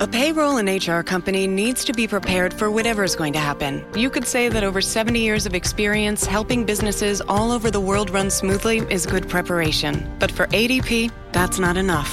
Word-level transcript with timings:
A 0.00 0.08
payroll 0.08 0.56
and 0.56 0.68
HR 0.68 1.02
company 1.02 1.46
needs 1.46 1.84
to 1.84 1.92
be 1.92 2.08
prepared 2.08 2.52
for 2.52 2.68
whatever 2.68 3.04
is 3.04 3.14
going 3.14 3.32
to 3.34 3.38
happen. 3.38 3.84
You 3.94 4.10
could 4.10 4.26
say 4.26 4.48
that 4.48 4.64
over 4.64 4.80
70 4.80 5.20
years 5.20 5.46
of 5.46 5.54
experience 5.54 6.26
helping 6.26 6.64
businesses 6.64 7.20
all 7.20 7.52
over 7.52 7.70
the 7.70 7.78
world 7.78 8.10
run 8.10 8.28
smoothly 8.28 8.78
is 8.90 9.06
good 9.06 9.28
preparation. 9.28 10.12
But 10.18 10.32
for 10.32 10.48
ADP, 10.48 11.12
that's 11.30 11.60
not 11.60 11.76
enough. 11.76 12.12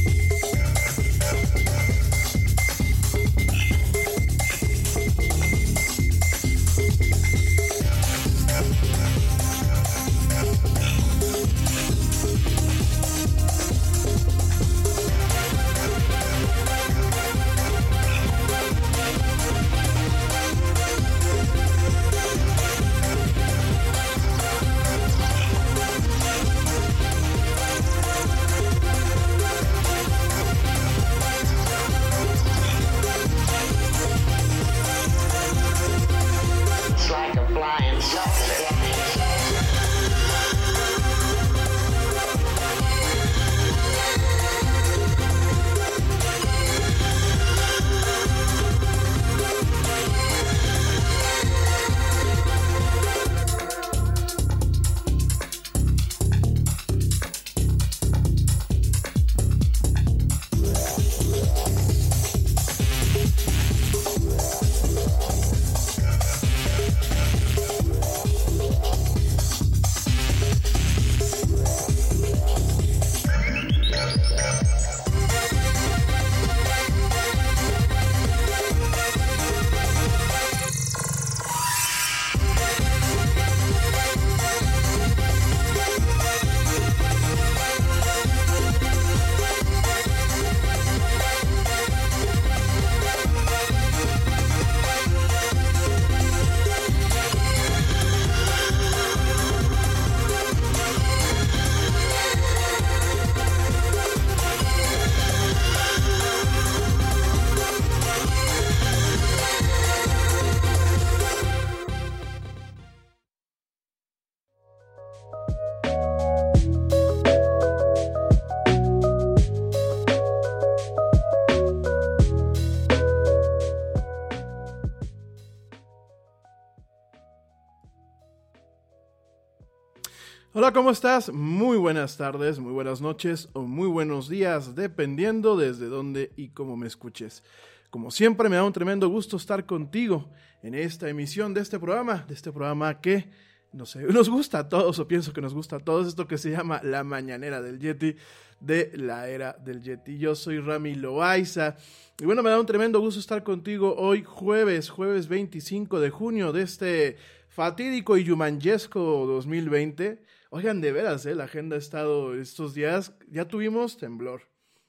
¿Cómo 130.73 130.91
estás? 130.91 131.33
Muy 131.33 131.77
buenas 131.77 132.15
tardes, 132.15 132.59
muy 132.59 132.71
buenas 132.71 133.01
noches 133.01 133.49
o 133.53 133.63
muy 133.63 133.89
buenos 133.89 134.29
días, 134.29 134.73
dependiendo 134.73 135.57
desde 135.57 135.87
dónde 135.87 136.31
y 136.37 136.49
cómo 136.49 136.77
me 136.77 136.87
escuches. 136.87 137.43
Como 137.89 138.09
siempre, 138.09 138.47
me 138.47 138.55
da 138.55 138.63
un 138.63 138.71
tremendo 138.71 139.09
gusto 139.09 139.35
estar 139.35 139.65
contigo 139.65 140.29
en 140.63 140.75
esta 140.75 141.09
emisión 141.09 141.53
de 141.53 141.61
este 141.61 141.77
programa, 141.77 142.23
de 142.25 142.35
este 142.35 142.53
programa 142.53 143.01
que, 143.01 143.29
no 143.73 143.85
sé, 143.85 143.99
nos 144.13 144.29
gusta 144.29 144.59
a 144.59 144.69
todos, 144.69 144.97
o 144.99 145.07
pienso 145.07 145.33
que 145.33 145.41
nos 145.41 145.53
gusta 145.53 145.77
a 145.77 145.79
todos, 145.79 146.07
esto 146.07 146.25
que 146.27 146.37
se 146.37 146.51
llama 146.51 146.79
La 146.83 147.03
Mañanera 147.03 147.61
del 147.61 147.79
Yeti, 147.79 148.15
de 148.61 148.91
la 148.95 149.27
era 149.27 149.53
del 149.53 149.81
Yeti. 149.81 150.19
Yo 150.19 150.35
soy 150.35 150.59
Rami 150.59 150.95
Loaiza, 150.95 151.75
y 152.17 152.25
bueno, 152.25 152.43
me 152.43 152.49
da 152.49 152.59
un 152.59 152.65
tremendo 152.65 153.01
gusto 153.01 153.19
estar 153.19 153.43
contigo 153.43 153.95
hoy 153.97 154.23
jueves, 154.23 154.89
jueves 154.89 155.27
25 155.27 155.99
de 155.99 156.09
junio 156.11 156.53
de 156.53 156.61
este 156.61 157.17
fatídico 157.51 158.17
y 158.17 158.23
yumanjesco 158.23 159.25
2020. 159.27 160.23
Oigan, 160.49 160.81
de 160.81 160.91
veras, 160.91 161.25
¿eh? 161.25 161.35
la 161.35 161.43
agenda 161.43 161.75
ha 161.75 161.79
estado 161.79 162.33
estos 162.35 162.73
días, 162.73 163.13
ya 163.29 163.45
tuvimos 163.45 163.97
temblor. 163.97 164.43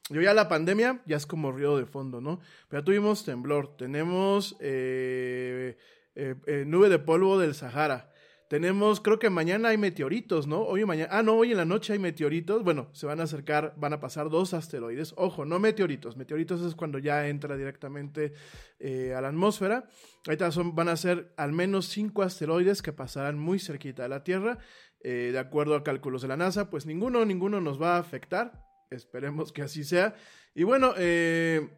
Yo 0.08 0.20
ya 0.20 0.34
la 0.34 0.48
pandemia 0.48 1.02
ya 1.06 1.16
es 1.16 1.26
como 1.26 1.52
río 1.52 1.76
de 1.76 1.86
fondo, 1.86 2.20
¿no? 2.20 2.40
Pero 2.68 2.80
ya 2.80 2.84
tuvimos 2.84 3.24
temblor, 3.24 3.76
tenemos 3.76 4.56
eh, 4.60 5.76
eh, 6.14 6.34
eh, 6.46 6.64
nube 6.66 6.88
de 6.88 6.98
polvo 6.98 7.38
del 7.38 7.54
Sahara, 7.54 8.11
tenemos, 8.52 9.00
creo 9.00 9.18
que 9.18 9.30
mañana 9.30 9.70
hay 9.70 9.78
meteoritos, 9.78 10.46
¿no? 10.46 10.60
Hoy 10.60 10.82
y 10.82 10.84
mañana, 10.84 11.08
ah, 11.10 11.22
no, 11.22 11.36
hoy 11.36 11.52
en 11.52 11.56
la 11.56 11.64
noche 11.64 11.94
hay 11.94 11.98
meteoritos. 11.98 12.62
Bueno, 12.62 12.90
se 12.92 13.06
van 13.06 13.18
a 13.18 13.22
acercar, 13.22 13.72
van 13.78 13.94
a 13.94 14.00
pasar 14.00 14.28
dos 14.28 14.52
asteroides. 14.52 15.14
Ojo, 15.16 15.46
no 15.46 15.58
meteoritos. 15.58 16.18
Meteoritos 16.18 16.60
es 16.60 16.74
cuando 16.74 16.98
ya 16.98 17.28
entra 17.28 17.56
directamente 17.56 18.34
eh, 18.78 19.14
a 19.16 19.22
la 19.22 19.28
atmósfera. 19.28 19.88
Ahorita 20.26 20.52
son, 20.52 20.74
van 20.74 20.90
a 20.90 20.98
ser 20.98 21.32
al 21.38 21.52
menos 21.52 21.86
cinco 21.86 22.20
asteroides 22.20 22.82
que 22.82 22.92
pasarán 22.92 23.38
muy 23.38 23.58
cerquita 23.58 24.02
de 24.02 24.10
la 24.10 24.22
Tierra. 24.22 24.58
Eh, 25.00 25.30
de 25.32 25.38
acuerdo 25.38 25.74
a 25.74 25.82
cálculos 25.82 26.20
de 26.20 26.28
la 26.28 26.36
NASA, 26.36 26.68
pues 26.68 26.84
ninguno, 26.84 27.24
ninguno 27.24 27.58
nos 27.62 27.80
va 27.80 27.96
a 27.96 28.00
afectar. 28.00 28.66
Esperemos 28.90 29.50
que 29.50 29.62
así 29.62 29.82
sea. 29.82 30.14
Y 30.54 30.64
bueno, 30.64 30.92
eh 30.98 31.70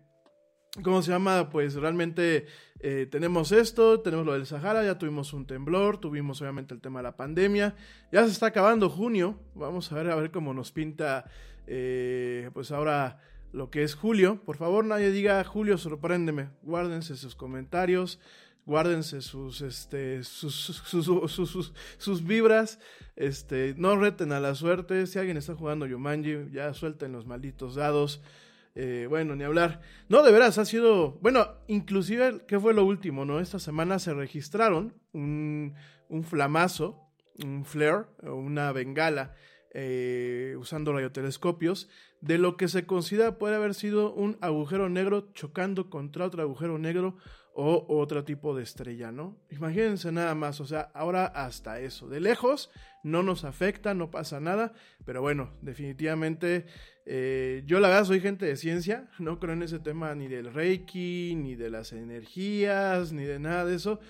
¿Cómo 0.83 1.03
se 1.03 1.13
llama? 1.13 1.51
Pues 1.51 1.75
realmente 1.75 2.47
eh, 2.87 3.07
tenemos 3.07 3.51
esto, 3.51 4.01
tenemos 4.01 4.27
lo 4.27 4.35
del 4.35 4.45
Sahara, 4.45 4.85
ya 4.85 4.99
tuvimos 4.99 5.33
un 5.33 5.47
temblor, 5.47 5.97
tuvimos 5.97 6.43
obviamente 6.43 6.75
el 6.75 6.83
tema 6.83 6.99
de 6.99 7.05
la 7.05 7.17
pandemia, 7.17 7.75
ya 8.13 8.27
se 8.27 8.31
está 8.31 8.49
acabando 8.49 8.91
junio, 8.91 9.39
vamos 9.55 9.91
a 9.91 9.95
ver 9.95 10.11
a 10.11 10.17
ver 10.17 10.31
cómo 10.31 10.53
nos 10.53 10.71
pinta 10.71 11.25
eh, 11.67 12.51
pues 12.53 12.73
ahora 12.73 13.23
lo 13.55 13.71
que 13.71 13.85
es 13.85 13.95
julio. 13.95 14.39
Por 14.45 14.59
favor, 14.59 14.85
nadie 14.85 15.11
diga 15.13 15.43
Julio, 15.45 15.79
sorpréndeme, 15.79 16.51
guárdense 16.61 17.17
sus 17.17 17.35
comentarios, 17.35 18.21
guárdense 18.67 19.23
sus, 19.23 19.63
este, 19.63 20.23
sus, 20.23 20.55
sus, 20.55 21.07
sus, 21.33 21.73
sus, 21.97 22.25
vibras, 22.27 22.81
este, 23.17 23.75
no 23.79 23.97
reten 23.97 24.31
a 24.31 24.41
la 24.41 24.55
suerte, 24.55 25.07
si 25.07 25.19
alguien 25.19 25.39
está 25.39 25.55
jugando 25.55 25.87
Yumanji, 25.87 26.51
ya 26.53 26.75
suelten 26.75 27.13
los 27.13 27.25
malditos 27.25 27.77
dados. 27.77 28.21
Eh, 28.75 29.07
bueno, 29.09 29.37
ni 29.37 29.45
hablar. 29.45 29.81
No, 30.09 30.23
de 30.23 30.33
veras, 30.33 30.59
ha 30.59 30.65
sido. 30.65 31.13
Bueno, 31.21 31.47
inclusive, 31.69 32.43
¿qué 32.49 32.59
fue 32.59 32.75
lo 32.75 32.85
último? 32.85 33.25
no 33.25 33.41
Esta 33.41 33.59
semana 33.59 33.99
se 33.99 34.15
registraron 34.15 34.95
un, 35.13 35.75
un 36.09 36.25
flamazo, 36.25 37.01
un 37.43 37.65
flare, 37.65 38.07
una 38.23 38.73
bengala, 38.73 39.35
eh, 39.73 40.55
usando 40.59 40.93
radiotelescopios, 40.93 41.89
de 42.21 42.39
lo 42.39 42.57
que 42.57 42.69
se 42.69 42.87
considera 42.87 43.39
puede 43.39 43.57
haber 43.57 43.75
sido 43.75 44.13
un 44.13 44.39
agujero 44.41 44.89
negro 44.89 45.33
chocando 45.35 45.91
contra 45.91 46.25
otro 46.25 46.43
agujero 46.43 46.79
negro 46.79 47.17
o 47.55 47.87
otro 47.89 48.25
tipo 48.25 48.55
de 48.57 48.65
estrella, 48.65 49.13
¿no? 49.13 49.37
Imagínense 49.51 50.11
nada 50.11 50.35
más, 50.35 50.61
o 50.61 50.67
sea, 50.67 50.91
ahora 50.93 51.27
hasta 51.27 51.79
eso. 51.79 52.09
De 52.09 52.19
lejos 52.19 52.71
no 53.05 53.23
nos 53.23 53.45
afecta, 53.45 53.95
no 53.95 54.11
pasa 54.11 54.41
nada, 54.41 54.73
pero 55.05 55.23
bueno, 55.23 55.53
definitivamente 55.63 56.67
eh, 57.07 57.63
yo 57.65 57.79
la 57.79 57.89
verdad 57.89 58.07
soy 58.07 58.21
gente 58.21 58.45
de 58.45 58.57
ciencia, 58.57 59.09
no 59.21 59.39
creo 59.39 59.53
en 59.53 59.63
ese 59.63 59.79
tema 59.79 60.15
ni 60.17 60.27
del 60.27 60.53
Reiki, 60.53 61.35
ni 61.37 61.55
de 61.55 61.71
las 61.71 61.93
energías, 61.93 63.13
ni 63.13 63.25
de 63.25 63.39
nada 63.39 63.65
de 63.65 63.77
eso. 63.77 64.01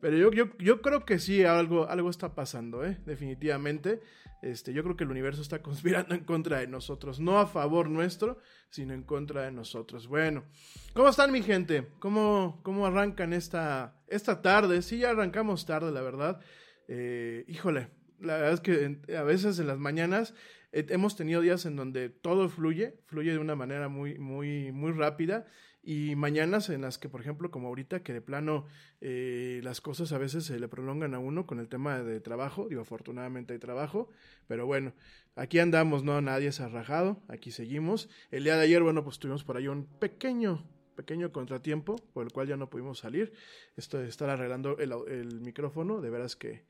Pero 0.00 0.16
yo, 0.16 0.30
yo, 0.32 0.56
yo 0.58 0.80
creo 0.80 1.04
que 1.04 1.18
sí, 1.18 1.44
algo, 1.44 1.88
algo 1.88 2.10
está 2.10 2.34
pasando, 2.34 2.84
¿eh? 2.84 2.98
definitivamente. 3.06 4.00
Este, 4.44 4.74
yo 4.74 4.82
creo 4.82 4.94
que 4.94 5.04
el 5.04 5.10
universo 5.10 5.40
está 5.40 5.62
conspirando 5.62 6.14
en 6.14 6.22
contra 6.22 6.58
de 6.58 6.66
nosotros, 6.66 7.18
no 7.18 7.38
a 7.38 7.46
favor 7.46 7.88
nuestro, 7.88 8.38
sino 8.68 8.92
en 8.92 9.02
contra 9.02 9.44
de 9.44 9.50
nosotros. 9.50 10.06
Bueno, 10.06 10.44
¿cómo 10.92 11.08
están 11.08 11.32
mi 11.32 11.40
gente? 11.40 11.88
¿Cómo, 11.98 12.60
cómo 12.62 12.84
arrancan 12.84 13.32
esta, 13.32 13.96
esta 14.06 14.42
tarde? 14.42 14.82
Sí, 14.82 14.98
ya 14.98 15.10
arrancamos 15.10 15.64
tarde, 15.64 15.90
la 15.92 16.02
verdad. 16.02 16.40
Eh, 16.88 17.46
híjole, 17.48 17.88
la 18.20 18.36
verdad 18.36 18.52
es 18.52 18.60
que 18.60 19.16
a 19.16 19.22
veces 19.22 19.58
en 19.58 19.66
las 19.66 19.78
mañanas 19.78 20.34
hemos 20.72 21.16
tenido 21.16 21.40
días 21.40 21.64
en 21.64 21.76
donde 21.76 22.10
todo 22.10 22.50
fluye, 22.50 23.00
fluye 23.06 23.32
de 23.32 23.38
una 23.38 23.56
manera 23.56 23.88
muy, 23.88 24.18
muy, 24.18 24.72
muy 24.72 24.92
rápida. 24.92 25.46
Y 25.86 26.16
mañanas 26.16 26.70
en 26.70 26.80
las 26.80 26.96
que, 26.96 27.10
por 27.10 27.20
ejemplo, 27.20 27.50
como 27.50 27.68
ahorita, 27.68 28.02
que 28.02 28.14
de 28.14 28.22
plano 28.22 28.64
eh, 29.02 29.60
las 29.62 29.82
cosas 29.82 30.12
a 30.12 30.18
veces 30.18 30.44
se 30.44 30.58
le 30.58 30.66
prolongan 30.66 31.14
a 31.14 31.18
uno 31.18 31.46
con 31.46 31.60
el 31.60 31.68
tema 31.68 32.02
de 32.02 32.20
trabajo. 32.20 32.68
Digo, 32.68 32.80
afortunadamente 32.80 33.52
hay 33.52 33.58
trabajo. 33.58 34.08
Pero 34.48 34.64
bueno, 34.64 34.94
aquí 35.36 35.58
andamos, 35.58 36.02
no 36.02 36.20
nadie 36.22 36.52
se 36.52 36.62
ha 36.62 36.68
rajado. 36.68 37.20
Aquí 37.28 37.50
seguimos. 37.50 38.08
El 38.30 38.44
día 38.44 38.56
de 38.56 38.62
ayer, 38.62 38.82
bueno, 38.82 39.04
pues 39.04 39.18
tuvimos 39.18 39.44
por 39.44 39.58
ahí 39.58 39.68
un 39.68 39.84
pequeño 39.84 40.64
pequeño 40.94 41.32
contratiempo 41.32 41.96
por 42.12 42.24
el 42.24 42.32
cual 42.32 42.46
ya 42.46 42.56
no 42.56 42.70
pudimos 42.70 43.00
salir. 43.00 43.32
Esto 43.76 43.98
de 43.98 44.08
estar 44.08 44.30
arreglando 44.30 44.78
el, 44.78 44.92
el 45.08 45.40
micrófono, 45.40 46.00
de 46.00 46.08
veras 46.08 46.36
que 46.36 46.64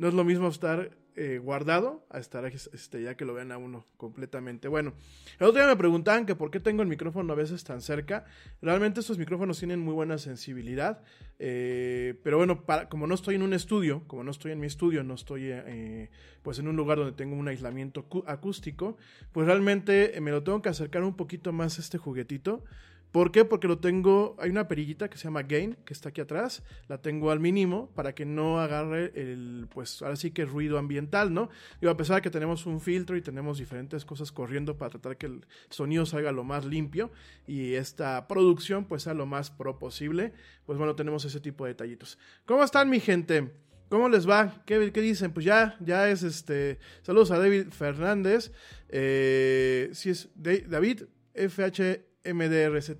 no 0.00 0.08
es 0.08 0.14
lo 0.14 0.24
mismo 0.24 0.48
estar 0.48 0.96
eh, 1.14 1.38
guardado 1.38 2.06
a 2.08 2.18
estar 2.18 2.46
este, 2.46 3.02
ya 3.02 3.14
que 3.14 3.26
lo 3.26 3.34
vean 3.34 3.52
a 3.52 3.58
uno 3.58 3.84
completamente. 3.98 4.66
Bueno, 4.66 4.94
el 5.38 5.46
otro 5.46 5.60
día 5.60 5.68
me 5.68 5.76
preguntaban 5.76 6.24
que 6.24 6.34
por 6.34 6.50
qué 6.50 6.58
tengo 6.58 6.80
el 6.80 6.88
micrófono 6.88 7.34
a 7.34 7.36
veces 7.36 7.62
tan 7.64 7.82
cerca. 7.82 8.24
Realmente 8.62 9.00
estos 9.00 9.18
micrófonos 9.18 9.58
tienen 9.58 9.78
muy 9.78 9.92
buena 9.92 10.16
sensibilidad. 10.16 11.02
Eh, 11.38 12.18
pero 12.22 12.38
bueno, 12.38 12.64
como 12.88 13.06
no 13.06 13.14
estoy 13.14 13.34
en 13.34 13.42
un 13.42 13.52
estudio, 13.52 14.02
como 14.06 14.24
no 14.24 14.30
estoy 14.30 14.52
en 14.52 14.60
mi 14.60 14.68
estudio, 14.68 15.04
no 15.04 15.12
estoy 15.12 15.50
eh, 15.50 16.08
pues 16.42 16.58
en 16.58 16.66
un 16.66 16.76
lugar 16.76 16.96
donde 16.96 17.12
tengo 17.12 17.36
un 17.36 17.48
aislamiento 17.48 18.06
acústico, 18.26 18.96
pues 19.32 19.46
realmente 19.46 20.18
me 20.22 20.30
lo 20.30 20.42
tengo 20.42 20.62
que 20.62 20.70
acercar 20.70 21.02
un 21.02 21.14
poquito 21.14 21.52
más 21.52 21.76
a 21.76 21.82
este 21.82 21.98
juguetito 21.98 22.64
¿Por 23.12 23.32
qué? 23.32 23.44
Porque 23.44 23.66
lo 23.66 23.78
tengo, 23.78 24.36
hay 24.38 24.50
una 24.50 24.68
perillita 24.68 25.10
que 25.10 25.18
se 25.18 25.24
llama 25.24 25.42
gain, 25.42 25.76
que 25.84 25.92
está 25.92 26.10
aquí 26.10 26.20
atrás, 26.20 26.62
la 26.86 26.98
tengo 26.98 27.32
al 27.32 27.40
mínimo 27.40 27.90
para 27.94 28.14
que 28.14 28.24
no 28.24 28.60
agarre 28.60 29.12
el, 29.16 29.66
pues 29.68 30.00
ahora 30.02 30.14
sí 30.14 30.30
que 30.30 30.44
ruido 30.44 30.78
ambiental, 30.78 31.34
¿no? 31.34 31.50
Y 31.80 31.88
a 31.88 31.96
pesar 31.96 32.16
de 32.16 32.22
que 32.22 32.30
tenemos 32.30 32.66
un 32.66 32.80
filtro 32.80 33.16
y 33.16 33.22
tenemos 33.22 33.58
diferentes 33.58 34.04
cosas 34.04 34.30
corriendo 34.30 34.78
para 34.78 34.90
tratar 34.90 35.16
que 35.16 35.26
el 35.26 35.46
sonido 35.70 36.06
salga 36.06 36.30
lo 36.30 36.44
más 36.44 36.64
limpio 36.64 37.10
y 37.48 37.74
esta 37.74 38.28
producción 38.28 38.84
pues 38.84 39.02
sea 39.02 39.14
lo 39.14 39.26
más 39.26 39.50
pro 39.50 39.78
posible, 39.78 40.32
pues 40.64 40.78
bueno, 40.78 40.94
tenemos 40.94 41.24
ese 41.24 41.40
tipo 41.40 41.64
de 41.64 41.70
detallitos. 41.70 42.16
¿Cómo 42.44 42.62
están 42.62 42.88
mi 42.88 43.00
gente? 43.00 43.50
¿Cómo 43.88 44.08
les 44.08 44.28
va? 44.28 44.62
¿Qué, 44.66 44.92
¿Qué, 44.92 45.00
dicen? 45.00 45.32
Pues 45.32 45.44
ya, 45.44 45.76
ya 45.80 46.08
es 46.08 46.22
este. 46.22 46.78
Saludos 47.02 47.32
a 47.32 47.38
David 47.38 47.70
Fernández. 47.70 48.52
Eh, 48.88 49.90
si 49.94 50.10
es 50.10 50.28
David 50.36 51.06
FH 51.34 52.09
MDRZ. 52.24 52.90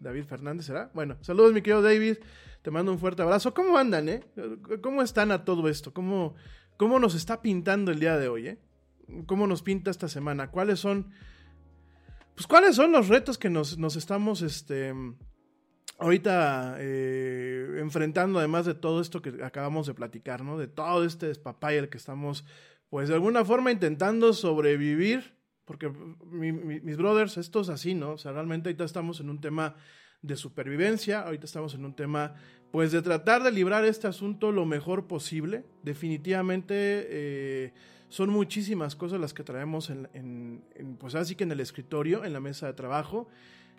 David 0.00 0.24
Fernández, 0.24 0.66
¿será? 0.66 0.90
Bueno, 0.94 1.16
saludos, 1.20 1.52
mi 1.52 1.62
querido 1.62 1.82
David. 1.82 2.16
Te 2.62 2.70
mando 2.70 2.92
un 2.92 2.98
fuerte 2.98 3.22
abrazo. 3.22 3.54
¿Cómo 3.54 3.76
andan, 3.76 4.08
eh? 4.08 4.22
¿Cómo 4.82 5.02
están 5.02 5.30
a 5.30 5.44
todo 5.44 5.68
esto? 5.68 5.92
¿Cómo, 5.92 6.34
cómo 6.76 6.98
nos 6.98 7.14
está 7.14 7.40
pintando 7.42 7.90
el 7.90 8.00
día 8.00 8.18
de 8.18 8.28
hoy, 8.28 8.48
eh? 8.48 8.58
¿Cómo 9.26 9.46
nos 9.46 9.62
pinta 9.62 9.90
esta 9.90 10.08
semana? 10.08 10.50
¿Cuáles 10.50 10.80
son. 10.80 11.10
Pues, 12.34 12.46
¿cuáles 12.46 12.76
son 12.76 12.92
los 12.92 13.08
retos 13.08 13.38
que 13.38 13.50
nos, 13.50 13.76
estamos, 13.96 14.42
este. 14.42 14.94
Ahorita 15.98 16.76
eh, 16.78 17.76
enfrentando, 17.78 18.38
además 18.38 18.64
de 18.64 18.72
todo 18.72 19.02
esto 19.02 19.20
que 19.20 19.44
acabamos 19.44 19.86
de 19.86 19.92
platicar, 19.92 20.42
¿no? 20.42 20.56
De 20.56 20.66
todo 20.66 21.04
este 21.04 21.26
despapay 21.26 21.76
al 21.76 21.90
que 21.90 21.98
estamos, 21.98 22.46
pues 22.88 23.10
de 23.10 23.14
alguna 23.16 23.44
forma 23.44 23.70
intentando 23.70 24.32
sobrevivir 24.32 25.34
porque 25.70 25.88
mis 26.32 26.96
brothers, 26.96 27.36
esto 27.36 27.60
es 27.60 27.68
así, 27.68 27.94
¿no? 27.94 28.14
O 28.14 28.18
sea, 28.18 28.32
realmente 28.32 28.68
ahorita 28.68 28.82
estamos 28.82 29.20
en 29.20 29.30
un 29.30 29.40
tema 29.40 29.76
de 30.20 30.34
supervivencia, 30.34 31.20
ahorita 31.20 31.44
estamos 31.44 31.74
en 31.74 31.84
un 31.84 31.94
tema, 31.94 32.34
pues, 32.72 32.90
de 32.90 33.00
tratar 33.02 33.44
de 33.44 33.52
librar 33.52 33.84
este 33.84 34.08
asunto 34.08 34.50
lo 34.50 34.66
mejor 34.66 35.06
posible. 35.06 35.64
Definitivamente 35.84 36.74
eh, 36.74 37.72
son 38.08 38.30
muchísimas 38.30 38.96
cosas 38.96 39.20
las 39.20 39.32
que 39.32 39.44
traemos 39.44 39.90
en, 39.90 40.64
pues, 40.98 41.14
así 41.14 41.36
que 41.36 41.44
en 41.44 41.52
el 41.52 41.60
escritorio, 41.60 42.24
en 42.24 42.32
la 42.32 42.40
mesa 42.40 42.66
de 42.66 42.72
trabajo. 42.72 43.28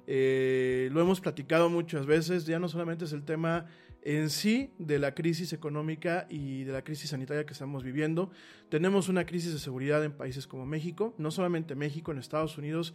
Eh, 0.07 0.87
lo 0.93 1.01
hemos 1.01 1.19
platicado 1.19 1.69
muchas 1.69 2.05
veces, 2.05 2.45
ya 2.45 2.57
no 2.57 2.69
solamente 2.69 3.03
es 3.03 3.11
el 3.11 3.25
tema 3.25 3.65
en 4.01 4.29
sí 4.29 4.71
de 4.77 4.99
la 4.99 5.13
crisis 5.13 5.53
económica 5.53 6.25
y 6.29 6.63
de 6.63 6.71
la 6.71 6.83
crisis 6.83 7.11
sanitaria 7.11 7.45
que 7.45 7.53
estamos 7.53 7.83
viviendo. 7.83 8.31
Tenemos 8.69 9.09
una 9.09 9.25
crisis 9.25 9.53
de 9.53 9.59
seguridad 9.59 10.03
en 10.03 10.13
países 10.13 10.47
como 10.47 10.65
México, 10.65 11.13
no 11.17 11.31
solamente 11.31 11.75
México, 11.75 12.11
en 12.11 12.17
Estados 12.17 12.57
Unidos. 12.57 12.93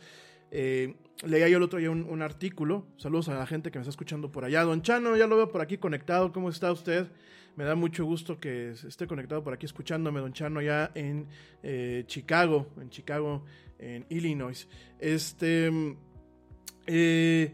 Eh, 0.51 0.95
leía 1.25 1.49
yo 1.49 1.59
el 1.59 1.63
otro 1.63 1.79
día 1.79 1.91
un, 1.91 2.23
artículo. 2.23 2.87
Saludos 2.97 3.29
a 3.29 3.35
la 3.35 3.47
gente 3.47 3.71
que 3.71 3.79
me 3.79 3.83
está 3.83 3.91
escuchando 3.91 4.31
por 4.31 4.45
allá. 4.45 4.65
Don 4.65 4.83
Chano, 4.83 5.17
ya 5.17 5.27
lo 5.27 5.37
veo 5.37 5.51
por 5.51 5.61
aquí 5.61 5.79
conectado. 5.79 6.33
¿Cómo 6.33 6.49
está 6.51 6.73
usted? 6.73 7.07
Me 7.57 7.65
da 7.65 7.75
mucho 7.75 8.05
gusto 8.05 8.39
que 8.39 8.71
esté 8.71 9.07
conectado 9.07 9.43
por 9.43 9.55
aquí 9.55 9.65
escuchándome, 9.65 10.21
Don 10.21 10.33
Chano, 10.33 10.61
ya 10.61 10.91
en 10.95 11.27
eh, 11.63 12.05
Chicago, 12.07 12.69
en 12.81 12.91
Chicago, 12.91 13.45
en 13.79 14.07
Illinois. 14.09 14.69
Este. 14.99 15.71
Eh, 16.87 17.53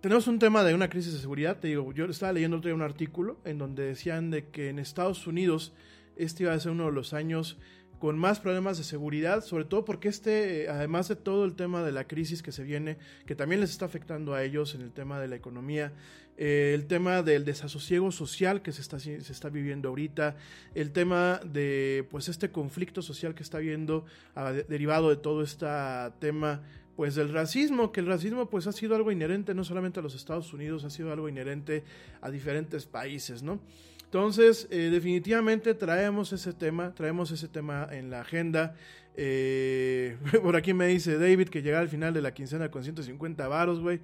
tenemos 0.00 0.26
un 0.28 0.38
tema 0.38 0.64
de 0.64 0.74
una 0.74 0.88
crisis 0.88 1.12
de 1.12 1.18
seguridad. 1.18 1.58
Te 1.58 1.68
digo, 1.68 1.92
yo 1.92 2.06
estaba 2.06 2.32
leyendo 2.32 2.56
otro 2.56 2.68
día 2.68 2.74
un 2.74 2.82
artículo 2.82 3.38
en 3.44 3.58
donde 3.58 3.84
decían 3.84 4.30
de 4.30 4.46
que 4.48 4.70
en 4.70 4.78
Estados 4.78 5.26
Unidos 5.26 5.72
este 6.16 6.44
iba 6.44 6.52
a 6.52 6.60
ser 6.60 6.72
uno 6.72 6.86
de 6.86 6.92
los 6.92 7.12
años 7.12 7.58
con 7.98 8.18
más 8.18 8.40
problemas 8.40 8.78
de 8.78 8.84
seguridad, 8.84 9.44
sobre 9.44 9.66
todo 9.66 9.84
porque 9.84 10.08
este, 10.08 10.70
además 10.70 11.08
de 11.08 11.16
todo 11.16 11.44
el 11.44 11.54
tema 11.54 11.82
de 11.82 11.92
la 11.92 12.04
crisis 12.04 12.42
que 12.42 12.50
se 12.50 12.64
viene, 12.64 12.96
que 13.26 13.34
también 13.34 13.60
les 13.60 13.70
está 13.70 13.84
afectando 13.84 14.32
a 14.32 14.42
ellos 14.42 14.74
en 14.74 14.80
el 14.80 14.90
tema 14.90 15.20
de 15.20 15.28
la 15.28 15.36
economía, 15.36 15.92
eh, 16.38 16.72
el 16.74 16.86
tema 16.86 17.22
del 17.22 17.44
desasosiego 17.44 18.10
social 18.10 18.62
que 18.62 18.72
se 18.72 18.80
está, 18.80 18.98
se 18.98 19.18
está 19.18 19.50
viviendo 19.50 19.90
ahorita, 19.90 20.36
el 20.74 20.92
tema 20.92 21.42
de 21.44 22.06
pues 22.10 22.30
este 22.30 22.50
conflicto 22.50 23.02
social 23.02 23.34
que 23.34 23.42
está 23.42 23.58
viendo 23.58 24.06
ah, 24.34 24.52
derivado 24.52 25.10
de 25.10 25.16
todo 25.16 25.42
este 25.42 25.66
tema 26.20 26.62
pues 26.96 27.14
del 27.14 27.32
racismo, 27.32 27.92
que 27.92 28.00
el 28.00 28.06
racismo 28.06 28.48
pues 28.50 28.66
ha 28.66 28.72
sido 28.72 28.94
algo 28.94 29.10
inherente 29.12 29.54
no 29.54 29.64
solamente 29.64 30.00
a 30.00 30.02
los 30.02 30.14
Estados 30.14 30.52
Unidos, 30.52 30.84
ha 30.84 30.90
sido 30.90 31.12
algo 31.12 31.28
inherente 31.28 31.84
a 32.20 32.30
diferentes 32.30 32.86
países, 32.86 33.42
¿no? 33.42 33.60
Entonces, 34.10 34.66
eh, 34.72 34.90
definitivamente 34.90 35.72
traemos 35.74 36.32
ese 36.32 36.52
tema, 36.52 36.92
traemos 36.94 37.30
ese 37.30 37.46
tema 37.46 37.88
en 37.92 38.10
la 38.10 38.22
agenda. 38.22 38.74
Eh, 39.16 40.16
por 40.42 40.56
aquí 40.56 40.74
me 40.74 40.88
dice 40.88 41.16
David 41.16 41.48
que 41.48 41.62
llega 41.62 41.78
al 41.78 41.88
final 41.88 42.12
de 42.12 42.20
la 42.20 42.34
quincena 42.34 42.72
con 42.72 42.82
150 42.82 43.46
varos, 43.46 43.80
güey. 43.80 44.00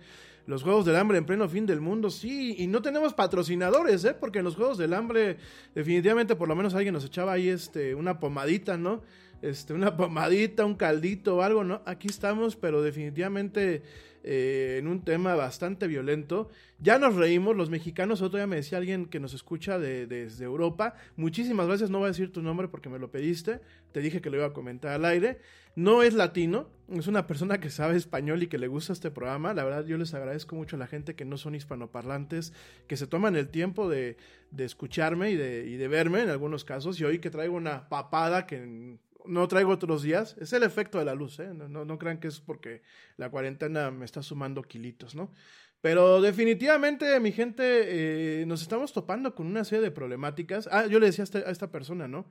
Los 0.47 0.63
Juegos 0.63 0.85
del 0.85 0.95
Hambre 0.95 1.19
en 1.19 1.27
pleno 1.27 1.49
fin 1.49 1.67
del 1.67 1.81
mundo, 1.81 2.09
sí, 2.09 2.55
y 2.57 2.69
no 2.69 2.83
tenemos 2.83 3.15
patrocinadores, 3.15 4.05
¿eh? 4.05 4.15
Porque 4.15 4.39
en 4.39 4.45
los 4.45 4.55
Juegos 4.55 4.79
del 4.79 4.95
Hambre 4.95 5.39
definitivamente 5.75 6.37
por 6.37 6.47
lo 6.47 6.55
menos 6.55 6.75
alguien 6.75 6.95
nos 6.95 7.05
echaba 7.05 7.33
ahí 7.33 7.49
este, 7.49 7.97
una 7.97 8.21
pomadita, 8.21 8.79
¿no? 8.79 9.03
Este, 9.43 9.75
una 9.75 9.97
pomadita, 9.97 10.65
un 10.65 10.75
caldito 10.75 11.37
o 11.37 11.43
algo, 11.43 11.63
¿no? 11.63 11.83
Aquí 11.85 12.09
estamos, 12.09 12.57
pero 12.57 12.83
definitivamente 12.83 13.83
eh, 14.29 14.79
en 14.81 14.89
un 14.89 15.05
tema 15.05 15.37
bastante 15.37 15.87
violento. 15.87 16.49
Ya 16.81 16.99
nos 16.99 17.15
reímos, 17.15 17.55
los 17.55 17.71
mexicanos, 17.71 18.23
otro 18.23 18.39
día 18.39 18.49
me 18.49 18.57
decía 18.57 18.79
alguien 18.79 19.07
que 19.07 19.21
nos 19.21 19.35
escucha 19.35 19.79
de, 19.79 20.09
desde 20.09 20.45
Europa, 20.45 20.95
muchísimas 21.17 21.69
gracias, 21.69 21.91
no 21.91 21.99
voy 21.99 22.07
a 22.07 22.09
decir 22.09 22.33
tu 22.33 22.43
nombre 22.43 22.67
porque 22.67 22.89
me 22.89 22.99
lo 22.99 23.11
pediste, 23.11 23.61
te 23.93 24.01
dije 24.01 24.21
que 24.21 24.29
lo 24.29 24.39
iba 24.39 24.47
a 24.47 24.53
comentar 24.53 24.91
al 24.91 25.05
aire, 25.05 25.39
no 25.77 26.03
es 26.03 26.13
latino, 26.13 26.69
es 26.91 27.07
una 27.07 27.27
persona 27.27 27.61
que 27.61 27.71
sabe 27.71 27.97
español 27.97 28.43
y 28.43 28.49
que 28.49 28.59
le 28.59 28.67
gusta 28.67 28.93
este 28.93 29.11
programa, 29.13 29.55
la 29.55 29.63
verdad 29.63 29.87
yo 29.87 29.97
les 29.97 30.13
agradezco 30.13 30.57
mucho 30.57 30.77
a 30.77 30.81
la 30.81 30.87
gente 30.87 31.15
que 31.15 31.25
no 31.25 31.39
son 31.39 31.55
hispanoparlantes, 31.55 32.53
que 32.89 32.97
se 32.97 33.07
toman 33.07 33.37
el 33.37 33.49
tiempo 33.49 33.89
de, 33.89 34.17
de 34.51 34.65
escucharme 34.65 35.31
y 35.31 35.37
de, 35.37 35.67
y 35.67 35.77
de 35.77 35.89
verme 35.89 36.23
en 36.23 36.31
algunos 36.31 36.65
casos, 36.65 36.99
y 37.01 37.05
hoy 37.05 37.21
que 37.21 37.31
traigo 37.31 37.55
una 37.55 37.89
papada 37.89 38.47
que 38.47 38.99
no 39.29 39.49
traigo 39.49 39.71
otros 39.71 40.03
días. 40.03 40.37
Es 40.41 40.53
el 40.53 40.63
efecto 40.63 40.99
de 40.99 41.05
la 41.05 41.15
luz, 41.15 41.39
¿eh? 41.39 41.53
No, 41.55 41.85
no, 41.85 41.99
crean 41.99 42.19
que 42.19 42.29
es 42.29 42.41
porque 42.41 42.83
la 43.17 43.31
cuarentena 43.31 43.91
me 43.91 44.05
está 44.05 44.23
sumando 44.23 44.63
kilitos, 44.63 45.15
¿no? 45.15 45.33
Pero 45.81 46.21
definitivamente, 46.21 47.19
mi 47.21 47.33
gente, 47.33 48.43
eh, 48.43 48.47
nos 48.47 48.63
estamos 48.63 48.93
topando 48.93 49.35
con 49.35 49.47
una 49.47 49.65
serie 49.65 49.83
de 49.83 49.91
problemáticas. 49.91 50.69
Ah, 50.73 50.87
yo 50.87 50.99
le 50.99 51.07
decía 51.07 51.23
a 51.23 51.27
esta, 51.27 51.39
a 51.39 51.51
esta 51.51 51.71
persona, 51.71 52.09
¿no? 52.09 52.29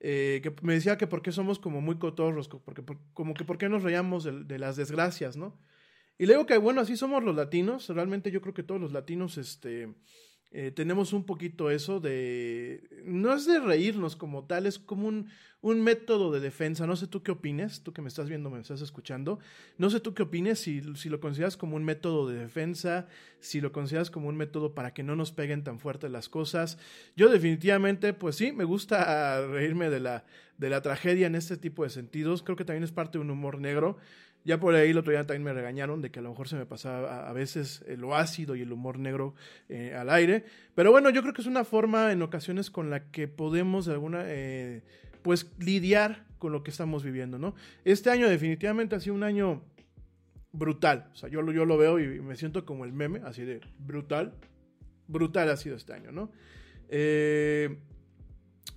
Eh, 0.00 0.40
que 0.42 0.54
me 0.62 0.74
decía 0.74 0.98
que 0.98 1.06
por 1.06 1.22
qué 1.22 1.32
somos 1.32 1.58
como 1.58 1.80
muy 1.80 1.98
cotorros, 1.98 2.48
porque, 2.48 2.82
como 3.12 3.34
que 3.34 3.44
por 3.44 3.58
qué 3.58 3.68
nos 3.68 3.82
reíamos 3.82 4.24
de, 4.24 4.44
de, 4.44 4.58
las 4.58 4.76
desgracias, 4.76 5.36
¿no? 5.36 5.58
Y 6.18 6.26
le 6.26 6.34
digo 6.34 6.46
que, 6.46 6.58
bueno, 6.58 6.80
así 6.80 6.96
somos 6.96 7.22
los 7.22 7.36
latinos. 7.36 7.88
Realmente 7.88 8.30
yo 8.30 8.40
creo 8.40 8.54
que 8.54 8.62
todos 8.62 8.80
los 8.80 8.92
latinos, 8.92 9.38
este 9.38 9.94
eh, 10.52 10.70
tenemos 10.70 11.12
un 11.12 11.24
poquito 11.24 11.70
eso 11.70 12.00
de... 12.00 13.02
No 13.04 13.34
es 13.34 13.46
de 13.46 13.58
reírnos 13.58 14.16
como 14.16 14.44
tal, 14.44 14.66
es 14.66 14.78
como 14.78 15.08
un, 15.08 15.28
un, 15.60 15.82
método 15.82 16.30
de 16.30 16.40
defensa. 16.40 16.86
No 16.86 16.96
sé 16.96 17.08
tú 17.08 17.22
qué 17.22 17.32
opines, 17.32 17.82
tú 17.82 17.92
que 17.92 18.00
me 18.00 18.08
estás 18.08 18.28
viendo, 18.28 18.48
me 18.48 18.60
estás 18.60 18.80
escuchando. 18.80 19.38
No 19.76 19.90
sé 19.90 20.00
tú 20.00 20.14
qué 20.14 20.22
opines 20.22 20.60
si, 20.60 20.82
si 20.94 21.08
lo 21.08 21.20
consideras 21.20 21.56
como 21.56 21.76
un 21.76 21.84
método 21.84 22.28
de 22.28 22.38
defensa, 22.38 23.06
si 23.40 23.60
lo 23.60 23.72
consideras 23.72 24.10
como 24.10 24.28
un 24.28 24.36
método 24.36 24.74
para 24.74 24.94
que 24.94 25.02
no 25.02 25.16
nos 25.16 25.32
peguen 25.32 25.64
tan 25.64 25.78
fuerte 25.78 26.08
las 26.08 26.28
cosas. 26.28 26.78
Yo 27.16 27.28
definitivamente, 27.28 28.12
pues 28.12 28.36
sí, 28.36 28.52
me 28.52 28.64
gusta 28.64 29.46
reírme 29.46 29.90
de 29.90 30.00
la, 30.00 30.24
de 30.58 30.70
la 30.70 30.80
tragedia 30.80 31.26
en 31.26 31.34
este 31.34 31.56
tipo 31.56 31.82
de 31.82 31.90
sentidos. 31.90 32.42
Creo 32.42 32.56
que 32.56 32.64
también 32.64 32.84
es 32.84 32.92
parte 32.92 33.18
de 33.18 33.24
un 33.24 33.30
humor 33.30 33.58
negro. 33.58 33.98
Ya 34.46 34.60
por 34.60 34.76
ahí 34.76 34.90
el 34.90 34.98
otro 34.98 35.10
día 35.10 35.26
también 35.26 35.42
me 35.42 35.52
regañaron 35.52 36.00
de 36.00 36.12
que 36.12 36.20
a 36.20 36.22
lo 36.22 36.30
mejor 36.30 36.46
se 36.46 36.54
me 36.54 36.66
pasaba 36.66 37.28
a, 37.28 37.32
veces 37.32 37.84
lo 37.98 38.14
ácido 38.14 38.54
y 38.54 38.62
el 38.62 38.70
humor 38.70 39.00
negro 39.00 39.34
eh, 39.68 39.92
al 39.92 40.08
aire. 40.08 40.44
Pero 40.76 40.92
bueno, 40.92 41.10
yo 41.10 41.20
creo 41.22 41.34
que 41.34 41.40
es 41.40 41.48
una 41.48 41.64
forma 41.64 42.12
en 42.12 42.22
ocasiones 42.22 42.70
con 42.70 42.88
la 42.88 43.10
que 43.10 43.26
podemos 43.26 43.86
de 43.86 43.92
alguna, 43.94 44.22
eh, 44.26 44.84
pues 45.22 45.50
lidiar 45.58 46.26
con 46.38 46.52
lo 46.52 46.62
que 46.62 46.70
estamos 46.70 47.02
viviendo, 47.02 47.40
¿no? 47.40 47.56
Este 47.84 48.08
año 48.08 48.28
definitivamente 48.28 48.94
ha 48.94 49.00
sido 49.00 49.16
un 49.16 49.24
año 49.24 49.64
brutal. 50.52 51.10
O 51.12 51.16
sea, 51.16 51.28
yo, 51.28 51.44
yo 51.50 51.64
lo 51.64 51.76
veo 51.76 51.98
y 51.98 52.20
me 52.20 52.36
siento 52.36 52.64
como 52.64 52.84
el 52.84 52.92
meme, 52.92 53.22
así 53.24 53.42
de 53.42 53.60
brutal. 53.80 54.32
Brutal 55.08 55.50
ha 55.50 55.56
sido 55.56 55.74
este 55.74 55.92
año, 55.92 56.12
¿no? 56.12 56.30
Eh, 56.88 57.78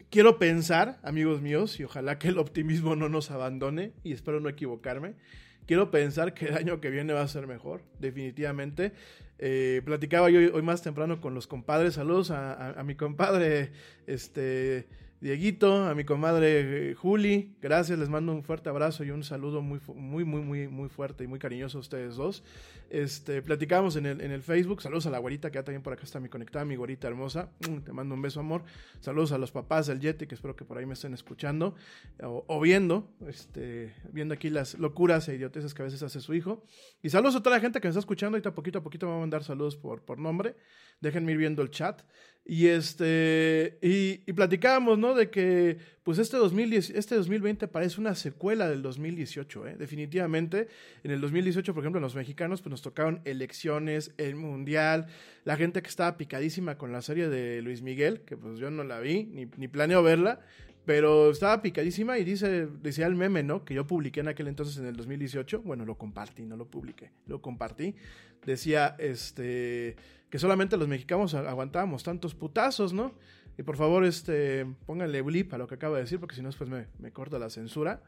quiero 0.09 0.39
pensar, 0.39 0.97
amigos 1.03 1.41
míos, 1.41 1.79
y 1.79 1.83
ojalá 1.83 2.17
que 2.17 2.29
el 2.29 2.39
optimismo 2.39 2.95
no 2.95 3.07
nos 3.07 3.29
abandone, 3.29 3.93
y 4.03 4.13
espero 4.13 4.39
no 4.39 4.49
equivocarme, 4.49 5.13
Quiero 5.69 5.91
pensar 5.91 6.33
que 6.33 6.47
el 6.47 6.57
año 6.57 6.81
que 6.81 6.89
viene 6.89 7.13
va 7.13 7.21
a 7.21 7.27
ser 7.27 7.45
mejor, 7.45 7.83
definitivamente. 7.99 8.91
Eh, 9.38 9.83
platicaba 9.85 10.31
yo 10.31 10.39
hoy 10.39 10.61
más 10.63 10.81
temprano 10.81 11.21
con 11.21 11.35
los 11.35 11.45
compadres. 11.45 11.93
Saludos 11.93 12.31
a, 12.31 12.71
a 12.71 12.83
mi 12.83 12.95
compadre, 12.95 13.69
este, 14.07 14.88
Dieguito, 15.21 15.83
a 15.83 15.95
mi 15.95 16.05
comadre 16.05 16.91
eh, 16.91 16.95
Juli, 16.95 17.53
gracias, 17.61 17.99
les 17.99 18.07
mando 18.07 18.31
un 18.31 18.41
fuerte 18.41 18.69
abrazo 18.69 19.03
y 19.03 19.11
un 19.11 19.25
saludo 19.25 19.61
muy, 19.61 19.81
muy, 19.93 20.23
muy, 20.23 20.41
muy, 20.41 20.67
muy 20.69 20.88
fuerte 20.88 21.25
y 21.25 21.27
muy 21.27 21.39
cariñoso 21.39 21.77
a 21.77 21.81
ustedes 21.81 22.15
dos. 22.15 22.41
Este, 22.89 23.41
platicamos 23.41 23.97
en 23.97 24.05
el, 24.05 24.21
en 24.21 24.31
el 24.31 24.41
Facebook, 24.41 24.81
saludos 24.81 25.07
a 25.07 25.09
la 25.09 25.17
güerita 25.17 25.51
que 25.51 25.55
ya 25.55 25.63
también 25.65 25.81
por 25.81 25.91
acá 25.91 26.03
está 26.03 26.21
mi 26.21 26.29
conectada, 26.29 26.63
mi 26.63 26.77
güerita 26.77 27.09
hermosa, 27.09 27.49
mm, 27.67 27.79
te 27.79 27.91
mando 27.91 28.15
un 28.15 28.21
beso 28.21 28.39
amor. 28.39 28.63
Saludos 29.01 29.33
a 29.33 29.38
los 29.38 29.51
papás 29.51 29.88
del 29.88 29.99
Yeti, 29.99 30.25
que 30.25 30.35
espero 30.35 30.55
que 30.55 30.63
por 30.63 30.77
ahí 30.77 30.85
me 30.85 30.93
estén 30.93 31.13
escuchando 31.13 31.75
o, 32.23 32.61
viendo, 32.61 33.11
este, 33.27 33.93
viendo 34.13 34.33
aquí 34.33 34.49
las 34.49 34.79
locuras 34.79 35.27
e 35.27 35.35
idioteces 35.35 35.73
que 35.73 35.81
a 35.81 35.85
veces 35.85 36.01
hace 36.01 36.21
su 36.21 36.33
hijo. 36.33 36.63
Y 37.03 37.09
saludos 37.09 37.35
a 37.35 37.43
toda 37.43 37.57
la 37.57 37.61
gente 37.61 37.81
que 37.81 37.89
me 37.89 37.89
está 37.89 37.99
escuchando, 37.99 38.38
ahorita 38.38 38.55
poquito 38.55 38.79
a 38.79 38.83
poquito 38.83 39.05
me 39.05 39.11
va 39.11 39.17
a 39.17 39.21
mandar 39.21 39.43
saludos 39.43 39.75
por, 39.75 40.01
por 40.01 40.17
nombre, 40.17 40.55
déjenme 41.01 41.33
ir 41.33 41.39
viendo 41.39 41.61
el 41.61 41.71
chat. 41.71 42.03
Y 42.51 42.65
este, 42.65 43.77
y, 43.79 44.33
platicábamos, 44.33 44.97
¿no? 44.97 45.13
De 45.13 45.29
que, 45.29 45.77
pues 46.01 46.17
este, 46.17 46.35
2010, 46.35 46.89
este 46.89 47.13
2020 47.13 47.67
parece 47.67 48.01
una 48.01 48.15
secuela 48.15 48.67
del 48.67 48.81
2018, 48.81 49.67
¿eh? 49.67 49.75
Definitivamente. 49.77 50.67
En 51.03 51.11
el 51.11 51.21
2018, 51.21 51.75
por 51.75 51.83
ejemplo, 51.83 52.01
los 52.01 52.15
mexicanos, 52.15 52.63
pues 52.63 52.71
nos 52.71 52.81
tocaron 52.81 53.21
elecciones, 53.25 54.15
el 54.17 54.35
mundial, 54.35 55.05
la 55.43 55.57
gente 55.57 55.83
que 55.83 55.89
estaba 55.89 56.17
picadísima 56.17 56.75
con 56.75 56.91
la 56.91 57.03
serie 57.03 57.29
de 57.29 57.61
Luis 57.61 57.83
Miguel, 57.83 58.21
que 58.21 58.35
pues 58.35 58.57
yo 58.57 58.71
no 58.71 58.83
la 58.83 58.99
vi, 58.99 59.25
ni, 59.25 59.45
ni 59.57 59.67
planeo 59.67 60.01
verla, 60.01 60.41
pero 60.89 61.29
estaba 61.29 61.62
picadísima 61.62 62.17
y 62.17 62.24
dice, 62.24 62.65
decía 62.81 63.05
el 63.05 63.13
meme, 63.13 63.43
¿no? 63.43 63.63
Que 63.63 63.75
yo 63.75 63.86
publiqué 63.86 64.22
en 64.22 64.27
aquel 64.27 64.48
entonces 64.48 64.75
en 64.79 64.88
el 64.88 64.96
2018. 64.96 65.62
Bueno, 65.62 65.86
lo 65.86 66.00
compartí, 66.00 66.48
no 66.48 66.58
lo 66.58 66.65
publiqué, 66.65 67.12
lo 67.27 67.43
compartí. 67.43 67.93
Decía, 68.43 68.96
este 68.98 69.96
que 70.31 70.39
solamente 70.39 70.77
los 70.77 70.88
mexicanos 70.88 71.36
aguantábamos 71.36 72.01
tantos 72.01 72.34
putazos, 72.34 72.91
¿no? 72.91 73.13
Y 73.55 73.62
por 73.62 73.77
favor, 73.77 74.03
este, 74.03 74.65
pónganle 74.88 75.22
blip 75.22 75.53
a 75.53 75.60
lo 75.60 75.67
que 75.67 75.75
acabo 75.75 75.93
de 75.93 76.01
decir, 76.01 76.19
porque 76.19 76.34
si 76.34 76.41
no, 76.41 76.48
después 76.48 76.72
me, 76.72 76.88
me 76.98 77.12
corta 77.12 77.38
la 77.38 77.51
censura. 77.51 78.01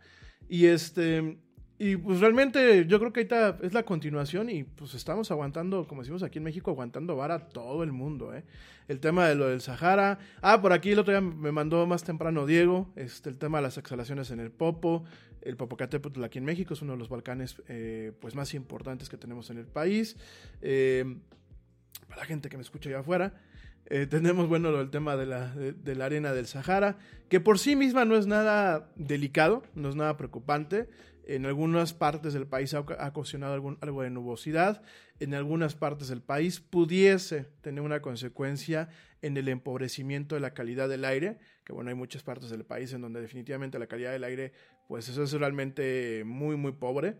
Y 0.49 0.65
este, 0.65 1.37
y 1.83 1.97
pues 1.97 2.19
realmente 2.19 2.85
yo 2.85 2.99
creo 2.99 3.11
que 3.11 3.21
ahorita 3.21 3.57
es 3.63 3.73
la 3.73 3.81
continuación 3.81 4.51
y 4.51 4.63
pues 4.63 4.93
estamos 4.93 5.31
aguantando, 5.31 5.87
como 5.87 6.03
decimos 6.03 6.21
aquí 6.21 6.37
en 6.37 6.43
México, 6.43 6.69
aguantando 6.69 7.15
vara 7.15 7.39
todo 7.39 7.81
el 7.81 7.91
mundo, 7.91 8.35
¿eh? 8.35 8.43
El 8.87 8.99
tema 8.99 9.27
de 9.27 9.33
lo 9.33 9.47
del 9.47 9.61
Sahara. 9.61 10.19
Ah, 10.43 10.61
por 10.61 10.73
aquí 10.73 10.91
el 10.91 10.99
otro 10.99 11.11
día 11.11 11.21
me 11.21 11.51
mandó 11.51 11.87
más 11.87 12.03
temprano 12.03 12.45
Diego, 12.45 12.93
este, 12.95 13.29
el 13.29 13.39
tema 13.39 13.57
de 13.57 13.63
las 13.63 13.79
exhalaciones 13.79 14.29
en 14.29 14.39
el 14.39 14.51
Popo. 14.51 15.05
El 15.41 15.57
Popocatépetl 15.57 16.23
aquí 16.23 16.37
en 16.37 16.45
México 16.45 16.75
es 16.75 16.83
uno 16.83 16.91
de 16.91 16.99
los 16.99 17.09
volcanes 17.09 17.59
eh, 17.67 18.11
pues 18.21 18.35
más 18.35 18.53
importantes 18.53 19.09
que 19.09 19.17
tenemos 19.17 19.49
en 19.49 19.57
el 19.57 19.65
país. 19.65 20.17
Eh, 20.61 21.17
para 22.07 22.21
la 22.21 22.27
gente 22.27 22.47
que 22.49 22.57
me 22.57 22.63
escucha 22.63 22.89
allá 22.89 22.99
afuera. 22.99 23.33
Eh, 23.87 24.05
tenemos, 24.05 24.47
bueno, 24.47 24.79
el 24.79 24.89
tema 24.89 25.15
de 25.17 25.25
la, 25.25 25.53
de, 25.55 25.95
la, 25.95 26.05
arena 26.05 26.31
del 26.31 26.45
Sahara, 26.45 26.97
que 27.27 27.39
por 27.39 27.59
sí 27.59 27.75
misma 27.75 28.05
no 28.05 28.15
es 28.15 28.27
nada 28.27 28.89
delicado, 28.95 29.63
no 29.73 29.89
es 29.89 29.95
nada 29.95 30.15
preocupante. 30.15 30.87
En 31.27 31.45
algunas 31.45 31.93
partes 31.93 32.33
del 32.33 32.47
país 32.47 32.73
ha, 32.73 32.79
ocasionado 32.79 33.77
algo 33.81 34.01
de 34.01 34.09
nubosidad. 34.09 34.81
En 35.19 35.33
algunas 35.33 35.75
partes 35.75 36.07
del 36.07 36.21
país 36.21 36.59
pudiese 36.59 37.45
tener 37.61 37.81
una 37.81 38.01
consecuencia 38.01 38.89
en 39.21 39.37
el 39.37 39.47
empobrecimiento 39.49 40.35
de 40.35 40.41
la 40.41 40.53
calidad 40.53 40.89
del 40.89 41.05
aire, 41.05 41.37
que 41.63 41.73
bueno, 41.73 41.89
hay 41.89 41.95
muchas 41.95 42.23
partes 42.23 42.49
del 42.49 42.65
país 42.65 42.91
en 42.93 43.01
donde 43.01 43.21
definitivamente 43.21 43.77
la 43.77 43.87
calidad 43.87 44.11
del 44.11 44.23
aire, 44.23 44.51
pues 44.87 45.07
eso 45.09 45.23
es 45.23 45.31
realmente 45.33 46.23
muy, 46.25 46.55
muy 46.55 46.71
pobre. 46.71 47.17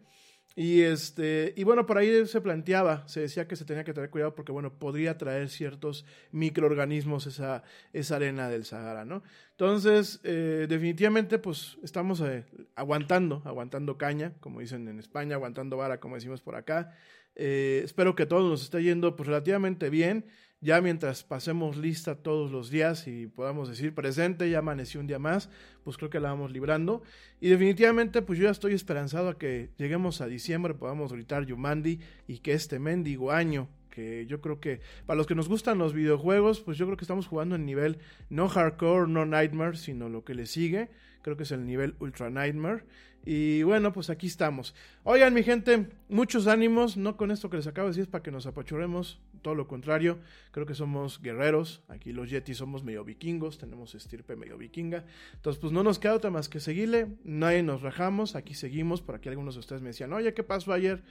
Y 0.55 0.81
este, 0.81 1.53
y 1.55 1.63
bueno, 1.63 1.85
por 1.85 1.97
ahí 1.97 2.25
se 2.27 2.41
planteaba, 2.41 3.07
se 3.07 3.21
decía 3.21 3.47
que 3.47 3.55
se 3.55 3.63
tenía 3.63 3.85
que 3.85 3.93
tener 3.93 4.09
cuidado 4.09 4.35
porque 4.35 4.51
bueno, 4.51 4.73
podría 4.73 5.17
traer 5.17 5.49
ciertos 5.49 6.05
microorganismos 6.31 7.25
esa, 7.25 7.63
esa 7.93 8.17
arena 8.17 8.49
del 8.49 8.65
Sahara, 8.65 9.05
¿no? 9.05 9.23
Entonces, 9.51 10.19
eh, 10.23 10.65
definitivamente, 10.67 11.39
pues 11.39 11.77
estamos 11.83 12.19
eh, 12.21 12.45
aguantando, 12.75 13.41
aguantando 13.45 13.97
caña, 13.97 14.33
como 14.41 14.59
dicen 14.59 14.87
en 14.87 14.99
España, 14.99 15.35
aguantando 15.35 15.77
vara, 15.77 15.99
como 15.99 16.15
decimos 16.15 16.41
por 16.41 16.55
acá. 16.55 16.95
Eh, 17.35 17.81
espero 17.85 18.15
que 18.15 18.25
todo 18.25 18.49
nos 18.49 18.63
esté 18.63 18.83
yendo 18.83 19.15
pues 19.15 19.27
relativamente 19.27 19.89
bien 19.89 20.25
ya 20.61 20.79
mientras 20.79 21.23
pasemos 21.23 21.75
lista 21.75 22.15
todos 22.15 22.51
los 22.51 22.69
días 22.69 23.07
y 23.07 23.25
podamos 23.25 23.67
decir 23.67 23.95
presente, 23.95 24.49
ya 24.49 24.59
amaneció 24.59 24.99
un 24.99 25.07
día 25.07 25.17
más, 25.17 25.49
pues 25.83 25.97
creo 25.97 26.11
que 26.11 26.19
la 26.19 26.29
vamos 26.29 26.51
librando. 26.51 27.01
Y 27.39 27.49
definitivamente, 27.49 28.21
pues 28.21 28.37
yo 28.37 28.45
ya 28.45 28.51
estoy 28.51 28.73
esperanzado 28.73 29.29
a 29.29 29.39
que 29.39 29.71
lleguemos 29.77 30.21
a 30.21 30.27
diciembre, 30.27 30.75
podamos 30.75 31.11
gritar 31.11 31.45
Yumandi 31.45 31.99
y 32.27 32.37
que 32.39 32.53
este 32.53 32.77
mendigo 32.77 33.31
año, 33.31 33.69
que 33.89 34.27
yo 34.27 34.39
creo 34.39 34.59
que 34.59 34.81
para 35.07 35.17
los 35.17 35.25
que 35.25 35.35
nos 35.35 35.49
gustan 35.49 35.79
los 35.79 35.93
videojuegos, 35.93 36.61
pues 36.61 36.77
yo 36.77 36.85
creo 36.85 36.95
que 36.95 37.05
estamos 37.05 37.25
jugando 37.25 37.55
en 37.55 37.65
nivel 37.65 37.97
no 38.29 38.47
hardcore, 38.47 39.09
no 39.09 39.25
nightmare, 39.25 39.77
sino 39.77 40.09
lo 40.09 40.23
que 40.23 40.35
le 40.35 40.45
sigue, 40.45 40.89
creo 41.23 41.37
que 41.37 41.43
es 41.43 41.51
el 41.51 41.65
nivel 41.65 41.95
ultra 41.99 42.29
nightmare. 42.29 42.83
Y 43.23 43.61
bueno, 43.63 43.93
pues 43.93 44.09
aquí 44.09 44.27
estamos. 44.27 44.73
Oigan, 45.03 45.33
mi 45.33 45.43
gente, 45.43 45.87
muchos 46.09 46.47
ánimos. 46.47 46.97
No 46.97 47.17
con 47.17 47.29
esto 47.29 47.49
que 47.49 47.57
les 47.57 47.67
acabo 47.67 47.87
de 47.87 47.91
decir 47.91 48.03
es 48.03 48.07
para 48.07 48.23
que 48.23 48.31
nos 48.31 48.47
apachuremos. 48.47 49.19
Todo 49.41 49.55
lo 49.55 49.67
contrario, 49.67 50.19
creo 50.51 50.65
que 50.65 50.75
somos 50.75 51.21
guerreros. 51.21 51.83
Aquí 51.87 52.13
los 52.13 52.29
Yetis 52.29 52.57
somos 52.57 52.83
medio 52.83 53.03
vikingos, 53.03 53.57
tenemos 53.57 53.95
estirpe 53.95 54.35
medio 54.35 54.57
vikinga. 54.57 55.05
Entonces, 55.33 55.59
pues 55.59 55.73
no 55.73 55.83
nos 55.83 55.99
queda 55.99 56.15
otra 56.15 56.31
más 56.31 56.49
que 56.49 56.59
seguirle. 56.59 57.15
Nadie 57.23 57.63
nos 57.63 57.81
rajamos, 57.81 58.35
aquí 58.35 58.53
seguimos. 58.53 59.01
Por 59.01 59.15
aquí 59.15 59.29
algunos 59.29 59.55
de 59.55 59.59
ustedes 59.59 59.81
me 59.81 59.89
decían, 59.89 60.13
oye, 60.13 60.33
¿qué 60.33 60.43
pasó 60.43 60.73
ayer? 60.73 61.03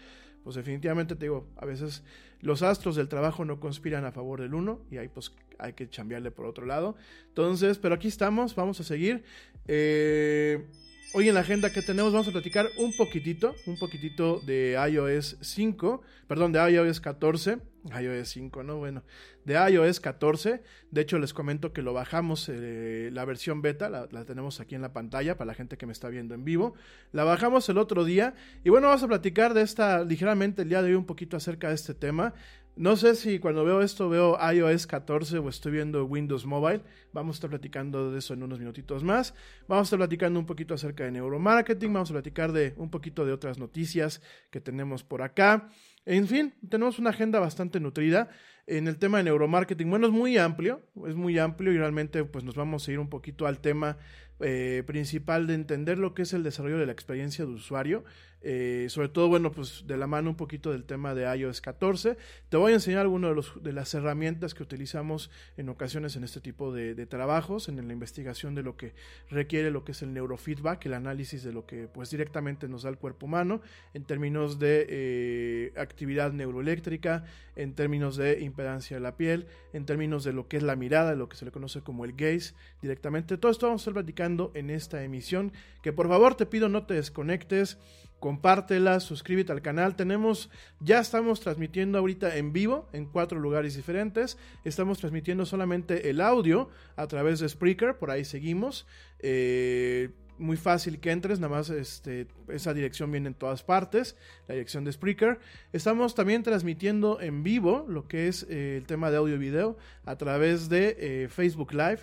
Pues 0.43 0.57
definitivamente 0.57 1.17
te 1.17 1.27
digo, 1.27 1.47
a 1.57 1.67
veces 1.67 2.03
los 2.41 2.63
astros 2.63 2.97
del 2.97 3.09
trabajo 3.09 3.45
no 3.45 3.61
conspiran 3.61 4.05
a 4.05 4.13
favor 4.13 4.41
del 4.41 4.55
uno 4.55 4.81
y 4.91 4.97
ahí 4.97 5.09
pues 5.09 5.35
hay 5.59 5.75
que 5.75 5.89
chambearle 5.89 6.31
por 6.31 6.47
otro 6.47 6.67
lado. 6.67 6.97
Entonces, 7.29 7.79
pero 7.79 7.95
aquí 7.95 8.09
estamos, 8.09 8.55
vamos 8.55 8.81
a 8.81 8.85
seguir. 8.85 9.23
Eh, 9.67 10.67
Hoy 11.13 11.29
en 11.29 11.35
la 11.35 11.41
agenda 11.41 11.73
que 11.73 11.83
tenemos 11.83 12.13
vamos 12.13 12.29
a 12.29 12.31
platicar 12.31 12.71
un 12.79 12.93
poquitito, 12.97 13.57
un 13.67 13.77
poquitito 13.77 14.39
de 14.47 14.79
iOS 14.93 15.39
5, 15.41 16.03
perdón, 16.29 16.53
de 16.53 16.71
iOS 16.71 17.01
14, 17.01 17.59
iOS 18.01 18.29
5, 18.29 18.63
¿no? 18.63 18.77
Bueno, 18.77 19.03
de 19.45 19.55
iOS 19.55 19.99
14. 19.99 20.63
De 20.93 21.01
hecho, 21.01 21.19
les 21.19 21.35
comento 21.35 21.73
que 21.73 21.83
lo 21.83 21.93
bajamos, 21.93 22.49
eh, 22.49 23.11
la 23.13 23.25
versión 23.25 23.61
beta, 23.61 23.91
la, 23.91 24.07
la, 24.13 24.25
tenemos 24.25 24.61
aquí 24.61 24.77
en 24.77 24.83
la 24.83 24.93
pantalla 24.93 25.37
para 25.37 25.47
la 25.47 25.55
gente 25.55 25.77
que 25.77 25.85
me 25.85 25.93
está 25.93 26.09
viendo 26.11 26.33
en 26.37 26.45
vivo. 26.45 26.75
La 27.11 27.25
bajamos 27.25 27.69
el 27.69 27.79
otro 27.79 28.05
día 28.05 28.35
y 28.63 28.71
bueno, 28.71 28.87
vamos 28.87 29.03
a 29.03 29.09
platicar 29.09 29.53
de 29.53 29.63
esta 29.63 30.05
ligeramente 30.05 30.63
el 30.63 30.69
día 30.69 30.81
de 30.81 30.91
hoy 30.91 30.95
un 30.95 31.07
poquito 31.07 31.37
acerca 31.37 31.71
de 31.71 31.75
este 31.75 31.93
tema. 31.93 32.35
No 32.81 32.97
sé 32.97 33.15
si 33.15 33.41
cuando 33.41 33.63
veo 33.63 33.83
esto 33.83 34.09
veo 34.09 34.39
iOS 34.55 34.87
14 34.87 35.37
o 35.37 35.51
estoy 35.51 35.73
viendo 35.73 36.07
Windows 36.07 36.47
Mobile. 36.47 36.81
Vamos 37.13 37.35
a 37.35 37.37
estar 37.37 37.51
platicando 37.51 38.11
de 38.11 38.21
eso 38.21 38.33
en 38.33 38.43
unos 38.43 38.59
minutitos 38.59 39.05
más. 39.05 39.35
Vamos 39.69 39.83
a 39.83 39.89
estar 39.89 39.99
platicando 39.99 40.41
un 40.41 40.47
poquito 40.47 40.73
acerca 40.73 41.05
de 41.05 41.11
neuromarketing. 41.11 41.93
Vamos 41.93 42.09
a 42.09 42.15
platicar 42.15 42.53
de 42.53 42.73
un 42.79 42.91
poquito 42.91 43.27
de 43.27 43.35
otras 43.35 43.59
noticias 43.59 44.23
que 44.51 44.63
tenemos 44.63 45.05
por 45.05 45.21
acá. 45.21 45.69
En 46.07 46.27
fin, 46.27 46.55
tenemos 46.71 46.99
una 46.99 47.11
agenda 47.11 47.39
bastante 47.39 47.81
nutrida 47.81 48.31
en 48.67 48.89
el 48.89 48.97
tema 48.97 49.19
de 49.19 49.25
neuromarketing. 49.25 49.91
Bueno, 49.91 50.07
es 50.07 50.13
muy 50.15 50.39
amplio, 50.39 50.81
es 51.07 51.17
muy 51.17 51.39
amplio 51.39 51.73
y 51.73 51.77
realmente 51.77 52.25
pues 52.25 52.45
nos 52.45 52.55
vamos 52.55 52.89
a 52.89 52.93
ir 52.93 52.99
un 52.99 53.11
poquito 53.11 53.47
al 53.47 53.61
tema 53.61 53.99
eh, 54.41 54.85
principal 54.87 55.47
de 55.47 55.53
entender 55.53 55.99
lo 55.99 56.15
que 56.15 56.23
es 56.23 56.33
el 56.33 56.43
desarrollo 56.43 56.79
de 56.79 56.87
la 56.87 56.93
experiencia 56.93 57.45
de 57.45 57.51
usuario. 57.51 58.05
Eh, 58.43 58.87
sobre 58.89 59.09
todo, 59.09 59.29
bueno, 59.29 59.53
pues 59.53 59.85
de 59.87 59.97
la 59.99 60.07
mano 60.07 60.31
un 60.31 60.37
poquito 60.37 60.73
del 60.73 60.85
tema 60.85 61.15
de 61.15 61.25
iOS 61.37 61.61
14. 61.61 62.17
Te 62.49 62.57
voy 62.57 62.73
a 62.73 62.77
enseñar 62.77 63.01
algunas 63.01 63.31
de, 63.31 63.35
los, 63.35 63.63
de 63.63 63.73
las 63.73 63.93
herramientas 63.95 64.55
que 64.55 64.63
utilizamos 64.63 65.31
en 65.57 65.69
ocasiones 65.69 66.17
en 66.17 66.25
este 66.25 66.41
tipo 66.41 66.73
de, 66.73 66.95
trabajos, 67.07 67.69
en 67.69 67.87
la 67.87 67.93
investigación 67.93 68.55
de 68.55 68.63
lo 68.63 68.77
que 68.77 68.95
requiere 69.31 69.71
lo 69.71 69.85
que 69.85 69.93
es 69.93 70.03
el 70.03 70.13
neurofeedback, 70.13 70.87
el 70.87 70.95
análisis 70.95 71.43
de 71.43 71.53
lo 71.53 71.67
que 71.67 71.89
pues 71.89 72.11
directamente 72.11 72.69
nos 72.69 72.83
da 72.83 72.91
el 72.91 72.99
cuerpo 72.99 73.27
humano, 73.27 73.61
en 73.95 74.05
términos 74.05 74.59
de 74.59 74.87
eh, 74.89 75.73
actividad 75.77 76.33
neuroeléctrica, 76.33 77.25
en 77.57 77.75
términos 77.75 78.17
de 78.17 78.41
impedancia 78.41 78.97
de 78.97 79.01
la 79.01 79.17
piel, 79.17 79.47
en 79.73 79.85
términos 79.85 80.25
de 80.25 80.33
lo 80.33 80.49
que 80.49 80.57
es 80.57 80.63
la 80.63 80.77
mirada, 80.77 81.15
lo 81.15 81.29
que 81.29 81.37
se 81.37 81.45
le 81.45 81.51
conoce 81.51 81.81
como 81.83 82.05
el 82.05 82.13
gaze 82.13 82.55
directamente. 82.81 83.37
Todo 83.37 83.53
esto 83.53 83.67
vamos 83.67 83.81
a 83.81 83.83
estar 83.83 83.95
platicando 83.95 84.51
en 84.55 84.71
esta 84.71 85.03
emisión, 85.05 85.53
que 85.83 85.93
por 85.93 86.09
favor 86.09 86.35
te 86.37 86.47
pido 86.47 86.69
no 86.69 86.87
te 86.87 86.95
desconectes 86.95 87.79
compártela, 88.21 89.01
suscríbete 89.01 89.51
al 89.51 89.63
canal. 89.63 89.97
Tenemos, 89.97 90.51
ya 90.79 91.01
estamos 91.01 91.41
transmitiendo 91.41 91.99
ahorita 91.99 92.37
en 92.37 92.53
vivo 92.53 92.89
en 92.93 93.07
cuatro 93.07 93.41
lugares 93.41 93.75
diferentes. 93.75 94.39
Estamos 94.65 94.99
transmitiendo 94.99 95.47
solamente 95.47 96.11
el 96.11 96.21
audio 96.21 96.69
a 96.97 97.07
través 97.09 97.41
de 97.41 97.49
Spreaker, 97.49 97.97
por 97.99 98.11
ahí 98.11 98.25
seguimos. 98.25 98.87
Eh, 99.19 100.11
muy 100.39 100.57
fácil 100.57 101.01
que 101.01 101.11
entres, 101.11 101.39
nada 101.39 101.55
más 101.55 101.69
este, 101.71 102.27
esa 102.49 102.73
dirección 102.73 103.13
viene 103.13 103.29
en 103.29 103.35
todas 103.35 103.63
partes, 103.63 104.17
la 104.49 104.55
dirección 104.55 104.85
de 104.85 104.93
Spreaker. 104.93 105.39
Estamos 105.73 106.15
también 106.15 106.43
transmitiendo 106.43 107.21
en 107.21 107.43
vivo 107.43 107.85
lo 107.89 108.09
que 108.09 108.29
es 108.29 108.47
eh, 108.49 108.77
el 108.79 108.87
tema 108.87 109.11
de 109.11 109.19
audio 109.19 109.35
y 109.35 109.39
video 109.39 109.77
a 110.05 110.17
través 110.17 110.69
de 110.69 110.97
eh, 110.99 111.29
Facebook 111.29 111.73
Live, 111.73 112.01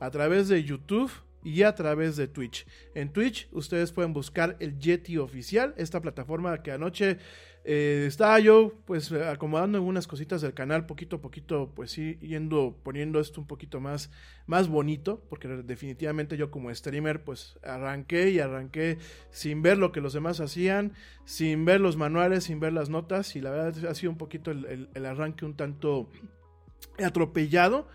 a 0.00 0.10
través 0.10 0.48
de 0.48 0.64
YouTube 0.64 1.10
y 1.42 1.62
a 1.62 1.74
través 1.74 2.16
de 2.16 2.28
Twitch. 2.28 2.66
En 2.94 3.12
Twitch 3.12 3.48
ustedes 3.52 3.92
pueden 3.92 4.12
buscar 4.12 4.56
el 4.60 4.78
Yeti 4.78 5.18
oficial, 5.18 5.74
esta 5.76 6.00
plataforma 6.00 6.62
que 6.62 6.72
anoche 6.72 7.18
eh, 7.70 8.06
estaba 8.06 8.38
yo 8.40 8.72
pues 8.86 9.12
acomodando 9.12 9.76
algunas 9.76 10.06
cositas 10.06 10.40
del 10.40 10.54
canal, 10.54 10.86
poquito 10.86 11.16
a 11.16 11.20
poquito 11.20 11.72
pues 11.74 11.90
sí, 11.90 12.18
yendo 12.22 12.78
poniendo 12.82 13.20
esto 13.20 13.42
un 13.42 13.46
poquito 13.46 13.78
más, 13.78 14.10
más 14.46 14.68
bonito, 14.68 15.22
porque 15.28 15.48
definitivamente 15.48 16.38
yo 16.38 16.50
como 16.50 16.74
streamer 16.74 17.24
pues 17.24 17.58
arranqué 17.62 18.30
y 18.30 18.40
arranqué 18.40 18.96
sin 19.30 19.60
ver 19.60 19.76
lo 19.76 19.92
que 19.92 20.00
los 20.00 20.14
demás 20.14 20.40
hacían, 20.40 20.94
sin 21.26 21.66
ver 21.66 21.82
los 21.82 21.98
manuales, 21.98 22.44
sin 22.44 22.58
ver 22.58 22.72
las 22.72 22.88
notas 22.88 23.36
y 23.36 23.42
la 23.42 23.50
verdad 23.50 23.86
ha 23.86 23.94
sido 23.94 24.12
un 24.12 24.18
poquito 24.18 24.50
el, 24.50 24.88
arranque 25.04 25.44
un 25.44 25.54
tanto 25.54 26.08
atropellado 27.04 27.86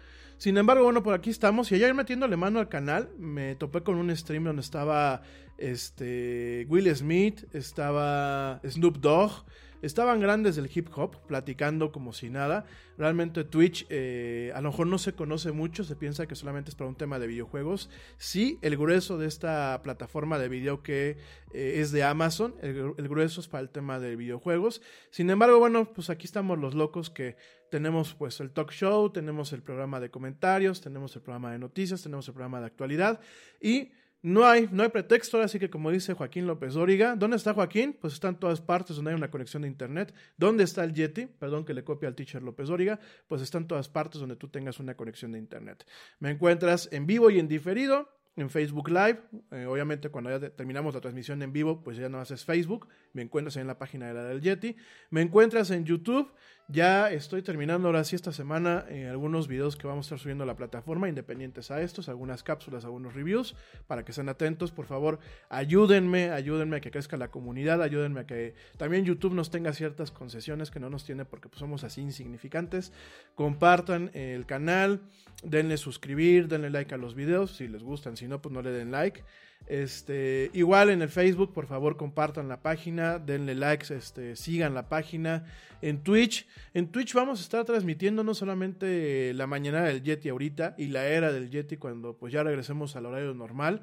sin 0.43 0.57
embargo, 0.57 0.83
bueno, 0.83 1.03
por 1.03 1.13
aquí 1.13 1.29
estamos. 1.29 1.71
Y 1.71 1.75
ayer 1.75 1.93
metiéndole 1.93 2.35
mano 2.35 2.59
al 2.59 2.67
canal, 2.67 3.07
me 3.17 3.55
topé 3.55 3.81
con 3.81 3.95
un 3.95 4.13
stream 4.13 4.43
donde 4.43 4.61
estaba 4.61 5.21
este 5.57 6.67
Will 6.67 6.93
Smith, 6.93 7.45
estaba 7.53 8.59
Snoop 8.67 8.97
Dogg, 8.97 9.45
estaban 9.83 10.21
grandes 10.21 10.55
del 10.55 10.69
hip 10.73 10.87
hop 10.95 11.17
platicando 11.27 11.91
como 11.91 12.13
si 12.13 12.29
nada. 12.29 12.65
Realmente 12.97 13.43
Twitch 13.43 13.85
eh, 13.89 14.51
a 14.55 14.61
lo 14.61 14.71
mejor 14.71 14.87
no 14.87 14.97
se 14.97 15.13
conoce 15.13 15.51
mucho, 15.51 15.83
se 15.83 15.95
piensa 15.95 16.25
que 16.25 16.35
solamente 16.35 16.69
es 16.69 16.75
para 16.75 16.89
un 16.89 16.95
tema 16.95 17.19
de 17.19 17.27
videojuegos. 17.27 17.89
Sí, 18.17 18.57
el 18.61 18.77
grueso 18.77 19.17
de 19.17 19.27
esta 19.27 19.81
plataforma 19.83 20.39
de 20.39 20.47
video 20.47 20.81
que 20.81 21.17
eh, 21.53 21.73
es 21.77 21.91
de 21.91 22.03
Amazon, 22.03 22.55
el, 22.61 22.93
el, 22.97 23.07
grueso 23.09 23.41
es 23.41 23.47
para 23.47 23.61
el 23.61 23.69
tema 23.69 23.99
de 23.99 24.15
videojuegos. 24.15 24.81
Sin 25.11 25.29
embargo, 25.29 25.59
bueno, 25.59 25.91
pues 25.93 26.09
aquí 26.09 26.25
estamos 26.25 26.57
los 26.57 26.73
locos 26.73 27.09
que 27.09 27.35
tenemos 27.69 28.13
pues 28.13 28.39
el 28.39 28.51
talk 28.51 28.71
show, 28.71 29.09
tenemos 29.09 29.51
el 29.51 29.63
programa 29.63 29.99
de 29.99 30.09
comentarios, 30.09 30.79
tenemos 30.79 31.15
el 31.15 31.23
programa 31.23 31.51
de 31.51 31.59
noticias, 31.59 32.03
tenemos 32.03 32.27
el 32.27 32.35
programa 32.35 32.61
de 32.61 32.67
actualidad 32.67 33.19
y 33.59 33.91
no 34.23 34.45
hay, 34.45 34.69
no 34.71 34.83
hay 34.83 34.89
pretexto, 34.89 35.41
así 35.41 35.59
que 35.59 35.69
como 35.69 35.91
dice 35.91 36.13
Joaquín 36.13 36.47
López 36.47 36.73
Dóriga, 36.75 37.17
¿dónde 37.17 37.35
está 37.35 37.53
Joaquín? 37.53 37.97
Pues 37.99 38.13
está 38.13 38.29
en 38.29 38.35
todas 38.35 38.61
partes 38.61 38.95
donde 38.95 39.11
hay 39.11 39.17
una 39.17 39.29
conexión 39.29 39.63
de 39.63 39.67
internet. 39.67 40.13
¿Dónde 40.37 40.63
está 40.63 40.85
el 40.85 40.93
Yeti? 40.93 41.25
Perdón 41.25 41.65
que 41.65 41.73
le 41.73 41.83
copie 41.83 42.07
al 42.07 42.15
teacher 42.15 42.41
López 42.41 42.69
Dóriga, 42.69 43.01
pues 43.27 43.41
está 43.41 43.57
en 43.57 43.67
todas 43.67 43.89
partes 43.89 44.21
donde 44.21 44.37
tú 44.37 44.47
tengas 44.47 44.79
una 44.79 44.95
conexión 44.95 45.33
de 45.33 45.39
internet. 45.39 45.85
Me 46.19 46.31
encuentras 46.31 46.87
en 46.93 47.05
vivo 47.05 47.29
y 47.29 47.39
en 47.39 47.49
diferido 47.49 48.07
en 48.35 48.49
Facebook 48.49 48.89
Live. 48.89 49.19
Eh, 49.51 49.65
obviamente, 49.65 50.09
cuando 50.09 50.29
ya 50.29 50.49
terminamos 50.49 50.93
la 50.93 51.01
transmisión 51.01 51.41
en 51.41 51.53
vivo, 51.53 51.83
pues 51.83 51.97
ya 51.97 52.09
no 52.09 52.19
haces 52.19 52.45
Facebook. 52.45 52.87
Me 53.13 53.21
encuentras 53.21 53.57
en 53.57 53.67
la 53.67 53.77
página 53.77 54.07
de 54.07 54.13
la 54.13 54.23
del 54.23 54.41
Yeti. 54.41 54.75
Me 55.09 55.21
encuentras 55.21 55.69
en 55.71 55.85
YouTube. 55.85 56.31
Ya 56.69 57.11
estoy 57.11 57.41
terminando 57.41 57.89
ahora 57.89 58.05
sí 58.05 58.15
esta 58.15 58.31
semana 58.31 58.85
eh, 58.87 59.09
algunos 59.09 59.49
videos 59.49 59.75
que 59.75 59.85
vamos 59.85 60.05
a 60.05 60.07
estar 60.07 60.19
subiendo 60.19 60.45
a 60.45 60.47
la 60.47 60.55
plataforma, 60.55 61.09
independientes 61.09 61.71
a 61.71 61.81
estos, 61.81 62.07
algunas 62.07 62.41
cápsulas, 62.41 62.85
algunos 62.85 63.13
reviews, 63.13 63.53
para 63.85 64.05
que 64.05 64.11
estén 64.11 64.29
atentos. 64.29 64.71
Por 64.71 64.85
favor, 64.85 65.19
ayúdenme, 65.49 66.29
ayúdenme 66.31 66.77
a 66.77 66.79
que 66.79 66.89
crezca 66.89 67.17
la 67.17 67.29
comunidad, 67.29 67.81
ayúdenme 67.81 68.21
a 68.21 68.25
que 68.25 68.55
también 68.77 69.03
YouTube 69.03 69.33
nos 69.33 69.51
tenga 69.51 69.73
ciertas 69.73 70.09
concesiones 70.09 70.71
que 70.71 70.79
no 70.79 70.89
nos 70.89 71.03
tiene 71.03 71.25
porque 71.25 71.49
pues, 71.49 71.59
somos 71.59 71.83
así 71.83 71.99
insignificantes. 71.99 72.93
Compartan 73.35 74.09
el 74.13 74.45
canal, 74.45 75.01
denle 75.43 75.75
suscribir, 75.75 76.47
denle 76.47 76.69
like 76.69 76.95
a 76.95 76.97
los 76.97 77.13
videos 77.13 77.57
si 77.57 77.67
les 77.67 77.83
gustan, 77.83 78.15
si 78.15 78.29
no, 78.29 78.41
pues 78.41 78.53
no 78.53 78.61
le 78.61 78.71
den 78.71 78.89
like. 78.89 79.21
Este, 79.67 80.51
igual 80.53 80.89
en 80.89 81.01
el 81.01 81.09
Facebook, 81.09 81.53
por 81.53 81.67
favor, 81.67 81.95
compartan 81.95 82.47
la 82.47 82.61
página, 82.61 83.17
denle 83.19 83.55
likes, 83.55 83.93
este, 83.93 84.35
sigan 84.35 84.73
la 84.73 84.89
página. 84.89 85.45
En 85.81 86.03
Twitch, 86.03 86.47
en 86.73 86.87
Twitch 86.87 87.13
vamos 87.13 87.39
a 87.39 87.43
estar 87.43 87.65
transmitiendo 87.65 88.23
no 88.23 88.33
solamente 88.33 89.33
la 89.33 89.47
mañana 89.47 89.83
del 89.83 90.03
Yeti 90.03 90.29
ahorita 90.29 90.75
y 90.77 90.87
la 90.87 91.05
era 91.05 91.31
del 91.31 91.49
Yeti 91.49 91.77
cuando 91.77 92.17
pues 92.17 92.33
ya 92.33 92.43
regresemos 92.43 92.95
al 92.95 93.05
horario 93.05 93.33
normal. 93.33 93.81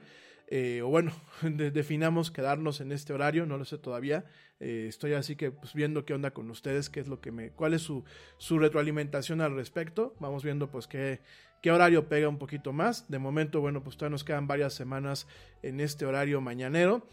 Eh, 0.52 0.82
o 0.82 0.88
bueno, 0.88 1.12
de, 1.42 1.70
definamos 1.70 2.30
quedarnos 2.30 2.80
en 2.80 2.92
este 2.92 3.12
horario, 3.12 3.46
no 3.46 3.56
lo 3.56 3.64
sé 3.64 3.78
todavía. 3.78 4.24
Eh, 4.58 4.86
estoy 4.88 5.14
así 5.14 5.36
que 5.36 5.50
pues, 5.52 5.72
viendo 5.74 6.04
qué 6.04 6.12
onda 6.12 6.32
con 6.32 6.50
ustedes, 6.50 6.90
qué 6.90 7.00
es 7.00 7.08
lo 7.08 7.20
que 7.20 7.30
me, 7.30 7.50
cuál 7.50 7.72
es 7.72 7.82
su, 7.82 8.04
su 8.36 8.58
retroalimentación 8.58 9.40
al 9.40 9.54
respecto. 9.54 10.14
Vamos 10.18 10.42
viendo 10.42 10.70
pues 10.70 10.86
qué, 10.86 11.20
qué 11.60 11.70
horario 11.70 12.08
pega 12.08 12.28
un 12.28 12.38
poquito 12.38 12.72
más. 12.72 13.08
De 13.08 13.18
momento, 13.18 13.60
bueno, 13.60 13.82
pues 13.82 13.96
todavía 13.96 14.14
nos 14.14 14.24
quedan 14.24 14.46
varias 14.46 14.74
semanas 14.74 15.26
en 15.62 15.80
este 15.80 16.06
horario 16.06 16.40
mañanero. 16.40 17.06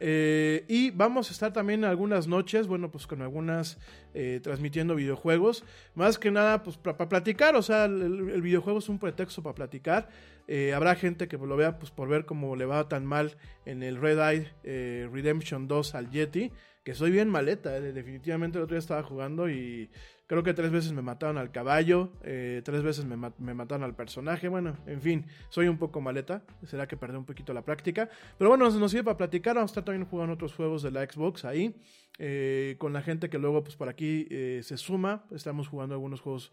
Eh, 0.00 0.64
y 0.68 0.90
vamos 0.90 1.30
a 1.30 1.32
estar 1.32 1.52
también 1.52 1.84
algunas 1.84 2.26
noches, 2.26 2.66
bueno, 2.66 2.90
pues 2.90 3.06
con 3.06 3.22
algunas 3.22 3.78
eh, 4.12 4.40
transmitiendo 4.42 4.94
videojuegos. 4.94 5.64
Más 5.94 6.18
que 6.18 6.30
nada, 6.30 6.62
pues 6.62 6.76
para 6.76 6.96
pa 6.96 7.08
platicar, 7.08 7.54
o 7.56 7.62
sea, 7.62 7.84
el, 7.84 8.42
videojuego 8.42 8.80
es 8.80 8.88
un 8.88 8.98
pretexto 8.98 9.42
para 9.42 9.54
platicar. 9.54 10.08
Eh, 10.46 10.74
habrá 10.74 10.94
gente 10.94 11.28
que 11.28 11.38
lo 11.38 11.56
vea 11.56 11.78
pues 11.78 11.90
por 11.90 12.08
ver 12.08 12.26
cómo 12.26 12.54
le 12.56 12.66
va 12.66 12.88
tan 12.88 13.06
mal 13.06 13.36
en 13.64 13.82
el 13.82 13.96
Red 13.96 14.18
Eye 14.18 15.08
Redemption 15.08 15.68
2 15.68 15.94
al 15.94 16.10
Yeti. 16.10 16.50
Que 16.82 16.94
soy 16.94 17.10
bien 17.10 17.30
maleta, 17.30 17.80
definitivamente 17.80 18.58
el 18.58 18.64
otro 18.64 18.74
día 18.74 18.80
estaba 18.80 19.02
jugando 19.02 19.48
y 19.48 19.90
Creo 20.26 20.42
que 20.42 20.54
tres 20.54 20.70
veces 20.70 20.92
me 20.92 21.02
mataron 21.02 21.36
al 21.36 21.52
caballo, 21.52 22.12
eh, 22.22 22.62
tres 22.64 22.82
veces 22.82 23.04
me, 23.04 23.14
me 23.16 23.52
mataron 23.52 23.84
al 23.84 23.94
personaje. 23.94 24.48
Bueno, 24.48 24.74
en 24.86 25.02
fin, 25.02 25.26
soy 25.50 25.68
un 25.68 25.76
poco 25.76 26.00
maleta. 26.00 26.42
Será 26.64 26.88
que 26.88 26.96
perdí 26.96 27.16
un 27.16 27.26
poquito 27.26 27.52
la 27.52 27.62
práctica. 27.62 28.08
Pero 28.38 28.48
bueno, 28.48 28.64
nos, 28.64 28.74
nos 28.76 28.90
sirve 28.90 29.04
para 29.04 29.18
platicar. 29.18 29.56
Vamos 29.56 29.70
a 29.70 29.72
estar 29.72 29.84
también 29.84 30.06
jugando 30.08 30.32
otros 30.34 30.54
juegos 30.54 30.82
de 30.82 30.90
la 30.90 31.04
Xbox 31.04 31.44
ahí. 31.44 31.76
eh, 32.18 32.76
con 32.78 32.92
la 32.92 33.02
gente 33.02 33.28
que 33.28 33.38
luego, 33.38 33.62
pues 33.64 33.76
por 33.76 33.88
aquí 33.88 34.26
eh, 34.30 34.60
se 34.62 34.76
suma. 34.78 35.24
Estamos 35.30 35.68
jugando 35.68 35.94
algunos 35.94 36.20
juegos 36.20 36.52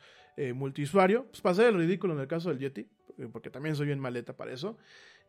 multiusuario. 0.55 1.25
Pues 1.25 1.41
pasé 1.41 1.67
el 1.67 1.75
ridículo 1.75 2.13
en 2.13 2.19
el 2.21 2.27
caso 2.27 2.49
del 2.49 2.57
Yeti, 2.57 2.87
porque 3.31 3.49
también 3.51 3.75
soy 3.75 3.85
bien 3.85 3.99
maleta 3.99 4.35
para 4.35 4.51
eso. 4.51 4.77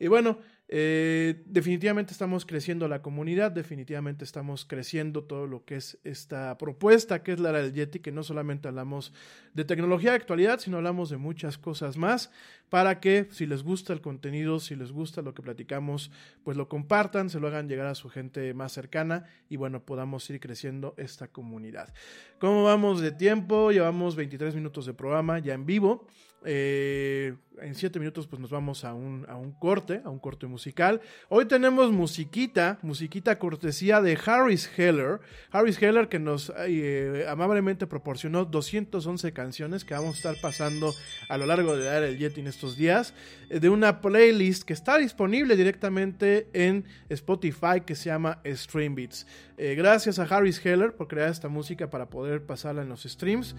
Y 0.03 0.09
bueno, 0.09 0.41
eh, 0.67 1.45
definitivamente 1.47 2.11
estamos 2.11 2.45
creciendo 2.45 2.89
la 2.89 3.03
comunidad, 3.03 3.53
definitivamente 3.53 4.25
estamos 4.25 4.65
creciendo 4.65 5.23
todo 5.23 5.47
lo 5.47 5.65
que 5.65 5.77
es 5.77 5.97
esta 6.03 6.59
propuesta 6.59 7.23
que 7.23 7.31
es 7.31 7.39
la 7.39 7.53
del 7.53 7.73
Yeti, 7.73 8.01
que 8.01 8.11
no 8.11 8.25
solamente 8.25 8.67
hablamos 8.67 9.13
de 9.55 9.65
tecnología 9.65 10.11
de 10.11 10.17
actualidad, 10.17 10.59
sino 10.59 10.79
hablamos 10.79 11.09
de 11.09 11.19
muchas 11.19 11.57
cosas 11.57 11.97
más, 11.97 12.33
para 12.69 12.99
que 12.99 13.29
si 13.31 13.47
les 13.47 13.63
gusta 13.63 13.93
el 13.93 14.01
contenido, 14.01 14.59
si 14.59 14.75
les 14.75 14.91
gusta 14.91 15.23
lo 15.23 15.35
que 15.35 15.43
platicamos, 15.43 16.11
pues 16.43 16.57
lo 16.57 16.69
compartan, 16.69 17.31
se 17.31 17.39
lo 17.39 17.47
hagan 17.47 17.69
llegar 17.69 17.87
a 17.87 17.95
su 17.95 18.09
gente 18.09 18.55
más 18.55 18.73
cercana 18.73 19.27
y 19.49 19.55
bueno, 19.55 19.85
podamos 19.85 20.29
ir 20.31 20.41
creciendo 20.41 20.95
esta 20.97 21.29
comunidad. 21.29 21.95
¿Cómo 22.41 22.65
vamos 22.65 23.01
de 23.01 23.13
tiempo? 23.13 23.71
Llevamos 23.71 24.17
23 24.17 24.57
minutos 24.57 24.85
de 24.85 24.95
programa 24.95 25.39
ya 25.39 25.55
en 25.55 25.65
vivo. 25.65 26.09
Eh, 26.45 27.35
en 27.61 27.75
7 27.75 27.99
minutos 28.01 28.27
pues 28.27 28.41
nos 28.41 28.51
vamos 28.51 28.85
a 28.85 28.93
un, 28.95 29.25
a 29.29 29.37
un 29.37 29.53
corte, 29.53 30.01
a 30.05 30.11
un 30.11 30.19
corte 30.19 30.47
musical. 30.47 31.01
Hoy 31.29 31.45
tenemos 31.45 31.93
musiquita, 31.93 32.79
musiquita 32.83 33.39
cortesía 33.39 34.01
de 34.01 34.19
Harris 34.25 34.69
Heller. 34.77 35.21
Harris 35.51 35.81
Heller 35.81 36.09
que 36.09 36.19
nos 36.19 36.53
eh, 36.67 37.25
amablemente 37.29 37.87
proporcionó 37.87 38.45
211 38.45 39.33
canciones 39.33 39.85
que 39.85 39.95
vamos 39.95 40.15
a 40.15 40.17
estar 40.17 40.37
pasando 40.41 40.93
a 41.29 41.39
lo 41.39 41.47
largo 41.47 41.77
de 41.77 41.85
la 41.85 41.99
era 41.99 42.07
del 42.07 42.19
Yeti 42.19 42.41
en 42.41 42.49
estos 42.49 42.77
días. 42.77 43.15
eh, 43.49 43.61
de 43.61 43.69
una 43.69 44.01
playlist 44.01 44.65
que 44.65 44.73
está 44.73 44.99
disponible 44.99 45.57
directamente 45.57 46.49
en 46.53 46.85
Spotify 47.09 47.83
que 47.87 47.95
se 47.95 48.07
llama 48.07 48.41
Stream 48.45 48.95
Beats. 48.95 49.27
Gracias 49.57 50.19
a 50.19 50.25
Harris 50.25 50.65
Heller 50.65 50.97
por 50.97 51.07
crear 51.07 51.31
esta 51.31 51.49
música 51.49 51.89
para 51.89 52.11
poder 52.11 52.45
pasarla 52.45 52.83
en 52.83 52.89
los 52.89 53.05
streams. 53.05 53.55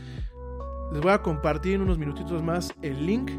Les 0.91 1.02
voy 1.02 1.12
a 1.12 1.22
compartir 1.22 1.76
en 1.76 1.82
unos 1.82 1.98
minutitos 1.98 2.43
más 2.43 2.74
el 2.82 3.06
link 3.06 3.32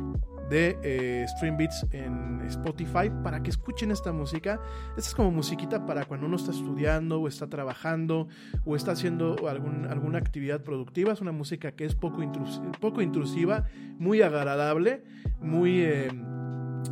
de 0.51 0.77
eh, 0.83 1.25
Stream 1.37 1.57
Beats 1.57 1.87
en 1.93 2.41
Spotify 2.47 3.11
para 3.23 3.43
que 3.43 3.51
escuchen 3.51 3.91
esta 3.91 4.13
música. 4.13 4.61
Esta 4.97 5.09
es 5.09 5.15
como 5.15 5.31
musiquita 5.31 5.87
para 5.87 6.05
cuando 6.05 6.27
uno 6.27 6.37
está 6.37 6.51
estudiando 6.51 7.21
o 7.21 7.29
está 7.29 7.47
trabajando 7.49 8.29
o 8.65 8.77
está 8.77 8.93
haciendo 8.93 9.49
algún- 9.49 9.87
alguna 9.87 10.19
actividad 10.19 10.63
productiva. 10.63 11.13
Es 11.13 11.21
una 11.21 11.33
música 11.33 11.73
que 11.73 11.85
es 11.87 11.95
poco, 11.95 12.19
poco 12.81 13.01
intrusiva, 13.03 13.65
muy 13.99 14.21
agradable, 14.23 15.05
muy... 15.41 15.81
eh, 15.81 16.09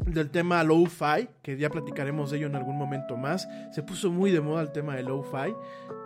del 0.06 0.30
tema 0.30 0.62
lo-fi, 0.64 1.28
que 1.42 1.56
ya 1.56 1.70
platicaremos 1.70 2.30
de 2.30 2.38
ello 2.38 2.46
en 2.46 2.56
algún 2.56 2.76
momento 2.76 3.16
más. 3.16 3.48
Se 3.70 3.82
puso 3.82 4.10
muy 4.10 4.30
de 4.30 4.40
moda 4.40 4.62
el 4.62 4.72
tema 4.72 4.96
de 4.96 5.02
lo-fi. 5.02 5.54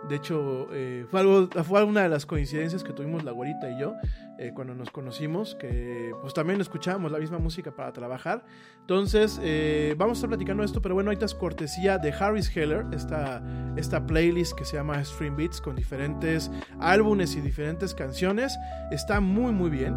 De 0.09 0.15
hecho, 0.15 0.67
eh, 0.71 1.05
fue, 1.09 1.19
algo, 1.19 1.49
fue 1.63 1.83
una 1.83 2.03
de 2.03 2.09
las 2.09 2.25
coincidencias 2.25 2.83
que 2.83 2.93
tuvimos 2.93 3.23
la 3.23 3.31
güerita 3.31 3.69
y 3.69 3.79
yo 3.79 3.95
eh, 4.39 4.51
cuando 4.53 4.75
nos 4.75 4.91
conocimos, 4.91 5.55
que 5.55 6.13
pues 6.21 6.33
también 6.33 6.61
escuchábamos 6.61 7.11
la 7.11 7.17
misma 7.17 7.39
música 7.39 7.71
para 7.71 7.91
trabajar. 7.91 8.45
Entonces, 8.81 9.39
eh, 9.41 9.95
vamos 9.97 10.17
a 10.17 10.19
estar 10.19 10.29
platicando 10.29 10.63
esto, 10.63 10.81
pero 10.81 10.93
bueno, 10.93 11.09
ahorita 11.09 11.25
es 11.25 11.33
cortesía 11.33 11.97
de 11.97 12.11
Harris 12.11 12.55
Heller, 12.55 12.85
esta, 12.91 13.41
esta 13.75 14.05
playlist 14.05 14.53
que 14.53 14.63
se 14.63 14.77
llama 14.77 15.03
Stream 15.03 15.35
Beats 15.35 15.59
con 15.59 15.75
diferentes 15.75 16.51
álbumes 16.79 17.35
y 17.35 17.41
diferentes 17.41 17.95
canciones. 17.95 18.57
Está 18.91 19.19
muy, 19.19 19.51
muy 19.53 19.71
bien. 19.71 19.95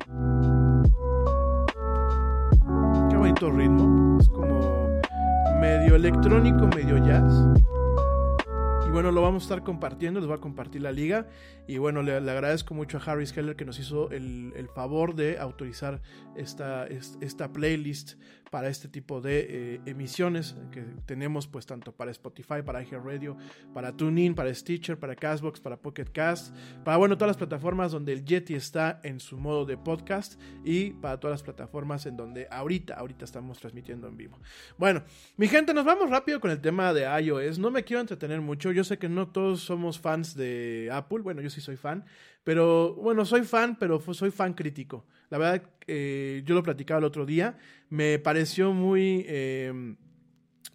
Ritmo. 3.48 4.18
Es 4.20 4.28
como 4.28 5.00
medio 5.60 5.94
electrónico, 5.96 6.66
medio 6.66 6.98
jazz. 6.98 7.32
Y 8.86 8.90
bueno, 8.92 9.12
lo 9.12 9.22
vamos 9.22 9.44
a 9.44 9.46
estar 9.46 9.62
compartiendo, 9.62 10.18
les 10.20 10.26
voy 10.26 10.36
a 10.36 10.40
compartir 10.40 10.82
la 10.82 10.90
liga. 10.90 11.26
Y 11.68 11.78
bueno, 11.78 12.02
le, 12.02 12.16
agradezco 12.16 12.74
mucho 12.74 12.98
a 12.98 13.00
Harris 13.00 13.36
Heller 13.36 13.54
que 13.54 13.64
nos 13.64 13.78
hizo 13.78 14.10
el, 14.10 14.52
el 14.56 14.68
favor 14.68 15.14
de 15.14 15.38
autorizar 15.38 16.02
esta, 16.34 16.86
es- 16.88 17.16
esta 17.20 17.52
playlist 17.52 18.14
para 18.50 18.68
este 18.68 18.88
tipo 18.88 19.20
de 19.20 19.46
eh, 19.48 19.80
emisiones 19.86 20.56
que 20.72 20.82
tenemos 21.06 21.46
pues 21.46 21.66
tanto 21.66 21.92
para 21.92 22.10
Spotify, 22.10 22.62
para 22.64 22.82
iHeartRadio, 22.82 23.36
para 23.72 23.96
TuneIn, 23.96 24.34
para 24.34 24.52
Stitcher, 24.52 24.98
para 24.98 25.14
Castbox, 25.14 25.60
para 25.60 25.76
Pocket 25.76 26.06
Cast, 26.12 26.54
para 26.84 26.96
bueno, 26.96 27.16
todas 27.16 27.30
las 27.30 27.36
plataformas 27.36 27.92
donde 27.92 28.12
el 28.12 28.24
Yeti 28.24 28.54
está 28.54 29.00
en 29.04 29.20
su 29.20 29.38
modo 29.38 29.64
de 29.64 29.76
podcast 29.76 30.40
y 30.64 30.90
para 30.90 31.18
todas 31.18 31.34
las 31.34 31.42
plataformas 31.42 32.06
en 32.06 32.16
donde 32.16 32.48
ahorita, 32.50 32.94
ahorita 32.94 33.24
estamos 33.24 33.58
transmitiendo 33.58 34.08
en 34.08 34.16
vivo. 34.16 34.38
Bueno, 34.76 35.04
mi 35.36 35.48
gente, 35.48 35.72
nos 35.72 35.84
vamos 35.84 36.10
rápido 36.10 36.40
con 36.40 36.50
el 36.50 36.60
tema 36.60 36.92
de 36.92 37.02
iOS. 37.22 37.58
No 37.58 37.70
me 37.70 37.84
quiero 37.84 38.00
entretener 38.00 38.40
mucho. 38.40 38.72
Yo 38.72 38.84
sé 38.84 38.98
que 38.98 39.08
no 39.08 39.28
todos 39.28 39.60
somos 39.60 39.98
fans 39.98 40.34
de 40.34 40.88
Apple. 40.92 41.20
Bueno, 41.20 41.40
yo 41.40 41.50
sí 41.50 41.60
soy 41.60 41.76
fan. 41.76 42.04
Pero 42.44 42.94
bueno, 42.94 43.24
soy 43.24 43.44
fan, 43.44 43.76
pero 43.78 44.00
soy 44.12 44.30
fan 44.30 44.54
crítico. 44.54 45.06
La 45.30 45.38
verdad, 45.38 45.62
eh, 45.86 46.42
yo 46.44 46.54
lo 46.54 46.62
platicaba 46.62 46.98
el 46.98 47.04
otro 47.04 47.24
día. 47.24 47.56
Me 47.88 48.18
pareció 48.18 48.72
muy... 48.72 49.24
eh, 49.26 49.96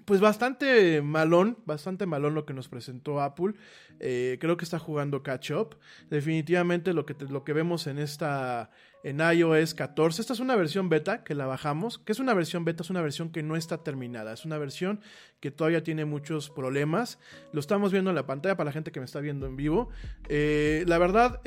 pues 0.05 0.21
bastante 0.21 1.01
malón, 1.01 1.57
bastante 1.65 2.05
malón 2.05 2.35
lo 2.35 2.45
que 2.45 2.53
nos 2.53 2.69
presentó 2.69 3.21
Apple. 3.21 3.55
Eh, 3.99 4.37
creo 4.39 4.55
que 4.55 4.63
está 4.63 4.77
jugando 4.77 5.23
catch 5.23 5.51
up. 5.51 5.77
Definitivamente 6.09 6.93
lo 6.93 7.05
que, 7.05 7.15
lo 7.27 7.43
que 7.43 7.53
vemos 7.53 7.87
en 7.87 7.97
esta 7.97 8.69
en 9.03 9.19
iOS 9.19 9.73
14. 9.73 10.21
Esta 10.21 10.33
es 10.33 10.39
una 10.39 10.55
versión 10.55 10.89
beta 10.89 11.23
que 11.23 11.33
la 11.33 11.47
bajamos. 11.47 11.97
que 11.97 12.11
es 12.11 12.19
una 12.19 12.35
versión 12.35 12.65
beta? 12.65 12.83
Es 12.83 12.89
una 12.91 13.01
versión 13.01 13.31
que 13.31 13.41
no 13.41 13.55
está 13.55 13.83
terminada. 13.83 14.33
Es 14.33 14.45
una 14.45 14.59
versión 14.59 15.01
que 15.39 15.49
todavía 15.49 15.83
tiene 15.83 16.05
muchos 16.05 16.51
problemas. 16.51 17.17
Lo 17.51 17.59
estamos 17.59 17.91
viendo 17.91 18.11
en 18.11 18.15
la 18.15 18.27
pantalla 18.27 18.55
para 18.55 18.69
la 18.69 18.73
gente 18.73 18.91
que 18.91 18.99
me 18.99 19.05
está 19.05 19.21
viendo 19.21 19.47
en 19.47 19.55
vivo. 19.55 19.89
Eh, 20.29 20.83
la 20.87 20.99
verdad, 20.99 21.41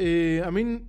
a 0.44 0.51
mí 0.51 0.85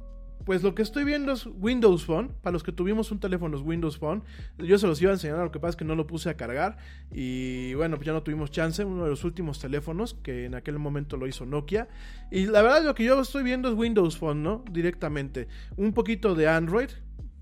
pues 0.49 0.63
lo 0.63 0.73
que 0.73 0.81
estoy 0.81 1.03
viendo 1.03 1.31
es 1.31 1.45
Windows 1.45 2.05
Phone. 2.05 2.31
Para 2.41 2.53
los 2.53 2.63
que 2.63 2.71
tuvimos 2.71 3.11
un 3.11 3.19
teléfono 3.19 3.55
es 3.55 3.61
Windows 3.61 3.99
Phone. 3.99 4.23
Yo 4.57 4.79
se 4.79 4.87
los 4.87 4.99
iba 4.99 5.11
a 5.11 5.13
enseñar, 5.13 5.37
lo 5.37 5.51
que 5.51 5.59
pasa 5.59 5.69
es 5.69 5.75
que 5.75 5.85
no 5.85 5.93
lo 5.93 6.07
puse 6.07 6.27
a 6.27 6.37
cargar. 6.37 6.77
Y 7.11 7.75
bueno, 7.75 7.97
pues 7.97 8.07
ya 8.07 8.13
no 8.13 8.23
tuvimos 8.23 8.49
chance. 8.49 8.83
Uno 8.83 9.03
de 9.03 9.11
los 9.11 9.23
últimos 9.23 9.59
teléfonos 9.59 10.15
que 10.15 10.45
en 10.45 10.55
aquel 10.55 10.79
momento 10.79 11.17
lo 11.17 11.27
hizo 11.27 11.45
Nokia. 11.45 11.87
Y 12.31 12.47
la 12.47 12.63
verdad 12.63 12.83
lo 12.83 12.95
que 12.95 13.03
yo 13.03 13.21
estoy 13.21 13.43
viendo 13.43 13.69
es 13.69 13.75
Windows 13.75 14.17
Phone, 14.17 14.41
¿no? 14.41 14.65
Directamente. 14.71 15.47
Un 15.77 15.93
poquito 15.93 16.33
de 16.33 16.47
Android. 16.47 16.89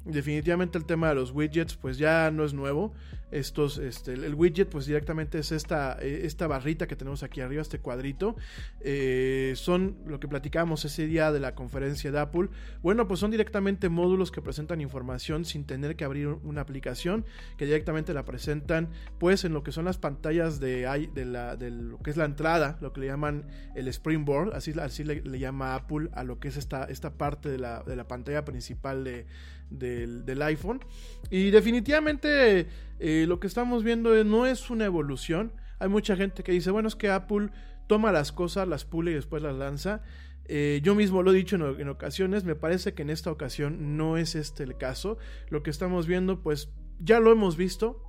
Definitivamente 0.03 0.77
el 0.77 0.83
tema 0.83 1.07
de 1.07 1.15
los 1.15 1.31
widgets 1.31 1.77
pues 1.77 1.97
ya 1.97 2.29
no 2.29 2.43
es 2.43 2.53
nuevo. 2.53 2.93
Estos, 3.29 3.77
este, 3.77 4.13
el 4.13 4.35
widget 4.35 4.69
pues 4.69 4.85
directamente 4.85 5.39
es 5.39 5.51
esta, 5.51 5.97
eh, 6.01 6.21
esta 6.23 6.47
barrita 6.47 6.87
que 6.87 6.95
tenemos 6.95 7.23
aquí 7.23 7.41
arriba, 7.41 7.61
este 7.61 7.79
cuadrito. 7.79 8.35
Eh, 8.79 9.53
son 9.55 9.97
lo 10.05 10.19
que 10.19 10.27
platicamos 10.27 10.85
ese 10.85 11.07
día 11.07 11.31
de 11.31 11.39
la 11.39 11.53
conferencia 11.53 12.11
de 12.11 12.19
Apple. 12.19 12.49
Bueno, 12.81 13.07
pues 13.07 13.19
son 13.19 13.31
directamente 13.31 13.89
módulos 13.89 14.31
que 14.31 14.41
presentan 14.41 14.79
información 14.79 15.43
sin 15.43 15.65
tener 15.65 15.95
que 15.97 16.05
abrir 16.05 16.27
una 16.27 16.61
aplicación, 16.61 17.25
que 17.57 17.65
directamente 17.65 18.13
la 18.13 18.23
presentan 18.23 18.89
pues 19.19 19.43
en 19.43 19.53
lo 19.53 19.61
que 19.61 19.71
son 19.71 19.85
las 19.85 19.97
pantallas 19.97 20.59
de, 20.59 21.09
de, 21.13 21.25
la, 21.25 21.57
de 21.57 21.71
lo 21.71 21.99
que 21.99 22.11
es 22.11 22.17
la 22.17 22.25
entrada, 22.25 22.77
lo 22.81 22.93
que 22.93 23.01
le 23.01 23.07
llaman 23.07 23.45
el 23.75 23.87
Springboard, 23.89 24.55
así, 24.55 24.71
así 24.79 25.03
le, 25.03 25.21
le 25.21 25.39
llama 25.39 25.75
Apple 25.75 26.09
a 26.13 26.23
lo 26.23 26.39
que 26.39 26.47
es 26.47 26.57
esta, 26.57 26.85
esta 26.85 27.17
parte 27.17 27.49
de 27.49 27.57
la, 27.57 27.83
de 27.83 27.95
la 27.95 28.07
pantalla 28.07 28.45
principal 28.45 29.03
de, 29.03 29.25
del, 29.69 30.25
del 30.25 30.41
iPhone. 30.43 30.79
Y 31.29 31.51
definitivamente 31.51 32.67
eh, 32.99 33.25
lo 33.27 33.39
que 33.39 33.47
estamos 33.47 33.83
viendo 33.83 34.23
no 34.23 34.45
es 34.45 34.69
una 34.69 34.85
evolución. 34.85 35.53
Hay 35.79 35.89
mucha 35.89 36.15
gente 36.15 36.43
que 36.43 36.51
dice, 36.51 36.71
bueno, 36.71 36.87
es 36.87 36.95
que 36.95 37.09
Apple 37.09 37.49
toma 37.87 38.11
las 38.11 38.31
cosas, 38.31 38.67
las 38.67 38.85
pule 38.85 39.11
y 39.11 39.15
después 39.15 39.43
las 39.43 39.55
lanza. 39.55 40.01
Eh, 40.49 40.79
yo 40.83 40.95
mismo 40.95 41.23
lo 41.23 41.31
he 41.31 41.35
dicho 41.35 41.55
en 41.55 41.89
ocasiones, 41.89 42.45
me 42.45 42.55
parece 42.55 42.93
que 42.93 43.01
en 43.01 43.09
esta 43.09 43.31
ocasión 43.31 43.97
no 43.97 44.17
es 44.17 44.35
este 44.35 44.63
el 44.63 44.77
caso. 44.77 45.17
Lo 45.49 45.61
que 45.63 45.69
estamos 45.69 46.07
viendo, 46.07 46.41
pues 46.41 46.71
ya 46.99 47.19
lo 47.19 47.31
hemos 47.31 47.57
visto, 47.57 48.01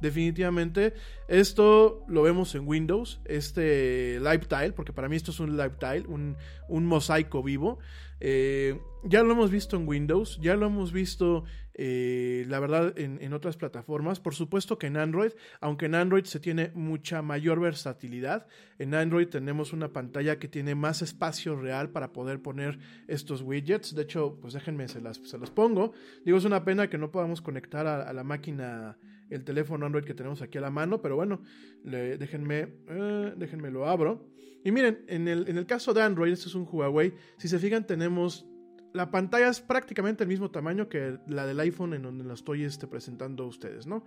definitivamente. 0.00 0.94
Esto 1.28 2.04
lo 2.08 2.22
vemos 2.22 2.54
en 2.54 2.66
Windows, 2.66 3.20
este 3.24 4.18
live 4.20 4.46
tile, 4.48 4.72
porque 4.72 4.92
para 4.92 5.08
mí 5.08 5.16
esto 5.16 5.30
es 5.30 5.40
un 5.40 5.56
live 5.56 5.76
tile, 5.78 6.04
un, 6.08 6.36
un 6.68 6.86
mosaico 6.86 7.42
vivo. 7.42 7.78
Eh, 8.20 8.78
ya 9.04 9.22
lo 9.22 9.32
hemos 9.32 9.50
visto 9.50 9.76
en 9.76 9.88
Windows, 9.88 10.38
ya 10.40 10.54
lo 10.56 10.66
hemos 10.66 10.92
visto, 10.92 11.44
eh, 11.74 12.44
la 12.48 12.60
verdad, 12.60 12.98
en, 12.98 13.18
en 13.22 13.32
otras 13.32 13.56
plataformas. 13.56 14.20
Por 14.20 14.34
supuesto 14.34 14.78
que 14.78 14.88
en 14.88 14.96
Android, 14.96 15.32
aunque 15.60 15.86
en 15.86 15.94
Android 15.94 16.24
se 16.24 16.40
tiene 16.40 16.70
mucha 16.74 17.22
mayor 17.22 17.60
versatilidad, 17.60 18.46
en 18.78 18.94
Android 18.94 19.28
tenemos 19.28 19.72
una 19.72 19.92
pantalla 19.92 20.38
que 20.38 20.48
tiene 20.48 20.74
más 20.74 21.02
espacio 21.02 21.56
real 21.56 21.90
para 21.90 22.12
poder 22.12 22.42
poner 22.42 22.78
estos 23.08 23.42
widgets. 23.42 23.94
De 23.94 24.02
hecho, 24.02 24.38
pues 24.40 24.54
déjenme, 24.54 24.88
se 24.88 25.00
las, 25.00 25.16
se 25.18 25.38
las 25.38 25.50
pongo. 25.50 25.92
Digo, 26.24 26.38
es 26.38 26.44
una 26.44 26.64
pena 26.64 26.88
que 26.88 26.98
no 26.98 27.10
podamos 27.10 27.40
conectar 27.40 27.86
a, 27.86 28.12
la 28.12 28.24
máquina 28.24 28.98
el 29.30 29.44
teléfono 29.44 29.86
Android 29.86 30.04
que 30.04 30.12
tenemos 30.12 30.42
aquí 30.42 30.58
a 30.58 30.60
la 30.60 30.70
mano, 30.70 31.00
pero 31.00 31.16
bueno, 31.16 31.40
déjenme, 31.84 32.68
eh, 32.88 33.32
déjenme 33.36 33.70
lo 33.70 33.88
abro. 33.88 34.28
Y 34.62 34.70
miren, 34.70 35.04
en 35.08 35.26
el, 35.26 35.48
en 35.48 35.56
el 35.56 35.64
caso 35.64 35.94
de 35.94 36.02
Android, 36.02 36.32
este 36.32 36.48
es 36.48 36.54
un 36.54 36.68
Huawei, 36.70 37.14
si 37.38 37.48
se 37.48 37.58
fijan 37.58 37.86
tenemos 37.86 38.46
la 38.92 39.10
pantalla 39.10 39.48
es 39.48 39.60
prácticamente 39.60 40.24
el 40.24 40.28
mismo 40.28 40.50
tamaño 40.50 40.88
que 40.88 41.18
la 41.26 41.46
del 41.46 41.60
iPhone 41.60 41.94
en 41.94 42.02
donde 42.02 42.24
la 42.24 42.34
estoy 42.34 42.64
este, 42.64 42.86
presentando 42.86 43.44
a 43.44 43.46
ustedes, 43.46 43.86
¿no? 43.86 44.04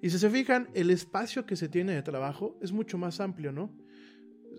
Y 0.00 0.10
si 0.10 0.18
se 0.18 0.30
fijan, 0.30 0.68
el 0.74 0.90
espacio 0.90 1.44
que 1.44 1.56
se 1.56 1.68
tiene 1.68 1.92
de 1.92 2.02
trabajo 2.02 2.58
es 2.62 2.72
mucho 2.72 2.98
más 2.98 3.20
amplio, 3.20 3.52
¿no? 3.52 3.76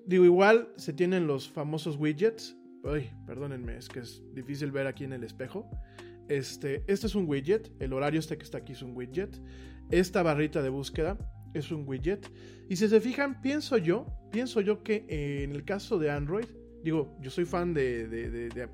Digo, 0.05 0.25
igual 0.25 0.69
se 0.75 0.93
tienen 0.93 1.27
los 1.27 1.49
famosos 1.49 1.97
widgets. 1.97 2.57
Ay, 2.83 3.11
perdónenme, 3.25 3.77
es 3.77 3.87
que 3.89 3.99
es 3.99 4.21
difícil 4.33 4.71
ver 4.71 4.87
aquí 4.87 5.03
en 5.03 5.13
el 5.13 5.23
espejo. 5.23 5.69
Este, 6.27 6.83
este 6.87 7.07
es 7.07 7.15
un 7.15 7.27
widget, 7.27 7.71
el 7.79 7.93
horario 7.93 8.19
este 8.19 8.37
que 8.37 8.43
está 8.43 8.59
aquí 8.59 8.73
es 8.73 8.81
un 8.81 8.95
widget. 8.95 9.39
Esta 9.91 10.23
barrita 10.23 10.61
de 10.61 10.69
búsqueda 10.69 11.17
es 11.53 11.71
un 11.71 11.87
widget. 11.87 12.29
Y 12.69 12.75
si 12.75 12.87
se 12.87 13.01
fijan, 13.01 13.41
pienso 13.41 13.77
yo, 13.77 14.07
pienso 14.31 14.61
yo 14.61 14.83
que 14.83 15.05
eh, 15.07 15.43
en 15.43 15.51
el 15.51 15.63
caso 15.63 15.97
de 15.97 16.11
Android, 16.11 16.45
digo, 16.83 17.17
yo 17.21 17.29
soy 17.29 17.45
fan 17.45 17.73
de, 17.73 18.07
de, 18.07 18.29
de, 18.29 18.49
de- 18.49 18.69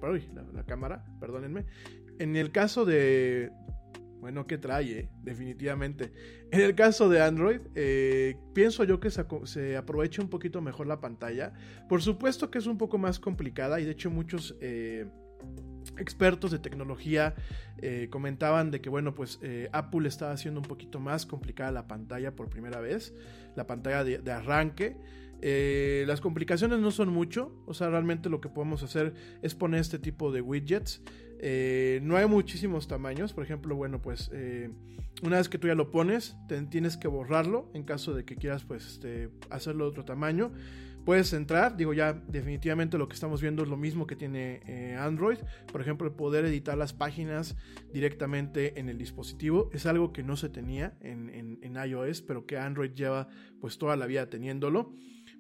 la, 0.54 0.64
cámara, 0.64 1.06
perdónenme. 1.20 1.66
En 2.20 2.36
el 2.36 2.52
caso 2.52 2.86
de, 2.86 3.52
bueno, 4.20 4.48
que 4.48 4.58
trae, 4.58 5.00
eh, 5.00 5.10
definitivamente. 5.22 6.12
En 6.52 6.62
el 6.62 6.76
caso 6.76 7.10
de 7.10 7.22
Android, 7.22 7.60
eh, 7.76 8.36
pienso 8.54 8.84
yo 8.84 9.00
que 9.00 9.10
se, 9.12 9.26
se 9.44 9.78
aprovecha 9.78 10.22
un 10.22 10.30
poquito 10.30 10.62
mejor 10.62 10.88
la 10.88 11.00
pantalla. 11.02 11.54
Por 11.90 12.02
supuesto 12.02 12.50
que 12.50 12.58
es 12.58 12.68
un 12.68 12.78
poco 12.78 12.98
más 12.98 13.20
complicada 13.20 13.80
y 13.80 13.86
de 13.86 13.92
hecho 13.92 14.10
muchos... 14.10 14.56
eh, 14.62 15.08
expertos 16.00 16.50
de 16.50 16.58
tecnología 16.58 17.36
comentaban 18.10 18.72
de 18.72 18.82
que 18.82 18.90
bueno 18.90 19.14
pues 19.14 19.40
Apple 19.72 20.08
estaba 20.08 20.32
haciendo 20.32 20.60
un 20.60 20.66
poquito 20.66 21.00
más 21.00 21.28
complicada 21.28 21.72
la 21.72 21.88
pantalla 21.88 22.36
por 22.36 22.50
primera 22.50 22.80
vez 22.80 23.14
la 23.56 23.68
pantalla 23.68 24.04
de 24.04 24.32
arranque 24.32 24.98
Eh, 25.42 26.04
las 26.08 26.22
complicaciones 26.22 26.80
no 26.80 26.92
son 26.92 27.10
mucho. 27.10 27.52
O 27.66 27.74
sea 27.74 27.90
realmente 27.90 28.30
lo 28.30 28.42
que 28.42 28.50
podemos 28.50 28.84
hacer 28.84 29.14
es 29.42 29.56
poner 29.56 29.82
este 29.82 30.00
tipo 30.00 30.32
de 30.32 30.42
widgets. 30.42 31.02
Eh, 31.40 32.00
no 32.04 32.16
hay 32.18 32.28
muchísimos 32.28 32.88
tamaños. 32.88 33.34
Por 33.34 33.44
ejemplo 33.44 33.76
bueno 33.76 34.02
pues 34.02 34.30
eh, 34.34 34.70
una 35.24 35.38
vez 35.38 35.50
que 35.50 35.58
tú 35.58 35.68
ya 35.68 35.76
lo 35.76 35.92
pones 35.92 36.36
te- 36.48 36.62
tienes 36.64 36.98
que 36.98 37.08
borrarlo 37.08 37.70
en 37.74 37.84
caso 37.84 38.14
de 38.14 38.26
que 38.26 38.36
quieras 38.36 38.64
pues 38.64 38.86
este, 38.88 39.30
hacerlo 39.50 39.86
de 39.86 39.90
otro 39.92 40.06
tamaño. 40.06 40.52
Puedes 41.06 41.34
entrar, 41.34 41.78
digo 41.78 41.94
ya 41.94 42.14
definitivamente 42.14 42.98
lo 42.98 43.08
que 43.08 43.14
estamos 43.14 43.40
viendo 43.40 43.62
es 43.62 43.70
lo 43.70 43.78
mismo 43.78 44.08
que 44.08 44.16
tiene 44.16 44.96
Android, 45.00 45.38
por 45.72 45.80
ejemplo 45.80 46.08
el 46.08 46.14
poder 46.16 46.46
editar 46.46 46.76
las 46.76 46.94
páginas 46.94 47.56
directamente 47.94 48.80
en 48.80 48.90
el 48.90 48.98
dispositivo 48.98 49.70
es 49.72 49.86
algo 49.86 50.12
que 50.12 50.24
no 50.24 50.36
se 50.36 50.50
tenía 50.50 50.98
en, 51.02 51.30
en- 51.30 51.60
en 51.62 51.76
iOS, 51.90 52.24
pero 52.24 52.48
que 52.48 52.58
Android 52.58 52.92
lleva 52.94 53.28
pues 53.62 53.78
toda 53.78 53.96
la 53.96 54.08
vida 54.08 54.30
teniéndolo. 54.32 54.96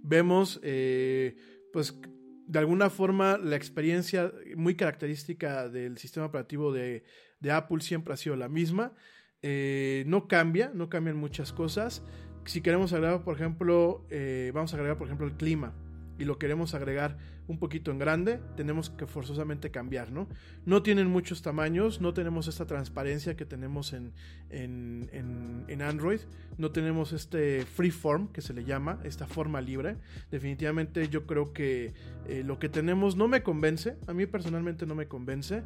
Vemos 0.07 0.59
eh, 0.63 1.35
pues 1.73 1.99
de 2.47 2.59
alguna 2.59 2.89
forma 2.89 3.37
la 3.37 3.55
experiencia 3.55 4.31
muy 4.55 4.75
característica 4.75 5.67
del 5.67 5.97
sistema 5.97 6.27
operativo 6.27 6.71
de, 6.71 7.03
Apple 7.49 7.81
siempre 7.81 8.13
ha 8.13 8.17
sido 8.17 8.35
la 8.35 8.49
misma. 8.49 8.93
Eh, 9.41 10.03
no 10.07 10.27
cambia, 10.27 10.71
no 10.73 10.89
cambian 10.89 11.17
muchas 11.17 11.53
cosas. 11.53 12.03
Si 12.45 12.61
queremos 12.61 12.93
agregar, 12.93 13.23
por 13.23 13.35
ejemplo, 13.35 14.05
eh, 14.09 14.51
vamos 14.53 14.73
a 14.73 14.77
agregar, 14.77 14.97
por 14.97 15.07
ejemplo, 15.07 15.27
el 15.27 15.33
clima 15.33 15.73
y 16.17 16.25
lo 16.25 16.37
queremos 16.39 16.73
agregar 16.73 17.17
un 17.47 17.59
poquito 17.59 17.91
en 17.91 17.99
grande, 17.99 18.39
tenemos 18.57 18.89
que 18.89 19.05
forzosamente 19.05 19.69
cambiar, 19.69 20.11
¿no? 20.11 20.27
No 20.65 20.81
tienen 20.81 21.07
muchos 21.07 21.41
tamaños, 21.41 22.01
no 22.01 22.13
tenemos 22.13 22.47
esta 22.47 22.65
transparencia 22.65 23.35
que 23.35 23.45
tenemos 23.45 23.93
en, 23.93 24.13
en, 24.49 25.09
en- 25.13 25.63
en 25.67 25.81
Android, 25.81 26.21
no 26.57 26.71
tenemos 26.71 27.13
este 27.13 27.65
freeform 27.65 28.29
que 28.29 28.41
se 28.41 28.53
le 28.53 28.63
llama, 28.65 28.99
esta 29.03 29.27
forma 29.27 29.61
libre. 29.61 29.97
Definitivamente 30.31 31.07
yo 31.09 31.25
creo 31.27 31.53
que 31.53 31.93
eh, 32.27 32.43
lo 32.45 32.57
que 32.59 32.69
tenemos 32.69 33.15
no 33.15 33.27
me 33.27 33.43
convence, 33.43 33.97
a 34.07 34.13
mí 34.13 34.25
personalmente 34.25 34.85
no 34.85 34.95
me 34.95 35.07
convence. 35.07 35.61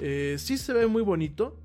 Eh, 0.00 0.36
sí 0.38 0.58
se 0.58 0.72
ve 0.72 0.86
muy 0.86 1.02
bonito, 1.02 1.58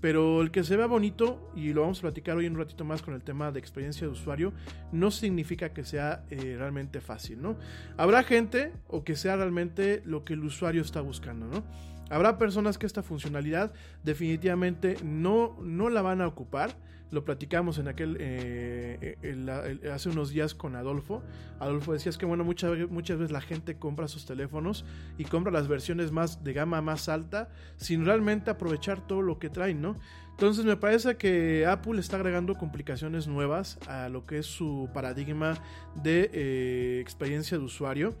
pero 0.00 0.40
el 0.40 0.50
que 0.50 0.64
se 0.64 0.76
vea 0.76 0.86
bonito, 0.86 1.50
y 1.54 1.72
lo 1.72 1.82
vamos 1.82 1.98
a 1.98 2.02
platicar 2.02 2.36
hoy 2.36 2.46
un 2.46 2.56
ratito 2.56 2.84
más 2.84 3.02
con 3.02 3.14
el 3.14 3.22
tema 3.22 3.52
de 3.52 3.58
experiencia 3.58 4.06
de 4.06 4.12
usuario, 4.12 4.52
no 4.92 5.10
significa 5.10 5.72
que 5.72 5.84
sea 5.84 6.24
eh, 6.30 6.56
realmente 6.58 7.00
fácil, 7.00 7.42
¿no? 7.42 7.56
Habrá 7.96 8.22
gente 8.22 8.72
o 8.88 9.04
que 9.04 9.16
sea 9.16 9.36
realmente 9.36 10.02
lo 10.04 10.24
que 10.24 10.32
el 10.32 10.44
usuario 10.44 10.82
está 10.82 11.00
buscando, 11.00 11.46
¿no? 11.46 11.64
Habrá 12.10 12.38
personas 12.38 12.76
que 12.76 12.86
esta 12.86 13.02
funcionalidad 13.02 13.72
definitivamente 14.02 14.96
no, 15.04 15.56
no 15.62 15.90
la 15.90 16.02
van 16.02 16.20
a 16.20 16.26
ocupar. 16.26 16.76
Lo 17.10 17.24
platicamos 17.24 17.78
en 17.78 17.88
aquel 17.88 18.16
eh, 18.20 19.16
el- 19.22 19.48
hace 19.90 20.08
unos 20.08 20.30
días 20.30 20.54
con 20.54 20.76
Adolfo. 20.76 21.22
Adolfo 21.58 21.92
decía 21.92 22.10
es 22.10 22.18
que 22.18 22.26
bueno, 22.26 22.44
muchas, 22.44 22.88
muchas 22.88 23.18
veces 23.18 23.32
la 23.32 23.40
gente 23.40 23.76
compra 23.76 24.06
sus 24.08 24.26
teléfonos 24.26 24.84
y 25.18 25.24
compra 25.24 25.50
las 25.52 25.66
versiones 25.66 26.12
más 26.12 26.44
de 26.44 26.52
gama 26.52 26.80
más 26.82 27.08
alta 27.08 27.48
sin 27.76 28.04
realmente 28.04 28.50
aprovechar 28.50 29.06
todo 29.06 29.22
lo 29.22 29.38
que 29.38 29.50
traen, 29.50 29.80
¿no? 29.82 29.96
Entonces 30.30 30.64
me 30.64 30.76
parece 30.76 31.16
que 31.16 31.66
Apple 31.66 32.00
está 32.00 32.16
agregando 32.16 32.54
complicaciones 32.56 33.26
nuevas 33.26 33.78
a 33.88 34.08
lo 34.08 34.24
que 34.24 34.38
es 34.38 34.46
su 34.46 34.88
paradigma 34.94 35.58
de 36.02 36.30
eh, 36.32 36.98
experiencia 37.02 37.58
de 37.58 37.64
usuario. 37.64 38.14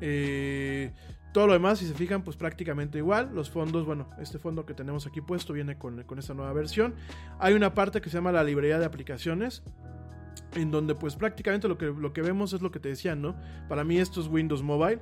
Eh, 0.00 0.92
todo 1.38 1.46
lo 1.46 1.52
demás, 1.52 1.78
si 1.78 1.86
se 1.86 1.94
fijan, 1.94 2.22
pues 2.22 2.36
prácticamente 2.36 2.98
igual. 2.98 3.30
Los 3.32 3.48
fondos, 3.48 3.86
bueno, 3.86 4.10
este 4.18 4.40
fondo 4.40 4.66
que 4.66 4.74
tenemos 4.74 5.06
aquí 5.06 5.20
puesto 5.20 5.52
viene 5.52 5.78
con, 5.78 6.02
con 6.02 6.18
esta 6.18 6.34
nueva 6.34 6.52
versión. 6.52 6.96
Hay 7.38 7.54
una 7.54 7.74
parte 7.74 8.00
que 8.00 8.10
se 8.10 8.16
llama 8.16 8.32
la 8.32 8.42
librería 8.42 8.80
de 8.80 8.84
aplicaciones. 8.84 9.62
En 10.56 10.72
donde 10.72 10.96
pues 10.96 11.14
prácticamente 11.14 11.68
lo 11.68 11.78
que, 11.78 11.86
lo 11.86 12.12
que 12.12 12.22
vemos 12.22 12.54
es 12.54 12.60
lo 12.60 12.72
que 12.72 12.80
te 12.80 12.88
decía, 12.88 13.14
¿no? 13.14 13.36
Para 13.68 13.84
mí 13.84 13.98
esto 13.98 14.20
es 14.20 14.26
Windows 14.26 14.64
Mobile. 14.64 15.00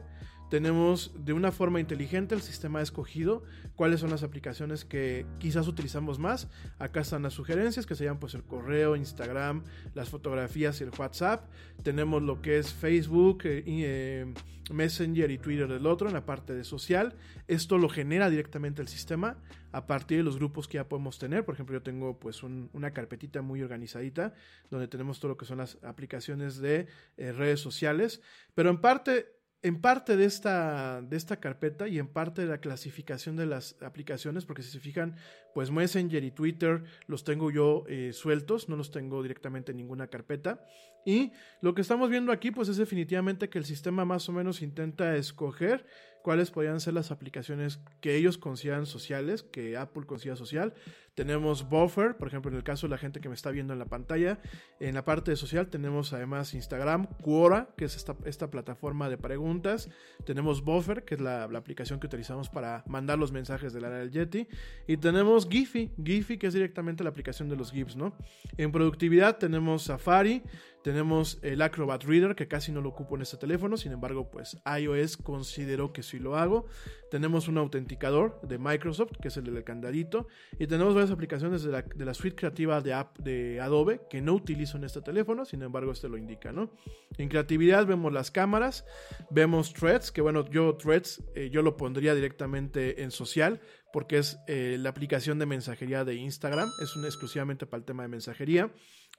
Tenemos 0.50 1.12
de 1.24 1.32
una 1.32 1.50
forma 1.50 1.80
inteligente 1.80 2.34
el 2.34 2.40
sistema 2.40 2.80
escogido 2.80 3.42
cuáles 3.74 3.98
son 4.00 4.10
las 4.10 4.22
aplicaciones 4.22 4.84
que 4.84 5.26
quizás 5.38 5.66
utilizamos 5.66 6.18
más. 6.20 6.48
Acá 6.78 7.00
están 7.00 7.22
las 7.22 7.34
sugerencias 7.34 7.84
que 7.84 7.96
serían 7.96 8.18
pues 8.20 8.34
el 8.34 8.44
correo, 8.44 8.94
Instagram, 8.94 9.64
las 9.94 10.08
fotografías 10.08 10.80
y 10.80 10.84
el 10.84 10.90
WhatsApp. 10.96 11.50
Tenemos 11.82 12.22
lo 12.22 12.40
que 12.42 12.58
es 12.58 12.72
Facebook, 12.72 13.42
eh, 13.44 13.64
eh, 13.66 14.34
Messenger 14.72 15.30
y 15.30 15.38
Twitter 15.38 15.68
del 15.68 15.86
otro 15.86 16.06
en 16.08 16.14
la 16.14 16.24
parte 16.24 16.54
de 16.54 16.62
social. 16.64 17.14
Esto 17.48 17.76
lo 17.76 17.88
genera 17.88 18.30
directamente 18.30 18.80
el 18.82 18.88
sistema 18.88 19.38
a 19.72 19.86
partir 19.86 20.18
de 20.18 20.24
los 20.24 20.36
grupos 20.36 20.68
que 20.68 20.74
ya 20.76 20.88
podemos 20.88 21.18
tener. 21.18 21.44
Por 21.44 21.54
ejemplo, 21.54 21.74
yo 21.76 21.82
tengo 21.82 22.18
pues 22.18 22.42
un- 22.44 22.70
una 22.72 22.92
carpetita 22.92 23.42
muy 23.42 23.62
organizadita 23.62 24.32
donde 24.70 24.88
tenemos 24.88 25.18
todo 25.20 25.30
lo 25.30 25.36
que 25.36 25.44
son 25.44 25.58
las 25.58 25.76
aplicaciones 25.82 26.58
de 26.58 26.86
eh, 27.16 27.32
redes 27.32 27.60
sociales. 27.60 28.22
Pero 28.54 28.70
en 28.70 28.80
parte 28.80 29.35
en 29.66 29.80
parte 29.80 30.16
de 30.16 30.26
esta, 30.26 31.02
de 31.02 31.16
esta 31.16 31.40
carpeta 31.40 31.88
y 31.88 31.98
en 31.98 32.06
parte 32.06 32.42
de 32.42 32.46
la 32.46 32.58
clasificación 32.58 33.34
de 33.34 33.46
las 33.46 33.74
aplicaciones, 33.82 34.44
porque 34.44 34.62
si 34.62 34.70
se 34.70 34.78
fijan, 34.78 35.16
pues 35.54 35.72
Messenger 35.72 36.22
y 36.22 36.30
Twitter 36.30 36.84
los 37.08 37.24
tengo 37.24 37.50
yo 37.50 37.82
eh, 37.88 38.12
sueltos, 38.12 38.68
no 38.68 38.76
los 38.76 38.92
tengo 38.92 39.24
directamente 39.24 39.72
en 39.72 39.78
ninguna 39.78 40.06
carpeta. 40.06 40.64
Y 41.04 41.32
lo 41.60 41.74
que 41.74 41.80
estamos 41.80 42.10
viendo 42.10 42.30
aquí, 42.30 42.52
pues 42.52 42.68
es 42.68 42.76
definitivamente 42.76 43.48
que 43.48 43.58
el 43.58 43.64
sistema 43.64 44.04
más 44.04 44.28
o 44.28 44.32
menos 44.32 44.62
intenta 44.62 45.16
escoger 45.16 45.84
cuáles 46.26 46.50
podrían 46.50 46.80
ser 46.80 46.92
las 46.92 47.12
aplicaciones 47.12 47.78
que 48.00 48.16
ellos 48.16 48.36
consideran 48.36 48.84
sociales, 48.84 49.44
que 49.44 49.76
Apple 49.76 50.06
considera 50.06 50.34
social. 50.34 50.74
Tenemos 51.14 51.68
Buffer, 51.68 52.16
por 52.16 52.26
ejemplo, 52.26 52.50
en 52.50 52.56
el 52.56 52.64
caso 52.64 52.88
de 52.88 52.90
la 52.90 52.98
gente 52.98 53.20
que 53.20 53.28
me 53.28 53.36
está 53.36 53.52
viendo 53.52 53.72
en 53.72 53.78
la 53.78 53.84
pantalla. 53.84 54.40
En 54.80 54.96
la 54.96 55.04
parte 55.04 55.30
de 55.30 55.36
social 55.36 55.68
tenemos 55.68 56.12
además 56.12 56.52
Instagram, 56.52 57.06
Quora, 57.22 57.68
que 57.76 57.84
es 57.84 57.94
esta, 57.94 58.16
esta 58.24 58.50
plataforma 58.50 59.08
de 59.08 59.18
preguntas. 59.18 59.88
Tenemos 60.24 60.64
Buffer, 60.64 61.04
que 61.04 61.14
es 61.14 61.20
la, 61.20 61.44
aplicación 61.44 62.00
que 62.00 62.08
utilizamos 62.08 62.48
para 62.48 62.82
mandar 62.88 63.20
los 63.20 63.30
mensajes 63.30 63.72
del 63.72 63.84
área 63.84 63.98
del 63.98 64.10
Yeti. 64.10 64.48
Y 64.88 64.96
tenemos 64.96 65.48
Giphy, 65.48 65.92
Giphy, 66.04 66.38
que 66.38 66.48
es 66.48 66.54
directamente 66.54 67.04
la 67.04 67.10
aplicación 67.10 67.48
de 67.48 67.54
los 67.54 67.70
GIFs, 67.70 67.94
¿no? 67.94 68.16
En 68.56 68.72
productividad 68.72 69.38
tenemos 69.38 69.84
Safari, 69.84 70.42
tenemos 70.86 71.40
el 71.42 71.62
Acrobat 71.62 72.04
Reader, 72.04 72.36
que 72.36 72.46
casi 72.46 72.70
no 72.70 72.80
lo 72.80 72.90
ocupo 72.90 73.16
en 73.16 73.22
este 73.22 73.36
teléfono, 73.36 73.76
sin 73.76 73.90
embargo, 73.90 74.30
pues 74.30 74.56
iOS 74.80 75.16
consideró 75.16 75.92
que 75.92 76.04
sí 76.04 76.15
lo 76.18 76.36
hago. 76.36 76.66
Tenemos 77.10 77.48
un 77.48 77.58
autenticador 77.58 78.40
de 78.42 78.58
Microsoft, 78.58 79.12
que 79.20 79.28
es 79.28 79.36
el 79.36 79.44
del 79.44 79.62
candadito, 79.64 80.26
y 80.58 80.66
tenemos 80.66 80.94
varias 80.94 81.12
aplicaciones 81.12 81.62
de 81.62 81.72
la, 81.72 81.82
de 81.82 82.04
la 82.04 82.14
suite 82.14 82.36
creativa 82.36 82.80
de, 82.80 83.04
de 83.18 83.60
Adobe 83.60 84.00
que 84.10 84.20
no 84.20 84.34
utilizo 84.34 84.76
en 84.76 84.84
este 84.84 85.00
teléfono, 85.02 85.44
sin 85.44 85.62
embargo, 85.62 85.92
este 85.92 86.08
lo 86.08 86.16
indica, 86.16 86.52
¿no? 86.52 86.70
En 87.16 87.28
creatividad 87.28 87.86
vemos 87.86 88.12
las 88.12 88.30
cámaras, 88.30 88.84
vemos 89.30 89.72
Threads, 89.72 90.10
que 90.10 90.20
bueno, 90.20 90.48
yo 90.50 90.76
Threads 90.76 91.22
eh, 91.34 91.50
yo 91.50 91.62
lo 91.62 91.76
pondría 91.76 92.14
directamente 92.14 93.02
en 93.02 93.10
social, 93.10 93.60
porque 93.92 94.18
es 94.18 94.38
eh, 94.46 94.76
la 94.78 94.90
aplicación 94.90 95.38
de 95.38 95.46
mensajería 95.46 96.04
de 96.04 96.16
Instagram, 96.16 96.68
es 96.82 96.96
un, 96.96 97.04
exclusivamente 97.04 97.66
para 97.66 97.78
el 97.78 97.84
tema 97.84 98.02
de 98.02 98.08
mensajería. 98.08 98.70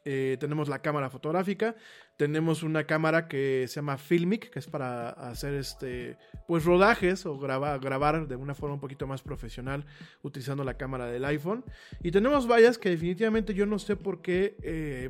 Eh, 0.05 0.37
tenemos 0.39 0.69
la 0.69 0.81
cámara 0.81 1.09
fotográfica, 1.09 1.75
tenemos 2.15 2.63
una 2.63 2.85
cámara 2.85 3.27
que 3.27 3.65
se 3.67 3.75
llama 3.75 3.97
Filmic, 3.97 4.49
que 4.49 4.59
es 4.59 4.67
para 4.67 5.09
hacer 5.09 5.53
este, 5.53 6.17
pues 6.47 6.63
rodajes 6.63 7.25
o 7.25 7.37
grabar, 7.37 7.79
grabar 7.79 8.27
de 8.27 8.35
una 8.35 8.55
forma 8.55 8.75
un 8.75 8.79
poquito 8.79 9.05
más 9.05 9.21
profesional 9.21 9.85
utilizando 10.21 10.63
la 10.63 10.75
cámara 10.75 11.07
del 11.07 11.25
iPhone. 11.25 11.65
Y 12.01 12.11
tenemos 12.11 12.47
varias 12.47 12.77
que 12.77 12.89
definitivamente 12.89 13.53
yo 13.53 13.65
no 13.65 13.79
sé 13.79 13.95
por 13.95 14.21
qué 14.21 14.55
eh, 14.63 15.09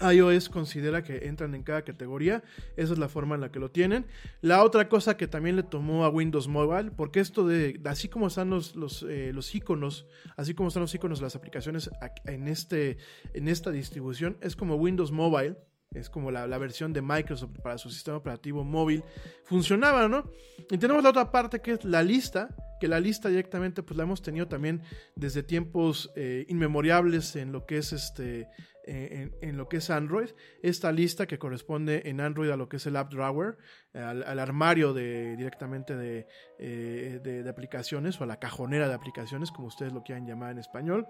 iOS 0.00 0.48
considera 0.48 1.02
que 1.02 1.26
entran 1.28 1.54
en 1.54 1.62
cada 1.62 1.82
categoría. 1.82 2.42
Esa 2.76 2.92
es 2.92 2.98
la 2.98 3.08
forma 3.08 3.34
en 3.34 3.40
la 3.40 3.50
que 3.50 3.58
lo 3.58 3.70
tienen. 3.70 4.06
La 4.40 4.62
otra 4.62 4.88
cosa 4.88 5.16
que 5.16 5.26
también 5.26 5.56
le 5.56 5.62
tomó 5.62 6.04
a 6.04 6.10
Windows 6.10 6.48
Mobile, 6.48 6.90
porque 6.90 7.20
esto 7.20 7.46
de, 7.46 7.80
así 7.84 8.08
como 8.08 8.26
están 8.26 8.50
los, 8.50 8.76
los, 8.76 9.02
eh, 9.02 9.32
los 9.32 9.54
iconos, 9.54 10.06
así 10.36 10.54
como 10.54 10.68
están 10.68 10.82
los 10.82 10.94
iconos 10.94 11.18
de 11.18 11.24
las 11.24 11.36
aplicaciones 11.36 11.90
en, 12.24 12.48
este, 12.48 12.98
en 13.34 13.48
esta 13.48 13.70
distribución, 13.70 14.36
es 14.40 14.56
como 14.56 14.76
Windows 14.76 15.12
Mobile. 15.12 15.56
Es 15.94 16.10
como 16.10 16.30
la, 16.30 16.46
la, 16.46 16.58
versión 16.58 16.92
de 16.92 17.00
Microsoft 17.00 17.60
para 17.62 17.78
su 17.78 17.88
sistema 17.88 18.18
operativo 18.18 18.62
móvil. 18.62 19.02
Funcionaba, 19.44 20.06
¿no? 20.06 20.30
Y 20.70 20.76
tenemos 20.76 21.02
la 21.02 21.08
otra 21.08 21.32
parte 21.32 21.62
que 21.62 21.72
es 21.72 21.84
la 21.86 22.02
lista, 22.02 22.54
que 22.78 22.88
la 22.88 23.00
lista 23.00 23.30
directamente 23.30 23.82
pues 23.82 23.96
la 23.96 24.02
hemos 24.02 24.20
tenido 24.20 24.46
también 24.48 24.82
desde 25.16 25.42
tiempos 25.42 26.12
eh, 26.14 26.44
inmemoriables 26.48 27.36
en 27.36 27.52
lo 27.52 27.64
que 27.64 27.78
es 27.78 27.94
este 27.94 28.48
eh, 28.88 29.30
en, 29.42 29.56
lo 29.56 29.68
que 29.68 29.76
es 29.76 29.90
Android. 29.90 30.30
Esta 30.62 30.90
lista 30.92 31.26
que 31.26 31.38
corresponde 31.38 32.02
en 32.06 32.20
Android 32.20 32.50
a 32.50 32.56
lo 32.56 32.68
que 32.68 32.78
es 32.78 32.86
el 32.86 32.96
App 32.96 33.12
Drawer, 33.12 33.58
al, 33.92 34.38
armario 34.38 34.94
de, 34.94 35.36
directamente 35.36 36.26
eh, 36.58 37.20
de, 37.22 37.42
de, 37.42 37.50
aplicaciones 37.50 38.20
o 38.20 38.24
a 38.24 38.26
la 38.26 38.38
cajonera 38.38 38.88
de 38.88 38.94
aplicaciones, 38.94 39.50
como 39.50 39.68
ustedes 39.68 39.92
lo 39.92 40.02
quieran 40.02 40.26
llamar 40.26 40.52
en 40.52 40.58
español. 40.58 41.06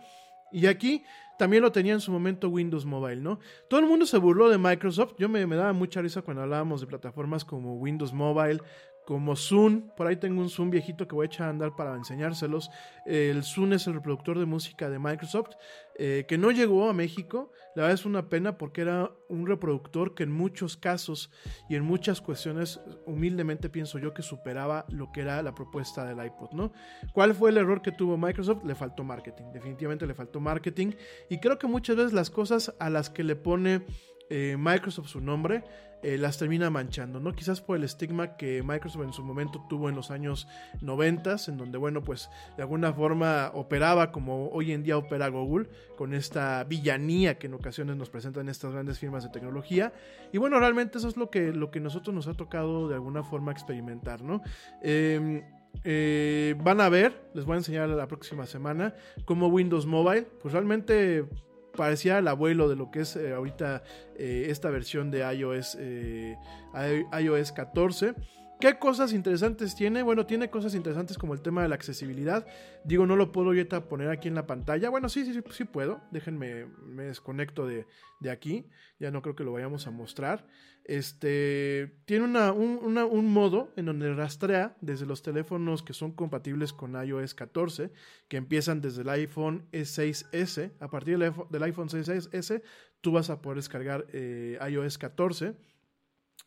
Y 0.51 0.67
aquí 0.67 1.05
también 1.39 1.63
lo 1.63 1.73
tenía 1.73 1.93
en 1.93 2.01
su 2.01 2.11
momento 2.11 2.49
Windows 2.49 2.85
Mobile, 2.85 3.21
¿no? 3.21 3.39
Todo 3.69 3.81
el 3.81 3.87
mundo 3.87 4.07
se 4.07 4.19
burló 4.19 4.49
de 4.49 4.59
Microsoft. 4.59 5.15
Yo 5.19 5.29
me, 5.29 5.47
me 5.47 5.57
daba 5.57 5.73
mucha 5.73 6.01
risa 6.01 6.23
cuando 6.23 6.43
hablábamos 6.43 6.81
de 6.81 6.87
plataformas 6.87 7.45
como 7.45 7.77
Windows 7.77 8.13
Mobile, 8.13 8.61
como 9.09 9.37
Zoom. 9.37 9.89
Por 9.97 10.07
ahí 10.07 10.17
tengo 10.17 10.43
un 10.43 10.51
Zoom 10.51 10.69
viejito 10.69 11.09
que 11.09 11.15
voy 11.15 11.25
a 11.25 11.29
echar 11.29 11.47
a 11.47 11.51
andar 11.51 11.75
para 11.75 11.95
enseñárselos. 11.95 12.71
El 13.07 13.43
Zoom 13.43 13.73
es 13.73 13.87
el 13.87 13.95
reproductor 13.95 14.39
de 14.39 14.45
música 14.45 14.91
de 14.91 14.99
Microsoft, 14.99 15.53
eh, 15.95 16.27
que 16.29 16.37
no 16.37 16.51
llegó 16.51 16.91
a 16.91 16.93
México. 16.93 17.51
La 17.75 17.85
verdad 17.85 17.95
es 17.95 18.05
una 18.05 18.29
pena 18.29 18.59
porque 18.59 18.83
era 18.83 19.11
un 19.31 19.47
reproductor 19.47 20.15
que 20.15 20.25
en 20.25 20.31
muchos 20.31 20.77
casos 20.77 21.31
y 21.71 21.77
en 21.77 21.85
muchas 21.85 22.21
cuestiones, 22.21 22.81
humildemente 23.07 23.71
pienso 23.71 23.99
yo 23.99 24.13
que 24.13 24.21
superaba 24.21 24.85
lo 24.91 25.11
que 25.11 25.23
era 25.23 25.43
la 25.43 25.55
propuesta 25.55 26.05
del 26.05 26.23
iPod, 26.23 26.53
¿no? 26.53 26.75
¿Cuál 27.15 27.35
fue 27.35 27.49
el 27.49 27.57
error 27.57 27.81
que 27.81 27.93
tuvo 27.93 28.19
Microsoft? 28.19 28.63
Le 28.67 28.75
faltó 28.75 29.05
marketing. 29.05 29.47
Definitivamente 29.55 30.07
le 30.07 30.13
faltó 30.13 30.39
marketing. 30.39 30.93
Y 31.31 31.41
creo 31.41 31.59
que 31.59 31.67
muchas 31.67 31.97
veces 31.97 32.13
las 32.13 32.29
cosas 32.29 32.75
a 32.79 32.91
las 32.91 33.09
que 33.09 33.25
le 33.25 33.37
pone 33.37 33.87
eh, 34.29 34.57
Microsoft 34.59 35.09
su 35.09 35.23
nombre 35.23 35.65
eh, 36.03 36.17
las 36.17 36.39
termina 36.39 36.71
manchando, 36.71 37.19
¿no? 37.19 37.35
Quizás 37.35 37.61
por 37.61 37.77
el 37.77 37.85
estigma 37.85 38.37
que 38.37 38.63
Microsoft 38.63 39.03
en 39.03 39.13
su 39.13 39.25
momento 39.25 39.65
tuvo 39.69 39.89
en 39.89 39.97
los 39.97 40.11
años 40.11 40.47
90, 40.81 41.37
en 41.49 41.57
donde, 41.57 41.79
bueno, 41.79 42.03
pues 42.03 42.31
de 42.57 42.63
alguna 42.63 42.93
forma 42.93 43.51
operaba 43.55 44.13
como 44.13 44.49
hoy 44.51 44.73
en 44.73 44.83
día 44.83 44.97
opera 44.97 45.29
Google, 45.29 45.69
con 45.97 46.15
esta 46.15 46.63
villanía 46.65 47.39
que 47.39 47.49
en 47.49 47.55
ocasiones 47.55 47.97
nos 47.97 48.11
presentan 48.11 48.49
estas 48.49 48.73
grandes 48.73 48.99
firmas 48.99 49.25
de 49.25 49.31
tecnología. 49.31 49.93
Y 50.33 50.39
bueno, 50.39 50.61
realmente 50.61 50.99
eso 50.99 51.09
es 51.09 51.17
lo 51.17 51.31
que, 51.31 51.53
lo 51.53 51.71
que 51.71 51.81
nosotros 51.81 52.15
nos 52.15 52.29
ha 52.29 52.35
tocado 52.35 52.89
de 52.89 52.95
alguna 52.95 53.25
forma 53.25 53.51
experimentar, 53.51 54.23
¿no? 54.23 54.43
Em, 54.83 55.43
eh, 55.85 56.55
van 56.63 56.81
a 56.81 56.89
ver, 56.89 57.31
les 57.35 57.45
voy 57.45 57.55
a 57.55 57.59
enseñar 57.59 57.89
la 57.89 58.07
próxima 58.07 58.47
semana, 58.47 58.95
cómo 59.25 59.49
Windows 59.49 59.87
Mobile, 59.87 60.27
pues 60.41 60.53
realmente 60.53 61.25
parecía 61.79 62.19
el 62.19 62.27
abuelo 62.27 62.69
de 62.69 62.75
lo 62.75 62.91
que 62.91 63.03
es 63.03 63.15
eh, 63.15 63.33
ahorita 63.33 63.85
eh, 64.17 64.49
esta 64.51 64.69
versión 64.69 65.13
de 65.13 65.21
iOS, 65.21 65.77
eh, 65.79 66.37
iOS 67.23 67.53
14. 67.53 68.15
¿Qué 68.61 68.81
cosas 68.81 69.13
interesantes 69.13 69.77
tiene? 69.77 70.03
Bueno, 70.03 70.27
tiene 70.27 70.51
cosas 70.51 70.75
interesantes 70.75 71.17
como 71.17 71.35
el 71.35 71.41
tema 71.41 71.63
de 71.63 71.69
la 71.69 71.77
accesibilidad. 71.77 72.45
Digo, 72.83 73.07
no 73.07 73.15
lo 73.15 73.31
puedo 73.31 73.47
ahorita 73.47 73.87
poner 73.87 74.11
aquí 74.11 74.27
en 74.27 74.35
la 74.35 74.49
pantalla. 74.49 74.91
Bueno, 74.91 75.09
sí, 75.09 75.25
sí, 75.25 75.41
sí 75.53 75.65
puedo. 75.65 76.01
Déjenme, 76.11 76.67
me 76.85 77.05
desconecto 77.05 77.65
de, 77.65 77.87
de 78.19 78.31
aquí. 78.33 78.67
Ya 78.99 79.13
no 79.13 79.23
creo 79.23 79.37
que 79.37 79.45
lo 79.45 79.53
vayamos 79.53 79.87
a 79.87 79.93
mostrar. 79.93 80.45
Este 80.89 81.93
tiene 82.07 82.25
un, 82.25 83.31
modo 83.31 83.71
en 83.77 83.85
donde 83.85 84.15
rastrea 84.15 84.75
desde 84.81 85.05
los 85.05 85.21
teléfonos 85.23 85.83
que 85.83 85.93
son 85.93 86.13
compatibles 86.13 86.73
con 86.73 86.95
iOS 86.95 87.35
14, 87.35 87.93
que 88.27 88.39
empiezan 88.39 88.81
desde 88.81 89.03
el 89.03 89.11
iPhone 89.11 89.69
6S. 89.71 90.73
A 90.81 90.89
partir 90.89 91.19
del, 91.19 91.63
iPhone 91.63 91.91
6S, 91.91 92.63
tú 93.03 93.13
vas 93.13 93.29
a 93.29 93.43
poder 93.43 93.59
descargar 93.59 94.07
eh, 94.15 94.59
iOS 94.67 94.97
14. 94.97 95.57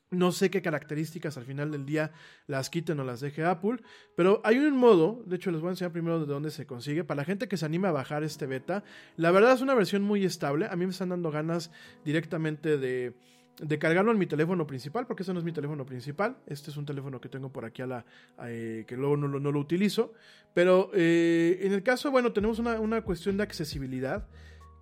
No 0.09 0.31
sé 0.31 0.49
qué 0.49 0.63
características 0.63 1.37
al 1.37 1.45
final 1.45 1.69
del 1.69 1.85
día 1.85 2.11
las 2.47 2.71
quiten 2.71 2.99
o 2.99 3.03
las 3.03 3.21
deje 3.21 3.45
Apple, 3.45 3.77
pero 4.17 4.41
hay 4.43 4.57
un 4.57 4.75
modo, 4.75 5.23
de 5.27 5.35
hecho 5.35 5.51
les 5.51 5.61
voy 5.61 5.67
a 5.67 5.71
enseñar 5.73 5.91
primero 5.91 6.19
de 6.19 6.25
dónde 6.25 6.49
se 6.49 6.65
consigue, 6.65 7.03
para 7.03 7.21
la 7.21 7.25
gente 7.25 7.47
que 7.47 7.57
se 7.57 7.65
anime 7.65 7.89
a 7.89 7.91
bajar 7.91 8.23
este 8.23 8.47
beta. 8.47 8.83
La 9.17 9.29
verdad 9.29 9.53
es 9.53 9.61
una 9.61 9.75
versión 9.75 10.01
muy 10.01 10.25
estable, 10.25 10.65
a 10.65 10.75
mí 10.75 10.85
me 10.85 10.91
están 10.91 11.09
dando 11.09 11.29
ganas 11.29 11.71
directamente 12.03 12.77
de 12.79 13.13
de 13.59 13.79
cargarlo 13.79 14.11
en 14.11 14.17
mi 14.17 14.25
teléfono 14.25 14.65
principal, 14.65 15.07
porque 15.07 15.23
ese 15.23 15.33
no 15.33 15.39
es 15.39 15.45
mi 15.45 15.51
teléfono 15.51 15.85
principal. 15.85 16.37
Este 16.47 16.71
es 16.71 16.77
un 16.77 16.85
teléfono 16.85 17.19
que 17.21 17.29
tengo 17.29 17.51
por 17.51 17.65
aquí 17.65 17.81
a 17.81 17.87
la. 17.87 18.05
Eh, 18.45 18.85
que 18.87 18.95
luego 18.97 19.17
no, 19.17 19.27
lo 19.27 19.59
utilizo. 19.59 20.13
Pero 20.53 20.91
eh, 20.93 21.59
en 21.61 21.73
el 21.73 21.83
caso, 21.83 22.11
bueno, 22.11 22.33
tenemos 22.33 22.59
una, 22.59 23.01
cuestión 23.01 23.37
de 23.37 23.43
accesibilidad 23.43 24.27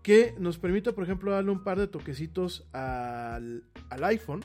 que 0.03 0.33
nos 0.39 0.57
permite, 0.57 0.93
por 0.93 1.03
ejemplo, 1.03 1.31
darle 1.31 1.51
un 1.51 1.63
par 1.63 1.77
de 1.77 1.87
toquecitos 1.87 2.67
al, 2.71 3.63
al 3.89 4.03
iPhone 4.05 4.43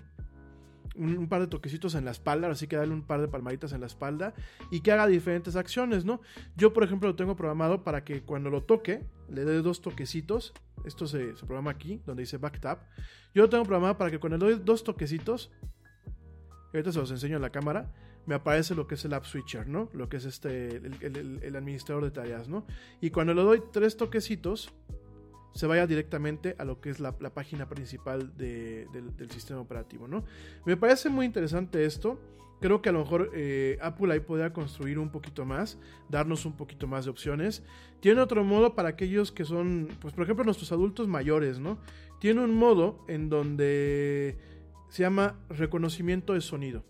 un, 0.97 1.29
par 1.29 1.41
de 1.41 1.47
toquecitos 1.47 1.95
en 1.95 2.05
la 2.05 2.11
espalda, 2.11 2.49
así 2.49 2.67
que 2.67 2.77
darle 2.77 2.95
un 2.95 3.03
par 3.03 3.21
de 3.21 3.29
palmaditas 3.29 3.73
en 3.73 3.81
la 3.81 3.87
espalda 3.87 4.35
y 4.71 4.81
que 4.81 4.93
haga 4.93 5.07
diferentes 5.07 5.57
acciones, 5.57 6.05
¿no? 6.05 6.21
Yo, 6.57 6.73
por 6.73 6.85
ejemplo, 6.85 7.09
lo 7.09 7.17
tengo 7.17 7.37
programado 7.37 7.83
para 7.83 8.05
que 8.05 8.23
cuando 8.23 8.51
lo 8.51 8.63
toque, 8.63 9.05
le 9.29 9.45
dé 9.45 9.63
dos 9.63 9.81
toquecitos. 9.81 10.53
Esto 10.85 11.07
se, 11.07 11.35
programa 11.47 11.71
aquí, 11.71 12.01
donde 12.07 12.23
dice 12.23 12.37
back 12.37 12.61
tap. 12.61 12.83
Yo 13.35 13.43
lo 13.43 13.49
tengo 13.49 13.65
programado 13.65 13.99
para 13.99 14.11
que 14.11 14.19
cuando 14.19 14.39
le 14.39 14.55
doy 14.55 14.63
dos 14.65 14.85
toquecitos, 14.85 15.51
ahorita 16.73 16.93
se 16.93 16.99
los 16.99 17.11
enseño 17.11 17.37
en 17.37 17.43
la 17.43 17.51
cámara, 17.51 17.93
me 18.27 18.35
aparece 18.35 18.75
lo 18.75 18.87
que 18.87 18.95
es 18.95 19.05
el 19.05 19.13
app 19.13 19.25
switcher, 19.25 19.69
¿no? 19.69 19.91
Lo 19.93 20.09
que 20.09 20.17
es 20.17 20.25
este, 20.25 20.77
el, 20.77 21.57
administrador 21.57 22.05
de 22.05 22.11
tareas, 22.11 22.49
¿no? 22.49 22.67
Y 23.01 23.11
cuando 23.11 23.35
le 23.35 23.43
doy 23.43 23.63
tres 23.73 23.97
toquecitos, 23.97 24.73
se 25.55 25.67
vaya 25.67 25.87
directamente 25.87 26.57
a 26.59 26.65
lo 26.65 26.81
que 26.81 26.91
es 26.91 27.01
la, 27.01 27.13
página 27.13 27.69
principal 27.69 28.37
del, 28.37 29.31
sistema 29.31 29.61
operativo, 29.61 30.09
¿no? 30.09 30.25
Me 30.65 30.77
parece 30.77 31.11
muy 31.11 31.27
interesante 31.27 31.85
esto. 31.85 32.19
Creo 32.61 32.81
que 32.81 32.89
a 32.89 32.93
lo 32.93 33.01
mejor 33.01 33.31
eh, 33.35 33.79
Apple 33.83 34.13
ahí 34.13 34.21
podría 34.21 34.53
construir 34.53 34.99
un 34.99 35.11
poquito 35.11 35.45
más, 35.45 35.79
darnos 36.09 36.47
un 36.47 36.53
poquito 36.53 36.87
más 36.87 37.05
de 37.05 37.11
opciones. 37.11 37.63
Tiene 38.01 38.21
otro 38.21 38.43
modo 38.45 38.75
para 38.75 38.91
aquellos 38.91 39.33
que 39.33 39.45
son, 39.45 39.89
pues 40.01 40.15
por 40.15 40.25
ejemplo, 40.25 40.45
nuestros 40.45 40.73
adultos 40.73 41.09
mayores, 41.09 41.59
¿no? 41.59 41.79
Tiene 42.21 42.43
un 42.43 42.55
modo 42.55 43.05
en 43.09 43.29
donde 43.29 44.39
se 44.89 45.03
llama 45.03 45.37
reconocimiento 45.51 46.33
de 46.33 46.41
sonido. 46.41 46.85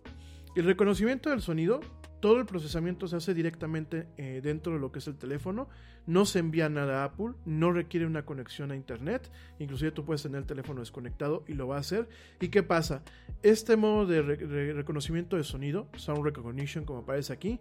El 0.55 0.66
reconocimiento 0.66 1.31
del 1.31 1.40
sonido 1.40 1.81
todo 2.24 2.38
el 2.38 2.46
procesamiento 2.46 3.06
se 3.06 3.16
hace 3.16 3.34
directamente 3.34 4.06
eh, 4.16 4.40
dentro 4.42 4.72
de 4.72 4.78
lo 4.78 4.90
que 4.90 4.98
es 4.98 5.06
el 5.08 5.14
teléfono, 5.14 5.68
no 6.06 6.24
se 6.24 6.38
envía 6.38 6.70
nada 6.70 7.02
a 7.02 7.04
Apple, 7.04 7.34
no 7.44 7.70
requiere 7.70 8.06
una 8.06 8.24
conexión 8.24 8.70
a 8.70 8.76
internet, 8.76 9.30
inclusive 9.58 9.90
tú 9.90 10.06
puedes 10.06 10.22
tener 10.22 10.38
el 10.38 10.46
teléfono 10.46 10.80
desconectado 10.80 11.44
y 11.46 11.52
lo 11.52 11.68
va 11.68 11.76
a 11.76 11.80
hacer. 11.80 12.08
¿Y 12.40 12.48
qué 12.48 12.62
pasa? 12.62 13.02
Este 13.42 13.76
modo 13.76 14.06
de 14.06 14.22
reconocimiento 14.22 15.37
de 15.37 15.44
sonido, 15.44 15.87
Sound 15.98 16.24
Recognition 16.24 16.87
como 16.87 17.00
aparece 17.00 17.30
aquí, 17.30 17.60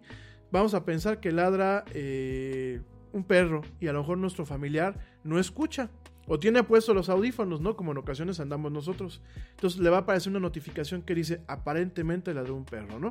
vamos 0.50 0.72
a 0.72 0.86
pensar 0.86 1.20
que 1.20 1.30
ladra 1.30 1.84
eh, 1.92 2.80
un 3.12 3.24
perro 3.24 3.60
y 3.80 3.88
a 3.88 3.92
lo 3.92 3.98
mejor 3.98 4.16
nuestro 4.16 4.46
familiar 4.46 4.98
no 5.24 5.38
escucha. 5.38 5.90
O 6.26 6.38
tiene 6.38 6.62
puesto 6.62 6.94
los 6.94 7.10
audífonos, 7.10 7.60
¿no? 7.60 7.76
Como 7.76 7.92
en 7.92 7.98
ocasiones 7.98 8.40
andamos 8.40 8.72
nosotros. 8.72 9.20
Entonces 9.50 9.78
le 9.78 9.90
va 9.90 9.98
a 9.98 10.00
aparecer 10.00 10.30
una 10.30 10.40
notificación 10.40 11.02
que 11.02 11.14
dice 11.14 11.42
aparentemente 11.48 12.32
ladró 12.32 12.54
un 12.54 12.64
perro, 12.64 12.98
¿no? 12.98 13.10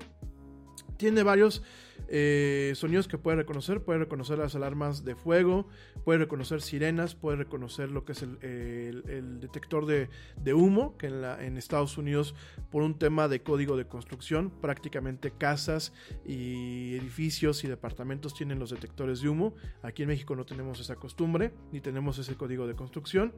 Tiene 1.04 1.24
varios 1.24 1.62
eh, 2.08 2.72
sonidos 2.76 3.10
que 3.10 3.18
puede 3.18 3.36
reconocer. 3.36 3.82
Puede 3.82 4.00
reconocer 4.00 4.38
las 4.38 4.56
alarmas 4.56 5.04
de 5.04 5.16
fuego, 5.16 5.68
puede 6.06 6.20
reconocer 6.20 6.62
sirenas, 6.62 7.14
puede 7.14 7.36
reconocer 7.36 7.92
lo 7.92 8.06
que 8.06 8.14
es 8.14 8.22
el, 8.22 9.42
detector 9.42 9.86
de, 9.86 10.54
humo, 10.54 10.98
que 10.98 11.08
en, 11.08 11.26
en, 11.26 11.58
Estados 11.58 11.98
Unidos, 11.98 12.36
por 12.72 12.84
un 12.84 12.98
tema 12.98 13.28
de 13.28 13.44
código 13.44 13.76
de 13.76 13.86
construcción, 13.86 14.50
prácticamente 14.50 15.32
casas 15.32 15.92
y 16.26 16.96
edificios 16.96 17.66
y 17.66 17.68
departamentos 17.68 18.34
tienen 18.34 18.60
los 18.60 18.70
detectores 18.70 19.20
de 19.22 19.28
humo. 19.28 19.56
Aquí 19.82 20.04
en 20.04 20.08
México 20.08 20.38
no 20.38 20.46
tenemos 20.46 20.80
esa 20.80 20.96
costumbre, 20.96 21.52
ni 21.74 21.82
tenemos 21.82 22.18
ese 22.18 22.36
código 22.36 22.66
de 22.66 22.76
construcción. 22.76 23.34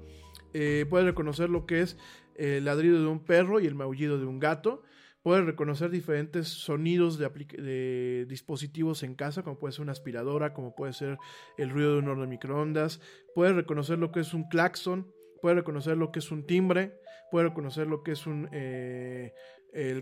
Eh, 0.53 0.85
puede 0.87 1.05
reconocer 1.05 1.49
lo 1.49 1.65
que 1.65 1.81
es 1.81 1.97
el 2.35 2.65
ladrido 2.65 3.01
de 3.01 3.07
un 3.07 3.21
perro 3.21 3.59
y 3.59 3.65
el 3.65 3.73
maullido 3.73 4.19
de 4.19 4.25
un 4.25 4.39
gato 4.39 4.83
puede 5.25 5.41
reconocer 5.41 5.89
diferentes 5.89 6.49
sonidos 6.49 7.17
de, 7.17 8.25
dispositivos 8.29 9.01
en 9.01 9.15
casa, 9.15 9.41
como 9.41 9.57
puede 9.57 9.71
ser 9.71 9.81
una 9.81 9.91
aspiradora, 9.91 10.53
como 10.53 10.75
puede 10.75 10.93
ser 10.93 11.17
el 11.57 11.71
ruido 11.71 11.93
de 11.93 11.97
un 11.97 12.09
horno 12.09 12.21
de 12.21 12.27
microondas, 12.27 13.01
puede 13.33 13.53
reconocer 13.53 13.97
lo 13.97 14.11
que 14.11 14.19
es 14.19 14.35
un 14.35 14.47
claxon, 14.47 15.11
puede 15.41 15.55
reconocer 15.55 15.97
lo 15.97 16.11
que 16.11 16.19
es 16.19 16.29
un 16.29 16.45
timbre, 16.45 16.99
puede 17.31 17.47
reconocer 17.49 17.87
lo 17.87 18.03
que 18.03 18.11
es 18.11 18.27
un, 18.27 18.49
eh, 18.51 19.33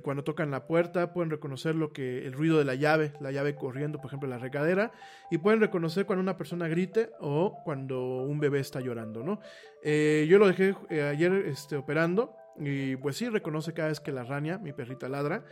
cuando 0.01 0.25
tocan 0.25 0.51
la 0.51 0.67
puerta, 0.67 1.13
pueden 1.13 1.31
reconocer 1.31 1.73
lo 1.73 1.93
que 1.93 2.27
el 2.27 2.33
ruido 2.33 2.57
de 2.57 2.65
la 2.65 2.75
llave, 2.75 3.13
la 3.21 3.31
llave 3.31 3.55
corriendo, 3.55 3.99
por 3.99 4.07
ejemplo, 4.07 4.27
en 4.27 4.31
la 4.31 4.39
regadera, 4.39 4.91
y 5.31 5.37
pueden 5.37 5.61
reconocer 5.61 6.05
cuando 6.05 6.21
una 6.21 6.35
persona 6.35 6.67
grite 6.67 7.11
o 7.21 7.61
cuando 7.63 8.23
un 8.23 8.41
bebé 8.41 8.59
está 8.59 8.81
llorando, 8.81 9.23
¿no? 9.23 9.39
Eh, 9.83 10.27
yo 10.29 10.37
lo 10.37 10.47
dejé 10.47 10.75
eh, 10.89 11.03
ayer 11.03 11.31
este, 11.31 11.77
operando 11.77 12.35
y 12.57 12.95
pues 12.97 13.17
sí, 13.17 13.29
reconoce 13.29 13.73
cada 13.73 13.89
vez 13.89 13.99
que 13.99 14.11
la 14.11 14.23
rania, 14.23 14.57
mi 14.57 14.73
perrita 14.73 15.09
ladra. 15.09 15.43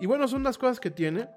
Y 0.00 0.06
bueno, 0.06 0.28
son 0.28 0.42
las 0.42 0.58
cosas 0.58 0.80
que 0.80 0.90
tiene. 0.90 1.28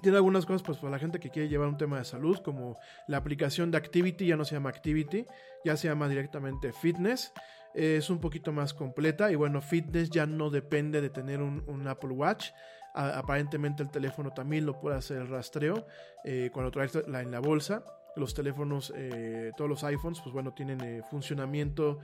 Tiene 0.00 0.16
algunas 0.16 0.46
cosas 0.46 0.62
pues 0.62 0.78
para 0.78 0.92
la 0.92 0.98
gente 0.98 1.18
que 1.18 1.30
quiere 1.30 1.48
llevar 1.48 1.66
un 1.66 1.76
tema 1.76 1.98
de 1.98 2.04
salud, 2.04 2.38
como 2.38 2.78
la 3.08 3.16
aplicación 3.16 3.70
de 3.72 3.78
Activity, 3.78 4.26
ya 4.26 4.36
no 4.36 4.44
se 4.44 4.54
llama 4.54 4.70
Activity, 4.70 5.26
ya 5.64 5.76
se 5.76 5.88
llama 5.88 6.08
directamente 6.08 6.72
Fitness 6.72 7.32
es 7.74 8.10
un 8.10 8.18
poquito 8.20 8.52
más 8.52 8.74
completa 8.74 9.30
y 9.30 9.34
bueno, 9.34 9.60
fitness 9.60 10.10
ya 10.10 10.26
no 10.26 10.50
depende 10.50 11.00
de 11.00 11.10
tener 11.10 11.40
un, 11.40 11.86
Apple 11.88 12.10
Watch. 12.10 12.50
aparentemente 12.94 13.82
el 13.82 13.90
teléfono 13.90 14.32
también 14.32 14.66
lo 14.66 14.78
puede 14.78 14.96
hacer 14.96 15.18
el 15.18 15.28
rastreo 15.28 15.86
eh, 16.24 16.50
cuando 16.52 16.70
traes 16.70 16.94
en 16.94 17.30
la 17.30 17.40
bolsa. 17.40 17.84
Los 18.16 18.34
teléfonos, 18.34 18.92
eh, 18.94 19.52
todos 19.56 19.70
los 19.70 19.84
iPhones, 19.84 20.20
pues 20.20 20.32
bueno, 20.32 20.52
tienen 20.52 20.80
eh, 20.82 21.02
funcionamiento 21.10 21.98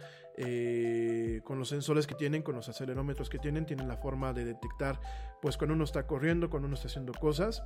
con 1.45 1.59
los 1.59 1.69
sensores 1.69 2.07
que 2.07 2.15
tienen, 2.15 2.43
con 2.43 2.55
los 2.55 2.69
acelerómetros 2.69 3.29
que 3.29 3.41
tienen, 3.41 3.67
tienen 3.67 3.89
la 3.89 3.97
forma 3.97 4.33
de 4.33 4.45
detectar, 4.45 5.01
pues 5.43 5.57
cuando 5.57 5.75
uno 5.75 5.83
está 5.83 6.07
corriendo, 6.07 6.49
cuando 6.49 6.67
uno 6.67 6.77
está 6.77 6.87
haciendo 6.87 7.13
cosas. 7.13 7.65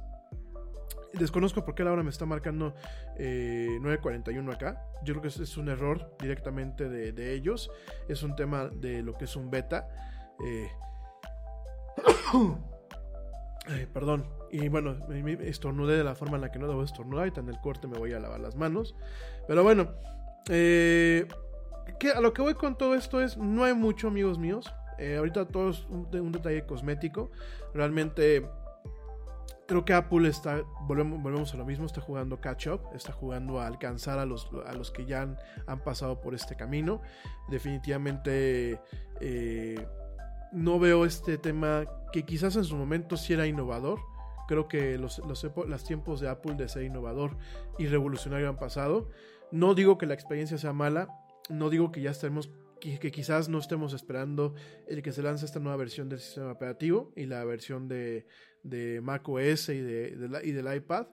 Desconozco 1.15 1.65
por 1.65 1.75
qué 1.75 1.85
la 1.85 1.93
hora 1.93 2.03
me 2.03 2.11
está 2.11 2.25
marcando 2.25 2.75
9.41 3.17 4.51
eh, 4.51 4.55
acá. 4.55 4.87
Yo 5.05 5.15
creo 5.15 5.23
que 5.23 5.29
es, 5.29 5.57
un 5.57 5.69
error 5.69 6.17
directamente 6.19 6.89
de, 6.89 7.35
ellos. 7.35 7.71
Es 8.09 8.23
un 8.23 8.35
tema 8.35 8.69
de 8.69 9.03
lo 9.03 9.13
que 9.15 9.25
es 9.27 9.37
un 9.37 9.51
beta. 9.51 9.89
Eh, 10.47 10.69
perdón. 13.93 14.42
Y 14.53 14.69
bueno, 14.69 14.97
estornudé 15.41 15.97
de 15.97 16.05
la 16.05 16.15
forma 16.15 16.37
en 16.37 16.43
la 16.43 16.53
que 16.53 16.59
no 16.59 16.69
debo 16.69 16.85
estornudar. 16.85 17.33
Y 17.35 17.41
en 17.41 17.49
el 17.49 17.59
corte 17.61 17.89
me 17.89 17.99
voy 17.99 18.13
a 18.13 18.21
lavar 18.21 18.41
las 18.41 18.55
manos. 18.55 18.95
Pero 19.49 19.63
bueno. 19.63 19.89
Eh, 20.49 21.27
a 22.15 22.21
lo 22.21 22.33
que 22.33 22.43
voy 22.43 22.55
con 22.55 22.77
todo 22.77 22.95
esto 22.95 23.21
es, 23.21 23.37
no 23.37 23.65
hay 23.65 23.75
mucho, 23.75 24.09
amigos 24.09 24.39
míos. 24.39 24.73
ahorita 25.17 25.49
todo 25.49 25.71
es 25.71 25.87
un 25.89 26.33
detalle 26.33 26.65
cosmético. 26.67 27.31
Realmente 27.75 28.45
creo 29.73 29.85
que 29.87 29.95
Apple 29.95 30.29
está, 30.29 30.63
volvemos, 30.83 31.55
a 31.55 31.57
lo 31.57 31.65
mismo, 31.65 31.87
está 31.87 32.03
jugando 32.03 32.41
catch 32.41 32.67
up, 32.67 32.81
está 32.95 33.13
jugando 33.13 33.59
a 33.59 33.67
alcanzar 33.67 34.19
a 34.19 34.27
los, 34.27 34.51
a 34.67 34.75
los 34.75 34.91
que 34.91 35.07
ya 35.07 35.23
han, 35.23 35.81
pasado 35.83 36.21
por 36.21 36.35
este 36.35 36.57
camino. 36.57 37.01
Definitivamente 37.49 38.81
eh, 39.21 39.87
no 40.53 40.79
veo 40.79 41.07
este 41.07 41.39
tema 41.39 41.85
que 42.13 42.25
quizás 42.25 42.57
en 42.57 42.65
su 42.65 42.77
momento 42.77 43.17
sí 43.17 43.33
era 43.33 43.47
innovador. 43.47 43.99
Creo 44.49 44.69
que 44.69 44.99
los, 44.99 45.19
los, 45.19 45.85
tiempos 45.85 46.21
de 46.21 46.29
Apple 46.29 46.55
de 46.55 46.69
ser 46.69 46.85
innovador 46.85 47.37
y 47.79 47.87
revolucionario 47.87 48.49
han 48.49 48.57
pasado. 48.57 49.09
No 49.51 49.75
digo 49.75 49.99
que 49.99 50.07
la 50.07 50.15
experiencia 50.15 50.59
sea 50.59 50.73
mala, 50.73 51.09
no 51.49 51.71
digo 51.71 51.93
que 51.93 52.01
ya 52.01 52.11
estemos 52.11 52.51
que, 52.81 53.13
quizás 53.13 53.49
no 53.49 53.59
estemos 53.59 53.93
esperando 53.93 54.55
el 54.89 55.03
que 55.03 55.13
se 55.13 55.23
lance 55.23 55.45
esta 55.45 55.61
nueva 55.61 55.77
versión 55.77 56.09
del 56.09 56.19
sistema 56.19 56.51
operativo 56.51 57.13
y 57.15 57.27
la 57.27 57.45
versión 57.45 57.87
de, 57.87 58.27
de 58.65 59.01
Mac 59.01 59.29
OS 59.29 59.69
y, 59.69 59.81
de, 59.81 60.41
y 60.43 60.51
del 60.51 60.75
iPad. 60.75 61.07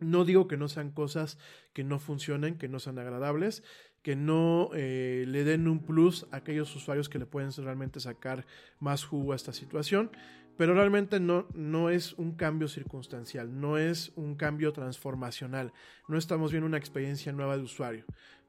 No 0.00 0.26
digo 0.26 0.46
que 0.46 0.58
no 0.58 0.68
sean 0.68 0.90
cosas 0.90 1.38
que 1.72 1.82
no 1.82 1.98
funcionen, 1.98 2.58
que 2.58 2.68
no 2.68 2.78
sean 2.78 2.98
agradables, 2.98 3.62
que 4.02 4.14
no 4.14 4.70
eh, 4.74 5.24
le 5.26 5.44
den 5.44 5.66
un 5.66 5.80
plus 5.80 6.26
a 6.30 6.36
aquellos 6.36 6.76
usuarios 6.76 7.08
que 7.08 7.18
le 7.18 7.26
pueden 7.26 7.50
realmente 7.52 7.98
sacar 7.98 8.46
más 8.78 9.04
jugo 9.04 9.32
a 9.32 9.36
esta 9.36 9.52
situación, 9.52 10.10
pero 10.56 10.74
realmente 10.74 11.20
no, 11.20 11.46
no 11.54 11.90
es 11.90 12.12
un 12.14 12.34
cambio 12.34 12.68
circunstancial, 12.68 13.60
no 13.60 13.78
es 13.78 14.12
un 14.16 14.36
cambio 14.36 14.72
transformacional, 14.72 15.72
no 16.08 16.18
estamos 16.18 16.50
viendo 16.50 16.66
una 16.66 16.78
experiencia 16.78 17.32
nueva 17.32 17.56
de 17.56 17.62
usuario. 17.62 18.04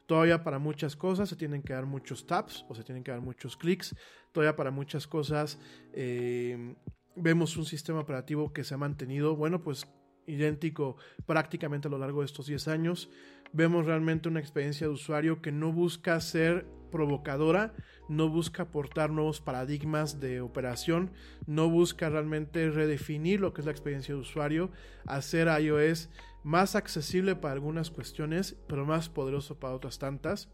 Todavía 0.05 0.43
para 0.43 0.57
muchas 0.57 0.95
cosas 0.95 1.27
se 1.27 1.35
tienen 1.35 1.61
que 1.61 1.73
dar 1.73 1.85
muchos 1.85 2.25
taps 2.25 2.65
o 2.69 2.75
se 2.75 2.83
tienen 2.83 3.03
que 3.03 3.11
dar 3.11 3.21
muchos 3.21 3.57
clics, 3.57 3.95
todavía 4.31 4.55
para 4.55 4.71
muchas 4.71 5.05
cosas 5.05 5.59
eh, 5.93 6.75
vemos 7.15 7.57
un 7.57 7.65
sistema 7.65 7.99
operativo 7.99 8.53
que 8.53 8.63
se 8.63 8.73
ha 8.73 8.77
mantenido, 8.77 9.35
bueno, 9.35 9.61
pues 9.61 9.87
idéntico 10.27 10.97
prácticamente 11.25 11.87
a 11.87 11.91
lo 11.91 11.97
largo 11.97 12.21
de 12.21 12.27
estos 12.27 12.47
10 12.47 12.67
años. 12.67 13.09
Vemos 13.53 13.85
realmente 13.85 14.29
una 14.29 14.39
experiencia 14.39 14.87
de 14.87 14.93
usuario 14.93 15.41
que 15.41 15.51
no 15.51 15.71
busca 15.71 16.19
ser 16.19 16.67
provocadora, 16.91 17.73
no 18.07 18.29
busca 18.29 18.63
aportar 18.63 19.09
nuevos 19.09 19.41
paradigmas 19.41 20.19
de 20.19 20.41
operación, 20.41 21.11
no 21.45 21.69
busca 21.69 22.09
realmente 22.09 22.69
redefinir 22.69 23.39
lo 23.39 23.53
que 23.53 23.61
es 23.61 23.65
la 23.65 23.71
experiencia 23.71 24.13
de 24.13 24.21
usuario, 24.21 24.71
hacer 25.05 25.47
iOS 25.61 26.09
más 26.43 26.75
accesible 26.75 27.35
para 27.35 27.53
algunas 27.53 27.91
cuestiones, 27.91 28.55
pero 28.67 28.85
más 28.85 29.09
poderoso 29.09 29.59
para 29.59 29.75
otras 29.75 29.99
tantas. 29.99 30.49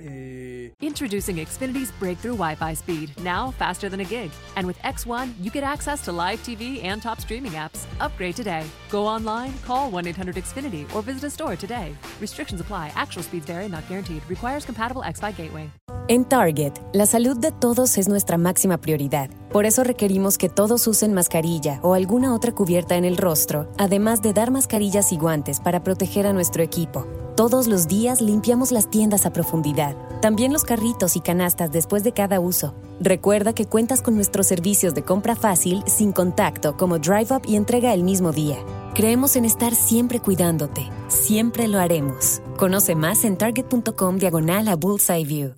Eh, 0.00 0.70
Introducing 0.80 1.36
Xfinity's 1.36 1.92
breakthrough 1.98 2.36
Wi 2.36 2.54
Fi 2.54 2.74
speed, 2.74 3.10
now 3.22 3.50
faster 3.52 3.88
than 3.88 4.00
a 4.00 4.04
gig. 4.04 4.30
And 4.56 4.66
with 4.66 4.78
X1, 4.78 5.34
you 5.40 5.50
get 5.50 5.62
access 5.62 6.04
to 6.06 6.12
live 6.12 6.42
TV 6.42 6.82
and 6.84 7.02
top 7.02 7.20
streaming 7.20 7.52
apps. 7.52 7.86
Upgrade 8.00 8.34
today. 8.34 8.64
Go 8.90 9.06
online, 9.06 9.52
call 9.66 9.90
1 9.90 10.06
800 10.06 10.36
Xfinity, 10.36 10.86
or 10.94 11.02
visit 11.02 11.24
a 11.24 11.30
store 11.30 11.56
today. 11.56 11.94
Restrictions 12.20 12.60
apply. 12.60 12.92
Actual 12.96 13.22
speeds 13.22 13.46
vary, 13.46 13.68
not 13.68 13.86
guaranteed. 13.88 14.22
Requires 14.28 14.64
compatible 14.64 15.02
X 15.04 15.20
Fi 15.20 15.32
gateway. 15.32 15.70
En 16.08 16.24
Target, 16.24 16.72
la 16.92 17.06
salud 17.06 17.38
de 17.38 17.52
todos 17.52 17.96
es 17.96 18.08
nuestra 18.08 18.36
máxima 18.36 18.78
prioridad. 18.78 19.30
Por 19.52 19.64
eso 19.64 19.84
requerimos 19.84 20.38
que 20.38 20.48
todos 20.48 20.88
usen 20.88 21.14
mascarilla 21.14 21.78
o 21.82 21.94
alguna 21.94 22.34
otra 22.34 22.52
cubierta 22.52 22.96
en 22.96 23.04
el 23.04 23.16
rostro, 23.16 23.70
además 23.78 24.20
de 24.20 24.32
dar 24.32 24.50
mascarillas 24.50 25.12
y 25.12 25.16
guantes 25.16 25.60
para 25.60 25.84
proteger 25.84 26.26
a 26.26 26.32
nuestro 26.32 26.64
equipo. 26.64 27.06
Todos 27.36 27.68
los 27.68 27.86
días 27.86 28.20
limpiamos 28.20 28.72
las 28.72 28.90
tiendas 28.90 29.24
a 29.24 29.32
profundidad, 29.32 29.96
también 30.20 30.52
los 30.52 30.64
carritos 30.64 31.16
y 31.16 31.20
canastas 31.20 31.70
después 31.70 32.04
de 32.04 32.12
cada 32.12 32.40
uso. 32.40 32.74
Recuerda 33.00 33.54
que 33.54 33.66
cuentas 33.66 34.02
con 34.02 34.14
nuestros 34.14 34.46
servicios 34.46 34.94
de 34.94 35.04
compra 35.04 35.36
fácil, 35.36 35.82
sin 35.86 36.12
contacto, 36.12 36.76
como 36.76 36.98
Drive 36.98 37.28
Up 37.30 37.42
y 37.46 37.56
entrega 37.56 37.94
el 37.94 38.02
mismo 38.02 38.32
día. 38.32 38.58
Creemos 38.94 39.36
en 39.36 39.44
estar 39.44 39.74
siempre 39.74 40.20
cuidándote. 40.20 40.90
Siempre 41.08 41.68
lo 41.68 41.78
haremos. 41.78 42.42
Conoce 42.58 42.94
más 42.94 43.24
en 43.24 43.38
target.com 43.38 44.18
diagonal 44.18 44.68
a 44.68 44.76
Bullseye 44.76 45.24
View. 45.24 45.54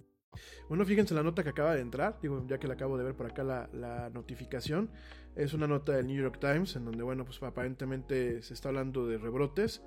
Bueno, 0.69 0.85
fíjense 0.85 1.15
la 1.15 1.23
nota 1.23 1.43
que 1.43 1.51
acaba 1.51 1.75
de 1.75 1.81
entrar, 1.81 2.19
digo, 2.23 2.45
ya 2.47 2.59
que 2.59 2.69
la 2.69 2.75
acabo 2.75 2.97
de 2.97 3.05
ver 3.05 3.15
por 3.15 3.27
acá 3.27 3.43
la, 3.43 3.69
la, 3.73 4.09
notificación. 4.11 4.91
Es 5.35 5.53
una 5.53 5.67
nota 5.67 5.93
del 5.93 6.07
New 6.07 6.23
York 6.23 6.39
Times 6.39 6.77
en 6.77 6.85
donde, 6.85 7.03
bueno, 7.03 7.25
pues 7.25 7.43
aparentemente 7.43 8.43
se 8.43 8.55
está 8.55 8.69
hablando 8.69 9.07
de 9.07 9.19
rebrotes 9.19 9.83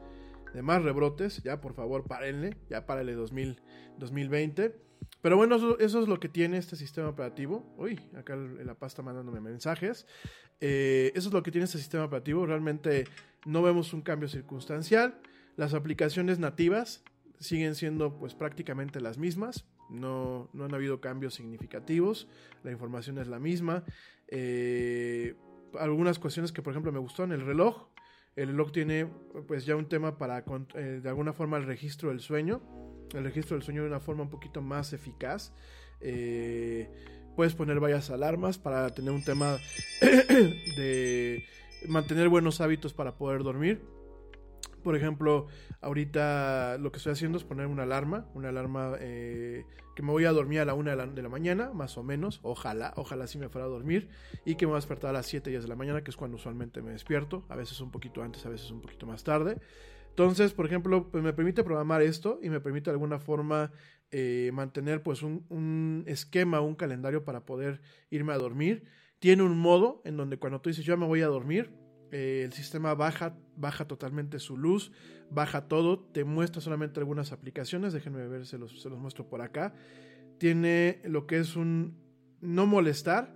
de 0.56 0.62
más 0.62 0.82
rebrotes. 0.82 1.44
Ya, 1.44 1.60
por 1.60 1.74
favor, 1.74 2.06
párenle. 2.08 2.58
Ya 2.70 2.86
2000, 2.86 3.62
2020. 4.00 4.76
Pero 5.22 5.38
bueno, 5.38 5.56
eso, 5.56 5.78
es 5.80 6.08
lo 6.08 6.20
que 6.20 6.30
tiene 6.30 6.58
este 6.58 6.76
sistema 6.76 7.10
operativo. 7.10 7.76
Uy, 7.78 8.00
acá 8.16 8.36
la 8.36 8.76
pasta 8.76 9.02
mandándome 9.02 9.42
mensajes. 9.42 10.08
Eh, 10.62 11.12
eso 11.14 11.28
es 11.28 11.34
lo 11.34 11.44
que 11.44 11.52
tiene 11.52 11.66
este 11.66 11.78
sistema 11.78 12.06
operativo. 12.06 12.46
Realmente 12.46 13.06
no 13.46 13.62
vemos 13.62 13.94
un 13.94 14.02
cambio 14.02 14.30
circunstancial. 14.30 15.20
Las 15.58 15.74
aplicaciones 15.74 16.40
nativas 16.40 17.04
siguen 17.40 17.76
siendo 17.76 18.18
pues 18.18 18.34
prácticamente 18.34 19.02
las 19.02 19.18
mismas. 19.18 19.66
No, 19.90 20.50
no 20.54 20.66
han 20.66 20.74
habido 20.74 21.02
cambios 21.02 21.34
significativos. 21.34 22.30
La 22.64 22.72
información 22.72 23.18
es 23.18 23.28
la 23.28 23.40
misma. 23.40 23.84
Eh, 24.30 25.36
algunas 25.78 26.18
cuestiones 26.18 26.54
que 26.54 26.62
por 26.62 26.72
ejemplo 26.72 26.94
me 26.94 27.00
gustó 27.00 27.26
en 27.26 27.34
el 27.34 27.42
reloj 27.42 27.90
el 28.36 28.48
reloj 28.50 28.72
tiene 28.72 29.08
pues 29.48 29.66
ya 29.66 29.76
un 29.76 29.88
tema 29.88 30.18
para 30.18 30.44
eh, 30.76 31.00
de 31.02 31.10
alguna 31.10 31.34
forma 31.34 31.58
el 31.58 31.66
registro 31.66 32.10
del 32.10 32.20
sueño. 32.20 32.62
El 33.14 33.24
registro 33.24 33.56
del 33.56 33.64
sueño 33.64 33.82
de 33.82 33.88
una 33.88 34.00
forma 34.00 34.24
un 34.24 34.30
poquito 34.30 34.62
más 34.62 34.92
eficaz. 34.92 35.54
Eh, 36.02 36.90
puedes 37.36 37.54
poner 37.56 37.80
varias 37.80 38.10
alarmas 38.10 38.58
para 38.58 38.90
tener 38.90 39.12
un 39.12 39.24
tema 39.24 39.58
de 40.02 41.46
mantener 41.88 42.28
buenos 42.28 42.60
hábitos 42.60 42.94
para 42.94 43.16
poder 43.18 43.44
dormir. 43.44 43.82
Por 44.86 44.96
ejemplo, 44.96 45.48
ahorita 45.82 46.78
lo 46.78 46.92
que 46.92 46.98
estoy 46.98 47.14
haciendo 47.14 47.40
es 47.40 47.44
poner 47.44 47.66
una 47.66 47.82
alarma, 47.82 48.28
una 48.36 48.50
alarma 48.50 48.94
eh, 49.00 49.66
que 49.96 50.04
me 50.04 50.12
voy 50.12 50.26
a 50.26 50.32
dormir 50.32 50.60
a 50.60 50.66
la 50.66 50.76
una 50.76 50.96
de 50.96 51.22
la, 51.24 51.28
mañana, 51.28 51.72
más 51.74 51.98
o 51.98 52.04
menos, 52.04 52.40
ojalá, 52.44 52.94
ojalá 52.96 53.26
sí 53.26 53.40
me 53.40 53.50
fuera 53.50 53.66
a 53.66 53.68
dormir, 53.68 54.10
y 54.46 54.54
que 54.54 54.68
me 54.68 54.74
voy 54.74 54.76
a 54.76 54.82
despertar 54.82 55.10
a 55.10 55.14
las 55.14 55.26
7 55.26 55.50
días 55.50 55.64
de 55.64 55.70
la 55.70 55.76
mañana, 55.76 56.04
que 56.04 56.12
es 56.12 56.18
cuando 56.18 56.38
usualmente 56.38 56.84
me 56.84 56.92
despierto, 56.92 57.46
a 57.50 57.56
veces 57.56 57.82
un 57.82 57.90
poquito 57.90 58.22
antes, 58.22 58.46
a 58.46 58.50
veces 58.50 58.70
un 58.70 58.80
poquito 58.80 59.08
más 59.08 59.24
tarde. 59.24 59.58
Entonces, 60.10 60.54
por 60.54 60.68
ejemplo, 60.68 61.10
pues 61.10 61.24
me 61.24 61.34
permite 61.34 61.64
programar 61.64 62.04
esto 62.04 62.38
y 62.44 62.52
me 62.52 62.60
permite 62.60 62.92
de 62.92 62.94
alguna 62.94 63.18
forma 63.18 63.72
eh, 64.12 64.52
mantener 64.54 65.02
pues 65.02 65.24
un, 65.24 65.48
un, 65.50 66.04
esquema, 66.06 66.62
un 66.62 66.76
calendario 66.76 67.26
para 67.26 67.44
poder 67.44 67.82
irme 68.12 68.34
a 68.34 68.38
dormir. 68.38 68.84
Tiene 69.18 69.42
un 69.42 69.58
modo 69.58 70.04
en 70.06 70.16
donde 70.16 70.38
cuando 70.38 70.62
tú 70.62 70.70
dices 70.70 70.86
yo 70.86 70.96
me 70.96 71.08
voy 71.08 71.24
a 71.24 71.28
dormir, 71.28 71.72
eh, 72.12 72.44
el 72.46 72.54
sistema 72.54 72.94
baja, 72.94 73.38
baja 73.56 73.88
totalmente 73.88 74.40
su 74.40 74.58
luz, 74.58 74.92
baja 75.30 75.68
todo, 75.68 76.00
te 76.00 76.24
muestra 76.24 76.62
solamente 76.62 77.00
algunas 77.00 77.32
aplicaciones, 77.32 77.94
déjenme 77.94 78.28
ver, 78.28 78.46
se 78.46 78.58
los, 78.58 78.82
se 78.82 78.90
los 78.90 79.00
muestro 79.00 79.28
por 79.28 79.42
acá. 79.42 79.74
Tiene 80.38 81.02
lo 81.06 81.28
que 81.28 81.40
es 81.40 81.56
un 81.56 81.98
no 82.42 82.66
molestar, 82.68 83.36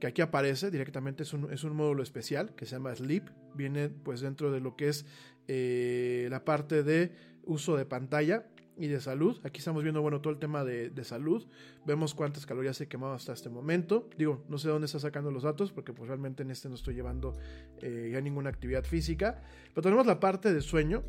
que 0.00 0.06
aquí 0.06 0.22
aparece 0.22 0.70
directamente, 0.70 1.22
es 1.22 1.32
un, 1.32 1.52
es 1.52 1.62
un 1.62 1.76
módulo 1.76 2.02
especial 2.02 2.54
que 2.54 2.66
se 2.66 2.76
llama 2.76 2.94
Sleep, 2.94 3.28
viene 3.54 3.90
pues 3.90 4.20
dentro 4.20 4.50
de 4.50 4.60
lo 4.60 4.74
que 4.74 4.88
es 4.88 5.04
eh, 5.46 6.28
la 6.30 6.44
parte 6.44 6.82
de 6.82 7.12
uso 7.42 7.76
de 7.76 7.84
pantalla 7.84 8.46
y 8.76 8.88
de 8.88 9.00
salud. 9.00 9.38
Aquí 9.44 9.58
estamos 9.58 9.82
viendo, 9.82 10.00
bueno, 10.02 10.20
todo 10.20 10.32
el 10.32 10.38
tema 10.38 10.64
de, 10.64 10.90
de, 10.90 11.04
salud. 11.04 11.46
Vemos 11.86 12.14
cuántas 12.14 12.46
calorías 12.46 12.80
he 12.80 12.88
quemado 12.88 13.12
hasta 13.12 13.32
este 13.32 13.48
momento. 13.48 14.08
Digo, 14.16 14.44
no 14.48 14.58
sé 14.58 14.68
dónde 14.68 14.86
está 14.86 14.98
sacando 14.98 15.30
los 15.30 15.42
datos 15.42 15.72
porque 15.72 15.92
pues 15.92 16.08
realmente 16.08 16.42
en 16.42 16.50
este 16.50 16.68
no 16.68 16.74
estoy 16.74 16.94
llevando 16.94 17.34
eh, 17.82 18.10
ya 18.12 18.20
ninguna 18.20 18.50
actividad 18.50 18.84
física. 18.84 19.42
Pero 19.68 19.82
tenemos 19.82 20.06
la 20.06 20.20
parte 20.20 20.52
de 20.52 20.60
sueño. 20.60 21.02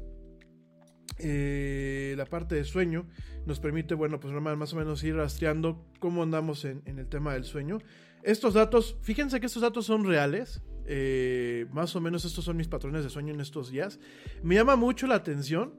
Eh, 1.17 2.13
la 2.17 2.25
parte 2.25 2.55
de 2.55 2.63
sueño 2.63 3.07
nos 3.45 3.59
permite, 3.59 3.95
bueno, 3.95 4.19
pues 4.19 4.33
más 4.33 4.73
o 4.73 4.75
menos 4.75 5.03
ir 5.03 5.15
rastreando 5.15 5.85
cómo 5.99 6.23
andamos 6.23 6.65
en, 6.65 6.81
en 6.85 6.99
el 6.99 7.07
tema 7.07 7.33
del 7.33 7.43
sueño. 7.43 7.79
Estos 8.23 8.53
datos, 8.53 8.97
fíjense 9.01 9.39
que 9.39 9.47
estos 9.47 9.61
datos 9.61 9.85
son 9.85 10.05
reales. 10.05 10.61
Eh, 10.85 11.67
más 11.71 11.95
o 11.95 12.01
menos 12.01 12.25
estos 12.25 12.43
son 12.43 12.57
mis 12.57 12.67
patrones 12.67 13.03
de 13.03 13.09
sueño 13.09 13.33
en 13.33 13.41
estos 13.41 13.71
días. 13.71 13.99
Me 14.43 14.55
llama 14.55 14.75
mucho 14.75 15.07
la 15.07 15.15
atención. 15.15 15.73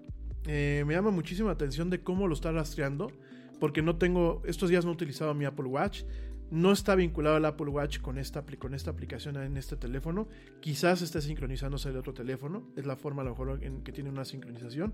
Eh, 0.47 0.85
me 0.87 0.95
llama 0.95 1.11
muchísima 1.11 1.51
atención 1.51 1.91
de 1.91 2.01
cómo 2.01 2.27
lo 2.27 2.35
está 2.35 2.53
rastreando. 2.53 3.11
Porque 3.61 3.81
no 3.81 3.97
tengo, 3.97 4.43
estos 4.45 4.71
días 4.71 4.85
no 4.85 4.91
he 4.91 4.95
utilizado 4.95 5.35
mi 5.35 5.45
Apple 5.45 5.67
Watch 5.67 6.03
no 6.53 6.71
está 6.71 6.95
vinculado 6.95 7.37
al 7.37 7.47
Apple 7.47 7.71
Watch 7.71 8.01
con 8.01 8.19
esta, 8.19 8.45
con 8.59 8.75
esta 8.75 8.91
aplicación 8.91 9.39
en 9.39 9.57
este 9.57 9.75
teléfono. 9.75 10.29
Quizás 10.61 11.01
esté 11.01 11.23
sincronizándose 11.23 11.91
de 11.93 11.99
otro 11.99 12.13
teléfono. 12.13 12.69
Es 12.77 12.85
la 12.85 12.95
forma 12.95 13.23
a 13.23 13.25
lo 13.25 13.31
mejor 13.31 13.65
en 13.65 13.81
que 13.81 13.91
tiene 13.91 14.11
una 14.11 14.27
sincronización. 14.27 14.93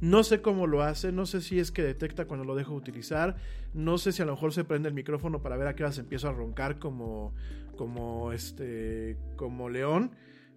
No 0.00 0.22
sé 0.22 0.40
cómo 0.40 0.68
lo 0.68 0.82
hace. 0.82 1.10
No 1.10 1.26
sé 1.26 1.40
si 1.40 1.58
es 1.58 1.72
que 1.72 1.82
detecta 1.82 2.26
cuando 2.26 2.44
lo 2.44 2.54
dejo 2.54 2.74
de 2.74 2.78
utilizar. 2.78 3.34
No 3.74 3.98
sé 3.98 4.12
si 4.12 4.22
a 4.22 4.24
lo 4.24 4.34
mejor 4.34 4.52
se 4.52 4.62
prende 4.62 4.88
el 4.88 4.94
micrófono 4.94 5.42
para 5.42 5.56
ver 5.56 5.66
a 5.66 5.74
qué 5.74 5.82
hora 5.82 5.92
se 5.92 6.02
empieza 6.02 6.28
a 6.28 6.32
roncar 6.32 6.78
como, 6.78 7.34
como, 7.76 8.30
este, 8.30 9.16
como 9.34 9.68
león. 9.68 10.12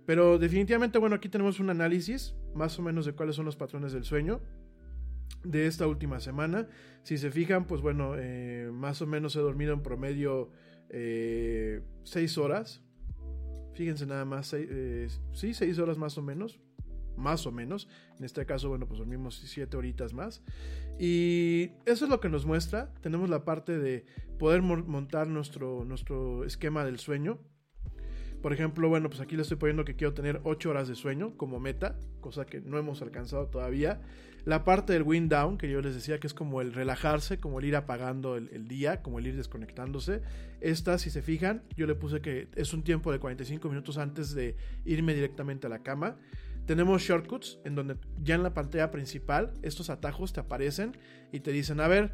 Pero 0.06 0.38
definitivamente, 0.38 1.00
bueno, 1.00 1.16
aquí 1.16 1.30
tenemos 1.30 1.60
un 1.60 1.70
análisis 1.70 2.36
más 2.54 2.78
o 2.80 2.82
menos 2.82 3.06
de 3.06 3.14
cuáles 3.14 3.36
son 3.36 3.46
los 3.46 3.56
patrones 3.56 3.94
del 3.94 4.04
sueño 4.04 4.42
de 5.44 5.68
esta 5.68 5.88
última 5.88 6.20
semana. 6.20 6.68
Si 7.04 7.18
se 7.18 7.32
fijan, 7.32 7.66
pues 7.66 7.82
bueno, 7.82 8.14
eh, 8.18 8.70
más 8.72 9.02
o 9.02 9.08
menos 9.08 9.36
he 9.36 9.40
dormido 9.40 9.74
en 9.74 9.82
promedio 9.82 10.52
6 10.90 10.92
eh, 10.92 11.82
horas. 12.38 12.82
Fíjense 13.74 14.06
nada 14.06 14.24
más, 14.24 14.48
seis, 14.48 14.68
eh, 14.70 15.08
sí, 15.34 15.54
6 15.54 15.80
horas 15.80 15.98
más 15.98 16.18
o 16.18 16.22
menos. 16.22 16.60
Más 17.16 17.46
o 17.46 17.52
menos. 17.52 17.88
En 18.18 18.26
este 18.26 18.46
caso, 18.46 18.70
bueno, 18.70 18.88
pues 18.88 19.00
dormimos 19.00 19.42
7 19.46 19.76
horitas 19.78 20.14
más. 20.14 20.44
Y 21.00 21.72
eso 21.86 22.06
es 22.06 22.10
lo 22.10 22.20
que 22.20 22.30
nos 22.30 22.46
muestra. 22.46 22.94
Tenemos 23.02 23.30
la 23.30 23.44
parte 23.44 23.78
de 23.78 24.06
poder 24.40 24.62
montar 24.62 25.28
nuestro, 25.28 25.86
nuestro 25.86 26.44
esquema 26.44 26.86
del 26.86 27.00
sueño. 27.00 27.40
Por 28.44 28.52
ejemplo, 28.52 28.90
bueno, 28.90 29.10
pues 29.10 29.22
aquí 29.22 29.38
le 29.38 29.44
estoy 29.44 29.56
poniendo 29.56 29.86
que 29.86 29.96
quiero 29.96 30.14
tener 30.14 30.42
8 30.44 30.70
horas 30.70 30.90
de 30.90 30.96
sueño 30.96 31.38
como 31.38 31.62
meta, 31.62 31.96
cosa 32.20 32.46
que 32.46 32.60
no 32.60 32.78
hemos 32.78 33.02
alcanzado 33.02 33.48
todavía. 33.48 34.02
La 34.44 34.66
parte 34.66 34.92
del 34.92 35.04
wind 35.04 35.32
down, 35.32 35.58
que 35.58 35.70
yo 35.70 35.80
les 35.80 35.96
decía 35.96 36.20
que 36.20 36.28
es 36.28 36.34
como 36.34 36.60
el 36.60 36.74
relajarse, 36.74 37.38
como 37.38 37.60
el 37.60 37.66
ir 37.68 37.78
apagando 37.78 38.36
el, 38.36 38.68
día, 38.68 39.02
como 39.02 39.20
el 39.20 39.28
ir 39.28 39.38
desconectándose. 39.38 40.24
Esta, 40.60 40.98
si 40.98 41.10
se 41.10 41.22
fijan, 41.22 41.64
yo 41.78 41.88
le 41.88 41.96
puse 41.96 42.20
que 42.20 42.50
es 42.56 42.74
un 42.74 42.84
tiempo 42.84 43.14
de 43.14 43.20
45 43.20 43.70
minutos 43.70 43.98
antes 43.98 44.36
de 44.36 44.58
irme 44.84 45.16
directamente 45.16 45.68
a 45.68 45.70
la 45.70 45.80
cama. 45.80 46.18
Tenemos 46.66 47.02
shortcuts 47.02 47.60
en 47.64 47.76
donde 47.76 47.96
ya 48.22 48.36
en 48.36 48.44
la 48.44 48.54
pantalla 48.54 48.92
principal 48.92 49.54
estos 49.62 49.90
atajos 49.90 50.34
te 50.34 50.42
aparecen 50.42 50.98
y 51.32 51.40
te 51.40 51.54
dicen, 51.54 51.80
a 51.80 51.88
ver, 51.88 52.12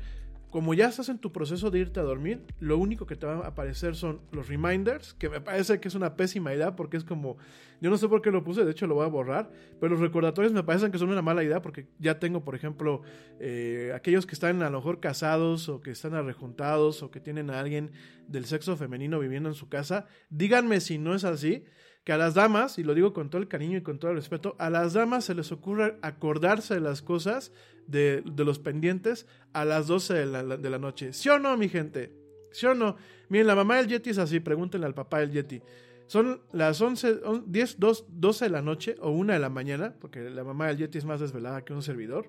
como 0.49 0.73
ya 0.73 0.87
estás 0.87 1.09
en 1.09 1.19
tu 1.19 1.31
proceso 1.31 1.69
de 1.69 1.79
irte 1.79 1.99
a 1.99 2.03
dormir, 2.03 2.41
lo 2.59 2.77
único 2.77 3.05
que 3.05 3.15
te 3.15 3.25
va 3.25 3.45
a 3.45 3.47
aparecer 3.47 3.95
son 3.95 4.21
los 4.31 4.47
reminders, 4.47 5.13
que 5.13 5.29
me 5.29 5.41
parece 5.41 5.79
que 5.79 5.87
es 5.87 5.95
una 5.95 6.15
pésima 6.15 6.53
idea 6.53 6.75
porque 6.75 6.97
es 6.97 7.03
como, 7.03 7.37
yo 7.81 7.89
no 7.89 7.97
sé 7.97 8.07
por 8.07 8.21
qué 8.21 8.31
lo 8.31 8.43
puse, 8.43 8.65
de 8.65 8.71
hecho 8.71 8.87
lo 8.87 8.95
voy 8.95 9.05
a 9.05 9.09
borrar, 9.09 9.51
pero 9.79 9.91
los 9.91 9.99
recordatorios 9.99 10.51
me 10.51 10.63
parecen 10.63 10.91
que 10.91 10.97
son 10.97 11.09
una 11.09 11.21
mala 11.21 11.43
idea 11.43 11.61
porque 11.61 11.87
ya 11.99 12.19
tengo, 12.19 12.43
por 12.43 12.55
ejemplo, 12.55 13.01
eh, 13.39 13.91
aquellos 13.95 14.25
que 14.25 14.33
están 14.33 14.61
a 14.63 14.69
lo 14.69 14.79
mejor 14.79 14.99
casados 14.99 15.69
o 15.69 15.81
que 15.81 15.91
están 15.91 16.15
arrejuntados 16.15 17.03
o 17.03 17.11
que 17.11 17.19
tienen 17.19 17.51
a 17.51 17.59
alguien 17.59 17.91
del 18.27 18.45
sexo 18.45 18.75
femenino 18.75 19.19
viviendo 19.19 19.49
en 19.49 19.55
su 19.55 19.69
casa, 19.69 20.07
díganme 20.29 20.79
si 20.79 20.97
no 20.97 21.13
es 21.13 21.23
así 21.23 21.63
que 22.03 22.13
a 22.13 22.17
las 22.17 22.33
damas, 22.33 22.79
y 22.79 22.83
lo 22.83 22.93
digo 22.93 23.13
con 23.13 23.29
todo 23.29 23.41
el 23.41 23.47
cariño 23.47 23.77
y 23.77 23.81
con 23.81 23.99
todo 23.99 24.11
el 24.11 24.17
respeto, 24.17 24.55
a 24.57 24.69
las 24.69 24.93
damas 24.93 25.25
se 25.25 25.35
les 25.35 25.51
ocurre 25.51 25.97
acordarse 26.01 26.75
de 26.75 26.79
las 26.79 27.01
cosas, 27.01 27.51
de, 27.87 28.23
los 28.37 28.59
pendientes, 28.59 29.27
a 29.53 29.65
las 29.65 29.87
12 29.87 30.13
de 30.13 30.25
la, 30.25 30.43
de 30.43 30.69
la, 30.69 30.79
noche. 30.79 31.13
¿Sí 31.13 31.29
o 31.29 31.39
no, 31.39 31.55
mi 31.57 31.69
gente? 31.69 32.13
¿Sí 32.51 32.65
o 32.65 32.73
no? 32.73 32.95
Miren, 33.29 33.47
la 33.47 33.55
mamá 33.55 33.77
del 33.77 33.87
Yeti 33.87 34.11
es 34.11 34.17
así, 34.17 34.39
pregúntenle 34.39 34.87
al 34.87 34.93
papá 34.93 35.19
del 35.19 35.31
Yeti. 35.31 35.61
Son 36.07 36.41
las 36.51 36.81
11, 36.81 37.19
10, 37.45 37.77
12 37.79 38.45
de 38.45 38.49
la 38.49 38.61
noche 38.63 38.95
o 38.99 39.11
1 39.11 39.33
de 39.33 39.39
la 39.39 39.49
mañana, 39.49 39.95
porque 39.99 40.29
la 40.29 40.43
mamá 40.43 40.67
del 40.67 40.77
Yeti 40.77 40.97
es 40.97 41.05
más 41.05 41.19
desvelada 41.19 41.63
que 41.63 41.73
un 41.73 41.83
servidor. 41.83 42.27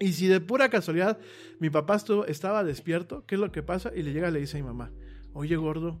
Y 0.00 0.14
si 0.14 0.26
de 0.26 0.40
pura 0.40 0.70
casualidad 0.70 1.18
mi 1.60 1.70
papá 1.70 1.96
estuvo, 1.96 2.26
estaba 2.26 2.64
despierto, 2.64 3.24
¿qué 3.26 3.36
es 3.36 3.40
lo 3.40 3.52
que 3.52 3.62
pasa? 3.62 3.92
Y 3.94 4.02
le 4.02 4.12
llega 4.12 4.30
y 4.30 4.32
le 4.32 4.40
dice 4.40 4.56
a 4.56 4.60
mi 4.60 4.66
mamá, 4.66 4.90
oye 5.34 5.54
gordo, 5.56 6.00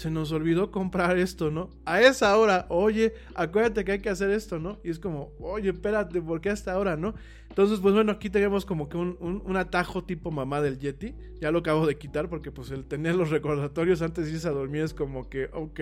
se 0.00 0.10
nos 0.10 0.32
olvidó 0.32 0.70
comprar 0.70 1.18
esto, 1.18 1.50
¿no? 1.50 1.68
A 1.84 2.00
esa 2.00 2.36
hora, 2.38 2.64
oye, 2.70 3.12
acuérdate 3.34 3.84
que 3.84 3.92
hay 3.92 4.00
que 4.00 4.08
hacer 4.08 4.30
esto, 4.30 4.58
¿no? 4.58 4.80
Y 4.82 4.88
es 4.88 4.98
como, 4.98 5.32
oye, 5.38 5.70
espérate, 5.70 6.22
¿por 6.22 6.40
qué 6.40 6.48
hasta 6.48 6.72
ahora, 6.72 6.96
no? 6.96 7.14
Entonces, 7.50 7.80
pues 7.80 7.92
bueno, 7.92 8.12
aquí 8.12 8.30
tenemos 8.30 8.64
como 8.64 8.88
que 8.88 8.96
un, 8.96 9.18
un, 9.20 9.56
atajo 9.56 10.04
tipo 10.04 10.30
mamá 10.30 10.60
del 10.60 10.78
Yeti. 10.78 11.16
Ya 11.40 11.50
lo 11.50 11.58
acabo 11.58 11.84
de 11.84 11.98
quitar 11.98 12.28
porque 12.28 12.52
pues 12.52 12.70
el 12.70 12.84
tener 12.84 13.16
los 13.16 13.30
recordatorios 13.30 14.02
antes 14.02 14.26
de 14.26 14.32
irse 14.32 14.46
a 14.46 14.52
dormir 14.52 14.82
es 14.82 14.94
como 14.94 15.28
que, 15.28 15.50
ok, 15.52 15.80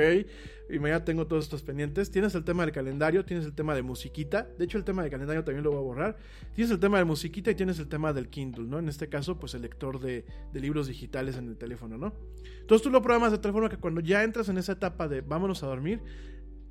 y 0.70 0.78
mañana 0.78 1.04
tengo 1.04 1.26
todos 1.26 1.44
estos 1.44 1.62
pendientes. 1.62 2.10
Tienes 2.10 2.34
el 2.34 2.44
tema 2.44 2.62
del 2.64 2.72
calendario, 2.72 3.22
tienes 3.26 3.44
el 3.44 3.52
tema 3.52 3.74
de 3.74 3.82
musiquita. 3.82 4.48
De 4.58 4.64
hecho, 4.64 4.78
el 4.78 4.84
tema 4.84 5.02
del 5.02 5.10
calendario 5.10 5.44
también 5.44 5.62
lo 5.62 5.72
voy 5.72 5.80
a 5.80 5.82
borrar. 5.82 6.16
Tienes 6.54 6.72
el 6.72 6.80
tema 6.80 6.96
de 6.96 7.04
musiquita 7.04 7.50
y 7.50 7.54
tienes 7.54 7.78
el 7.78 7.88
tema 7.88 8.14
del 8.14 8.30
Kindle, 8.30 8.64
¿no? 8.64 8.78
En 8.78 8.88
este 8.88 9.10
caso, 9.10 9.38
pues 9.38 9.52
el 9.52 9.60
lector 9.60 10.00
de, 10.00 10.24
de 10.50 10.60
libros 10.60 10.86
digitales 10.86 11.36
en 11.36 11.48
el 11.48 11.58
teléfono, 11.58 11.98
¿no? 11.98 12.14
Entonces 12.62 12.82
tú 12.82 12.88
lo 12.88 13.02
programas 13.02 13.30
de 13.30 13.38
tal 13.38 13.52
forma 13.52 13.68
que 13.68 13.76
cuando 13.76 14.00
ya 14.00 14.24
entras 14.24 14.48
en 14.48 14.56
esa 14.56 14.72
etapa 14.72 15.06
de 15.06 15.20
vámonos 15.20 15.62
a 15.62 15.66
dormir, 15.66 16.00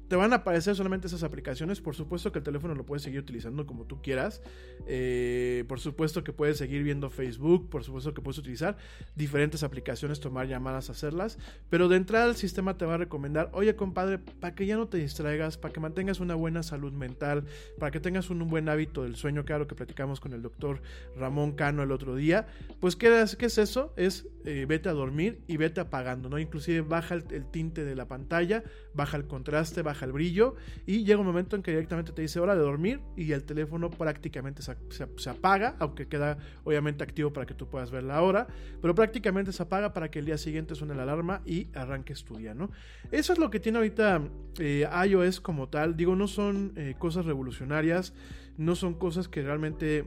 te 0.08 0.16
van 0.16 0.34
a 0.34 0.38
aparecer 0.38 0.76
solamente 0.76 1.08
esas 1.08 1.24
aplicaciones. 1.24 1.82
Por 1.82 1.96
supuesto 1.96 2.32
que 2.32 2.40
el 2.40 2.46
teléfono 2.46 2.76
lo 2.76 2.86
puedes 2.86 3.04
seguir 3.04 3.20
utilizando 3.20 3.66
como 3.66 3.86
tú 3.86 4.02
quieras. 4.02 4.42
Eh, 4.88 5.66
por 5.68 5.80
supuesto 5.80 6.24
que 6.24 6.34
puedes 6.34 6.58
seguir 6.58 6.84
viendo 6.84 7.10
Facebook. 7.10 7.70
Por 7.70 7.84
supuesto 7.84 8.14
que 8.14 8.22
puedes 8.22 8.38
utilizar 8.38 8.78
diferentes 9.16 9.64
aplicaciones, 9.64 10.20
tomar 10.20 10.48
llamadas, 10.48 10.90
hacerlas. 10.90 11.38
Pero 11.70 11.90
de 11.90 11.98
entrada 11.98 12.30
el 12.30 12.36
sistema 12.36 12.78
te 12.78 12.86
va 12.86 12.96
a 12.96 12.98
recomendar, 12.98 13.50
oye 13.54 13.76
compadre, 13.76 14.18
para 14.20 14.56
que 14.56 14.66
ya 14.66 14.78
no 14.78 14.88
te 14.88 14.98
distraigas, 14.98 15.58
para 15.58 15.74
que 15.74 15.80
mantengas 15.80 16.20
una 16.20 16.36
buena 16.36 16.64
salud 16.64 16.94
mental, 16.94 17.46
para 17.80 17.92
que 17.92 18.00
tengas 18.00 18.30
un, 18.30 18.48
buen 18.48 18.70
hábito 18.70 19.04
del 19.04 19.16
sueño, 19.16 19.44
que 19.44 19.52
era 19.52 19.60
lo 19.60 19.68
que 19.68 19.76
platicamos 19.76 20.20
con 20.20 20.32
el 20.32 20.42
doctor 20.42 20.82
Ramón 21.18 21.54
Cano 21.54 21.84
el 21.84 21.92
otro 21.92 22.16
día. 22.16 22.48
Pues 22.80 22.96
¿qué 22.96 23.22
es, 23.22 23.36
qué 23.36 23.48
es 23.48 23.58
eso? 23.58 23.94
Es 23.98 24.28
eh, 24.46 24.66
vete 24.68 24.88
a 24.88 24.94
dormir 24.94 25.42
y 25.48 25.58
vete 25.58 25.82
apagando, 25.82 26.30
¿no? 26.30 26.40
Inclusive 26.40 26.82
baja 26.82 27.16
el, 27.16 27.26
el 27.32 27.46
tinte 27.46 27.84
de 27.84 27.96
la 27.96 28.08
pantalla, 28.08 28.64
baja 28.94 29.18
el 29.18 29.28
contraste, 29.28 29.82
baja 29.82 29.97
el 30.06 30.12
brillo 30.12 30.56
y 30.86 31.04
llega 31.04 31.20
un 31.20 31.26
momento 31.26 31.56
en 31.56 31.64
que 31.64 31.72
directamente 31.72 32.12
te 32.12 32.22
dice 32.22 32.40
hora 32.40 32.56
de 32.56 32.62
dormir 32.62 33.00
y 33.16 33.32
el 33.32 33.44
teléfono 33.44 33.90
prácticamente 33.90 34.62
se, 34.62 35.30
apaga, 35.30 35.76
aunque 35.80 36.08
queda 36.08 36.38
obviamente 36.64 37.04
activo 37.04 37.32
para 37.34 37.46
que 37.46 37.54
tú 37.54 37.68
puedas 37.68 37.92
ver 37.92 38.04
la 38.04 38.22
hora, 38.22 38.48
pero 38.82 38.96
prácticamente 38.96 39.52
se 39.52 39.64
apaga 39.64 39.94
para 39.94 40.10
que 40.10 40.20
el 40.20 40.26
día 40.26 40.38
siguiente 40.38 40.76
suene 40.76 40.96
la 40.96 41.04
alarma 41.04 41.42
y 41.46 41.68
arranques 41.74 42.24
tu 42.24 42.38
día, 42.38 42.54
¿no? 42.54 42.72
Eso 43.12 43.34
es 43.34 43.40
lo 43.40 43.50
que 43.50 43.60
tiene 43.60 43.78
ahorita 43.78 44.22
eh, 44.60 44.88
iOS 45.08 45.40
como 45.42 45.70
tal, 45.70 45.96
digo, 45.98 46.16
no 46.16 46.28
son 46.28 46.74
eh, 46.76 46.96
cosas 46.98 47.26
revolucionarias, 47.26 48.14
no 48.58 48.76
son 48.76 48.94
cosas 48.94 49.28
que 49.28 49.42
realmente 49.42 50.06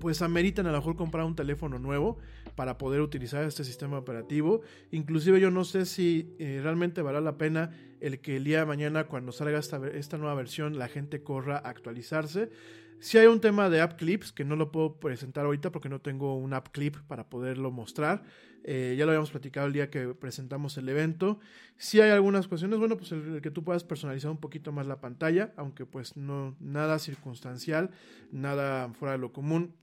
pues 0.00 0.20
ameritan 0.22 0.66
a 0.66 0.72
lo 0.72 0.78
mejor 0.78 0.96
comprar 0.96 1.24
un 1.24 1.34
teléfono 1.34 1.78
nuevo 1.78 2.18
para 2.56 2.78
poder 2.78 3.02
utilizar 3.02 3.44
este 3.44 3.62
sistema 3.62 3.98
operativo. 3.98 4.62
Inclusive 4.90 5.38
yo 5.38 5.50
no 5.50 5.64
sé 5.64 5.86
si 5.86 6.34
eh, 6.38 6.60
realmente 6.62 7.02
vale 7.02 7.20
la 7.20 7.38
pena 7.38 7.70
el 8.00 8.20
que 8.20 8.36
el 8.36 8.44
día 8.44 8.60
de 8.60 8.66
mañana 8.66 9.04
cuando 9.04 9.30
salga 9.30 9.58
esta, 9.58 10.18
nueva 10.18 10.34
versión 10.34 10.78
la 10.78 10.88
gente 10.88 11.22
corra 11.22 11.58
a 11.58 11.68
actualizarse. 11.68 12.50
Si 12.98 13.18
hay 13.18 13.26
un 13.26 13.40
tema 13.40 13.68
de 13.68 13.82
app 13.82 13.98
clips 13.98 14.32
que 14.32 14.44
no 14.44 14.56
lo 14.56 14.72
puedo 14.72 14.98
presentar 14.98 15.44
ahorita 15.44 15.70
porque 15.70 15.90
no 15.90 16.00
tengo 16.00 16.36
un 16.36 16.54
app 16.54 16.68
clip 16.68 16.96
para 17.06 17.28
poderlo 17.28 17.70
mostrar. 17.70 18.24
Eh, 18.64 18.96
ya 18.98 19.04
lo 19.04 19.12
habíamos 19.12 19.30
platicado 19.30 19.66
el 19.66 19.74
día 19.74 19.90
que 19.90 20.08
presentamos 20.14 20.76
el 20.78 20.88
evento. 20.88 21.38
Si 21.76 22.00
hay 22.00 22.10
algunas 22.10 22.48
cuestiones, 22.48 22.78
bueno, 22.78 22.96
pues 22.96 23.12
el, 23.12 23.40
que 23.42 23.50
tú 23.50 23.62
puedas 23.62 23.84
personalizar 23.84 24.30
un 24.30 24.38
poquito 24.38 24.72
más 24.72 24.86
la 24.86 24.98
pantalla, 24.98 25.52
aunque 25.56 25.84
pues 25.84 26.16
no 26.16 26.56
nada 26.58 26.98
circunstancial, 26.98 27.90
nada 28.32 28.88
fuera 28.94 29.12
de 29.12 29.18
lo 29.18 29.32
común 29.32 29.74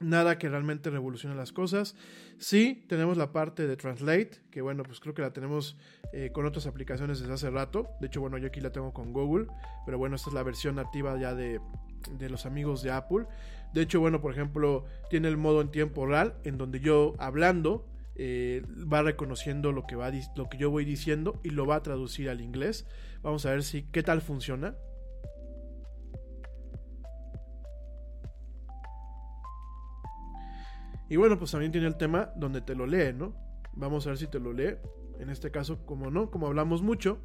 nada 0.00 0.38
que 0.38 0.48
realmente 0.48 0.90
revolucione 0.90 1.34
las 1.34 1.52
cosas. 1.52 1.94
Sí, 2.38 2.84
tenemos 2.88 3.16
la 3.16 3.32
parte 3.32 3.66
de 3.66 3.76
Translate, 3.76 4.32
que 4.50 4.62
bueno, 4.62 4.82
pues 4.82 4.98
creo 5.00 5.14
que 5.14 5.22
la 5.22 5.32
tenemos 5.32 5.76
eh, 6.12 6.30
con 6.32 6.46
otras 6.46 6.66
aplicaciones 6.66 7.20
desde 7.20 7.32
hace 7.32 7.50
rato. 7.50 7.88
De 8.00 8.08
hecho, 8.08 8.20
bueno, 8.20 8.38
yo 8.38 8.48
aquí 8.48 8.60
la 8.60 8.72
tengo 8.72 8.92
con 8.92 9.12
Google, 9.12 9.46
pero 9.86 9.98
bueno, 9.98 10.16
esta 10.16 10.30
es 10.30 10.34
la 10.34 10.42
versión 10.42 10.76
nativa 10.76 11.18
ya 11.20 11.34
de, 11.34 11.60
de 12.18 12.30
los 12.30 12.46
amigos 12.46 12.82
de 12.82 12.90
Apple. 12.90 13.26
De 13.72 13.82
hecho, 13.82 14.00
bueno, 14.00 14.20
por 14.20 14.32
ejemplo, 14.32 14.84
tiene 15.10 15.28
el 15.28 15.36
modo 15.36 15.60
en 15.60 15.70
tiempo 15.70 16.06
real, 16.06 16.34
en 16.44 16.58
donde 16.58 16.80
yo 16.80 17.14
hablando 17.18 17.86
eh, 18.16 18.62
va 18.92 19.02
reconociendo 19.02 19.72
lo 19.72 19.86
que, 19.86 19.96
va, 19.96 20.10
lo 20.36 20.48
que 20.48 20.58
yo 20.58 20.70
voy 20.70 20.84
diciendo 20.84 21.40
y 21.44 21.50
lo 21.50 21.66
va 21.66 21.76
a 21.76 21.82
traducir 21.82 22.28
al 22.28 22.40
inglés. 22.40 22.86
Vamos 23.22 23.46
a 23.46 23.50
ver 23.50 23.62
si 23.62 23.84
qué 23.84 24.02
tal 24.02 24.20
funciona. 24.20 24.74
Y 31.10 31.16
bueno, 31.16 31.36
pues 31.38 31.50
también 31.50 31.72
tiene 31.72 31.88
el 31.88 31.96
tema 31.96 32.32
donde 32.36 32.60
te 32.60 32.76
lo 32.76 32.86
lee, 32.86 33.12
¿no? 33.12 33.34
Vamos 33.74 34.06
a 34.06 34.10
ver 34.10 34.18
si 34.18 34.28
te 34.28 34.38
lo 34.38 34.52
lee. 34.52 34.76
En 35.18 35.28
este 35.28 35.50
caso, 35.50 35.84
como 35.84 36.08
no, 36.08 36.30
como 36.30 36.46
hablamos 36.46 36.82
mucho, 36.82 37.18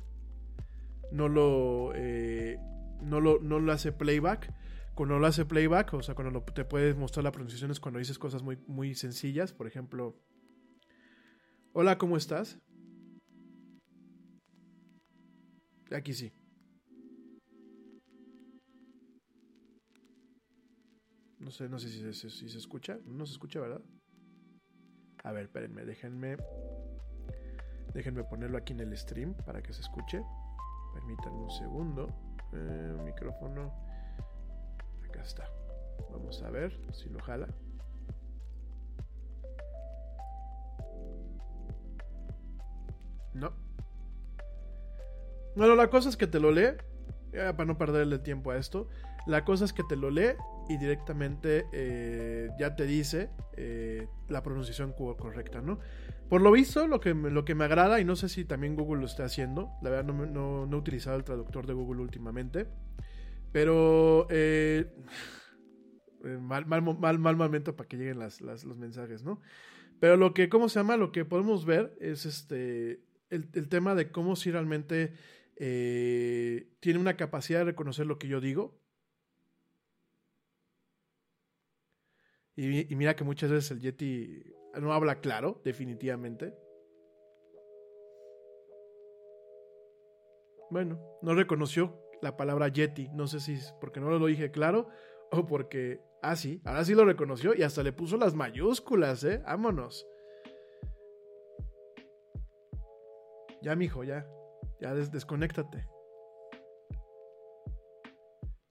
no 1.11 1.29
lo, 1.29 1.91
eh, 1.93 2.57
no 3.03 3.21
lo, 3.21 3.39
no 3.39 3.59
lo 3.59 3.71
hace 3.71 3.91
playback. 3.91 4.51
Cuando 4.95 5.19
lo 5.19 5.27
hace 5.27 5.45
playback, 5.45 5.93
o 5.93 6.01
sea, 6.01 6.15
cuando 6.15 6.41
te 6.41 6.65
puedes 6.65 6.97
mostrar 6.97 7.23
la 7.23 7.31
pronunciación 7.31 7.69
es 7.69 7.79
cuando 7.79 7.99
dices 7.99 8.17
cosas 8.17 8.41
muy, 8.41 8.57
muy 8.65 8.95
sencillas. 8.95 9.53
Por 9.53 9.67
ejemplo, 9.67 10.19
hola, 11.73 11.99
¿cómo 11.99 12.17
estás? 12.17 12.57
Aquí 15.91 16.13
sí. 16.13 16.33
No 21.45 21.51
sé, 21.51 21.69
no 21.69 21.77
sé 21.77 21.89
si 21.89 22.11
si- 22.11 22.29
si 22.31 22.49
se 22.49 22.57
escucha. 22.57 22.97
No 23.05 23.23
se 23.27 23.33
escucha, 23.33 23.59
¿verdad? 23.59 23.81
A 25.23 25.31
ver, 25.31 25.43
espérenme, 25.43 25.85
déjenme. 25.85 26.37
Déjenme 27.93 28.23
ponerlo 28.23 28.57
aquí 28.57 28.73
en 28.73 28.79
el 28.79 28.97
stream 28.97 29.35
para 29.45 29.61
que 29.61 29.71
se 29.71 29.81
escuche. 29.81 30.23
Permítanme 30.95 31.37
un 31.37 31.51
segundo. 31.51 32.07
Eh, 32.51 32.97
micrófono. 33.03 33.71
Acá 35.07 35.21
está. 35.21 35.47
Vamos 36.11 36.41
a 36.41 36.49
ver 36.49 36.71
si 36.93 37.09
lo 37.09 37.19
jala. 37.21 37.47
No. 43.35 43.53
Bueno, 45.55 45.75
la 45.75 45.89
cosa 45.91 46.09
es 46.09 46.17
que 46.17 46.25
te 46.27 46.39
lo 46.39 46.51
lee. 46.51 46.69
para 47.31 47.65
no 47.65 47.77
perderle 47.77 48.17
tiempo 48.17 48.49
a 48.51 48.57
esto. 48.57 48.87
La 49.27 49.43
cosa 49.45 49.65
es 49.65 49.73
que 49.73 49.83
te 49.83 49.95
lo 49.95 50.09
lee 50.09 50.35
y 50.69 50.77
directamente 50.77 51.65
eh, 51.73 52.49
ya 52.59 52.75
te 52.75 52.85
dice 52.85 53.29
eh, 53.57 54.07
la 54.29 54.41
pronunciación 54.43 54.93
co- 54.93 55.15
correcta, 55.17 55.61
¿no? 55.61 55.79
Por 56.29 56.41
lo 56.41 56.51
visto, 56.51 56.87
lo 56.87 56.99
que, 56.99 57.13
lo 57.13 57.45
que 57.45 57.53
me 57.55 57.65
agrada, 57.65 57.99
y 57.99 58.05
no 58.05 58.15
sé 58.15 58.29
si 58.29 58.45
también 58.45 58.75
Google 58.75 59.01
lo 59.01 59.05
está 59.05 59.25
haciendo, 59.25 59.69
la 59.81 59.89
verdad 59.91 60.05
no, 60.13 60.25
no- 60.25 60.65
no 60.65 60.75
he 60.77 60.79
utilizado 60.79 61.17
el 61.17 61.23
traductor 61.23 61.67
de 61.67 61.73
Google 61.73 62.01
últimamente, 62.01 62.67
pero 63.51 64.27
eh, 64.29 64.91
mal, 66.41 66.65
mal, 66.65 66.81
mal, 66.81 67.19
mal 67.19 67.35
momento 67.35 67.75
para 67.75 67.87
que 67.87 67.97
lleguen 67.97 68.19
las, 68.19 68.41
las- 68.41 68.63
los 68.63 68.77
mensajes, 68.77 69.23
¿no? 69.23 69.39
Pero 69.99 70.17
lo 70.17 70.33
que, 70.33 70.49
¿cómo 70.49 70.67
se 70.69 70.79
llama? 70.79 70.97
Lo 70.97 71.11
que 71.11 71.23
podemos 71.25 71.65
ver 71.65 71.95
es 72.01 72.25
este, 72.25 73.01
el, 73.29 73.49
el 73.53 73.69
tema 73.69 73.95
de 73.95 74.11
cómo 74.11 74.35
si 74.35 74.51
realmente 74.51 75.13
tiene 75.57 76.99
una 76.99 77.15
capacidad 77.15 77.59
de 77.59 77.65
reconocer 77.65 78.05
lo 78.05 78.19
que 78.19 78.27
yo 78.27 78.41
digo. 78.41 78.77
Y, 82.57 82.95
mira 82.95 83.15
que 83.15 83.23
muchas 83.23 83.51
veces 83.51 83.71
el 83.71 83.81
Yeti 83.81 84.43
no 84.79 84.93
habla 84.93 85.19
claro, 85.19 85.61
definitivamente. 85.63 86.53
Bueno, 90.69 90.99
no 91.21 91.33
reconoció 91.35 92.01
la 92.21 92.37
palabra 92.37 92.69
Yeti. 92.69 93.09
No 93.13 93.27
sé 93.27 93.39
si 93.39 93.53
es 93.53 93.73
porque 93.79 93.99
no 93.99 94.09
lo 94.09 94.25
dije 94.25 94.51
claro 94.51 94.87
o 95.31 95.45
porque... 95.45 96.01
Ah, 96.21 96.35
sí, 96.35 96.61
ahora 96.65 96.83
sí 96.83 96.95
lo 96.95 97.05
reconoció 97.05 97.53
y 97.53 97.61
hasta 97.61 97.83
le 97.83 97.93
puso 97.93 98.17
las 98.17 98.33
mayúsculas, 98.33 99.23
¿eh? 99.23 99.43
Vámonos. 99.45 100.07
Ya, 103.61 103.75
mijo, 103.75 104.03
ya. 104.03 104.27
Ya 104.79 104.93
des- 104.95 105.11
desconéctate. 105.11 105.87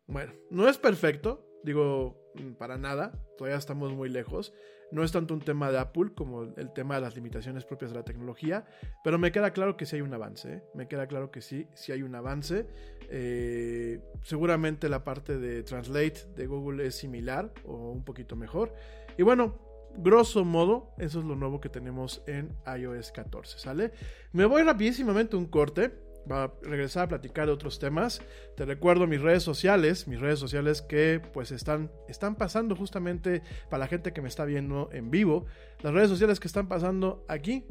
Bueno, 0.07 0.33
no 0.51 0.69
es 0.69 0.79
perfecto, 0.79 1.47
digo, 1.65 2.24
para 2.59 2.79
nada, 2.79 3.13
todavía 3.37 3.59
estamos 3.59 3.93
muy 3.93 4.09
lejos. 4.09 4.53
No 4.91 5.03
es 5.03 5.13
tanto 5.13 5.35
un 5.35 5.41
tema 5.41 5.71
de 5.71 5.79
Apple 5.79 6.13
como 6.15 6.43
el 6.43 6.73
tema 6.73 6.97
de 6.97 7.01
las 7.01 7.17
limitaciones 7.17 7.65
propias 7.65 7.91
de 7.91 7.97
la 7.97 8.05
tecnología, 8.05 8.65
pero 9.03 9.19
me 9.19 9.33
queda 9.33 9.53
claro 9.53 9.77
que 9.77 9.87
sí 9.87 9.97
hay 9.97 10.03
un 10.03 10.15
avance, 10.15 10.53
¿eh? 10.53 10.63
me 10.75 10.87
queda 10.87 11.07
claro 11.07 11.31
que 11.31 11.41
sí, 11.41 11.67
sí 11.75 11.91
hay 11.91 12.03
un 12.03 12.15
avance. 12.15 12.67
Eh, 13.09 14.01
seguramente 14.23 14.89
la 14.89 15.03
parte 15.03 15.39
de 15.39 15.63
Translate 15.63 16.27
de 16.37 16.47
Google 16.47 16.87
es 16.87 16.95
similar 16.95 17.53
o 17.65 17.91
un 17.91 18.05
poquito 18.05 18.37
mejor. 18.37 18.73
Y 19.17 19.23
bueno, 19.23 19.59
grosso 19.97 20.45
modo, 20.45 20.93
eso 20.99 21.21
es 21.21 21.25
lo 21.25 21.37
nuevo 21.37 21.61
que 21.61 21.69
tenemos 21.69 22.23
en 22.27 22.55
iOS 22.67 23.13
14, 23.13 23.59
¿sale? 23.59 23.93
Me 24.33 24.45
voy 24.45 24.63
rapidísimamente 24.63 25.37
un 25.37 25.47
corte. 25.47 26.04
Va 26.31 26.45
a 26.45 26.53
regresar 26.63 27.05
a 27.05 27.09
platicar 27.09 27.47
de 27.47 27.53
otros 27.53 27.79
temas. 27.79 28.23
Te 28.57 28.65
recuerdo 28.65 29.07
mis 29.07 29.21
redes 29.21 29.43
sociales, 29.43 30.09
mis 30.09 30.21
redes 30.21 30.39
sociales 30.39 30.83
que 30.83 31.21
pues 31.33 31.51
están, 31.51 31.91
están 32.09 32.37
pasando 32.37 32.77
justamente 32.77 33.43
para 33.71 33.81
la 33.81 33.87
gente 33.87 34.13
que 34.13 34.23
me 34.23 34.29
está 34.29 34.45
viendo 34.45 34.89
en 34.93 35.11
vivo. 35.11 35.47
Las 35.83 35.93
redes 35.93 36.09
sociales 36.09 36.41
que 36.41 36.49
están 36.49 36.69
pasando 36.69 37.25
aquí, 37.29 37.67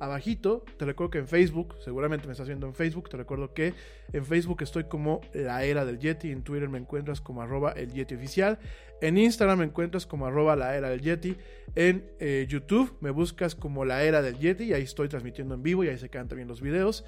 abajito. 0.00 0.64
Te 0.78 0.84
recuerdo 0.84 1.10
que 1.10 1.18
en 1.18 1.28
Facebook, 1.28 1.74
seguramente 1.84 2.26
me 2.26 2.32
estás 2.32 2.48
viendo 2.48 2.66
en 2.66 2.74
Facebook, 2.74 3.08
te 3.08 3.16
recuerdo 3.16 3.52
que 3.54 3.74
en 4.12 4.24
Facebook 4.24 4.62
estoy 4.62 4.84
como 4.84 5.20
la 5.32 5.64
era 5.64 5.84
del 5.84 5.98
Yeti, 5.98 6.30
en 6.30 6.42
Twitter 6.42 6.68
me 6.68 6.78
encuentras 6.78 7.20
como 7.20 7.42
arroba 7.42 7.72
el 7.72 7.92
Yeti 7.92 8.14
oficial, 8.14 8.58
en 9.00 9.18
Instagram 9.18 9.60
me 9.60 9.64
encuentras 9.64 10.06
como 10.06 10.26
arroba 10.26 10.56
la 10.56 10.76
era 10.76 10.90
del 10.90 11.00
Yeti, 11.00 11.36
en 11.74 12.10
eh, 12.18 12.46
YouTube 12.48 12.96
me 13.00 13.10
buscas 13.10 13.54
como 13.54 13.84
la 13.84 14.02
era 14.02 14.22
del 14.22 14.38
Yeti 14.38 14.64
y 14.64 14.72
ahí 14.72 14.82
estoy 14.82 15.08
transmitiendo 15.08 15.54
en 15.54 15.62
vivo 15.62 15.84
y 15.84 15.88
ahí 15.88 15.98
se 15.98 16.08
quedan 16.08 16.28
también 16.28 16.48
los 16.48 16.60
videos. 16.60 17.04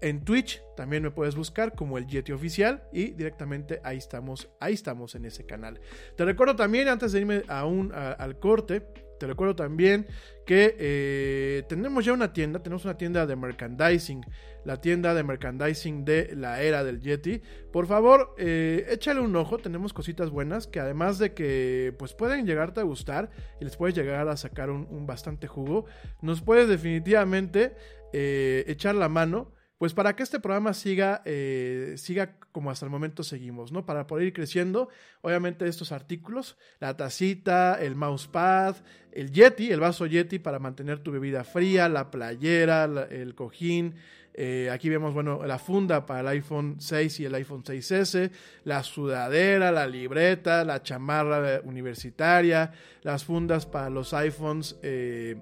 En 0.00 0.24
Twitch 0.24 0.60
también 0.76 1.02
me 1.02 1.10
puedes 1.10 1.34
buscar 1.34 1.74
como 1.74 1.96
el 1.96 2.06
Yeti 2.06 2.32
oficial 2.32 2.82
y 2.92 3.12
directamente 3.12 3.80
ahí 3.84 3.96
estamos, 3.96 4.50
ahí 4.60 4.74
estamos 4.74 5.14
en 5.14 5.24
ese 5.24 5.46
canal. 5.46 5.80
Te 6.16 6.24
recuerdo 6.24 6.56
también, 6.56 6.88
antes 6.88 7.12
de 7.12 7.20
irme 7.20 7.42
a 7.48 7.64
un, 7.64 7.90
al 7.94 8.38
corte, 8.38 8.86
te 9.24 9.28
recuerdo 9.28 9.56
también 9.56 10.06
que 10.44 10.76
eh, 10.78 11.62
tenemos 11.66 12.04
ya 12.04 12.12
una 12.12 12.34
tienda, 12.34 12.62
tenemos 12.62 12.84
una 12.84 12.98
tienda 12.98 13.24
de 13.24 13.36
merchandising, 13.36 14.20
la 14.66 14.82
tienda 14.82 15.14
de 15.14 15.22
merchandising 15.22 16.04
de 16.04 16.36
la 16.36 16.60
era 16.60 16.84
del 16.84 17.00
Yeti. 17.00 17.40
Por 17.72 17.86
favor, 17.86 18.34
eh, 18.36 18.84
échale 18.90 19.20
un 19.20 19.34
ojo, 19.34 19.56
tenemos 19.56 19.94
cositas 19.94 20.28
buenas 20.28 20.66
que 20.66 20.78
además 20.78 21.18
de 21.18 21.32
que 21.32 21.94
pues 21.98 22.12
pueden 22.12 22.44
llegarte 22.44 22.80
a 22.80 22.82
gustar 22.82 23.30
y 23.62 23.64
les 23.64 23.78
puedes 23.78 23.96
llegar 23.96 24.28
a 24.28 24.36
sacar 24.36 24.68
un, 24.68 25.06
bastante 25.06 25.46
jugo, 25.46 25.86
nos 26.20 26.42
puedes 26.42 26.68
definitivamente 26.68 27.74
eh, 28.12 28.64
echar 28.66 28.94
la 28.94 29.08
mano. 29.08 29.54
Pues 29.78 29.92
para 29.92 30.14
que 30.14 30.22
este 30.22 30.38
programa 30.40 30.72
siga, 30.72 31.20
eh, 31.24 31.94
siga 31.98 32.36
como 32.52 32.70
hasta 32.70 32.86
el 32.86 32.90
momento 32.90 33.22
seguimos, 33.24 33.72
¿no? 33.72 33.84
Para 33.84 34.06
poder 34.06 34.28
ir 34.28 34.32
creciendo, 34.32 34.88
obviamente 35.20 35.66
estos 35.66 35.90
artículos, 35.90 36.56
la 36.78 36.96
tacita, 36.96 37.74
el 37.82 37.96
mousepad, 37.96 38.76
el 39.12 39.32
Yeti, 39.32 39.72
el 39.72 39.80
vaso 39.80 40.06
Yeti 40.06 40.38
para 40.38 40.60
mantener 40.60 41.00
tu 41.00 41.10
bebida 41.10 41.42
fría, 41.44 41.88
la 41.88 42.10
playera, 42.10 42.86
la- 42.86 43.04
el 43.04 43.34
cojín. 43.34 43.94
eh, 44.36 44.68
aquí 44.72 44.88
vemos, 44.88 45.14
bueno, 45.14 45.46
la 45.46 45.60
funda 45.60 46.06
para 46.06 46.18
el 46.20 46.26
iPhone 46.28 46.76
6 46.80 47.20
y 47.20 47.24
el 47.24 47.34
iPhone 47.36 47.62
6S, 47.64 48.32
la 48.64 48.82
sudadera, 48.82 49.70
la 49.70 49.86
libreta, 49.86 50.64
la 50.64 50.82
chamarra 50.82 51.60
universitaria, 51.62 52.72
las 53.02 53.22
fundas 53.24 53.64
para 53.64 53.90
los 53.90 54.12
iPhones. 54.12 54.76
eh, 54.82 55.36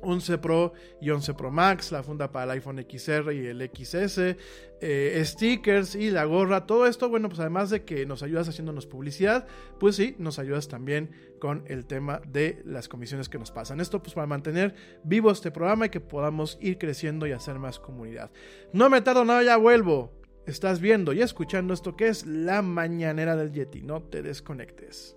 11 0.00 0.38
Pro 0.38 0.72
y 1.00 1.10
11 1.10 1.34
Pro 1.34 1.50
Max, 1.50 1.92
la 1.92 2.02
funda 2.02 2.30
para 2.30 2.44
el 2.44 2.50
iPhone 2.52 2.84
XR 2.88 3.32
y 3.32 3.46
el 3.46 3.70
XS, 3.74 4.36
eh, 4.80 5.22
stickers 5.24 5.94
y 5.94 6.10
la 6.10 6.24
gorra, 6.24 6.66
todo 6.66 6.86
esto, 6.86 7.08
bueno, 7.08 7.28
pues 7.28 7.40
además 7.40 7.70
de 7.70 7.84
que 7.84 8.06
nos 8.06 8.22
ayudas 8.22 8.48
haciéndonos 8.48 8.86
publicidad, 8.86 9.46
pues 9.78 9.96
sí, 9.96 10.16
nos 10.18 10.38
ayudas 10.38 10.68
también 10.68 11.10
con 11.38 11.64
el 11.66 11.86
tema 11.86 12.20
de 12.26 12.62
las 12.64 12.88
comisiones 12.88 13.28
que 13.28 13.38
nos 13.38 13.50
pasan. 13.50 13.80
Esto 13.80 14.02
pues 14.02 14.14
para 14.14 14.26
mantener 14.26 14.74
vivo 15.04 15.30
este 15.30 15.50
programa 15.50 15.86
y 15.86 15.90
que 15.90 16.00
podamos 16.00 16.58
ir 16.60 16.78
creciendo 16.78 17.26
y 17.26 17.32
hacer 17.32 17.58
más 17.58 17.78
comunidad. 17.78 18.30
No 18.72 18.88
me 18.90 19.00
tardo 19.00 19.24
nada, 19.24 19.42
ya 19.42 19.56
vuelvo. 19.56 20.12
Estás 20.46 20.80
viendo 20.80 21.12
y 21.12 21.22
escuchando 21.22 21.74
esto 21.74 21.96
que 21.96 22.08
es 22.08 22.26
la 22.26 22.62
mañanera 22.62 23.36
del 23.36 23.52
Yeti, 23.52 23.82
no 23.82 24.02
te 24.02 24.22
desconectes. 24.22 25.16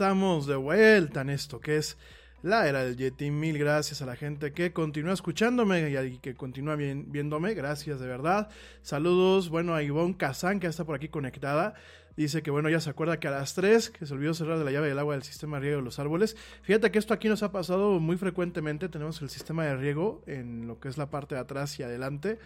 Estamos 0.00 0.46
de 0.46 0.56
vuelta 0.56 1.20
en 1.20 1.28
esto 1.28 1.60
que 1.60 1.76
es 1.76 1.98
la 2.42 2.66
era 2.66 2.82
del 2.82 2.96
Yeti. 2.96 3.30
Mil 3.30 3.58
gracias 3.58 4.00
a 4.00 4.06
la 4.06 4.16
gente 4.16 4.54
que 4.54 4.72
continúa 4.72 5.12
escuchándome 5.12 5.90
y 5.90 6.16
que 6.20 6.34
continúa 6.34 6.74
viéndome. 6.76 7.52
Gracias 7.52 8.00
de 8.00 8.06
verdad. 8.06 8.48
Saludos, 8.80 9.50
bueno, 9.50 9.74
a 9.74 9.82
Ivonne 9.82 10.16
Kazan 10.16 10.58
que 10.58 10.68
está 10.68 10.86
por 10.86 10.96
aquí 10.96 11.08
conectada. 11.08 11.74
Dice 12.16 12.42
que 12.42 12.50
bueno, 12.50 12.70
ya 12.70 12.80
se 12.80 12.88
acuerda 12.88 13.20
que 13.20 13.28
a 13.28 13.30
las 13.30 13.52
3, 13.52 13.90
que 13.90 14.06
se 14.06 14.14
olvidó 14.14 14.32
cerrar 14.32 14.58
de 14.58 14.64
la 14.64 14.70
llave 14.70 14.88
del 14.88 14.98
agua 14.98 15.12
del 15.12 15.22
sistema 15.22 15.58
de 15.58 15.64
riego 15.64 15.76
de 15.80 15.84
los 15.84 15.98
árboles. 15.98 16.34
Fíjate 16.62 16.90
que 16.90 16.98
esto 16.98 17.12
aquí 17.12 17.28
nos 17.28 17.42
ha 17.42 17.52
pasado 17.52 18.00
muy 18.00 18.16
frecuentemente. 18.16 18.88
Tenemos 18.88 19.20
el 19.20 19.28
sistema 19.28 19.66
de 19.66 19.76
riego 19.76 20.22
en 20.26 20.66
lo 20.66 20.80
que 20.80 20.88
es 20.88 20.96
la 20.96 21.10
parte 21.10 21.34
de 21.34 21.42
atrás 21.42 21.78
y 21.78 21.82
adelante. 21.82 22.38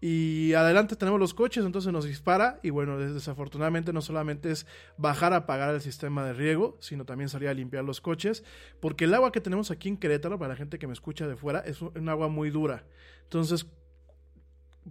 Y 0.00 0.52
adelante 0.54 0.94
tenemos 0.94 1.18
los 1.18 1.34
coches, 1.34 1.64
entonces 1.64 1.92
nos 1.92 2.04
dispara. 2.04 2.60
Y 2.62 2.70
bueno, 2.70 2.98
desafortunadamente 2.98 3.92
no 3.92 4.00
solamente 4.00 4.50
es 4.50 4.66
bajar 4.96 5.32
a 5.32 5.36
apagar 5.36 5.74
el 5.74 5.80
sistema 5.80 6.24
de 6.24 6.32
riego, 6.32 6.76
sino 6.80 7.04
también 7.04 7.28
salir 7.28 7.48
a 7.48 7.54
limpiar 7.54 7.84
los 7.84 8.00
coches. 8.00 8.44
Porque 8.80 9.06
el 9.06 9.14
agua 9.14 9.32
que 9.32 9.40
tenemos 9.40 9.70
aquí 9.70 9.88
en 9.88 9.96
Querétaro, 9.96 10.38
para 10.38 10.50
la 10.50 10.56
gente 10.56 10.78
que 10.78 10.86
me 10.86 10.92
escucha 10.92 11.26
de 11.26 11.36
fuera, 11.36 11.60
es 11.60 11.82
un 11.82 12.08
agua 12.08 12.28
muy 12.28 12.50
dura. 12.50 12.84
Entonces, 13.24 13.66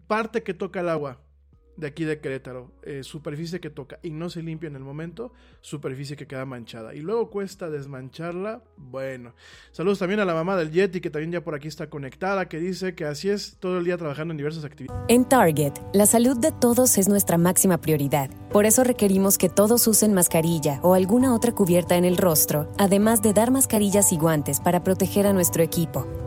parte 0.07 0.43
que 0.43 0.53
toca 0.53 0.81
el 0.81 0.89
agua 0.89 1.21
de 1.77 1.87
aquí 1.87 2.03
de 2.03 2.19
Querétaro, 2.19 2.71
eh, 2.83 3.03
superficie 3.03 3.59
que 3.59 3.69
toca 3.69 3.99
y 4.01 4.09
no 4.09 4.29
se 4.29 4.41
limpia 4.41 4.67
en 4.67 4.75
el 4.75 4.83
momento, 4.83 5.31
superficie 5.61 6.15
que 6.15 6.27
queda 6.27 6.45
manchada. 6.45 6.93
Y 6.95 6.99
luego 6.99 7.29
cuesta 7.29 7.69
desmancharla, 7.69 8.63
bueno. 8.75 9.33
Saludos 9.71 9.99
también 9.99 10.19
a 10.19 10.25
la 10.25 10.33
mamá 10.33 10.57
del 10.57 10.71
Yeti, 10.71 10.99
que 10.99 11.09
también 11.09 11.31
ya 11.31 11.43
por 11.43 11.55
aquí 11.55 11.67
está 11.67 11.89
conectada, 11.89 12.49
que 12.49 12.59
dice 12.59 12.95
que 12.95 13.05
así 13.05 13.29
es 13.29 13.57
todo 13.59 13.77
el 13.77 13.85
día 13.85 13.97
trabajando 13.97 14.31
en 14.31 14.37
diversas 14.37 14.65
actividades. 14.65 15.05
En 15.07 15.25
Target, 15.25 15.73
la 15.93 16.07
salud 16.07 16.37
de 16.37 16.51
todos 16.51 16.97
es 16.97 17.07
nuestra 17.07 17.37
máxima 17.37 17.79
prioridad. 17.79 18.29
Por 18.51 18.65
eso 18.65 18.83
requerimos 18.83 19.37
que 19.37 19.49
todos 19.49 19.87
usen 19.87 20.13
mascarilla 20.13 20.79
o 20.81 20.95
alguna 20.95 21.33
otra 21.35 21.53
cubierta 21.53 21.95
en 21.95 22.05
el 22.05 22.17
rostro, 22.17 22.71
además 22.77 23.21
de 23.21 23.33
dar 23.33 23.51
mascarillas 23.51 24.11
y 24.11 24.17
guantes 24.17 24.59
para 24.59 24.83
proteger 24.83 25.27
a 25.27 25.33
nuestro 25.33 25.61
equipo. 25.61 26.26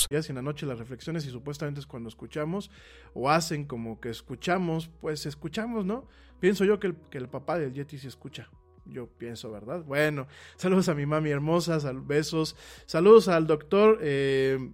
Y 0.09 0.15
en 0.15 0.35
la 0.35 0.41
noche 0.41 0.65
las 0.65 0.79
reflexiones 0.79 1.25
y 1.25 1.29
supuestamente 1.29 1.79
es 1.79 1.85
cuando 1.85 2.09
escuchamos 2.09 2.71
o 3.13 3.29
hacen 3.29 3.65
como 3.65 3.99
que 3.99 4.09
escuchamos, 4.09 4.89
pues 4.99 5.25
escuchamos, 5.25 5.85
¿no? 5.85 6.07
Pienso 6.39 6.65
yo 6.65 6.79
que 6.79 6.87
el, 6.87 6.95
que 7.09 7.17
el 7.17 7.29
papá 7.29 7.59
del 7.59 7.73
Yeti 7.73 7.97
sí 7.97 8.07
escucha. 8.07 8.49
Yo 8.85 9.07
pienso, 9.07 9.51
¿verdad? 9.51 9.83
Bueno, 9.83 10.27
saludos 10.55 10.89
a 10.89 10.95
mi 10.95 11.05
mami 11.05 11.29
hermosa, 11.29 11.79
besos. 11.93 12.55
Saludos 12.85 13.27
al 13.27 13.45
doctor 13.45 13.99
eh, 14.01 14.71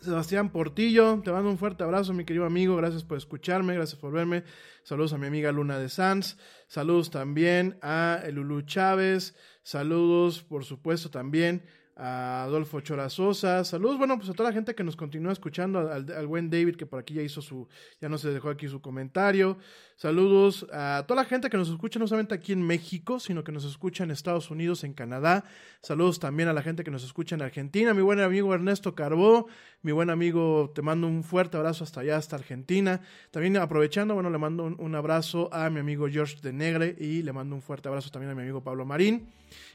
Sebastián 0.00 0.50
Portillo. 0.50 1.20
Te 1.22 1.30
mando 1.30 1.50
un 1.50 1.58
fuerte 1.58 1.84
abrazo, 1.84 2.14
mi 2.14 2.24
querido 2.24 2.46
amigo. 2.46 2.76
Gracias 2.76 3.04
por 3.04 3.18
escucharme, 3.18 3.74
gracias 3.74 4.00
por 4.00 4.12
verme. 4.12 4.44
Saludos 4.82 5.12
a 5.12 5.18
mi 5.18 5.26
amiga 5.26 5.52
Luna 5.52 5.78
de 5.78 5.90
Sanz. 5.90 6.38
Saludos 6.66 7.10
también 7.10 7.78
a 7.82 8.22
Lulu 8.32 8.62
Chávez. 8.62 9.36
Saludos, 9.62 10.42
por 10.42 10.64
supuesto, 10.64 11.10
también 11.10 11.62
a 12.02 12.44
Adolfo 12.44 12.80
Chorazosa, 12.80 13.62
saludos, 13.62 13.98
bueno, 13.98 14.16
pues 14.16 14.30
a 14.30 14.32
toda 14.32 14.48
la 14.48 14.54
gente 14.54 14.74
que 14.74 14.82
nos 14.82 14.96
continúa 14.96 15.32
escuchando, 15.32 15.80
al, 15.92 16.26
buen 16.26 16.48
David 16.48 16.76
que 16.76 16.86
por 16.86 16.98
aquí 16.98 17.12
ya 17.12 17.20
hizo 17.20 17.42
su, 17.42 17.68
ya 18.00 18.08
no 18.08 18.16
se 18.16 18.30
dejó 18.30 18.48
aquí 18.48 18.68
su 18.68 18.80
comentario, 18.80 19.58
saludos 20.00 20.66
a 20.72 21.04
toda 21.06 21.24
la 21.24 21.28
gente 21.28 21.50
que 21.50 21.58
nos 21.58 21.68
escucha 21.68 21.98
no 21.98 22.06
solamente 22.06 22.34
aquí 22.34 22.52
en 22.52 22.62
México, 22.62 23.20
sino 23.20 23.44
que 23.44 23.52
nos 23.52 23.66
escucha 23.66 24.02
en 24.02 24.10
Estados 24.10 24.50
Unidos, 24.50 24.82
en 24.82 24.94
Canadá, 24.94 25.44
saludos 25.82 26.18
también 26.18 26.48
a 26.48 26.54
la 26.54 26.62
gente 26.62 26.84
que 26.84 26.90
nos 26.90 27.04
escucha 27.04 27.34
en 27.34 27.42
Argentina, 27.42 27.92
mi 27.92 28.00
buen 28.00 28.18
amigo 28.18 28.54
Ernesto 28.54 28.94
Carbó, 28.94 29.46
mi 29.82 29.92
buen 29.92 30.08
amigo, 30.08 30.72
te 30.74 30.80
mando 30.80 31.06
un 31.06 31.22
fuerte 31.22 31.58
abrazo 31.58 31.84
hasta 31.84 32.00
allá, 32.00 32.16
hasta 32.16 32.36
Argentina, 32.36 33.02
también 33.30 33.58
aprovechando, 33.58 34.14
bueno, 34.14 34.30
le 34.30 34.38
mando 34.38 34.64
un, 34.64 34.94
abrazo 34.94 35.52
a 35.52 35.68
mi 35.68 35.80
amigo 35.80 36.08
George 36.08 36.38
de 36.40 36.54
Negre 36.54 36.96
y 36.98 37.22
le 37.22 37.34
mando 37.34 37.54
un 37.54 37.60
fuerte 37.60 37.88
abrazo 37.88 38.08
también 38.08 38.32
a 38.32 38.34
mi 38.34 38.40
amigo 38.40 38.64
Pablo 38.64 38.86
Marín, 38.86 39.28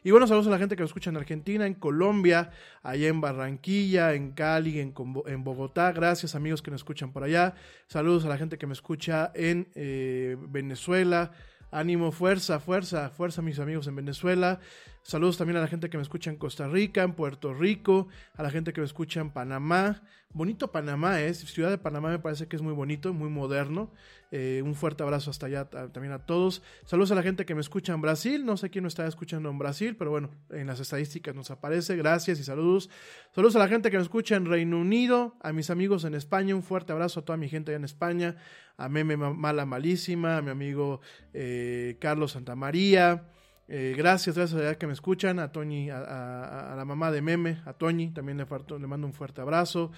y 0.03 0.11
bueno, 0.11 0.27
saludos 0.27 0.47
a 0.47 0.51
la 0.51 0.57
gente 0.57 0.75
que 0.75 0.81
nos 0.81 0.89
escucha 0.89 1.09
en 1.09 1.17
Argentina, 1.17 1.65
en 1.65 1.73
Colombia, 1.73 2.51
allá 2.83 3.07
en 3.07 3.21
Barranquilla, 3.21 4.13
en 4.13 4.31
Cali, 4.31 4.79
en, 4.79 4.93
en 5.25 5.43
Bogotá. 5.43 5.91
Gracias 5.91 6.35
amigos 6.35 6.61
que 6.61 6.71
nos 6.71 6.81
escuchan 6.81 7.11
por 7.11 7.23
allá. 7.23 7.55
Saludos 7.87 8.25
a 8.25 8.29
la 8.29 8.37
gente 8.37 8.57
que 8.57 8.67
me 8.67 8.73
escucha 8.73 9.31
en 9.33 9.67
eh, 9.75 10.14
Venezuela. 10.47 11.31
Ánimo, 11.71 12.11
fuerza, 12.11 12.59
fuerza, 12.59 13.09
fuerza 13.09 13.41
mis 13.41 13.59
amigos 13.59 13.87
en 13.87 13.95
Venezuela. 13.95 14.59
Saludos 15.07 15.37
también 15.37 15.57
a 15.57 15.61
la 15.61 15.67
gente 15.67 15.91
que 15.91 15.97
me 15.97 16.01
escucha 16.01 16.31
en 16.31 16.35
Costa 16.35 16.67
Rica, 16.67 17.03
en 17.03 17.13
Puerto 17.13 17.53
Rico, 17.53 18.07
a 18.33 18.41
la 18.41 18.49
gente 18.49 18.73
que 18.73 18.81
me 18.81 18.87
escucha 18.87 19.21
en 19.21 19.29
Panamá. 19.29 20.01
Bonito 20.33 20.71
Panamá 20.71 21.21
es, 21.21 21.37
Ciudad 21.37 21.69
de 21.69 21.77
Panamá 21.77 22.09
me 22.09 22.17
parece 22.17 22.47
que 22.47 22.55
es 22.55 22.63
muy 22.63 22.73
bonito, 22.73 23.13
muy 23.13 23.29
moderno. 23.29 23.93
Eh, 24.31 24.63
un 24.65 24.73
fuerte 24.73 25.03
abrazo 25.03 25.29
hasta 25.29 25.45
allá 25.45 25.69
también 25.69 26.11
a 26.11 26.25
todos. 26.25 26.63
Saludos 26.85 27.11
a 27.11 27.15
la 27.15 27.21
gente 27.21 27.45
que 27.45 27.53
me 27.53 27.61
escucha 27.61 27.93
en 27.93 28.01
Brasil, 28.01 28.47
no 28.47 28.57
sé 28.57 28.71
quién 28.71 28.81
no 28.81 28.87
está 28.87 29.05
escuchando 29.05 29.47
en 29.47 29.59
Brasil, 29.59 29.95
pero 29.95 30.09
bueno, 30.09 30.31
en 30.49 30.65
las 30.65 30.79
estadísticas 30.79 31.35
nos 31.35 31.51
aparece. 31.51 31.95
Gracias 31.95 32.39
y 32.39 32.43
saludos. 32.43 32.89
Saludos 33.35 33.55
a 33.57 33.59
la 33.59 33.67
gente 33.67 33.91
que 33.91 33.97
me 33.97 34.03
escucha 34.03 34.35
en 34.35 34.47
Reino 34.47 34.79
Unido, 34.79 35.35
a 35.39 35.53
mis 35.53 35.69
amigos 35.69 36.03
en 36.05 36.15
España, 36.15 36.55
un 36.55 36.63
fuerte 36.63 36.93
abrazo 36.93 37.19
a 37.19 37.25
toda 37.25 37.37
mi 37.37 37.47
gente 37.47 37.69
allá 37.69 37.77
en 37.77 37.85
España, 37.85 38.37
a 38.75 38.89
Meme 38.89 39.17
Mala 39.17 39.67
Malísima, 39.67 40.37
a 40.37 40.41
mi 40.41 40.49
amigo 40.49 40.99
eh, 41.31 41.95
Carlos 41.99 42.31
Santamaría. 42.31 43.34
Eh, 43.67 43.95
gracias, 43.97 44.35
gracias 44.35 44.61
a 44.61 44.75
que 44.75 44.85
me 44.85 44.93
escuchan, 44.93 45.39
a 45.39 45.51
Toñi, 45.51 45.89
a, 45.89 46.73
la 46.75 46.85
mamá 46.85 47.11
de 47.11 47.21
Meme, 47.21 47.61
a 47.65 47.73
Toñi, 47.73 48.11
también 48.11 48.37
le, 48.37 48.87
mando 48.87 49.07
un 49.07 49.13
fuerte 49.13 49.41
abrazo. 49.41 49.91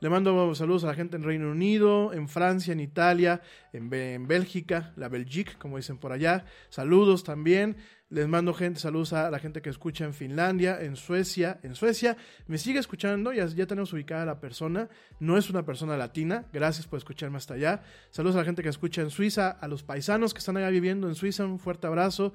Le 0.00 0.10
mando 0.10 0.54
saludos 0.54 0.84
a 0.84 0.88
la 0.88 0.94
gente 0.94 1.16
en 1.16 1.22
Reino 1.22 1.50
Unido, 1.50 2.12
en 2.12 2.28
Francia, 2.28 2.72
en 2.72 2.80
Italia, 2.80 3.40
en, 3.72 3.92
en 3.94 4.26
Bélgica, 4.26 4.92
la 4.96 5.08
Belgique, 5.08 5.52
como 5.58 5.78
dicen 5.78 5.96
por 5.96 6.12
allá. 6.12 6.44
Saludos 6.68 7.24
también. 7.24 7.76
Les 8.10 8.28
mando 8.28 8.52
gente, 8.52 8.78
saludos 8.78 9.12
a 9.12 9.30
la 9.30 9.38
gente 9.38 9.62
que 9.62 9.70
escucha 9.70 10.04
en 10.04 10.12
Finlandia, 10.12 10.80
en 10.80 10.94
Suecia. 10.94 11.58
En 11.62 11.74
Suecia 11.74 12.16
me 12.46 12.58
sigue 12.58 12.78
escuchando, 12.78 13.32
ya, 13.32 13.46
ya 13.46 13.66
tenemos 13.66 13.92
ubicada 13.92 14.22
a 14.22 14.26
la 14.26 14.40
persona. 14.40 14.88
No 15.20 15.38
es 15.38 15.48
una 15.48 15.64
persona 15.64 15.96
latina. 15.96 16.44
Gracias 16.52 16.86
por 16.86 16.98
escucharme 16.98 17.38
hasta 17.38 17.54
allá. 17.54 17.82
Saludos 18.10 18.36
a 18.36 18.40
la 18.40 18.44
gente 18.44 18.62
que 18.62 18.68
escucha 18.68 19.00
en 19.00 19.10
Suiza, 19.10 19.50
a 19.50 19.66
los 19.68 19.82
paisanos 19.82 20.34
que 20.34 20.38
están 20.38 20.56
allá 20.56 20.68
viviendo 20.68 21.08
en 21.08 21.14
Suiza. 21.14 21.46
Un 21.46 21.58
fuerte 21.58 21.86
abrazo 21.86 22.34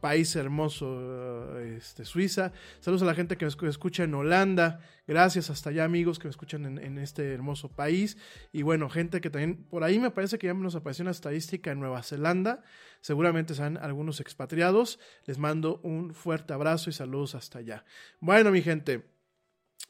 país 0.00 0.34
hermoso, 0.36 1.58
este, 1.60 2.04
Suiza. 2.04 2.52
Saludos 2.80 3.02
a 3.02 3.06
la 3.06 3.14
gente 3.14 3.36
que 3.36 3.46
me 3.46 3.68
escucha 3.68 4.04
en 4.04 4.14
Holanda. 4.14 4.80
Gracias 5.06 5.50
hasta 5.50 5.70
allá, 5.70 5.84
amigos, 5.84 6.18
que 6.18 6.26
me 6.26 6.30
escuchan 6.30 6.78
en, 6.78 6.98
este 6.98 7.32
hermoso 7.32 7.68
país. 7.68 8.16
Y 8.52 8.62
bueno, 8.62 8.88
gente 8.90 9.20
que 9.20 9.30
también, 9.30 9.64
por 9.64 9.84
ahí 9.84 9.98
me 9.98 10.10
parece 10.10 10.38
que 10.38 10.48
ya 10.48 10.54
nos 10.54 10.74
apareció 10.74 11.02
una 11.02 11.12
estadística 11.12 11.70
en 11.70 11.80
Nueva 11.80 12.02
Zelanda. 12.02 12.62
Seguramente 13.00 13.54
sean 13.54 13.76
algunos 13.76 14.20
expatriados. 14.20 14.98
Les 15.26 15.38
mando 15.38 15.80
un 15.82 16.14
fuerte 16.14 16.52
abrazo 16.52 16.90
y 16.90 16.92
saludos 16.92 17.34
hasta 17.34 17.60
allá. 17.60 17.84
Bueno, 18.20 18.50
mi 18.50 18.62
gente, 18.62 19.06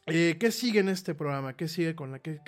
eh, 0.07 0.37
¿qué 0.39 0.51
sigue 0.51 0.81
en 0.81 0.89
este 0.89 1.15
programa? 1.15 1.57
¿Qué 1.57 1.69
sigue 1.69 1.95
con 1.95 2.13
la 2.13 2.21
que, 2.21 2.41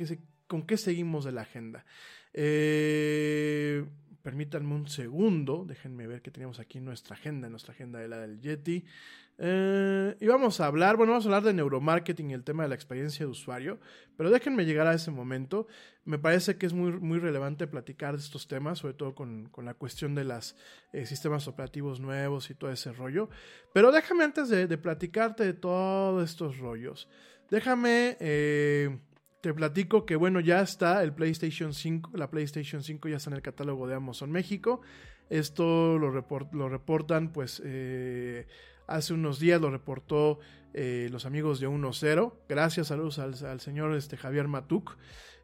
con 0.46 0.62
qué 0.62 0.76
seguimos 0.76 1.24
de 1.24 1.32
la 1.32 1.42
agenda? 1.42 1.84
Eh 2.32 3.84
Permítanme 4.22 4.74
un 4.74 4.86
segundo, 4.86 5.64
déjenme 5.66 6.06
ver 6.06 6.20
qué 6.20 6.30
teníamos 6.30 6.60
aquí 6.60 6.78
nuestra 6.80 7.16
agenda, 7.16 7.46
en 7.46 7.52
nuestra 7.52 7.72
agenda 7.72 7.98
de 7.98 8.08
la 8.08 8.18
del 8.18 8.40
Yeti. 8.40 8.84
Eh, 9.38 10.16
y 10.20 10.26
vamos 10.26 10.60
a 10.60 10.66
hablar, 10.66 10.98
bueno, 10.98 11.12
vamos 11.12 11.24
a 11.24 11.28
hablar 11.28 11.42
de 11.42 11.54
neuromarketing 11.54 12.30
y 12.30 12.34
el 12.34 12.44
tema 12.44 12.64
de 12.64 12.68
la 12.68 12.74
experiencia 12.74 13.24
de 13.24 13.30
usuario, 13.30 13.80
pero 14.18 14.28
déjenme 14.28 14.66
llegar 14.66 14.86
a 14.86 14.92
ese 14.92 15.10
momento. 15.10 15.66
Me 16.04 16.18
parece 16.18 16.58
que 16.58 16.66
es 16.66 16.74
muy, 16.74 16.92
muy 16.92 17.18
relevante 17.18 17.66
platicar 17.66 18.16
de 18.16 18.22
estos 18.22 18.46
temas, 18.46 18.80
sobre 18.80 18.92
todo 18.92 19.14
con, 19.14 19.48
con 19.48 19.64
la 19.64 19.72
cuestión 19.72 20.14
de 20.14 20.24
los 20.24 20.56
eh, 20.92 21.06
sistemas 21.06 21.48
operativos 21.48 22.00
nuevos 22.00 22.50
y 22.50 22.54
todo 22.54 22.70
ese 22.70 22.92
rollo. 22.92 23.30
Pero 23.72 23.92
déjame 23.92 24.24
antes 24.24 24.50
de, 24.50 24.66
de 24.66 24.76
platicarte 24.76 25.44
de 25.44 25.54
todos 25.54 26.28
estos 26.28 26.58
rollos, 26.58 27.08
déjame... 27.50 28.18
Eh, 28.20 28.98
te 29.40 29.54
platico 29.54 30.04
que 30.04 30.16
bueno, 30.16 30.40
ya 30.40 30.60
está 30.60 31.02
el 31.02 31.12
PlayStation 31.12 31.72
5, 31.72 32.10
la 32.14 32.30
PlayStation 32.30 32.82
5 32.82 33.08
ya 33.08 33.16
está 33.16 33.30
en 33.30 33.36
el 33.36 33.42
catálogo 33.42 33.86
de 33.86 33.94
Amazon 33.94 34.30
México. 34.30 34.82
Esto 35.28 35.98
lo, 35.98 36.10
reportan, 36.10 37.32
pues, 37.32 37.62
eh, 37.64 38.46
hace 38.86 39.14
unos 39.14 39.38
días 39.38 39.60
lo 39.60 39.70
reportó 39.70 40.40
eh, 40.74 41.08
los 41.10 41.24
amigos 41.24 41.60
de 41.60 41.68
1.0. 41.68 42.34
Gracias, 42.48 42.88
saludos 42.88 43.18
al, 43.18 43.60
señor 43.60 43.94
este, 43.94 44.16
Javier 44.16 44.48
Matuk. 44.48 44.96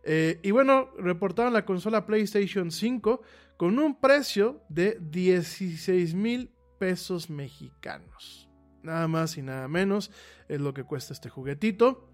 Eh, 0.02 0.40
y 0.42 0.50
bueno, 0.50 0.90
reportaron 0.98 1.52
la 1.52 1.64
consola 1.64 2.04
PlayStation 2.04 2.70
5 2.70 3.22
con 3.56 3.78
un 3.78 3.98
precio 4.00 4.62
de 4.68 4.98
16 5.00 6.14
mil 6.14 6.50
pesos 6.78 7.30
mexicanos. 7.30 8.48
Nada 8.82 9.08
más 9.08 9.36
y 9.36 9.42
nada 9.42 9.66
menos 9.68 10.10
es 10.48 10.60
lo 10.60 10.74
que 10.74 10.84
cuesta 10.84 11.12
este 11.12 11.28
juguetito. 11.28 12.05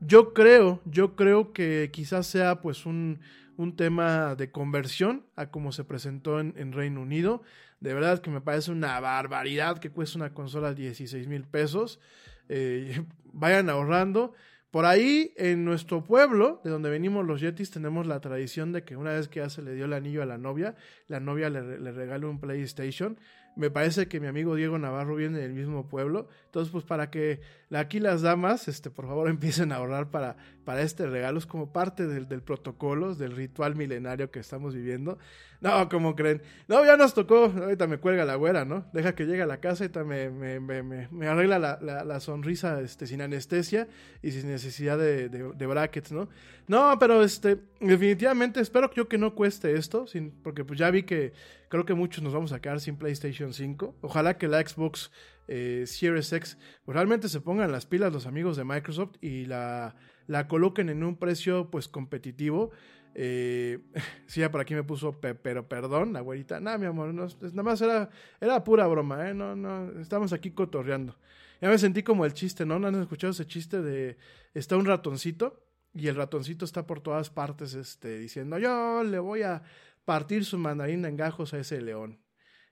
Yo 0.00 0.32
creo, 0.32 0.80
yo 0.84 1.16
creo 1.16 1.52
que 1.52 1.90
quizás 1.92 2.26
sea 2.26 2.60
pues 2.60 2.86
un, 2.86 3.20
un 3.58 3.74
tema 3.74 4.36
de 4.36 4.50
conversión 4.52 5.26
a 5.34 5.50
como 5.50 5.72
se 5.72 5.84
presentó 5.84 6.38
en, 6.40 6.72
Reino 6.72 7.02
Unido. 7.02 7.42
De 7.80 7.92
verdad 7.92 8.20
que 8.20 8.30
me 8.30 8.40
parece 8.40 8.70
una 8.70 8.98
barbaridad 9.00 9.78
que 9.78 9.90
cuesta 9.90 10.16
una 10.16 10.32
consola 10.32 10.74
16 10.74 11.26
mil 11.26 11.42
pesos. 11.42 12.00
Eh, 12.48 13.04
vayan 13.32 13.68
ahorrando. 13.68 14.32
Por 14.70 14.84
ahí, 14.84 15.32
en 15.36 15.64
nuestro 15.64 16.04
pueblo, 16.04 16.60
de 16.62 16.70
donde 16.70 16.88
venimos 16.90 17.26
los 17.26 17.40
Yetis, 17.40 17.70
tenemos 17.70 18.06
la 18.06 18.20
tradición 18.20 18.70
de 18.70 18.84
que 18.84 18.96
una 18.96 19.12
vez 19.12 19.26
que 19.26 19.40
ya 19.40 19.50
se 19.50 19.62
le 19.62 19.74
dio 19.74 19.86
el 19.86 19.92
anillo 19.92 20.22
a 20.22 20.26
la 20.26 20.38
novia, 20.38 20.76
la 21.08 21.20
novia 21.20 21.50
le, 21.50 21.80
le 21.80 21.90
regala 21.90 22.28
un 22.28 22.38
PlayStation. 22.38 23.18
Me 23.58 23.72
parece 23.72 24.06
que 24.06 24.20
mi 24.20 24.28
amigo 24.28 24.54
Diego 24.54 24.78
Navarro 24.78 25.16
viene 25.16 25.38
del 25.38 25.52
mismo 25.52 25.88
pueblo. 25.88 26.28
Entonces, 26.44 26.70
pues 26.70 26.84
para 26.84 27.10
que 27.10 27.40
aquí 27.72 27.98
las 27.98 28.22
damas, 28.22 28.68
este, 28.68 28.88
por 28.88 29.08
favor, 29.08 29.28
empiecen 29.28 29.72
a 29.72 29.76
ahorrar 29.76 30.12
para, 30.12 30.36
para 30.64 30.82
este 30.82 31.08
regalo. 31.08 31.40
Es 31.40 31.46
como 31.46 31.72
parte 31.72 32.06
del, 32.06 32.28
del 32.28 32.40
protocolo, 32.40 33.16
del 33.16 33.32
ritual 33.34 33.74
milenario 33.74 34.30
que 34.30 34.38
estamos 34.38 34.76
viviendo. 34.76 35.18
No, 35.60 35.88
como 35.88 36.14
creen? 36.14 36.40
No, 36.68 36.84
ya 36.84 36.96
nos 36.96 37.14
tocó. 37.14 37.46
Ahorita 37.46 37.88
me 37.88 37.98
cuelga 37.98 38.24
la 38.24 38.36
güera, 38.36 38.64
¿no? 38.64 38.86
Deja 38.92 39.14
que 39.16 39.26
llegue 39.26 39.42
a 39.42 39.46
la 39.46 39.58
casa 39.58 39.84
y 39.86 39.98
me, 40.04 40.30
me, 40.30 40.60
me, 40.60 41.08
me, 41.08 41.26
arregla 41.26 41.58
la, 41.58 42.04
la, 42.04 42.20
sonrisa 42.20 42.80
este, 42.80 43.08
sin 43.08 43.22
anestesia 43.22 43.88
y 44.22 44.30
sin 44.30 44.46
necesidad 44.46 44.96
de, 44.98 45.28
de, 45.28 45.66
brackets, 45.66 46.12
¿no? 46.12 46.28
No, 46.68 46.96
pero 47.00 47.24
este, 47.24 47.58
definitivamente 47.80 48.60
espero 48.60 48.88
yo 48.94 49.08
que 49.08 49.18
no 49.18 49.34
cueste 49.34 49.74
esto, 49.74 50.06
sin, 50.06 50.30
porque 50.30 50.64
pues 50.64 50.78
ya 50.78 50.90
vi 50.92 51.02
que 51.02 51.32
creo 51.68 51.84
que 51.84 51.94
muchos 51.94 52.22
nos 52.22 52.32
vamos 52.32 52.52
a 52.52 52.60
quedar 52.60 52.80
sin 52.80 52.96
PlayStation 52.96 53.52
5. 53.52 53.96
Ojalá 54.00 54.38
que 54.38 54.46
la 54.46 54.60
Xbox 54.60 55.10
eh, 55.48 55.84
Series 55.86 56.32
X 56.32 56.58
pues, 56.84 56.94
realmente 56.94 57.28
se 57.28 57.40
pongan 57.40 57.72
las 57.72 57.86
pilas 57.86 58.12
los 58.12 58.26
amigos 58.26 58.56
de 58.56 58.64
Microsoft 58.64 59.16
y 59.20 59.46
la, 59.46 59.96
la 60.26 60.46
coloquen 60.46 60.88
en 60.90 61.02
un 61.02 61.16
precio 61.16 61.70
pues 61.70 61.88
competitivo. 61.88 62.70
Eh, 63.14 63.80
sí, 64.26 64.40
ya 64.40 64.50
por 64.50 64.60
aquí 64.60 64.74
me 64.74 64.84
puso, 64.84 65.20
pero 65.20 65.68
perdón, 65.68 66.12
la 66.12 66.20
güerita. 66.20 66.60
No, 66.60 66.78
mi 66.78 66.86
amor, 66.86 67.12
no, 67.12 67.26
nada 67.40 67.62
más 67.62 67.80
era, 67.80 68.10
era 68.40 68.62
pura 68.62 68.86
broma, 68.86 69.28
¿eh? 69.28 69.34
No, 69.34 69.56
no, 69.56 70.00
estamos 70.00 70.32
aquí 70.32 70.52
cotorreando. 70.52 71.16
Ya 71.60 71.68
me 71.68 71.78
sentí 71.78 72.02
como 72.02 72.24
el 72.24 72.34
chiste, 72.34 72.64
¿no? 72.64 72.78
¿No 72.78 72.86
han 72.86 73.00
escuchado 73.00 73.32
ese 73.32 73.46
chiste 73.46 73.82
de 73.82 74.16
está 74.54 74.76
un 74.76 74.84
ratoncito 74.84 75.64
y 75.92 76.06
el 76.06 76.14
ratoncito 76.14 76.64
está 76.64 76.86
por 76.86 77.00
todas 77.00 77.30
partes 77.30 77.74
este, 77.74 78.18
diciendo, 78.18 78.58
yo 78.58 79.02
le 79.02 79.18
voy 79.18 79.42
a 79.42 79.62
partir 80.04 80.44
su 80.44 80.58
mandarina 80.58 81.08
en 81.08 81.16
gajos 81.16 81.54
a 81.54 81.58
ese 81.58 81.80
león. 81.80 82.20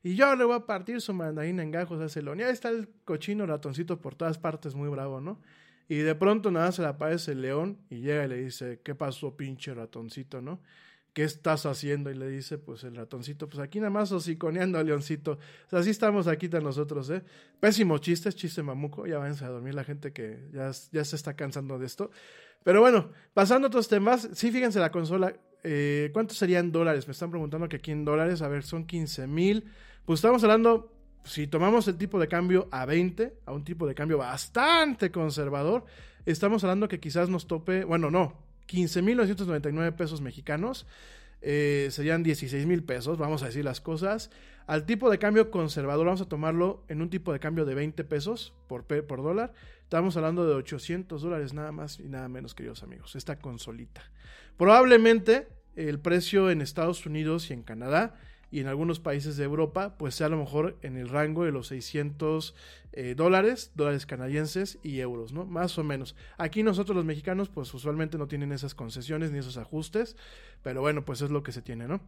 Y 0.07 0.15
yo 0.15 0.37
le 0.37 0.45
voy 0.45 0.55
a 0.55 0.61
partir 0.61 1.01
su 1.01 1.13
mandarina 1.13 1.65
en 1.65 1.73
gajos 1.73 2.17
a. 2.17 2.21
Y 2.21 2.43
ahí 2.43 2.53
está 2.53 2.69
el 2.69 2.89
cochino 3.05 3.45
ratoncito 3.45 4.01
por 4.01 4.15
todas 4.15 4.39
partes, 4.39 4.77
muy 4.77 4.89
bravo, 4.89 5.21
¿no? 5.21 5.41
Y 5.89 5.97
de 5.97 6.15
pronto 6.15 6.53
nada 6.53 6.71
se 6.71 6.83
le 6.83 6.87
aparece 6.87 7.33
el 7.33 7.43
león 7.43 7.79
y 7.91 8.03
llega 8.03 8.25
y 8.25 8.29
le 8.29 8.37
dice, 8.37 8.81
¿qué 8.85 8.95
pasó, 8.95 9.37
pinche 9.37 9.75
ratoncito, 9.75 10.41
no? 10.41 10.61
¿Qué 11.13 11.25
estás 11.25 11.67
haciendo? 11.67 12.09
Y 12.09 12.15
le 12.15 12.29
dice, 12.29 12.57
pues 12.57 12.85
el 12.85 12.95
ratoncito, 12.95 13.49
pues 13.49 13.59
aquí 13.59 13.81
nada 13.81 13.91
más 13.91 14.13
hociconeando 14.13 14.79
al 14.79 14.87
leoncito. 14.87 15.41
O 15.67 15.71
sea, 15.71 15.81
así 15.81 15.91
estamos 15.91 16.29
aquí 16.29 16.49
tan 16.49 16.63
nosotros, 16.63 17.11
¿eh? 17.11 17.25
Pésimo 17.59 17.99
chiste, 17.99 18.33
chiste 18.33 18.63
mamuco. 18.63 19.09
Ya 19.09 19.19
váyanse 19.19 19.45
a 19.45 19.49
dormir 19.49 19.75
la 19.75 19.83
gente 19.83 20.13
que 20.13 20.39
ya, 20.53 20.71
ya 20.93 21.05
se 21.05 21.17
está 21.17 21.35
cansando 21.35 21.81
de 21.81 21.87
esto. 21.87 22.13
Pero 22.63 22.81
bueno, 22.81 23.11
pasando 23.35 23.67
a 23.67 23.71
otros 23.71 23.89
temas, 23.89 24.29
sí, 24.35 24.53
fíjense 24.53 24.79
la 24.79 24.93
consola. 24.93 25.35
Eh, 25.65 26.11
¿Cuántos 26.13 26.37
serían 26.37 26.71
dólares? 26.71 27.09
Me 27.09 27.13
están 27.13 27.33
preguntando 27.33 27.69
que 27.69 27.79
aquí 27.79 27.91
en 27.91 28.05
dólares, 28.05 28.41
a 28.41 28.47
ver, 28.47 28.63
son 28.63 28.87
15 28.87 29.27
mil. 29.27 29.65
Pues 30.07 30.19
estamos 30.19 30.45
hablando 30.45 30.93
si 31.25 31.49
tomamos 31.49 31.89
el 31.89 31.97
tipo 31.97 32.21
de 32.21 32.29
cambio 32.29 32.69
a 32.71 32.87
20, 32.87 33.41
a 33.45 33.53
un 33.53 33.65
tipo 33.65 33.89
de 33.89 33.95
cambio 33.97 34.19
bastante 34.19 35.11
conservador, 35.11 35.85
estamos 36.25 36.63
hablando 36.63 36.87
que 36.87 37.01
quizás 37.01 37.29
nos 37.29 37.49
tope, 37.49 37.83
bueno, 37.83 38.09
no, 38.13 38.39
15.999 38.69 39.97
pesos 39.97 40.21
mexicanos, 40.21 40.87
eh, 41.43 41.89
serían 41.91 42.23
16 42.23 42.67
mil 42.67 42.85
pesos, 42.85 43.19
vamos 43.19 43.43
a 43.43 43.47
decir 43.47 43.65
las 43.65 43.81
cosas. 43.81 44.31
Al 44.69 44.87
tipo 44.87 45.11
de 45.11 45.19
cambio 45.19 45.51
conservador, 45.51 46.07
vamos 46.07 46.21
a 46.21 46.29
tomarlo 46.29 46.85
en 46.87 47.03
un 47.03 47.11
tipo 47.11 47.33
de 47.33 47.41
cambio 47.41 47.65
de 47.65 47.75
20 47.75 48.05
pesos 48.05 48.55
por, 48.69 48.85
por 48.85 49.23
dólar. 49.25 49.55
Estamos 49.83 50.17
hablando 50.17 50.47
de 50.47 50.55
800 50.55 51.21
dólares 51.21 51.53
nada 51.53 51.73
más 51.73 51.99
y 51.99 52.05
nada 52.05 52.29
menos, 52.29 52.55
queridos 52.55 52.85
amigos, 52.85 53.17
esta 53.17 53.41
consolita. 53.41 54.03
Probablemente 54.57 55.49
el 55.75 55.99
precio 55.99 56.49
en 56.51 56.63
Estados 56.63 57.07
Unidos 57.07 57.51
y 57.51 57.55
en 57.55 57.65
Canadá 57.65 58.15
y 58.57 58.61
en 58.61 58.69
algunos 58.69 59.01
países 59.01 59.37
de 59.37 59.45
Europa, 59.45 59.99
pues 59.99 60.15
sea 60.15 60.29
a 60.29 60.31
lo 60.31 60.39
mejor 60.39 60.79
en 60.81 60.97
el 60.97 61.11
rango 61.11 61.45
de 61.45 61.53
los 61.53 61.67
600 61.67 62.55
eh, 62.95 63.15
dólares, 63.15 63.71
dólares 63.75 64.07
canadienses 64.07 64.79
y 64.83 65.01
euros, 65.01 65.35
¿no? 65.35 65.45
Más 65.45 65.77
o 65.77 65.85
menos. 65.85 66.17
Aquí 66.39 66.63
nosotros 66.63 66.97
los 66.97 67.05
mexicanos, 67.05 67.51
pues 67.51 67.75
usualmente 67.75 68.17
no 68.17 68.29
tienen 68.29 68.53
esas 68.53 68.75
concesiones 68.75 69.31
ni 69.31 69.41
esos 69.41 69.59
ajustes, 69.59 70.17
pero 70.63 70.81
bueno, 70.81 71.05
pues 71.05 71.21
es 71.21 71.29
lo 71.29 71.43
que 71.43 71.53
se 71.53 71.61
tiene, 71.61 71.87
¿no? 71.87 72.01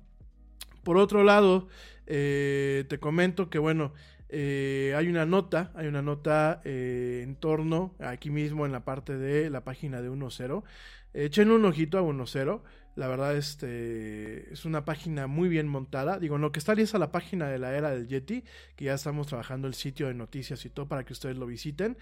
Por 0.85 0.97
otro 0.97 1.23
lado, 1.23 1.69
eh, 2.07 2.87
te 2.89 2.99
comento 2.99 3.51
que, 3.51 3.59
bueno, 3.59 3.93
eh, 4.31 4.95
hay 4.97 5.09
una 5.09 5.27
nota, 5.27 5.71
hay 5.75 5.87
una 5.87 6.01
nota 6.01 6.63
en 6.65 7.37
torno, 7.37 7.95
aquí 7.99 8.31
mismo 8.31 8.65
en 8.65 8.73
la 8.73 8.87
parte 8.87 9.19
de 9.19 9.51
la 9.51 9.65
página 9.65 10.01
de 10.01 10.09
1.0. 10.09 10.65
Echen 11.13 11.51
un 11.51 11.67
ojito 11.67 11.99
a 11.99 12.03
1.0. 12.03 12.63
La 12.99 13.07
verdad, 13.07 13.37
este 13.37 14.53
es 14.53 14.65
una 14.65 14.85
página 14.85 15.29
muy 15.29 15.49
bien 15.49 15.69
montada. 15.69 16.19
Digo, 16.19 16.37
lo 16.37 16.51
que 16.51 16.59
está 16.59 16.75
lista 16.75 16.99
la 16.99 17.13
página 17.13 17.49
de 17.49 17.57
la 17.57 17.73
era 17.73 17.93
del 17.93 18.09
Yeti, 18.09 18.43
que 18.75 18.87
ya 18.87 18.95
estamos 18.95 19.29
trabajando 19.29 19.69
el 19.69 19.75
sitio 19.75 20.09
de 20.09 20.15
noticias 20.15 20.65
y 20.65 20.69
todo 20.69 20.89
para 20.89 21.05
que 21.05 21.13
ustedes 21.13 21.37
lo 21.37 21.47
visiten. 21.47 21.97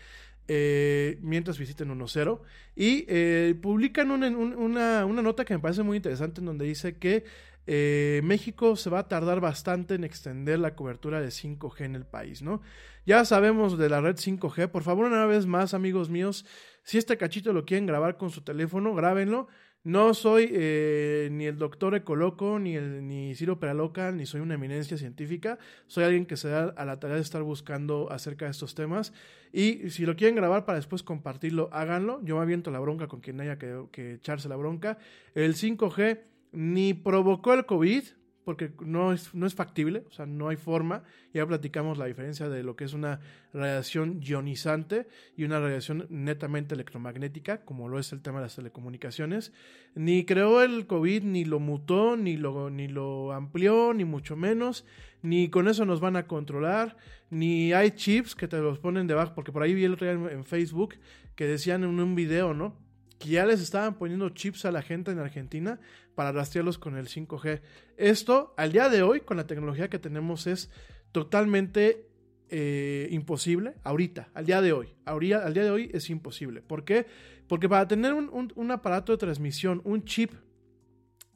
Eh, 0.49 1.19
mientras 1.21 1.59
visiten 1.59 1.91
1.0 1.91 2.41
y 2.77 3.05
eh, 3.09 3.55
publican 3.61 4.11
una, 4.11 4.29
una, 4.31 5.23
nota 5.23 5.45
que 5.45 5.53
me 5.53 5.61
parece 5.61 5.83
muy 5.83 5.99
interesante 5.99 6.41
en 6.41 6.47
donde 6.47 6.65
dice 6.65 6.97
que 6.97 7.25
eh, 7.67 8.23
México 8.25 8.77
se 8.77 8.89
va 8.89 9.01
a 9.01 9.09
tardar 9.09 9.41
bastante 9.41 9.97
en 9.97 10.05
extender 10.05 10.61
la 10.61 10.77
cobertura 10.77 11.21
de 11.21 11.29
5G 11.29 11.85
en 11.85 11.97
el 11.97 12.07
país, 12.07 12.41
¿no? 12.41 12.63
Ya 13.05 13.25
sabemos 13.27 13.77
de 13.77 13.91
la 13.91 14.01
red 14.01 14.17
5G, 14.17 14.69
por 14.69 14.83
favor 14.83 15.07
una 15.07 15.27
vez 15.27 15.45
más 15.45 15.75
amigos 15.75 16.09
míos, 16.09 16.47
si 16.85 16.97
este 16.97 17.19
cachito 17.19 17.53
lo 17.53 17.67
quieren 17.67 17.85
grabar 17.85 18.17
con 18.17 18.31
su 18.31 18.41
teléfono, 18.43 18.95
grábenlo 18.95 19.49
no 19.87 20.15
soy 20.15 20.51
eh, 20.53 21.29
ni 21.31 21.47
el 21.47 21.59
doctor 21.59 21.95
Ecoloco, 21.95 22.59
ni, 22.59 22.75
el, 22.75 23.07
ni 23.07 23.37
Ciro 23.37 23.61
Peraloca, 23.61 24.11
ni 24.11 24.27
soy 24.27 24.41
una 24.41 24.55
eminencia 24.55 24.99
científica. 24.99 25.61
Soy 25.87 26.03
alguien 26.03 26.27
que 26.27 26.37
se 26.37 26.49
da 26.49 26.75
a 26.77 26.85
la 26.85 26.99
tarea 26.99 27.15
de 27.15 27.23
estar 27.23 27.45
buscando 27.45 28.11
acerca 28.11 28.47
de 28.47 28.51
estos 28.51 28.75
temas. 28.75 29.13
Y 29.53 29.91
si 29.91 30.05
lo 30.05 30.17
quieren 30.17 30.35
grabar 30.35 30.65
para 30.65 30.79
después 30.79 31.05
compartirlo, 31.05 31.69
háganlo. 31.71 32.21
Yo 32.25 32.35
me 32.35 32.43
aviento 32.43 32.73
la 32.73 32.81
bronca 32.81 33.07
con 33.07 33.21
quien 33.21 33.41
haya 33.41 33.59
que, 33.59 33.85
que 33.93 34.15
echarse 34.15 34.49
la 34.49 34.57
bronca. 34.57 34.99
El 35.37 35.55
5G 35.55 36.19
ni 36.51 36.93
provocó 36.93 37.55
el 37.55 37.65
COVID, 37.65 38.03
porque 38.47 38.71
no 38.79 39.13
es, 39.13 39.35
no 39.35 39.45
es 39.45 39.57
factible, 39.57 40.05
o 40.09 40.13
sea, 40.13 40.25
no 40.25 40.51
hay 40.51 40.57
forma. 40.57 41.03
Ya 41.35 41.45
platicamos 41.45 41.99
la 41.99 42.05
diferencia 42.05 42.49
de 42.49 42.63
lo 42.63 42.77
que 42.77 42.85
es 42.85 42.93
una 42.93 43.19
radiación 43.53 44.21
ionizante 44.23 45.09
y 45.37 45.43
una 45.43 45.59
radiación 45.59 46.07
netamente 46.11 46.77
electromagnética, 46.77 47.65
como 47.65 47.89
lo 47.89 47.99
es 47.99 48.13
el 48.13 48.23
tema 48.23 48.39
de 48.39 48.45
las 48.45 48.55
telecomunicaciones. 48.55 49.53
Ni 49.97 50.25
creó 50.25 50.63
el 50.63 50.87
COVID, 50.87 51.25
ni 51.25 51.45
lo 51.45 51.59
mutó, 51.59 52.17
ni 52.17 52.37
lo, 52.37 52.71
ni 52.71 52.87
lo 52.87 53.33
amplió, 53.33 53.93
ni 53.93 54.05
mucho 54.05 54.37
menos, 54.37 54.87
ni 55.23 55.49
con 55.51 55.67
eso 55.67 55.85
nos 55.85 55.99
van 55.99 56.15
a 56.15 56.29
controlar, 56.29 56.97
ni 57.31 57.73
hay 57.73 57.91
chips 57.91 58.37
que 58.37 58.47
te 58.47 58.59
los 58.59 58.79
ponen 58.79 59.09
debajo, 59.09 59.35
porque 59.35 59.51
por 59.51 59.65
ahí 59.65 59.75
vi 59.75 59.83
el 59.83 59.95
otro 59.95 60.09
en 60.09 60.45
Facebook 60.45 60.95
que 61.35 61.47
decían 61.47 61.83
en 61.83 61.99
un 61.99 62.15
video, 62.15 62.55
¿no? 62.55 62.86
Que 63.19 63.31
ya 63.31 63.47
les 63.47 63.61
estaban 63.61 63.95
poniendo 63.95 64.29
chips 64.31 64.65
a 64.65 64.73
la 64.73 64.83
gente 64.83 65.11
en 65.11 65.19
Argentina 65.19 65.81
para 66.15 66.33
rastrearlos 66.33 66.79
con 66.79 66.97
el 66.97 67.09
5G. 67.09 67.61
Esto, 67.97 68.55
al 68.57 68.73
día 68.73 68.89
de 68.89 69.03
hoy, 69.03 69.21
con 69.21 69.37
la 69.37 69.47
tecnología 69.47 69.89
que 69.89 69.99
tenemos, 69.99 70.47
es 70.47 70.71
totalmente 71.13 72.07
eh, 72.49 73.09
imposible. 73.11 73.75
Ahorita, 73.85 74.29
al 74.35 74.47
día 74.47 74.61
de 74.61 74.73
hoy. 74.73 74.95
al 75.05 75.21
día 75.21 75.65
de 75.65 75.71
hoy 75.71 75.91
es 75.93 76.11
imposible. 76.11 76.63
¿Por 76.63 76.85
qué? 76.85 77.07
Porque 77.49 77.69
para 77.69 77.87
tener 77.87 78.13
un, 78.13 78.71
aparato 78.71 79.13
de 79.13 79.19
transmisión, 79.19 79.81
un 79.85 80.05
chip 80.05 80.33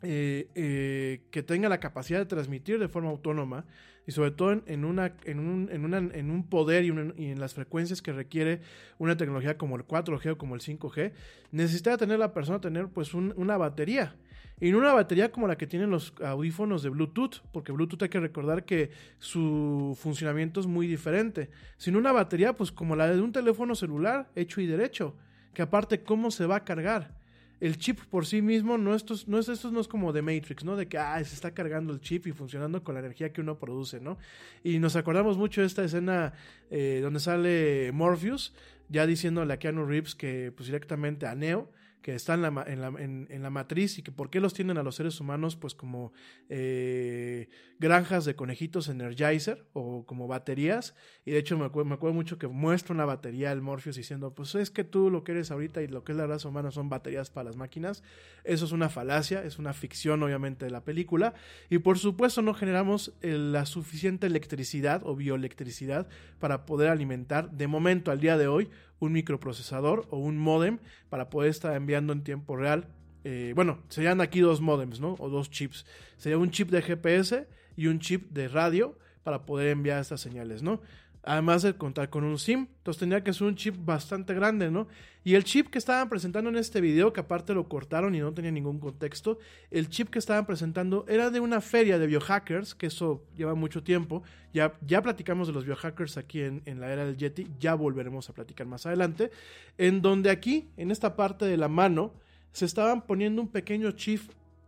eh, 0.02 0.48
eh, 0.54 1.22
que 1.30 1.42
tenga 1.42 1.68
la 1.68 1.78
capacidad 1.80 2.18
de 2.18 2.26
transmitir 2.26 2.78
de 2.78 2.88
forma 2.88 3.10
autónoma 3.10 3.66
y 4.06 4.12
sobre 4.12 4.30
todo 4.30 4.62
en, 4.66 4.84
un, 4.84 6.46
poder 6.48 6.84
y, 6.84 6.88
en 6.88 7.38
las 7.40 7.54
frecuencias 7.54 8.00
que 8.00 8.12
requiere 8.12 8.60
una 8.98 9.16
tecnología 9.16 9.58
como 9.58 9.76
el 9.76 9.84
4G 9.86 10.32
o 10.32 10.38
como 10.38 10.54
el 10.54 10.62
5G, 10.62 11.12
necesita 11.52 11.96
tener 11.96 12.18
la 12.18 12.32
persona 12.32 12.60
tener 12.60 12.88
pues 12.88 13.14
un- 13.14 13.34
una 13.36 13.56
batería. 13.56 14.16
Y 14.58 14.72
no 14.72 14.78
una 14.78 14.92
batería 14.92 15.32
como 15.32 15.46
la 15.48 15.56
que 15.56 15.66
tienen 15.66 15.90
los 15.90 16.12
audífonos 16.22 16.82
de 16.82 16.90
Bluetooth, 16.90 17.42
porque 17.52 17.72
Bluetooth 17.72 18.02
hay 18.02 18.08
que 18.10 18.20
recordar 18.20 18.64
que 18.64 18.90
su 19.18 19.96
funcionamiento 20.00 20.60
es 20.60 20.66
muy 20.66 20.86
diferente, 20.86 21.50
sino 21.76 21.98
una 21.98 22.12
batería 22.12 22.54
pues 22.54 22.72
como 22.72 22.96
la 22.96 23.08
de 23.08 23.20
un 23.20 23.32
teléfono 23.32 23.74
celular 23.74 24.30
hecho 24.34 24.60
y 24.60 24.66
derecho, 24.66 25.16
que 25.54 25.62
aparte 25.62 26.02
cómo 26.02 26.30
se 26.30 26.46
va 26.46 26.56
a 26.56 26.64
cargar 26.64 27.19
el 27.60 27.76
chip 27.76 28.00
por 28.06 28.26
sí 28.26 28.42
mismo 28.42 28.78
no 28.78 28.94
esto 28.94 29.14
es, 29.14 29.28
no 29.28 29.38
es 29.38 29.48
esto 29.48 29.70
no 29.70 29.80
es 29.80 29.88
como 29.88 30.12
de 30.12 30.22
Matrix, 30.22 30.64
¿no? 30.64 30.76
De 30.76 30.88
que 30.88 30.98
ah, 30.98 31.22
se 31.22 31.34
está 31.34 31.52
cargando 31.52 31.92
el 31.92 32.00
chip 32.00 32.26
y 32.26 32.32
funcionando 32.32 32.82
con 32.82 32.94
la 32.94 33.00
energía 33.00 33.32
que 33.32 33.40
uno 33.40 33.58
produce, 33.58 34.00
¿no? 34.00 34.18
Y 34.64 34.78
nos 34.78 34.96
acordamos 34.96 35.36
mucho 35.36 35.60
de 35.60 35.66
esta 35.66 35.84
escena 35.84 36.32
eh, 36.70 37.00
donde 37.02 37.20
sale 37.20 37.92
Morpheus 37.92 38.54
ya 38.88 39.06
diciéndole 39.06 39.52
a 39.52 39.58
Keanu 39.58 39.84
Reeves 39.84 40.14
que 40.14 40.52
pues 40.56 40.66
directamente 40.66 41.26
a 41.26 41.34
Neo 41.34 41.70
que 42.02 42.14
está 42.14 42.34
en 42.34 42.42
la, 42.42 42.64
en, 42.66 42.80
la, 42.80 42.88
en- 42.98 43.42
la 43.42 43.50
matriz 43.50 43.98
y 43.98 44.02
que 44.02 44.10
por 44.12 44.30
qué 44.30 44.40
los 44.40 44.54
tienen 44.54 44.78
a 44.78 44.82
los 44.82 44.94
seres 44.96 45.20
humanos 45.20 45.56
pues 45.56 45.74
como 45.74 46.12
eh, 46.48 47.48
granjas 47.78 48.24
de 48.24 48.34
conejitos 48.34 48.88
Energizer 48.88 49.64
o 49.72 50.04
como 50.06 50.26
baterías. 50.28 50.94
Y 51.24 51.30
de 51.32 51.38
hecho 51.38 51.58
me 51.58 51.64
acuerdo, 51.64 51.88
me 51.88 51.94
acuerdo 51.94 52.14
mucho 52.14 52.38
que 52.38 52.46
muestra 52.48 52.94
una 52.94 53.04
batería 53.04 53.52
el 53.52 53.62
Morpheus 53.62 53.96
diciendo 53.96 54.34
pues 54.34 54.54
es 54.54 54.70
que 54.70 54.84
tú 54.84 55.10
lo 55.10 55.24
que 55.24 55.32
eres 55.32 55.50
ahorita 55.50 55.82
y 55.82 55.88
lo 55.88 56.04
que 56.04 56.12
es 56.12 56.18
la 56.18 56.26
raza 56.26 56.48
humana 56.48 56.70
son 56.70 56.88
baterías 56.88 57.30
para 57.30 57.44
las 57.44 57.56
máquinas 57.56 58.02
eso 58.44 58.64
es 58.64 58.72
una 58.72 58.88
falacia 58.88 59.44
es 59.44 59.58
una 59.58 59.72
ficción 59.72 60.22
obviamente 60.22 60.64
de 60.64 60.70
la 60.70 60.84
película. 60.84 61.34
Y 61.68 61.78
por 61.78 61.98
supuesto 61.98 62.42
no 62.42 62.54
generamos 62.54 63.12
la 63.22 63.66
suficiente 63.66 64.26
electricidad 64.26 65.02
o 65.04 65.16
bioelectricidad 65.16 66.08
para 66.38 66.66
poder 66.66 66.88
alimentar 66.88 67.50
de 67.50 67.66
momento 67.66 68.10
al 68.10 68.20
día 68.20 68.36
de 68.38 68.48
hoy 68.48 68.70
un 69.00 69.12
microprocesador 69.12 70.06
o 70.10 70.18
un 70.18 70.38
modem 70.38 70.78
para 71.08 71.30
poder 71.30 71.50
estar 71.50 71.74
enviando 71.74 72.12
en 72.12 72.22
tiempo 72.22 72.56
real. 72.56 72.86
eh, 73.24 73.52
bueno, 73.54 73.82
serían 73.88 74.20
aquí 74.20 74.40
dos 74.40 74.60
modems, 74.62 75.00
¿no? 75.00 75.14
O 75.18 75.28
dos 75.28 75.50
chips. 75.50 75.84
Sería 76.16 76.38
un 76.38 76.50
chip 76.50 76.70
de 76.70 76.80
GPS 76.80 77.46
y 77.76 77.88
un 77.88 77.98
chip 77.98 78.30
de 78.30 78.48
radio 78.48 78.96
para 79.22 79.44
poder 79.44 79.68
enviar 79.68 80.00
estas 80.00 80.20
señales, 80.20 80.62
¿no? 80.62 80.80
Además 81.22 81.62
de 81.62 81.74
contar 81.74 82.08
con 82.08 82.24
un 82.24 82.38
SIM, 82.38 82.66
entonces 82.78 83.00
tendría 83.00 83.22
que 83.22 83.32
ser 83.32 83.46
un 83.46 83.54
chip 83.54 83.76
bastante 83.84 84.32
grande, 84.32 84.70
¿no? 84.70 84.88
Y 85.22 85.34
el 85.34 85.44
chip 85.44 85.68
que 85.68 85.76
estaban 85.76 86.08
presentando 86.08 86.48
en 86.48 86.56
este 86.56 86.80
video, 86.80 87.12
que 87.12 87.20
aparte 87.20 87.52
lo 87.52 87.68
cortaron 87.68 88.14
y 88.14 88.20
no 88.20 88.32
tenía 88.32 88.50
ningún 88.50 88.78
contexto, 88.78 89.38
el 89.70 89.90
chip 89.90 90.08
que 90.08 90.18
estaban 90.18 90.46
presentando 90.46 91.04
era 91.08 91.30
de 91.30 91.40
una 91.40 91.60
feria 91.60 91.98
de 91.98 92.06
biohackers, 92.06 92.74
que 92.74 92.86
eso 92.86 93.22
lleva 93.36 93.54
mucho 93.54 93.82
tiempo. 93.82 94.22
Ya, 94.54 94.72
ya 94.86 95.02
platicamos 95.02 95.46
de 95.46 95.52
los 95.52 95.66
biohackers 95.66 96.16
aquí 96.16 96.40
en, 96.40 96.62
en 96.64 96.80
la 96.80 96.90
era 96.90 97.04
del 97.04 97.18
Yeti, 97.18 97.48
ya 97.58 97.74
volveremos 97.74 98.30
a 98.30 98.32
platicar 98.32 98.66
más 98.66 98.86
adelante. 98.86 99.30
En 99.76 100.00
donde 100.00 100.30
aquí, 100.30 100.70
en 100.78 100.90
esta 100.90 101.16
parte 101.16 101.44
de 101.44 101.58
la 101.58 101.68
mano, 101.68 102.14
se 102.52 102.64
estaban 102.64 103.02
poniendo 103.02 103.42
un 103.42 103.48
pequeño 103.48 103.92
chip, 103.92 104.22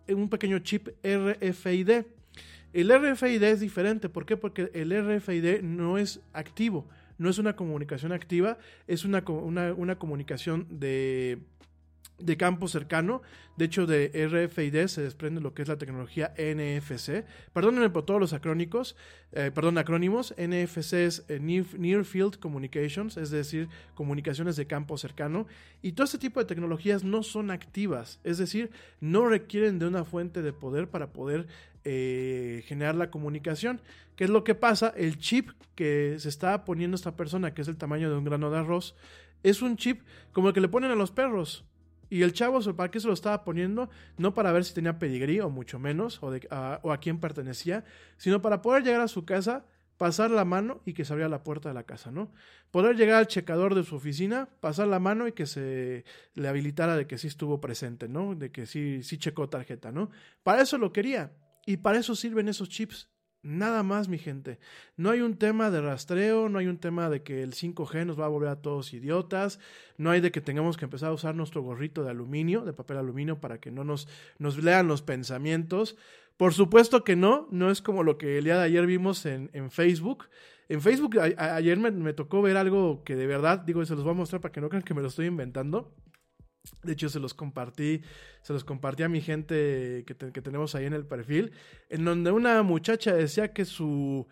un 0.08 0.28
pequeño 0.28 0.58
chip 0.58 0.88
RFID. 1.02 2.04
El 2.72 2.90
RFID 2.90 3.42
es 3.42 3.60
diferente, 3.60 4.08
¿por 4.08 4.24
qué? 4.24 4.36
Porque 4.36 4.70
el 4.74 4.90
RFID 4.90 5.62
no 5.62 5.98
es 5.98 6.20
activo, 6.32 6.88
no 7.18 7.28
es 7.28 7.38
una 7.38 7.54
comunicación 7.54 8.12
activa, 8.12 8.58
es 8.86 9.04
una, 9.04 9.22
una 9.26 9.98
comunicación 9.98 10.66
de, 10.70 11.38
de 12.22 12.36
campo 12.36 12.68
cercano. 12.68 13.22
De 13.56 13.66
hecho, 13.66 13.86
de 13.86 14.08
RFID 14.08 14.86
se 14.86 15.02
desprende 15.02 15.40
lo 15.40 15.52
que 15.52 15.62
es 15.62 15.68
la 15.68 15.76
tecnología 15.76 16.32
NFC. 16.38 17.24
Perdónenme 17.52 17.90
por 17.90 18.06
todos 18.06 18.18
los 18.18 18.32
acrónicos, 18.32 18.96
eh, 19.32 19.50
perdón, 19.54 19.76
acrónimos. 19.76 20.34
NFC 20.38 20.94
es 20.94 21.24
eh, 21.28 21.38
Near, 21.38 21.66
Near 21.78 22.04
Field 22.04 22.38
Communications, 22.38 23.18
es 23.18 23.30
decir, 23.30 23.68
comunicaciones 23.94 24.56
de 24.56 24.66
campo 24.66 24.96
cercano. 24.96 25.46
Y 25.82 25.92
todo 25.92 26.06
este 26.06 26.18
tipo 26.18 26.40
de 26.40 26.46
tecnologías 26.46 27.04
no 27.04 27.22
son 27.22 27.50
activas, 27.50 28.20
es 28.24 28.38
decir, 28.38 28.70
no 29.00 29.26
requieren 29.28 29.78
de 29.78 29.86
una 29.86 30.04
fuente 30.04 30.40
de 30.40 30.52
poder 30.54 30.88
para 30.88 31.12
poder 31.12 31.46
eh, 31.84 32.62
generar 32.66 32.94
la 32.94 33.10
comunicación. 33.10 33.80
¿Qué 34.16 34.24
es 34.24 34.30
lo 34.30 34.44
que 34.44 34.54
pasa? 34.54 34.92
El 34.96 35.18
chip 35.18 35.50
que 35.74 36.16
se 36.18 36.28
está 36.28 36.64
poniendo 36.64 36.94
esta 36.94 37.16
persona, 37.16 37.54
que 37.54 37.62
es 37.62 37.68
el 37.68 37.76
tamaño 37.76 38.10
de 38.10 38.16
un 38.16 38.24
grano 38.24 38.50
de 38.50 38.58
arroz, 38.58 38.94
es 39.42 39.62
un 39.62 39.76
chip 39.76 40.02
como 40.32 40.48
el 40.48 40.54
que 40.54 40.60
le 40.60 40.68
ponen 40.68 40.90
a 40.90 40.94
los 40.94 41.10
perros. 41.10 41.64
Y 42.10 42.22
el 42.22 42.34
chavo, 42.34 42.60
¿para 42.76 42.90
qué 42.90 43.00
se 43.00 43.06
lo 43.06 43.14
estaba 43.14 43.42
poniendo? 43.42 43.88
No 44.18 44.34
para 44.34 44.52
ver 44.52 44.64
si 44.64 44.74
tenía 44.74 44.98
pedigrí 44.98 45.40
o 45.40 45.48
mucho 45.48 45.78
menos, 45.78 46.22
o, 46.22 46.30
de- 46.30 46.46
a, 46.50 46.78
o 46.82 46.92
a 46.92 46.98
quién 46.98 47.18
pertenecía, 47.18 47.84
sino 48.18 48.42
para 48.42 48.60
poder 48.60 48.82
llegar 48.82 49.00
a 49.00 49.08
su 49.08 49.24
casa, 49.24 49.64
pasar 49.96 50.30
la 50.30 50.44
mano 50.44 50.82
y 50.84 50.92
que 50.92 51.04
se 51.06 51.12
abriera 51.14 51.30
la 51.30 51.42
puerta 51.42 51.70
de 51.70 51.74
la 51.74 51.84
casa, 51.84 52.10
¿no? 52.10 52.30
Poder 52.70 52.96
llegar 52.96 53.16
al 53.16 53.28
checador 53.28 53.74
de 53.74 53.82
su 53.84 53.94
oficina, 53.96 54.48
pasar 54.60 54.88
la 54.88 54.98
mano 54.98 55.26
y 55.26 55.32
que 55.32 55.46
se 55.46 56.04
le 56.34 56.48
habilitara 56.48 56.96
de 56.96 57.06
que 57.06 57.16
sí 57.18 57.28
estuvo 57.28 57.60
presente, 57.60 58.08
¿no? 58.08 58.34
De 58.34 58.50
que 58.50 58.66
sí, 58.66 59.02
sí 59.02 59.16
checó 59.16 59.48
tarjeta, 59.48 59.90
¿no? 59.90 60.10
Para 60.42 60.60
eso 60.62 60.76
lo 60.76 60.92
quería. 60.92 61.32
Y 61.66 61.78
para 61.78 61.98
eso 61.98 62.14
sirven 62.14 62.48
esos 62.48 62.68
chips. 62.68 63.08
Nada 63.44 63.82
más, 63.82 64.08
mi 64.08 64.18
gente. 64.18 64.60
No 64.96 65.10
hay 65.10 65.20
un 65.20 65.36
tema 65.36 65.72
de 65.72 65.80
rastreo, 65.80 66.48
no 66.48 66.60
hay 66.60 66.68
un 66.68 66.78
tema 66.78 67.10
de 67.10 67.24
que 67.24 67.42
el 67.42 67.54
5G 67.54 68.06
nos 68.06 68.18
va 68.18 68.26
a 68.26 68.28
volver 68.28 68.48
a 68.48 68.62
todos 68.62 68.94
idiotas, 68.94 69.58
no 69.96 70.12
hay 70.12 70.20
de 70.20 70.30
que 70.30 70.40
tengamos 70.40 70.76
que 70.76 70.84
empezar 70.84 71.08
a 71.08 71.12
usar 71.12 71.34
nuestro 71.34 71.60
gorrito 71.60 72.04
de 72.04 72.10
aluminio, 72.10 72.64
de 72.64 72.72
papel 72.72 72.98
aluminio, 72.98 73.40
para 73.40 73.58
que 73.58 73.72
no 73.72 73.82
nos, 73.82 74.06
nos 74.38 74.62
lean 74.62 74.86
los 74.86 75.02
pensamientos. 75.02 75.96
Por 76.36 76.54
supuesto 76.54 77.02
que 77.02 77.16
no, 77.16 77.48
no 77.50 77.72
es 77.72 77.82
como 77.82 78.04
lo 78.04 78.16
que 78.16 78.38
el 78.38 78.44
día 78.44 78.58
de 78.58 78.64
ayer 78.64 78.86
vimos 78.86 79.26
en, 79.26 79.50
en 79.54 79.72
Facebook. 79.72 80.28
En 80.68 80.80
Facebook 80.80 81.18
ayer 81.18 81.78
me, 81.78 81.90
me 81.90 82.12
tocó 82.12 82.42
ver 82.42 82.56
algo 82.56 83.02
que 83.02 83.16
de 83.16 83.26
verdad, 83.26 83.58
digo, 83.58 83.84
se 83.84 83.96
los 83.96 84.04
voy 84.04 84.12
a 84.12 84.16
mostrar 84.16 84.40
para 84.40 84.52
que 84.52 84.60
no 84.60 84.68
crean 84.68 84.84
que 84.84 84.94
me 84.94 85.02
lo 85.02 85.08
estoy 85.08 85.26
inventando. 85.26 85.92
De 86.82 86.92
hecho, 86.92 87.08
se 87.08 87.18
los 87.20 87.34
compartí, 87.34 88.02
se 88.42 88.52
los 88.52 88.64
compartí 88.64 89.02
a 89.02 89.08
mi 89.08 89.20
gente 89.20 90.04
que, 90.06 90.14
te- 90.14 90.32
que 90.32 90.42
tenemos 90.42 90.74
ahí 90.74 90.86
en 90.86 90.92
el 90.92 91.04
perfil, 91.06 91.52
en 91.88 92.04
donde 92.04 92.30
una 92.30 92.62
muchacha 92.62 93.14
decía 93.14 93.52
que 93.52 93.64
su, 93.64 94.26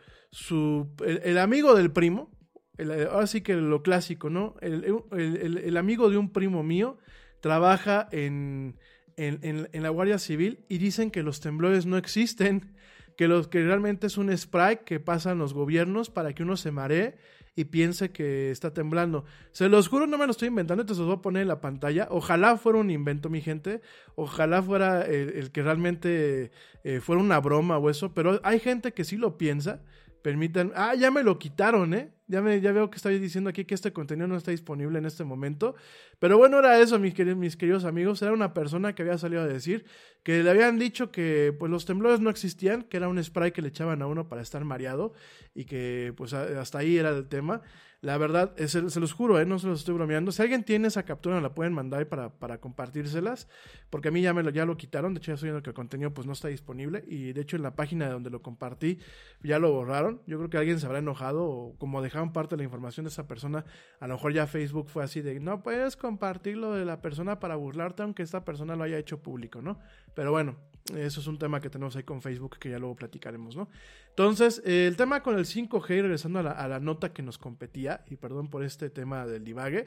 el, 1.05 1.39
amigo 1.39 1.75
del 1.75 1.91
primo, 1.91 2.31
el- 2.79 3.09
ahora 3.09 3.27
sí 3.27 3.41
que 3.41 3.55
lo 3.57 3.83
clásico, 3.83 4.31
¿no? 4.31 4.55
El, 4.61 5.77
amigo 5.77 6.09
de 6.11 6.17
un 6.19 6.33
primo 6.33 6.63
mío 6.63 6.99
trabaja 7.41 8.09
en 8.13 8.77
la 9.17 9.89
Guardia 9.91 10.19
Civil 10.19 10.65
y 10.69 10.79
dicen 10.79 11.11
que 11.11 11.23
los 11.23 11.41
temblores 11.41 11.85
no 11.87 11.97
existen, 11.97 12.75
que, 13.17 13.29
los, 13.29 13.49
que 13.49 13.63
realmente 13.63 14.07
es 14.07 14.17
un 14.19 14.37
spray 14.37 14.79
que 14.85 14.99
pasan 14.99 15.39
los 15.39 15.53
gobiernos 15.53 16.11
para 16.11 16.33
que 16.33 16.43
uno 16.43 16.57
se 16.57 16.71
maree 16.71 17.17
y 17.61 17.65
piense 17.67 18.11
que 18.11 18.51
está 18.51 18.73
temblando. 18.73 19.25
Se 19.53 19.69
los 19.69 19.89
juro, 19.89 20.07
no 20.07 20.17
me 20.17 20.25
lo 20.25 20.31
estoy 20.31 20.49
inventando, 20.49 20.87
te 20.87 20.95
los 20.95 21.05
voy 21.05 21.17
a 21.17 21.23
poner 21.23 21.43
en 21.43 21.49
la 21.49 21.61
pantalla. 21.61 22.09
Ojalá 22.11 22.57
fuera 22.57 22.79
un 22.79 22.91
invento, 22.91 23.29
mi 23.29 23.43
gente. 23.43 23.83
Ojalá 24.15 24.63
fuera 24.63 25.03
el, 25.03 25.31
el 25.31 25.51
que 25.51 25.63
realmente 25.63 26.51
eh, 26.85 27.01
fuera 27.01 27.21
una 27.21 27.39
broma 27.39 27.77
o 27.77 27.91
eso. 27.91 28.15
Pero 28.15 28.41
hay 28.45 28.61
gente 28.61 28.93
que 28.93 29.05
sí 29.05 29.17
lo 29.19 29.37
piensa. 29.37 29.83
Permitan. 30.23 30.73
Ah, 30.75 30.95
ya 30.95 31.11
me 31.11 31.23
lo 31.23 31.39
quitaron, 31.39 31.95
¿eh? 31.95 32.11
Ya, 32.27 32.43
me, 32.43 32.61
ya 32.61 32.73
veo 32.73 32.91
que 32.91 32.97
estáis 32.97 33.21
diciendo 33.21 33.51
aquí 33.51 33.65
que 33.65 33.75
este 33.75 33.93
contenido 33.93 34.29
no 34.29 34.37
está 34.37 34.51
disponible 34.51 34.99
en 34.99 35.07
este 35.07 35.25
momento. 35.25 35.75
Pero 36.19 36.39
bueno, 36.39 36.59
era 36.59 36.79
eso, 36.81 36.99
mis 36.99 37.15
queridos, 37.15 37.39
mis 37.39 37.57
queridos 37.57 37.85
amigos. 37.85 38.21
Era 38.23 38.33
una 38.33 38.55
persona 38.55 38.95
que 38.95 39.03
había 39.03 39.19
salido 39.19 39.43
a 39.43 39.47
decir 39.47 39.85
que 40.23 40.43
le 40.43 40.51
habían 40.51 40.79
dicho 40.79 41.11
que 41.11 41.55
pues 41.59 41.71
los 41.71 41.87
temblores 41.87 42.21
no 42.21 42.31
existían, 42.31 42.83
que 42.83 42.99
era 42.99 43.09
un 43.09 43.23
spray 43.23 43.53
que 43.53 43.63
le 43.63 43.69
echaban 43.69 44.03
a 44.03 44.07
uno 44.07 44.29
para 44.29 44.43
estar 44.43 44.65
mareado 44.65 45.13
y 45.55 45.65
que 45.65 46.13
pues 46.17 46.33
hasta 46.35 46.79
ahí 46.79 46.99
era 46.99 47.11
el 47.11 47.27
tema. 47.27 47.63
La 48.03 48.17
verdad, 48.17 48.55
es- 48.57 48.71
se, 48.73 48.99
los 49.01 49.13
juro, 49.13 49.39
¿eh? 49.39 49.45
no 49.45 49.59
se 49.59 49.67
los 49.67 49.81
estoy 49.81 49.95
bromeando. 49.95 50.33
Si 50.33 50.41
alguien 50.41 50.65
tiene 50.65 50.89
esa 50.89 51.03
captura, 51.03 51.39
la 51.43 51.55
pueden 51.55 51.75
mandar 51.75 52.09
para, 52.09 52.31
para 52.31 52.59
compartírselas, 52.59 53.47
porque 53.91 54.09
a 54.09 54.11
mí 54.11 54.23
ya 54.23 54.33
me 54.33 54.43
lo, 54.43 54.49
ya 54.49 54.65
lo 54.65 54.79
quitaron. 54.79 55.13
De 55.13 55.19
hecho, 55.19 55.33
ya 55.33 55.35
estoy 55.35 55.49
viendo 55.49 55.63
que 55.63 55.69
el 55.69 55.75
contenido 55.75 56.15
pues 56.15 56.27
no 56.27 56.33
está 56.33 56.49
disponible 56.49 57.05
y 57.07 57.35
de 57.35 57.43
hecho 57.43 57.57
en 57.57 57.63
la 57.63 57.77
página 57.77 58.09
donde 58.09 58.31
lo 58.31 58.41
compartí 58.41 58.99
ya 59.43 59.59
lo 59.59 59.71
borraron. 59.73 60.23
Yo 60.27 60.39
creo 60.39 60.49
que 60.49 60.57
alguien 60.57 60.81
se 60.81 60.87
habrá 60.87 61.01
enojado 61.01 61.45
o 61.45 61.77
como 61.77 62.01
dejaron 62.01 62.33
parte 62.33 62.55
de 62.57 62.59
la 62.59 62.65
información 62.65 63.05
de 63.05 63.11
esa 63.11 63.27
persona, 63.29 63.67
a 64.01 64.07
lo 64.07 64.15
mejor 64.15 64.33
ya 64.33 64.47
Facebook 64.47 64.89
fue 64.89 65.05
así 65.05 65.21
de, 65.21 65.39
no 65.39 65.63
puedes 65.63 65.97
compartir 65.97 66.57
lo 66.57 66.73
de 66.73 66.87
la 66.87 67.03
persona 67.03 67.39
para 67.39 67.57
burlarte 67.57 68.03
aunque 68.03 68.23
esta 68.23 68.47
persona 68.47 68.77
lo 68.77 68.85
haya 68.85 68.97
hecho 68.97 69.21
público, 69.23 69.61
¿no? 69.61 69.79
Pero 70.15 70.31
bueno, 70.31 70.57
eso 70.97 71.21
es 71.21 71.27
un 71.27 71.39
tema 71.39 71.61
que 71.61 71.71
tenemos 71.71 71.95
ahí 71.97 72.03
con 72.03 72.23
Facebook 72.23 72.59
que 72.59 72.71
ya 72.71 72.79
luego 72.79 72.97
platicaremos, 72.97 73.57
¿no? 73.57 73.69
Entonces, 74.09 74.63
eh, 74.65 74.87
el 74.87 74.97
tema 74.97 75.23
con 75.23 75.39
el 75.39 75.45
5G, 75.45 75.99
y 75.99 76.03
regresando 76.03 76.41
a 76.41 76.43
la, 76.43 76.51
a 76.53 76.69
la 76.69 76.81
nota 76.81 77.13
que 77.13 77.23
nos 77.23 77.39
competía, 77.39 78.05
y 78.09 78.17
perdón 78.17 78.49
por 78.49 78.65
este 78.65 78.91
tema 78.91 79.27
del 79.27 79.45
divague, 79.45 79.87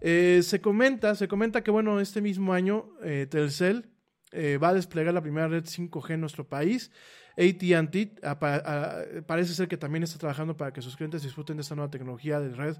eh, 0.00 0.40
se 0.42 0.60
comenta, 0.60 1.14
se 1.14 1.26
comenta 1.26 1.62
que 1.62 1.70
bueno, 1.70 2.00
este 2.00 2.20
mismo 2.20 2.52
año 2.52 2.90
eh, 3.02 3.26
Telcel 3.28 3.86
eh, 4.30 4.58
va 4.58 4.68
a 4.68 4.74
desplegar 4.74 5.12
la 5.12 5.22
primera 5.22 5.48
red 5.48 5.64
5G 5.64 6.14
en 6.14 6.20
nuestro 6.20 6.46
país. 6.48 6.90
ATT 7.36 8.20
parece 9.26 9.54
ser 9.54 9.68
que 9.68 9.76
también 9.76 10.02
está 10.02 10.18
trabajando 10.18 10.56
para 10.56 10.72
que 10.72 10.82
sus 10.82 10.96
clientes 10.96 11.22
disfruten 11.22 11.56
de 11.56 11.62
esta 11.62 11.76
nueva 11.76 11.90
tecnología 11.90 12.40
de 12.40 12.52
red 12.52 12.76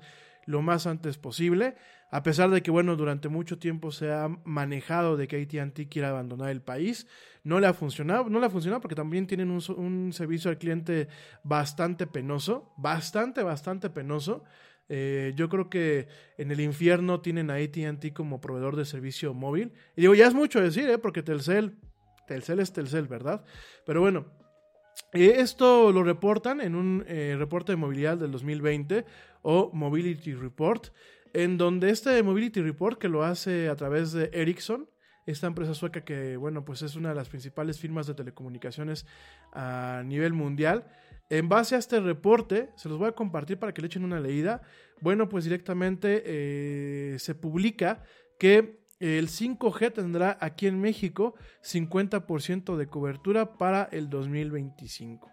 lo 0.46 0.62
más 0.62 0.86
antes 0.86 1.18
posible, 1.18 1.76
a 2.10 2.22
pesar 2.22 2.50
de 2.50 2.62
que, 2.62 2.70
bueno, 2.70 2.96
durante 2.96 3.28
mucho 3.28 3.58
tiempo 3.58 3.92
se 3.92 4.10
ha 4.10 4.28
manejado 4.44 5.16
de 5.16 5.28
que 5.28 5.42
ATT 5.42 5.88
quiera 5.90 6.08
abandonar 6.08 6.48
el 6.48 6.62
país. 6.62 7.06
No 7.48 7.60
le 7.60 7.66
ha 7.66 7.72
funcionado, 7.72 8.28
no 8.28 8.40
le 8.40 8.46
ha 8.46 8.50
funcionado 8.50 8.82
porque 8.82 8.94
también 8.94 9.26
tienen 9.26 9.50
un, 9.50 10.12
servicio 10.12 10.50
al 10.50 10.58
cliente 10.58 11.08
bastante 11.42 12.06
penoso, 12.06 12.74
bastante, 12.76 13.42
bastante 13.42 13.88
penoso. 13.88 14.44
Eh, 14.90 15.32
yo 15.34 15.48
creo 15.48 15.70
que 15.70 16.08
en 16.36 16.50
el 16.50 16.60
infierno 16.60 17.22
tienen 17.22 17.50
a 17.50 17.54
ATT 17.54 18.12
como 18.12 18.42
proveedor 18.42 18.76
de 18.76 18.84
servicio 18.84 19.32
móvil. 19.32 19.72
Y 19.96 20.02
digo, 20.02 20.14
ya 20.14 20.26
es 20.26 20.34
mucho 20.34 20.60
decir, 20.60 20.90
¿eh? 20.90 20.98
porque 20.98 21.22
Telcel, 21.22 21.78
Telcel 22.26 22.60
es 22.60 22.74
Telcel, 22.74 23.08
¿verdad? 23.08 23.42
Pero 23.86 24.02
bueno, 24.02 24.26
eh, 25.14 25.36
esto 25.38 25.90
lo 25.90 26.02
reportan 26.02 26.60
en 26.60 26.74
un 26.74 27.02
eh, 27.08 27.34
reporte 27.38 27.72
de 27.72 27.76
movilidad 27.76 28.18
del 28.18 28.30
2020 28.30 29.06
o 29.40 29.70
Mobility 29.72 30.34
Report, 30.34 30.88
en 31.32 31.56
donde 31.56 31.88
este 31.88 32.22
Mobility 32.22 32.60
Report 32.60 32.98
que 32.98 33.08
lo 33.08 33.24
hace 33.24 33.70
a 33.70 33.76
través 33.76 34.12
de 34.12 34.28
Ericsson, 34.34 34.86
esta 35.30 35.46
empresa 35.46 35.74
sueca 35.74 36.02
que, 36.02 36.36
bueno, 36.36 36.64
pues 36.64 36.82
es 36.82 36.96
una 36.96 37.10
de 37.10 37.14
las 37.14 37.28
principales 37.28 37.78
firmas 37.78 38.06
de 38.06 38.14
telecomunicaciones 38.14 39.06
a 39.52 40.02
nivel 40.04 40.32
mundial, 40.32 40.86
en 41.30 41.48
base 41.48 41.74
a 41.74 41.78
este 41.78 42.00
reporte, 42.00 42.70
se 42.76 42.88
los 42.88 42.98
voy 42.98 43.08
a 43.08 43.12
compartir 43.12 43.58
para 43.58 43.74
que 43.74 43.82
le 43.82 43.88
echen 43.88 44.04
una 44.04 44.18
leída. 44.18 44.62
Bueno, 45.00 45.28
pues 45.28 45.44
directamente 45.44 46.22
eh, 46.24 47.18
se 47.18 47.34
publica 47.34 48.02
que 48.38 48.80
el 48.98 49.28
5G 49.28 49.92
tendrá 49.92 50.38
aquí 50.40 50.66
en 50.66 50.80
México 50.80 51.34
50% 51.62 52.76
de 52.76 52.86
cobertura 52.86 53.58
para 53.58 53.84
el 53.92 54.08
2025. 54.08 55.30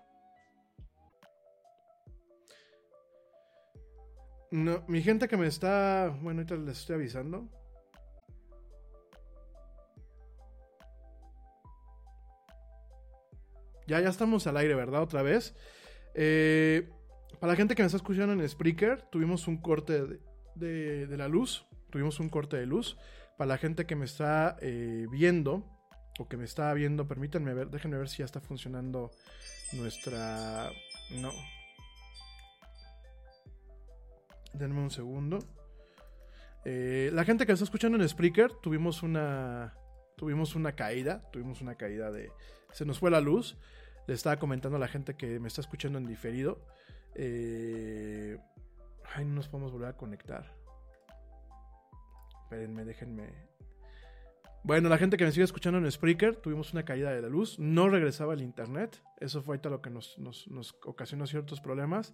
No, 4.51 4.83
mi 4.87 5.01
gente 5.01 5.27
que 5.27 5.37
me 5.37 5.47
está, 5.47 6.15
bueno, 6.21 6.41
ahorita 6.41 6.55
les 6.57 6.79
estoy 6.79 6.95
avisando. 6.95 7.49
Ya, 13.87 13.99
ya 14.01 14.09
estamos 14.09 14.47
al 14.47 14.57
aire, 14.57 14.75
¿verdad? 14.75 15.01
Otra 15.01 15.21
vez. 15.21 15.55
Eh, 16.15 16.89
para 17.39 17.53
la 17.53 17.57
gente 17.57 17.75
que 17.75 17.83
me 17.83 17.87
está 17.87 17.97
escuchando 17.97 18.33
en 18.33 18.47
Spreaker, 18.47 19.03
tuvimos 19.11 19.47
un 19.47 19.57
corte 19.57 20.19
de, 20.55 21.17
la 21.17 21.27
luz. 21.27 21.65
Tuvimos 21.91 22.19
un 22.19 22.29
corte 22.29 22.57
de 22.57 22.65
luz. 22.65 22.97
Para 23.37 23.49
la 23.49 23.57
gente 23.57 23.85
que 23.85 23.95
me 23.95 24.05
está 24.05 24.57
eh, 24.61 25.07
viendo, 25.11 25.63
o 26.17 26.27
que 26.27 26.37
me 26.37 26.45
está 26.45 26.73
viendo, 26.73 27.07
permítanme 27.07 27.53
ver, 27.53 27.69
déjenme 27.69 27.97
ver 27.97 28.09
si 28.09 28.19
ya 28.19 28.25
está 28.25 28.39
funcionando 28.39 29.11
nuestra... 29.73 30.71
No. 31.11 31.31
Denme 34.53 34.79
un 34.79 34.91
segundo. 34.91 35.39
Eh, 36.63 37.11
la 37.13 37.25
gente 37.25 37.45
que 37.45 37.51
me 37.51 37.55
está 37.55 37.65
escuchando 37.65 37.97
en 37.97 38.07
Spreaker, 38.07 38.51
tuvimos 38.61 39.03
una... 39.03 39.77
Tuvimos 40.15 40.55
una 40.55 40.71
caída, 40.75 41.29
tuvimos 41.31 41.61
una 41.61 41.75
caída 41.75 42.09
de... 42.09 42.31
Se 42.75 42.85
nos 42.85 42.99
fue 42.99 43.09
la 43.09 43.21
luz. 43.21 43.55
Le 44.05 44.13
estaba 44.13 44.37
comentando 44.37 44.75
a 44.75 44.79
la 44.81 44.89
gente 44.89 45.15
que 45.15 45.39
me 45.39 45.47
está 45.47 45.61
escuchando 45.61 45.97
en 45.97 46.05
diferido. 46.05 46.59
Eh, 47.15 48.37
ay, 49.13 49.23
no 49.23 49.35
nos 49.35 49.47
podemos 49.47 49.71
volver 49.71 49.87
a 49.87 49.93
conectar. 49.95 50.53
Espérenme, 52.43 52.83
déjenme. 52.83 53.29
Bueno, 54.61 54.89
la 54.89 54.97
gente 54.97 55.15
que 55.15 55.23
me 55.23 55.31
sigue 55.31 55.45
escuchando 55.45 55.79
en 55.79 55.89
Spreaker, 55.89 56.35
tuvimos 56.35 56.73
una 56.73 56.83
caída 56.83 57.11
de 57.11 57.21
la 57.21 57.29
luz. 57.29 57.57
No 57.59 57.87
regresaba 57.87 58.33
el 58.33 58.41
internet. 58.41 59.01
Eso 59.21 59.41
fue 59.41 59.53
ahorita 59.53 59.69
lo 59.69 59.81
que 59.81 59.89
nos, 59.89 60.17
ocasionó 60.83 61.27
ciertos 61.27 61.61
problemas. 61.61 62.13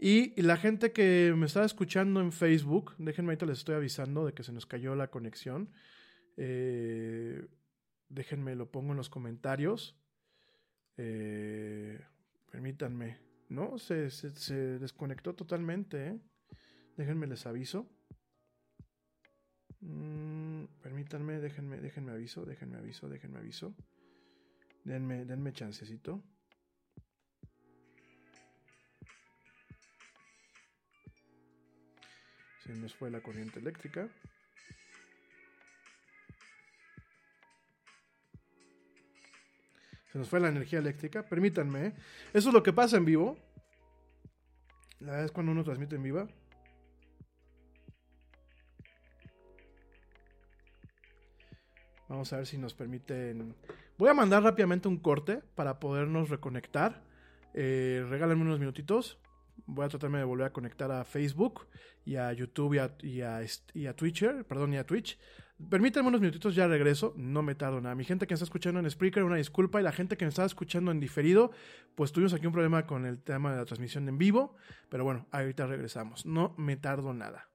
Y, 0.00 0.42
la 0.42 0.56
gente 0.56 0.90
que 0.90 1.32
me 1.36 1.46
estaba 1.46 1.64
escuchando 1.64 2.20
en 2.20 2.32
Facebook, 2.32 2.96
déjenme 2.98 3.28
ahorita 3.28 3.46
les 3.46 3.58
estoy 3.58 3.76
avisando 3.76 4.26
de 4.26 4.32
que 4.32 4.42
se 4.42 4.50
nos 4.50 4.66
cayó 4.66 4.96
la 4.96 5.12
conexión. 5.12 5.70
Eh, 6.36 7.46
déjenme, 8.12 8.54
lo 8.54 8.70
pongo 8.70 8.92
en 8.92 8.98
los 8.98 9.08
comentarios. 9.08 9.96
Eh, 10.96 11.98
permítanme. 12.50 13.18
No, 13.48 13.78
se, 13.78 14.08
desconectó 14.78 15.34
totalmente. 15.34 16.08
¿eh? 16.08 16.20
Déjenme 16.96 17.26
les 17.26 17.46
aviso. 17.46 17.88
Mm, 19.80 20.64
permítanme, 20.82 21.40
déjenme, 21.40 21.80
déjenme 21.80 22.12
aviso, 22.12 22.44
déjenme 22.44 22.78
aviso, 22.78 23.08
déjenme 23.08 23.38
aviso. 23.38 23.74
Denme, 24.84 25.24
denme 25.24 25.52
chancecito. 25.52 26.22
Se 32.64 32.72
nos 32.74 32.94
fue 32.94 33.10
la 33.10 33.20
corriente 33.20 33.58
eléctrica. 33.58 34.08
Se 40.12 40.18
nos 40.18 40.28
fue 40.28 40.40
la 40.40 40.48
energía 40.48 40.78
eléctrica. 40.78 41.22
Permítanme. 41.22 41.86
¿eh? 41.86 41.94
Eso 42.34 42.50
es 42.50 42.54
lo 42.54 42.62
que 42.62 42.74
pasa 42.74 42.98
en 42.98 43.06
vivo. 43.06 43.38
La 45.00 45.12
verdad 45.12 45.24
es 45.24 45.32
cuando 45.32 45.52
uno 45.52 45.64
transmite 45.64 45.96
en 45.96 46.02
vivo. 46.02 46.28
Vamos 52.08 52.30
a 52.34 52.36
ver 52.36 52.46
si 52.46 52.58
nos 52.58 52.74
permiten. 52.74 53.56
Voy 53.96 54.10
a 54.10 54.14
mandar 54.14 54.42
rápidamente 54.42 54.86
un 54.86 54.98
corte 54.98 55.40
para 55.54 55.80
podernos 55.80 56.28
reconectar. 56.28 57.02
Eh, 57.54 58.04
regálenme 58.10 58.42
unos 58.42 58.58
minutitos. 58.58 59.18
Voy 59.64 59.86
a 59.86 59.88
tratarme 59.88 60.18
de 60.18 60.24
volver 60.24 60.46
a 60.46 60.52
conectar 60.52 60.92
a 60.92 61.04
Facebook 61.04 61.66
y 62.04 62.16
a 62.16 62.30
YouTube 62.34 62.74
y 62.74 62.78
a, 62.78 62.94
y 63.00 63.22
a, 63.22 63.42
y 63.72 64.44
perdón, 64.44 64.74
y 64.74 64.76
a 64.76 64.84
Twitch 64.84 65.18
Permítanme 65.70 66.08
unos 66.08 66.20
minutitos, 66.20 66.54
ya 66.54 66.66
regreso, 66.66 67.14
no 67.16 67.42
me 67.42 67.54
tardo 67.54 67.80
nada. 67.80 67.94
Mi 67.94 68.04
gente 68.04 68.26
que 68.26 68.32
me 68.32 68.34
está 68.34 68.44
escuchando 68.44 68.80
en 68.80 68.90
Spreaker, 68.90 69.22
una 69.22 69.36
disculpa. 69.36 69.80
Y 69.80 69.84
la 69.84 69.92
gente 69.92 70.16
que 70.16 70.24
me 70.24 70.30
está 70.30 70.44
escuchando 70.44 70.90
en 70.90 71.00
diferido, 71.00 71.50
pues 71.94 72.12
tuvimos 72.12 72.34
aquí 72.34 72.46
un 72.46 72.52
problema 72.52 72.86
con 72.86 73.06
el 73.06 73.22
tema 73.22 73.52
de 73.52 73.58
la 73.58 73.64
transmisión 73.64 74.08
en 74.08 74.18
vivo. 74.18 74.56
Pero 74.88 75.04
bueno, 75.04 75.26
ahorita 75.30 75.66
regresamos. 75.66 76.26
No 76.26 76.54
me 76.58 76.76
tardo 76.76 77.14
nada. 77.14 77.48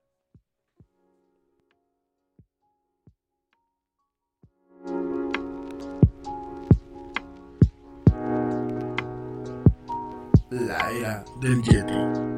La 10.50 10.90
era 10.90 11.24
del 11.40 11.62
Yeti. 11.62 12.37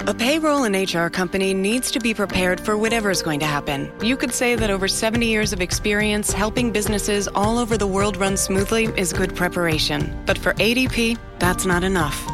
A 0.00 0.12
payroll 0.12 0.64
and 0.64 0.74
HR 0.74 1.06
company 1.06 1.54
needs 1.54 1.92
to 1.92 2.00
be 2.00 2.12
prepared 2.12 2.60
for 2.60 2.76
whatever 2.76 3.10
is 3.10 3.22
going 3.22 3.38
to 3.40 3.46
happen. 3.46 3.90
You 4.02 4.16
could 4.16 4.32
say 4.32 4.56
that 4.56 4.68
over 4.68 4.88
70 4.88 5.24
years 5.24 5.52
of 5.52 5.60
experience 5.60 6.32
helping 6.32 6.72
businesses 6.72 7.28
all 7.28 7.58
over 7.58 7.78
the 7.78 7.86
world 7.86 8.16
run 8.16 8.36
smoothly 8.36 8.86
is 8.98 9.12
good 9.12 9.36
preparation. 9.36 10.20
But 10.26 10.36
for 10.36 10.52
ADP, 10.54 11.16
that's 11.38 11.64
not 11.64 11.84
enough. 11.84 12.33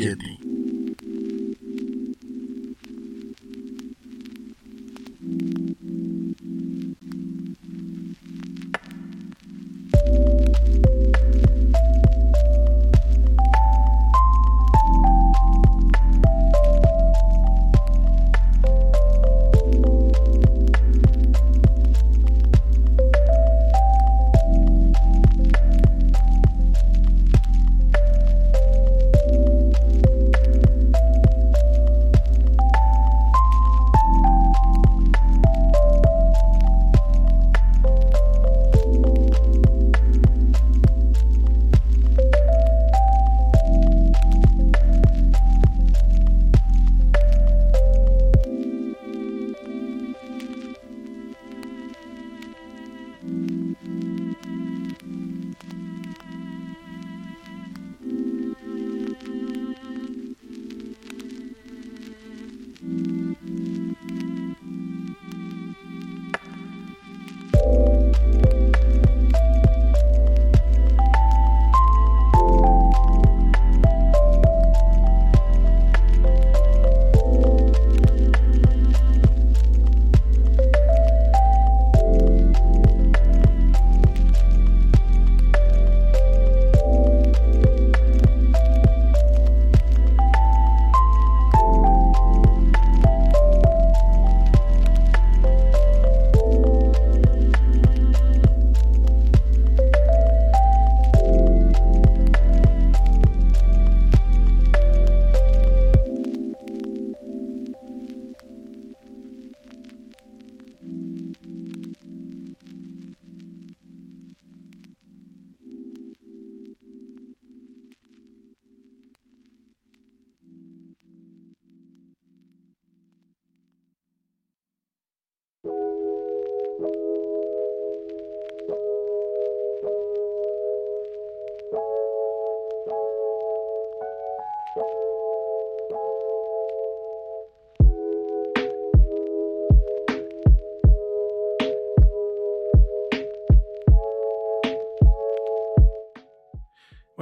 Era 0.00 0.33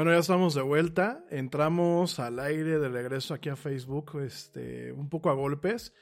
Bueno, 0.02 0.16
ya 0.16 0.20
estamos 0.20 0.54
de 0.54 0.62
vuelta. 0.62 1.24
Entramos 1.30 2.18
al 2.18 2.40
aire 2.40 2.80
de 2.80 2.88
regreso 2.88 3.34
aquí 3.34 3.50
a 3.50 3.54
Facebook, 3.54 4.20
este, 4.20 4.90
un 4.90 5.08
poco 5.08 5.30
a 5.30 5.32
golpes. 5.32 5.94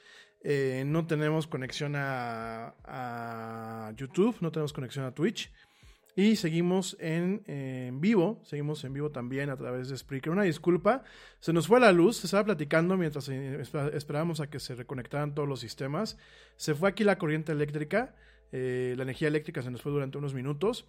Eh, 0.43 0.85
no 0.87 1.07
tenemos 1.07 1.47
conexión 1.47 1.97
a, 1.97 2.77
a, 2.83 3.93
YouTube, 3.97 4.39
no 4.41 4.51
tenemos 4.53 4.73
conexión 4.73 5.05
a 5.05 5.15
Twitch. 5.15 5.53
Y 6.17 6.37
seguimos 6.37 6.97
en, 6.99 7.43
en, 7.47 8.01
vivo, 8.01 8.41
seguimos 8.43 8.83
en 8.85 8.95
vivo 8.95 9.11
también 9.11 9.51
a 9.51 9.59
través 9.59 9.91
de 9.91 9.99
Spreaker. 9.99 10.33
Una 10.33 10.45
disculpa, 10.45 11.05
se 11.39 11.53
nos 11.53 11.67
fue 11.67 11.79
la 11.79 11.93
luz, 11.93 12.17
se 12.17 12.27
estaba 12.27 12.47
platicando 12.47 12.97
mientras 12.97 13.29
esperábamos 13.29 14.41
a 14.41 14.49
que 14.49 14.61
se 14.61 14.77
reconectaran 14.77 15.35
todos 15.35 15.47
los 15.47 15.61
sistemas. 15.61 16.17
Se 16.57 16.75
fue 16.75 16.89
aquí 16.89 17.05
la 17.05 17.19
corriente 17.19 17.53
eléctrica, 17.53 18.15
eh, 18.51 18.95
la 18.97 19.03
energía 19.03 19.29
eléctrica 19.29 19.61
se 19.61 19.71
nos 19.71 19.83
fue 19.83 19.93
durante 19.93 20.17
unos 20.17 20.33
minutos. 20.33 20.89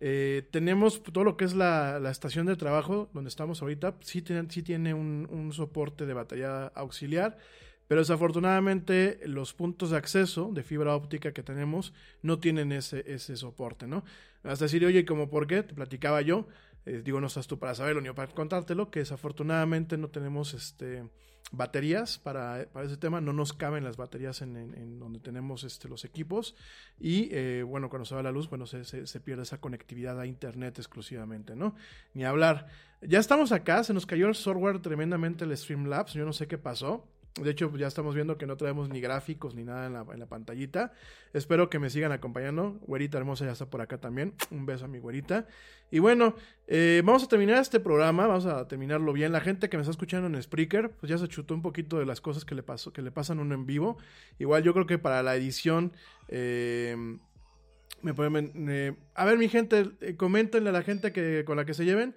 Eh, 0.00 0.48
tenemos 0.50 1.02
todo 1.02 1.24
lo 1.24 1.36
que 1.36 1.44
es 1.44 1.54
la, 1.54 2.00
la, 2.00 2.10
estación 2.10 2.46
de 2.46 2.56
trabajo 2.56 3.08
donde 3.12 3.28
estamos 3.28 3.62
ahorita, 3.62 3.96
sí 4.00 4.20
tiene, 4.22 4.48
sí 4.50 4.62
tiene 4.62 4.94
un, 4.94 5.28
un, 5.30 5.52
soporte 5.52 6.06
de 6.06 6.14
batería 6.14 6.66
auxiliar, 6.74 7.38
pero 7.86 8.00
desafortunadamente 8.00 9.20
los 9.26 9.54
puntos 9.54 9.90
de 9.90 9.98
acceso 9.98 10.50
de 10.52 10.62
fibra 10.62 10.96
óptica 10.96 11.32
que 11.32 11.42
tenemos 11.42 11.92
no 12.22 12.40
tienen 12.40 12.72
ese, 12.72 13.04
ese 13.06 13.36
soporte, 13.36 13.86
¿no? 13.86 14.04
Hasta 14.42 14.64
decir, 14.64 14.84
oye, 14.84 15.04
¿cómo 15.04 15.30
por 15.30 15.46
qué? 15.46 15.62
Te 15.62 15.74
platicaba 15.74 16.20
yo, 16.20 16.48
eh, 16.84 17.02
digo, 17.04 17.20
no 17.20 17.28
estás 17.28 17.46
tú 17.46 17.58
para 17.58 17.74
saberlo 17.74 18.00
ni 18.00 18.10
para 18.10 18.32
contártelo, 18.32 18.90
que 18.90 19.00
desafortunadamente 19.00 19.96
no 19.98 20.08
tenemos 20.08 20.54
este 20.54 21.04
baterías 21.50 22.18
para, 22.18 22.66
para 22.72 22.86
ese 22.86 22.96
tema, 22.96 23.20
no 23.20 23.32
nos 23.32 23.52
caben 23.52 23.84
las 23.84 23.96
baterías 23.96 24.40
en, 24.42 24.98
donde 24.98 25.18
tenemos 25.20 25.64
este, 25.64 25.88
los 25.88 26.04
equipos 26.04 26.54
y 26.98 27.28
eh, 27.32 27.62
bueno, 27.62 27.90
cuando 27.90 28.06
se 28.06 28.14
va 28.14 28.22
la 28.22 28.32
luz, 28.32 28.48
bueno, 28.48 28.66
se, 28.66 28.84
se, 28.84 29.06
se, 29.06 29.20
pierde 29.20 29.42
esa 29.42 29.60
conectividad 29.60 30.18
a 30.18 30.26
internet 30.26 30.78
exclusivamente, 30.78 31.54
¿no? 31.54 31.74
Ni 32.14 32.24
hablar. 32.24 32.68
Ya 33.02 33.18
estamos 33.18 33.52
acá, 33.52 33.84
se 33.84 33.92
nos 33.92 34.06
cayó 34.06 34.28
el 34.28 34.34
software 34.34 34.80
tremendamente 34.80 35.44
el 35.44 35.56
Streamlabs, 35.56 36.14
yo 36.14 36.24
no 36.24 36.32
sé 36.32 36.46
qué 36.46 36.58
pasó. 36.58 37.06
De 37.40 37.50
hecho, 37.50 37.74
ya 37.76 37.86
estamos 37.86 38.14
viendo 38.14 38.36
que 38.36 38.46
no 38.46 38.56
traemos 38.56 38.90
ni 38.90 39.00
gráficos 39.00 39.54
ni 39.54 39.64
nada 39.64 39.86
en 39.86 39.94
la, 39.94 40.06
en 40.12 40.20
la, 40.20 40.26
pantallita. 40.26 40.92
Espero 41.32 41.70
que 41.70 41.78
me 41.78 41.88
sigan 41.88 42.12
acompañando. 42.12 42.78
Güerita 42.82 43.16
hermosa 43.18 43.46
ya 43.46 43.52
está 43.52 43.70
por 43.70 43.80
acá 43.80 43.98
también. 43.98 44.34
Un 44.50 44.66
beso 44.66 44.84
a 44.84 44.88
mi 44.88 44.98
güerita. 44.98 45.46
Y 45.90 45.98
bueno, 45.98 46.34
eh, 46.66 47.00
vamos 47.04 47.24
a 47.24 47.28
terminar 47.28 47.58
este 47.58 47.80
programa. 47.80 48.26
Vamos 48.26 48.44
a 48.46 48.68
terminarlo 48.68 49.12
bien. 49.12 49.32
La 49.32 49.40
gente 49.40 49.70
que 49.70 49.78
me 49.78 49.82
está 49.82 49.92
escuchando 49.92 50.26
en 50.26 50.42
Spreaker, 50.42 50.90
pues 50.90 51.08
ya 51.08 51.16
se 51.16 51.26
chutó 51.28 51.54
un 51.54 51.62
poquito 51.62 51.98
de 51.98 52.04
las 52.04 52.20
cosas 52.20 52.44
que 52.44 52.54
le, 52.54 52.62
pasó, 52.62 52.92
que 52.92 53.00
le 53.00 53.10
pasan 53.10 53.38
uno 53.38 53.54
en 53.54 53.64
vivo. 53.64 53.96
Igual 54.38 54.62
yo 54.62 54.74
creo 54.74 54.86
que 54.86 54.98
para 54.98 55.22
la 55.22 55.34
edición... 55.34 55.92
Eh, 56.28 57.18
me 58.02 58.14
pueden, 58.14 58.52
eh, 58.68 58.94
a 59.14 59.24
ver, 59.24 59.38
mi 59.38 59.48
gente, 59.48 59.90
eh, 60.00 60.16
coméntenle 60.16 60.70
a 60.70 60.72
la 60.72 60.82
gente 60.82 61.12
que, 61.12 61.44
con 61.46 61.56
la 61.56 61.64
que 61.64 61.72
se 61.72 61.84
lleven. 61.84 62.14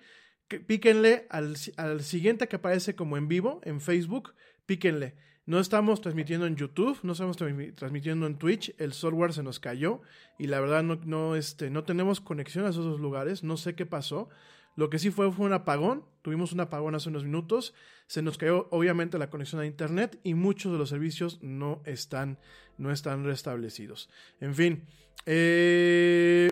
Que, 0.47 0.59
píquenle 0.59 1.27
al, 1.29 1.55
al 1.77 2.01
siguiente 2.01 2.47
que 2.47 2.57
aparece 2.57 2.95
como 2.95 3.17
en 3.17 3.27
vivo 3.27 3.61
en 3.63 3.81
Facebook 3.81 4.33
píquenle. 4.65 5.15
No 5.45 5.59
estamos 5.59 6.01
transmitiendo 6.01 6.47
en 6.47 6.55
YouTube, 6.55 6.97
no 7.03 7.11
estamos 7.11 7.37
transmitiendo 7.37 8.25
en 8.25 8.37
Twitch, 8.37 8.73
el 8.79 8.93
software 8.93 9.31
se 9.31 9.43
nos 9.43 9.59
cayó 9.59 10.01
y 10.39 10.47
la 10.47 10.59
verdad 10.59 10.81
no, 10.81 10.95
no, 11.05 11.35
este, 11.35 11.69
no 11.69 11.83
tenemos 11.83 12.19
conexión 12.19 12.65
a 12.65 12.69
esos 12.69 12.99
lugares, 12.99 13.43
no 13.43 13.55
sé 13.55 13.75
qué 13.75 13.85
pasó. 13.85 14.29
Lo 14.75 14.89
que 14.89 14.97
sí 14.99 15.11
fue 15.11 15.31
fue 15.31 15.45
un 15.45 15.53
apagón, 15.53 16.03
tuvimos 16.23 16.51
un 16.51 16.61
apagón 16.61 16.95
hace 16.95 17.09
unos 17.09 17.23
minutos, 17.23 17.75
se 18.07 18.23
nos 18.23 18.37
cayó 18.37 18.67
obviamente 18.71 19.19
la 19.19 19.29
conexión 19.29 19.61
a 19.61 19.67
internet 19.67 20.19
y 20.23 20.33
muchos 20.33 20.71
de 20.71 20.79
los 20.79 20.89
servicios 20.89 21.39
no 21.41 21.81
están, 21.85 22.39
no 22.77 22.91
están 22.91 23.23
restablecidos. 23.23 24.09
En 24.41 24.55
fin, 24.55 24.83
eh, 25.27 26.51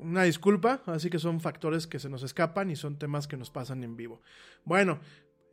una 0.00 0.24
disculpa, 0.24 0.82
así 0.86 1.10
que 1.10 1.18
son 1.18 1.40
factores 1.40 1.86
que 1.86 1.98
se 1.98 2.08
nos 2.08 2.22
escapan 2.22 2.70
y 2.70 2.76
son 2.76 2.98
temas 2.98 3.26
que 3.26 3.36
nos 3.36 3.50
pasan 3.50 3.84
en 3.84 3.96
vivo. 3.96 4.20
Bueno, 4.64 5.00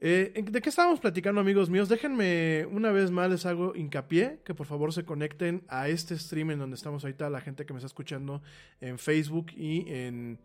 eh, 0.02 0.44
¿De 0.50 0.62
qué 0.62 0.70
estábamos 0.70 1.00
platicando, 1.00 1.42
amigos 1.42 1.70
míos? 1.70 1.90
Déjenme 1.90 2.66
una 2.72 2.92
vez 2.92 3.12
más, 3.12 3.30
les 3.30 3.46
hago 3.46 3.76
hincapié 3.76 4.40
que 4.46 4.54
por 4.54 4.66
favor 4.66 4.94
se 4.94 5.04
conecten 5.04 5.64
a 5.68 5.90
este 5.90 6.18
stream 6.18 6.52
en 6.52 6.60
donde 6.60 6.76
estamos 6.76 7.04
ahorita, 7.04 7.30
la 7.30 7.42
gente 7.42 7.66
que 7.66 7.74
me 7.74 7.80
está 7.80 7.88
escuchando 7.88 8.42
en 8.80 8.98
Facebook 8.98 9.48
y 9.56 9.92
en, 9.92 10.40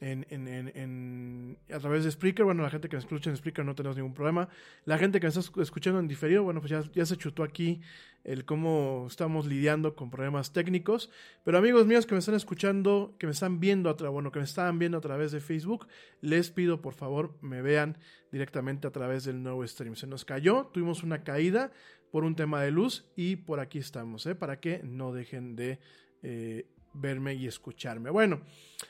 en, 0.00 0.26
en, 0.30 0.46
en, 0.48 1.58
a 1.72 1.78
través 1.78 2.04
de 2.04 2.10
Spreaker. 2.10 2.44
Bueno, 2.44 2.62
la 2.62 2.70
gente 2.70 2.88
que 2.88 2.96
me 2.96 3.00
escucha 3.00 3.30
en 3.30 3.36
Spreaker 3.36 3.64
no 3.64 3.74
tenemos 3.74 3.96
ningún 3.96 4.14
problema. 4.14 4.48
La 4.84 4.98
gente 4.98 5.18
que 5.20 5.26
me 5.26 5.28
está 5.30 5.62
escuchando 5.62 5.98
en 5.98 6.08
diferido, 6.08 6.44
bueno, 6.44 6.60
pues 6.60 6.72
ya, 6.92 7.06
se 7.06 7.16
chutó 7.16 7.42
aquí 7.42 7.80
el 8.24 8.44
cómo 8.44 9.06
estamos 9.08 9.46
lidiando 9.46 9.96
con 9.96 10.10
problemas 10.10 10.52
técnicos. 10.52 11.10
Pero 11.44 11.58
amigos 11.58 11.86
míos 11.86 12.06
que 12.06 12.14
me 12.14 12.20
están 12.20 12.34
escuchando, 12.34 13.14
que 13.18 13.26
me 13.26 13.32
están 13.32 13.58
viendo, 13.60 13.90
a 13.90 14.08
bueno, 14.08 14.30
que 14.30 14.38
me 14.38 14.44
estaban 14.44 14.78
viendo 14.78 14.98
a 14.98 15.00
través 15.00 15.32
de 15.32 15.40
Facebook, 15.40 15.88
les 16.20 16.50
pido 16.50 16.80
por 16.80 16.94
favor 16.94 17.36
me 17.40 17.62
vean 17.62 17.98
directamente 18.30 18.86
a 18.86 18.90
través 18.90 19.24
del 19.24 19.42
nuevo 19.42 19.66
stream. 19.66 19.96
Se 19.96 20.06
nos 20.06 20.24
cayó, 20.24 20.66
tuvimos 20.72 21.02
una 21.02 21.24
caída 21.24 21.72
por 22.10 22.24
un 22.24 22.36
tema 22.36 22.62
de 22.62 22.70
luz 22.70 23.04
y 23.16 23.36
por 23.36 23.60
aquí 23.60 23.78
estamos, 23.78 24.26
¿eh? 24.26 24.34
para 24.34 24.60
que 24.60 24.80
no 24.82 25.12
dejen 25.12 25.56
de 25.56 25.78
eh, 26.22 26.66
verme 27.00 27.34
y 27.34 27.46
escucharme. 27.46 28.10
Bueno, 28.10 28.40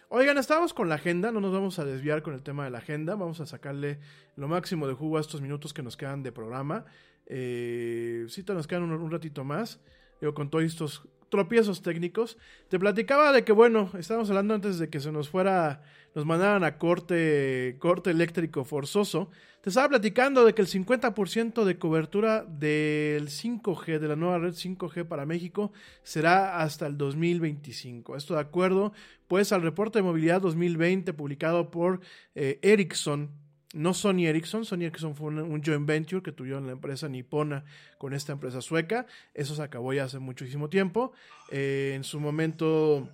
oigan, 0.09 0.39
estamos 0.39 0.75
con 0.75 0.89
la 0.89 0.97
agenda, 0.97 1.33
no 1.33 1.41
nos 1.41 1.53
vamos 1.53 1.79
a 1.79 1.85
desviar 1.85 2.23
con 2.23 2.35
el 2.35 2.43
tema 2.43 2.65
de 2.65 2.71
la 2.71 2.79
agenda, 2.79 3.15
vamos 3.15 3.41
a 3.41 3.47
sacarle 3.47 3.99
lo 4.37 4.49
máximo 4.49 4.87
de 4.87 4.95
jugo 4.95 5.19
a 5.19 5.21
estos 5.21 5.41
minutos 5.41 5.73
que 5.73 5.83
nos 5.83 5.97
quedan 5.97 6.23
de 6.23 6.33
programa. 6.33 6.85
Eh, 7.27 8.27
sí, 8.29 8.45
nos 8.49 8.67
quedan 8.67 8.85
un 8.85 9.11
ratito 9.11 9.45
más, 9.45 9.81
digo, 10.21 10.35
con 10.35 10.51
todos 10.51 10.65
estos 10.65 11.03
tropiezos 11.29 11.83
técnicos. 11.83 12.39
Te 12.69 12.79
platicaba 12.79 13.33
de 13.33 13.45
que, 13.45 13.53
bueno, 13.53 13.91
estábamos 13.99 14.29
hablando 14.31 14.55
antes 14.55 14.79
de 14.79 14.89
que 14.89 15.01
se 15.01 15.13
nos 15.13 15.29
fuera, 15.29 15.83
nos 16.15 16.25
mandaran 16.27 16.65
a 16.65 16.79
corte, 16.79 17.77
corte 17.79 18.11
eléctrico 18.11 18.65
forzoso. 18.65 19.31
Te 19.61 19.71
estaba 19.71 19.89
platicando 19.89 20.45
de 20.45 20.55
que 20.55 20.63
el 20.63 20.69
50% 20.69 21.65
de 21.65 21.79
cobertura 21.79 22.45
del 22.45 23.29
5G, 23.29 23.99
de 23.99 24.09
la 24.09 24.17
nueva 24.17 24.39
red 24.39 24.53
5G 24.55 25.07
para 25.07 25.27
México, 25.27 25.73
será 26.03 26.61
hasta 26.61 26.87
el 26.87 26.97
2025. 26.97 28.17
Esto 28.17 28.35
de 28.35 28.41
acuerdo, 28.41 28.93
pues, 29.27 29.53
al 29.53 29.63
reporte 29.63 29.99
de 29.99 30.05
movilidad 30.05 30.41
2020 30.41 31.13
publicado 31.13 31.71
por 31.71 32.01
eh, 32.35 32.59
Ericsson 32.63 33.31
no 33.75 33.93
Sony 33.93 34.27
Ericsson, 34.27 34.65
Sony 34.65 34.85
Ericsson 34.85 35.15
fue 35.15 35.29
un, 35.29 35.63
joint 35.63 35.87
venture 35.87 36.23
que 36.23 36.33
tuvieron 36.33 36.67
la 36.67 36.73
empresa 36.73 37.09
nipona 37.09 37.65
con 37.99 38.15
esta 38.15 38.33
empresa 38.33 38.61
sueca, 38.61 39.07
eso 39.35 39.55
se 39.55 39.63
acabó 39.63 39.93
ya 39.93 40.05
hace 40.05 40.19
muchísimo 40.19 40.69
tiempo, 40.69 41.13
eh, 41.51 41.93
en 41.95 42.05
su 42.05 42.19
momento, 42.19 43.09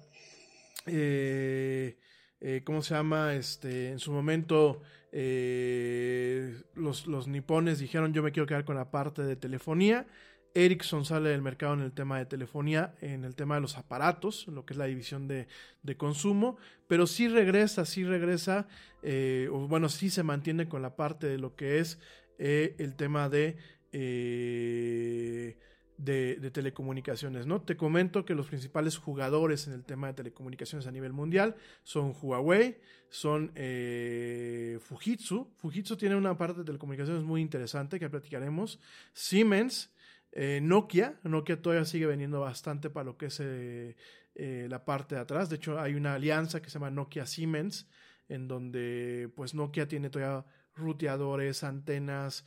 eh, 0.86 1.98
eh, 2.40 2.62
¿cómo 2.64 2.82
se 2.82 2.94
llama? 2.94 3.34
Este, 3.34 3.88
en 3.90 3.98
su 3.98 4.12
momento 4.12 4.82
los, 6.74 7.06
los 7.06 7.28
nipones 7.28 7.78
dijeron 7.78 8.12
yo 8.12 8.24
me 8.24 8.32
quiero 8.32 8.48
quedar 8.48 8.64
con 8.64 8.74
la 8.74 8.90
parte 8.90 9.22
de 9.22 9.36
telefonía, 9.36 10.06
Ericsson 10.54 11.04
sale 11.04 11.30
del 11.30 11.42
mercado 11.42 11.74
en 11.74 11.80
el 11.80 11.92
tema 11.92 12.18
de 12.18 12.26
telefonía, 12.26 12.94
en 13.00 13.24
el 13.24 13.34
tema 13.34 13.56
de 13.56 13.60
los 13.60 13.76
aparatos, 13.76 14.46
lo 14.46 14.64
que 14.64 14.74
es 14.74 14.78
la 14.78 14.86
división 14.86 15.26
de, 15.26 15.48
de 15.82 15.96
consumo, 15.96 16.56
pero 16.86 17.08
sí 17.08 17.28
regresa, 17.28 17.84
sí 17.84 18.04
regresa, 18.04 18.68
eh, 19.02 19.48
bueno, 19.50 19.88
sí 19.88 20.10
se 20.10 20.22
mantiene 20.22 20.68
con 20.68 20.80
la 20.80 20.94
parte 20.94 21.26
de 21.26 21.38
lo 21.38 21.56
que 21.56 21.80
es 21.80 21.98
eh, 22.38 22.76
el 22.78 22.94
tema 22.94 23.28
de, 23.28 23.56
eh, 23.92 25.58
de, 25.98 26.36
de, 26.36 26.50
telecomunicaciones, 26.52 27.46
¿no? 27.46 27.60
Te 27.62 27.76
comento 27.76 28.24
que 28.24 28.36
los 28.36 28.46
principales 28.46 28.96
jugadores 28.96 29.66
en 29.66 29.72
el 29.72 29.84
tema 29.84 30.06
de 30.06 30.14
telecomunicaciones 30.14 30.86
a 30.86 30.92
nivel 30.92 31.12
mundial 31.12 31.56
son 31.82 32.14
Huawei, 32.20 32.78
son 33.08 33.52
Fujitsu, 34.80 35.52
Fujitsu 35.56 35.96
tiene 35.96 36.14
una 36.14 36.36
parte 36.36 36.60
de 36.60 36.64
telecomunicaciones 36.64 37.24
muy 37.24 37.40
interesante 37.40 37.98
que 37.98 38.10
platicaremos, 38.10 38.78
Siemens, 39.12 39.93
eh, 40.36 40.58
Nokia, 40.60 41.20
Nokia 41.22 41.62
todavía 41.62 41.84
sigue 41.84 42.06
vendiendo 42.06 42.40
bastante 42.40 42.90
para 42.90 43.04
lo 43.04 43.16
que 43.16 43.26
es 43.26 43.38
eh, 43.38 43.94
eh, 44.34 44.66
la 44.68 44.84
parte 44.84 45.14
de 45.14 45.20
atrás. 45.20 45.48
De 45.48 45.56
hecho, 45.56 45.78
hay 45.78 45.94
una 45.94 46.14
alianza 46.14 46.60
que 46.60 46.70
se 46.70 46.74
llama 46.74 46.90
Nokia 46.90 47.24
Siemens, 47.24 47.88
en 48.28 48.48
donde 48.48 49.30
pues 49.36 49.54
Nokia 49.54 49.86
tiene 49.86 50.10
todavía 50.10 50.44
ruteadores, 50.74 51.62
antenas, 51.62 52.44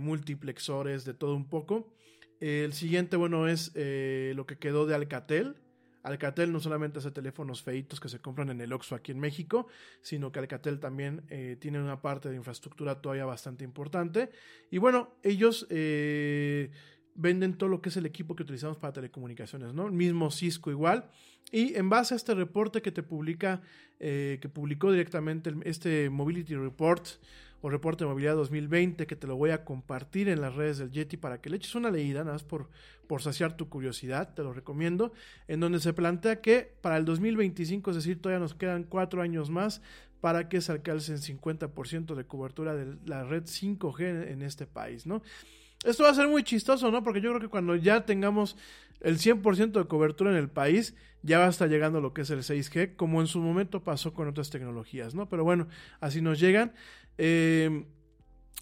multiplexores, 0.00 1.04
de 1.04 1.14
todo 1.14 1.34
un 1.34 1.48
poco. 1.48 1.92
el 2.40 2.72
siguiente, 2.72 3.16
bueno, 3.16 3.48
es 3.48 3.72
lo 3.74 4.46
que 4.46 4.58
quedó 4.58 4.86
de 4.86 4.94
Alcatel. 4.94 5.56
Alcatel 6.04 6.52
no 6.52 6.60
solamente 6.60 7.00
hace 7.00 7.10
teléfonos 7.10 7.62
feitos 7.62 7.98
que 7.98 8.08
se 8.08 8.20
compran 8.20 8.50
en 8.50 8.60
el 8.60 8.72
Oxxo 8.72 8.94
aquí 8.94 9.10
en 9.10 9.18
México, 9.18 9.66
sino 10.00 10.30
que 10.30 10.38
Alcatel 10.38 10.78
también 10.78 11.26
tiene 11.60 11.82
una 11.82 12.00
parte 12.00 12.28
de 12.30 12.36
infraestructura 12.36 13.02
todavía 13.02 13.24
bastante 13.24 13.64
importante. 13.64 14.30
Y 14.70 14.78
bueno, 14.78 15.16
ellos 15.24 15.66
venden 17.16 17.54
todo 17.54 17.68
lo 17.68 17.80
que 17.80 17.88
es 17.88 17.96
el 17.96 18.06
equipo 18.06 18.36
que 18.36 18.42
utilizamos 18.42 18.76
para 18.76 18.92
telecomunicaciones, 18.92 19.72
¿no? 19.72 19.86
El 19.86 19.92
mismo 19.92 20.30
Cisco 20.30 20.70
igual. 20.70 21.10
Y 21.50 21.74
en 21.76 21.88
base 21.88 22.14
a 22.14 22.16
este 22.16 22.34
reporte 22.34 22.82
que 22.82 22.92
te 22.92 23.02
publica, 23.02 23.62
eh, 24.00 24.38
que 24.40 24.48
publicó 24.48 24.90
directamente 24.90 25.54
este 25.64 26.10
Mobility 26.10 26.54
Report 26.54 27.06
o 27.62 27.70
reporte 27.70 28.04
de 28.04 28.10
movilidad 28.10 28.34
2020, 28.34 29.06
que 29.06 29.16
te 29.16 29.26
lo 29.26 29.36
voy 29.36 29.50
a 29.50 29.64
compartir 29.64 30.28
en 30.28 30.40
las 30.40 30.54
redes 30.54 30.78
del 30.78 30.90
Yeti 30.90 31.16
para 31.16 31.40
que 31.40 31.50
le 31.50 31.56
eches 31.56 31.74
una 31.74 31.90
leída, 31.90 32.20
nada 32.20 32.34
más 32.34 32.44
por, 32.44 32.68
por 33.06 33.22
saciar 33.22 33.56
tu 33.56 33.68
curiosidad, 33.68 34.34
te 34.34 34.42
lo 34.42 34.52
recomiendo, 34.52 35.12
en 35.48 35.60
donde 35.60 35.80
se 35.80 35.92
plantea 35.92 36.40
que 36.40 36.74
para 36.80 36.96
el 36.96 37.04
2025, 37.04 37.90
es 37.90 37.96
decir, 37.96 38.20
todavía 38.20 38.40
nos 38.40 38.54
quedan 38.54 38.84
cuatro 38.84 39.22
años 39.22 39.50
más 39.50 39.80
para 40.20 40.48
que 40.48 40.60
se 40.60 40.72
alcance 40.72 41.12
el 41.12 41.20
50% 41.20 42.14
de 42.14 42.24
cobertura 42.24 42.74
de 42.74 42.96
la 43.06 43.24
red 43.24 43.44
5G 43.44 44.30
en 44.30 44.42
este 44.42 44.66
país, 44.66 45.06
¿no? 45.06 45.22
Esto 45.86 46.02
va 46.02 46.10
a 46.10 46.14
ser 46.14 46.28
muy 46.28 46.42
chistoso, 46.42 46.90
¿no? 46.90 47.02
Porque 47.02 47.20
yo 47.20 47.30
creo 47.30 47.40
que 47.40 47.48
cuando 47.48 47.76
ya 47.76 48.04
tengamos 48.04 48.56
el 49.00 49.18
100% 49.18 49.72
de 49.72 49.86
cobertura 49.86 50.30
en 50.30 50.36
el 50.36 50.48
país, 50.48 50.94
ya 51.22 51.38
va 51.38 51.46
a 51.46 51.50
estar 51.50 51.68
llegando 51.68 52.00
lo 52.00 52.12
que 52.12 52.22
es 52.22 52.30
el 52.30 52.40
6G, 52.40 52.96
como 52.96 53.20
en 53.20 53.26
su 53.26 53.40
momento 53.40 53.84
pasó 53.84 54.12
con 54.12 54.28
otras 54.28 54.50
tecnologías, 54.50 55.14
¿no? 55.14 55.28
Pero 55.28 55.44
bueno, 55.44 55.68
así 56.00 56.20
nos 56.20 56.40
llegan. 56.40 56.72
Eh, 57.18 57.86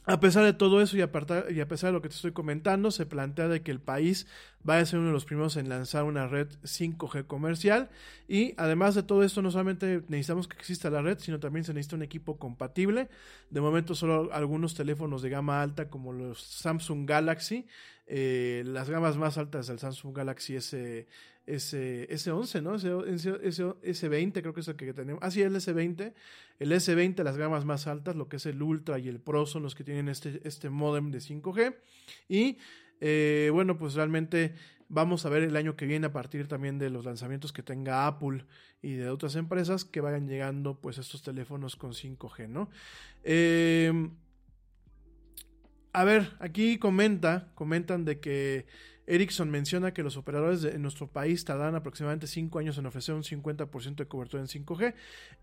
a 0.07 0.21
pesar 0.21 0.45
de 0.45 0.53
todo 0.53 0.83
eso 0.83 0.97
y 0.97 1.01
y 1.01 1.03
a, 1.03 1.69
pesar 1.69 1.89
de 1.89 1.93
lo 1.93 2.03
que 2.03 2.09
te 2.09 2.15
estoy 2.15 2.33
comentando, 2.33 2.91
se 2.91 3.07
plantea 3.07 3.49
de 3.49 3.63
que 3.63 3.71
el 3.71 3.81
país 3.81 4.27
va 4.69 4.79
a 4.79 4.85
ser 4.85 4.99
uno 4.99 5.09
de 5.09 5.15
los 5.15 5.25
primeros 5.25 5.57
en 5.57 5.69
lanzar 5.69 6.05
una 6.05 6.27
red 6.27 6.49
5G 6.63 7.27
comercial 7.27 7.89
y 8.29 8.55
además 8.59 8.95
de 8.95 9.03
todo 9.03 9.23
esto 9.23 9.41
no 9.41 9.51
solamente 9.51 10.03
necesitamos 10.09 10.47
que 10.47 10.57
exista 10.57 10.91
la 10.91 11.01
red, 11.01 11.19
sino 11.19 11.41
también 11.41 11.65
se 11.65 11.73
necesita 11.73 11.97
un 11.97 12.03
equipo 12.03 12.39
compatible. 12.39 13.09
De 13.51 13.61
momento 13.61 13.95
solo 13.95 14.31
algunos 14.33 14.75
teléfonos 14.75 15.23
de 15.23 15.31
gama 15.31 15.63
alta 15.63 15.89
como 15.89 16.13
los 16.13 16.43
Samsung 16.43 17.09
Galaxy, 17.09 17.67
eh, 18.07 18.63
las 18.67 18.91
gamas 18.91 19.17
más 19.17 19.39
altas 19.39 19.67
del 19.67 19.79
Samsung 19.79 20.17
Galaxy 20.17 20.57
S, 20.57 21.07
S, 21.47 22.09
S11, 22.11 22.63
¿no? 22.63 22.75
S, 23.83 24.09
20 24.09 24.43
creo 24.43 24.55
que 24.55 24.61
es 24.61 24.69
el 24.69 24.77
que 24.77 24.93
tenemos. 24.93 25.23
Ah, 25.23 25.31
sí, 25.31 25.43
el 25.43 25.55
S20. 25.55 26.13
El 26.59 26.73
S20, 26.73 27.23
las 27.23 27.37
gamas 27.37 27.65
más 27.65 27.87
altas, 27.87 28.15
lo 28.15 28.29
que 28.29 28.37
es 28.37 28.47
el 28.47 28.63
Ultra 28.63 28.99
y 28.99 29.09
el 29.09 29.21
Pro 29.21 29.47
son 29.47 29.63
los 29.63 29.75
que 29.75 29.85
tienen 29.85 30.09
este, 30.09 30.41
este 30.45 30.71
modem 30.71 31.11
de 31.11 31.19
5G. 31.19 31.75
Y 32.29 32.59
eh, 33.01 33.51
bueno, 33.53 33.79
pues 33.79 33.95
realmente 33.95 34.55
vamos 34.89 35.25
a 35.25 35.31
ver 35.31 35.43
el 35.43 35.57
año 35.57 35.77
que 35.77 35.87
viene 35.87 36.07
a 36.07 36.13
partir 36.13 36.47
también 36.47 36.79
de 36.79 36.91
los 36.91 37.05
lanzamientos 37.05 37.53
que 37.53 37.63
tenga 37.63 38.07
Apple 38.07 38.45
y 38.83 38.93
de 38.93 39.09
otras 39.09 39.35
empresas 39.35 39.85
que 39.85 40.01
vayan 40.01 40.29
llegando 40.29 40.79
pues 40.79 40.99
estos 40.99 41.23
teléfonos 41.23 41.75
con 41.77 41.93
5G, 41.93 42.49
¿no? 42.49 42.71
Eh, 43.23 44.11
a 45.95 46.03
ver, 46.03 46.33
aquí 46.41 46.79
comenta, 46.79 47.47
comentan 47.55 48.05
de 48.05 48.19
que 48.19 48.67
Ericsson 49.07 49.49
menciona 49.49 49.95
que 49.95 50.03
los 50.03 50.17
operadores 50.17 50.65
en 50.65 50.83
nuestro 50.83 51.07
país 51.07 51.45
tardarán 51.45 51.77
aproximadamente 51.77 52.27
5 52.27 52.59
años 52.59 52.77
en 52.79 52.87
ofrecer 52.87 53.15
un 53.15 53.23
50% 53.23 53.95
de 53.95 54.07
cobertura 54.07 54.43
en 54.43 54.49
5G. 54.49 54.93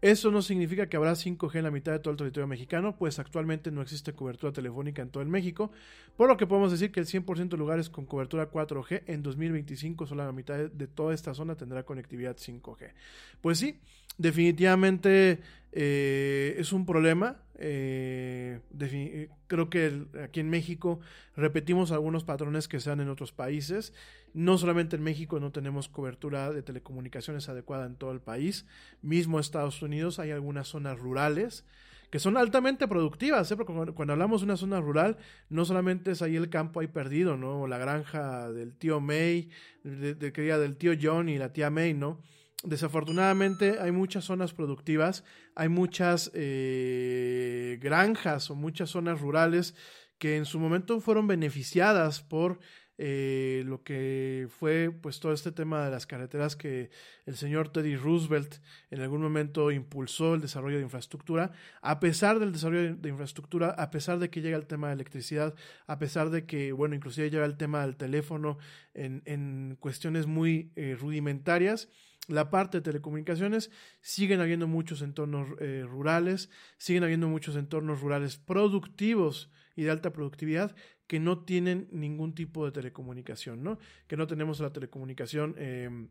Eso 0.01 0.29
no 0.29 0.41
significa 0.41 0.87
que 0.87 0.97
habrá 0.97 1.13
5G 1.13 1.55
en 1.55 1.63
la 1.63 1.71
mitad 1.71 1.93
de 1.93 1.99
todo 1.99 2.11
el 2.11 2.17
territorio 2.17 2.47
mexicano, 2.47 2.97
pues 2.97 3.17
actualmente 3.17 3.71
no 3.71 3.81
existe 3.81 4.11
cobertura 4.11 4.51
telefónica 4.51 5.01
en 5.01 5.09
todo 5.09 5.23
el 5.23 5.29
México, 5.29 5.71
por 6.17 6.27
lo 6.27 6.35
que 6.35 6.47
podemos 6.47 6.69
decir 6.69 6.91
que 6.91 6.99
el 6.99 7.05
100% 7.05 7.47
de 7.47 7.57
lugares 7.57 7.89
con 7.89 8.05
cobertura 8.05 8.51
4G 8.51 9.03
en 9.05 9.23
2025 9.23 10.05
solo 10.05 10.25
la 10.25 10.33
mitad 10.33 10.57
de 10.57 10.87
toda 10.87 11.13
esta 11.13 11.33
zona 11.33 11.55
tendrá 11.55 11.83
conectividad 11.83 12.35
5G. 12.35 12.91
Pues 13.39 13.57
sí, 13.57 13.79
definitivamente 14.21 15.39
eh, 15.71 16.55
es 16.57 16.71
un 16.73 16.85
problema. 16.85 17.37
Eh, 17.63 18.59
eh, 18.79 19.29
creo 19.47 19.69
que 19.69 20.05
aquí 20.23 20.39
en 20.39 20.49
México 20.49 20.99
repetimos 21.35 21.91
algunos 21.91 22.23
patrones 22.23 22.67
que 22.67 22.79
se 22.79 22.89
dan 22.89 23.01
en 23.01 23.09
otros 23.09 23.31
países. 23.31 23.93
No 24.33 24.57
solamente 24.57 24.95
en 24.95 25.03
México 25.03 25.39
no 25.39 25.51
tenemos 25.51 25.89
cobertura 25.89 26.51
de 26.51 26.63
telecomunicaciones 26.63 27.49
adecuada 27.49 27.85
en 27.85 27.95
todo 27.95 28.11
el 28.11 28.21
país. 28.21 28.65
Mismo 29.01 29.39
Estados 29.39 29.81
Unidos 29.81 30.19
hay 30.19 30.31
algunas 30.31 30.67
zonas 30.67 30.97
rurales 30.99 31.65
que 32.09 32.19
son 32.19 32.35
altamente 32.35 32.89
productivas, 32.89 33.53
porque 33.55 33.93
cuando, 33.93 34.11
hablamos 34.11 34.41
de 34.41 34.45
una 34.45 34.57
zona 34.57 34.81
rural, 34.81 35.17
no 35.49 35.63
solamente 35.63 36.11
es 36.11 36.21
ahí 36.21 36.35
el 36.35 36.49
campo 36.49 36.81
ahí 36.81 36.87
perdido, 36.87 37.37
¿no? 37.37 37.61
O 37.61 37.67
la 37.67 37.77
granja 37.77 38.51
del 38.51 38.73
tío 38.73 38.99
May, 38.99 39.49
de, 39.85 40.13
de, 40.15 40.31
del 40.31 40.75
tío 40.75 40.91
John 41.01 41.29
y 41.29 41.37
la 41.37 41.53
tía 41.53 41.69
May, 41.69 41.93
¿no? 41.93 42.19
Desafortunadamente 42.63 43.79
hay 43.79 43.91
muchas 43.91 44.25
zonas 44.25 44.53
productivas, 44.53 45.23
hay 45.55 45.69
muchas 45.69 46.31
eh, 46.33 47.79
granjas 47.81 48.49
o 48.49 48.55
muchas 48.55 48.89
zonas 48.89 49.19
rurales 49.19 49.75
que 50.17 50.37
en 50.37 50.45
su 50.45 50.59
momento 50.59 50.99
fueron 51.01 51.27
beneficiadas 51.27 52.21
por 52.21 52.59
eh, 53.03 53.63
lo 53.65 53.81
que 53.81 54.47
fue 54.59 54.91
pues 54.91 55.19
todo 55.19 55.33
este 55.33 55.51
tema 55.51 55.83
de 55.83 55.89
las 55.89 56.05
carreteras 56.05 56.55
que 56.55 56.91
el 57.25 57.35
señor 57.35 57.69
Teddy 57.69 57.95
Roosevelt 57.95 58.57
en 58.91 59.01
algún 59.01 59.23
momento 59.23 59.71
impulsó 59.71 60.35
el 60.35 60.41
desarrollo 60.41 60.77
de 60.77 60.83
infraestructura, 60.83 61.51
a 61.81 61.99
pesar 61.99 62.37
del 62.37 62.51
desarrollo 62.51 62.95
de 62.95 63.09
infraestructura, 63.09 63.71
a 63.71 63.89
pesar 63.89 64.19
de 64.19 64.29
que 64.29 64.41
llega 64.41 64.55
el 64.55 64.67
tema 64.67 64.89
de 64.89 64.93
electricidad, 64.93 65.55
a 65.87 65.97
pesar 65.97 66.29
de 66.29 66.45
que, 66.45 66.73
bueno, 66.73 66.93
inclusive 66.93 67.31
llega 67.31 67.45
el 67.45 67.57
tema 67.57 67.81
del 67.81 67.95
teléfono 67.95 68.59
en, 68.93 69.23
en 69.25 69.77
cuestiones 69.79 70.27
muy 70.27 70.71
eh, 70.75 70.95
rudimentarias, 70.99 71.89
la 72.27 72.49
parte 72.49 72.77
de 72.77 72.81
telecomunicaciones, 72.81 73.71
siguen 74.01 74.41
habiendo 74.41 74.67
muchos 74.67 75.01
entornos 75.01 75.49
eh, 75.59 75.83
rurales, 75.87 76.49
siguen 76.77 77.03
habiendo 77.03 77.27
muchos 77.27 77.55
entornos 77.55 78.01
rurales 78.01 78.37
productivos 78.37 79.51
y 79.75 79.83
de 79.83 79.91
alta 79.91 80.13
productividad 80.13 80.75
que 81.07 81.19
no 81.19 81.43
tienen 81.43 81.87
ningún 81.91 82.33
tipo 82.33 82.65
de 82.65 82.71
telecomunicación, 82.71 83.63
¿no? 83.63 83.79
Que 84.07 84.17
no 84.17 84.27
tenemos 84.27 84.59
la 84.59 84.71
telecomunicación 84.71 85.55
em, 85.57 86.09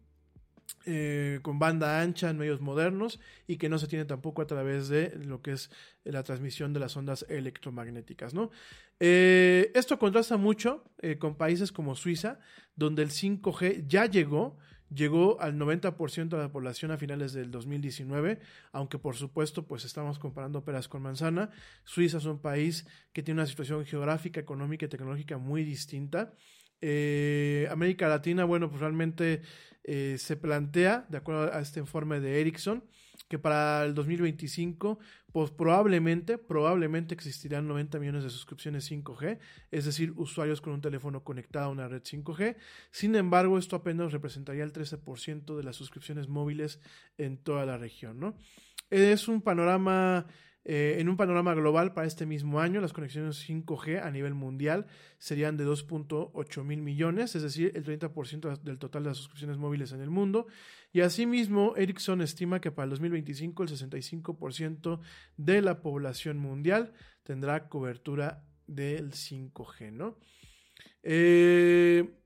eh, 0.85 1.39
con 1.43 1.59
banda 1.59 2.01
ancha 2.01 2.29
en 2.29 2.39
medios 2.39 2.61
modernos 2.61 3.19
y 3.47 3.57
que 3.57 3.69
no 3.69 3.79
se 3.79 3.87
tiene 3.87 4.05
tampoco 4.05 4.43
a 4.43 4.47
través 4.47 4.89
de 4.89 5.17
lo 5.25 5.43
que 5.43 5.53
es 5.53 5.71
la 6.05 6.23
transmisión 6.23 6.73
de 6.73 6.81
las 6.81 6.97
ondas 6.97 7.25
electromagnéticas, 7.29 8.35
¿no? 8.35 8.51
Eh, 8.99 9.71
esto 9.75 9.99
contrasta 9.99 10.37
mucho 10.37 10.85
con 11.19 11.37
países 11.37 11.73
como 11.73 11.95
Suiza, 11.95 12.39
donde 12.77 13.03
el 13.03 13.11
5G 13.11 13.87
ya 13.87 14.05
llegó, 14.05 14.59
llegó 14.93 15.41
al 15.41 15.57
90% 15.57 16.29
de 16.29 16.39
la 16.39 16.53
población 16.53 16.91
a 16.91 16.99
finales 16.99 17.33
del 17.33 17.51
2019, 17.51 18.41
aunque 18.73 18.99
por 18.99 19.17
supuesto 19.17 19.67
pues 19.67 19.85
estamos 19.85 20.19
comparando 20.19 20.65
peras 20.65 20.89
con 20.89 21.03
manzana. 21.03 21.51
Suiza 21.85 22.19
es 22.19 22.25
un 22.25 22.41
país 22.41 22.87
que 23.13 23.23
tiene 23.23 23.41
una 23.41 23.47
situación 23.47 23.85
geográfica, 23.87 24.41
económica 24.41 24.87
y 24.87 24.89
tecnológica 24.89 25.39
muy 25.39 25.65
distinta. 25.65 26.35
Eh, 26.81 27.69
América 27.71 28.09
Latina, 28.09 28.45
bueno, 28.45 28.69
pues 28.69 28.81
realmente 28.81 29.43
eh, 29.85 30.17
se 30.19 30.37
plantea, 30.37 31.07
de 31.09 31.19
acuerdo 31.19 31.53
a 31.53 31.61
este 31.61 31.81
informe 31.81 32.21
de 32.21 32.41
Ericsson, 32.41 32.85
que 33.29 33.39
para 33.39 33.85
el 33.85 33.95
2025, 33.95 34.99
pues 35.33 35.51
probablemente, 35.51 36.39
probablemente 36.39 37.15
existirán 37.15 37.69
90 37.69 37.99
millones 38.01 38.25
de 38.25 38.31
suscripciones 38.31 38.91
5G, 38.91 39.39
es 39.71 39.85
decir, 39.85 40.13
usuarios 40.17 40.61
con 40.61 40.73
un 40.73 40.81
teléfono 40.81 41.23
conectado 41.23 41.67
a 41.67 41.71
una 41.71 41.89
red 41.89 42.03
5G. 42.03 42.57
Sin 42.91 43.15
embargo, 43.15 43.59
esto 43.59 43.77
apenas 43.77 44.13
representaría 44.13 44.65
el 44.65 44.73
13% 44.73 45.57
de 45.57 45.63
las 45.63 45.77
suscripciones 45.77 46.29
móviles 46.29 46.81
en 47.19 47.37
toda 47.37 47.65
la 47.67 47.79
región, 47.79 48.19
¿no? 48.19 48.37
Es 48.91 49.29
un 49.29 49.43
panorama 49.43 50.27
eh, 50.65 50.97
en 50.99 51.09
un 51.09 51.17
panorama 51.17 51.55
global 51.55 51.95
para 51.95 52.07
este 52.07 52.27
mismo 52.27 52.61
año, 52.61 52.81
las 52.81 52.93
conexiones 52.93 53.49
5G 53.49 54.03
a 54.03 54.11
nivel 54.11 54.35
mundial 54.35 54.87
serían 55.19 55.57
de 55.57 55.67
2.8 55.67 56.65
mil 56.65 56.83
millones, 56.83 57.35
es 57.35 57.43
decir, 57.43 57.73
el 57.75 57.85
30% 57.85 58.61
del 58.61 58.79
total 58.79 59.05
de 59.05 59.09
las 59.11 59.17
suscripciones 59.17 59.57
móviles 59.57 59.93
en 59.93 60.03
el 60.03 60.11
mundo. 60.11 60.47
Y 60.93 61.01
asimismo, 61.01 61.77
Ericsson 61.77 62.21
estima 62.21 62.61
que 62.61 62.71
para 62.71 62.85
el 62.85 62.91
2025 62.91 63.63
el 63.63 63.69
65% 63.71 65.01
de 65.37 65.63
la 65.63 65.81
población 65.81 66.37
mundial 66.37 66.93
tendrá 67.23 67.69
cobertura 67.69 68.45
del 68.67 69.13
5G, 69.13 69.93
¿no? 69.93 70.19
Eh, 71.03 72.17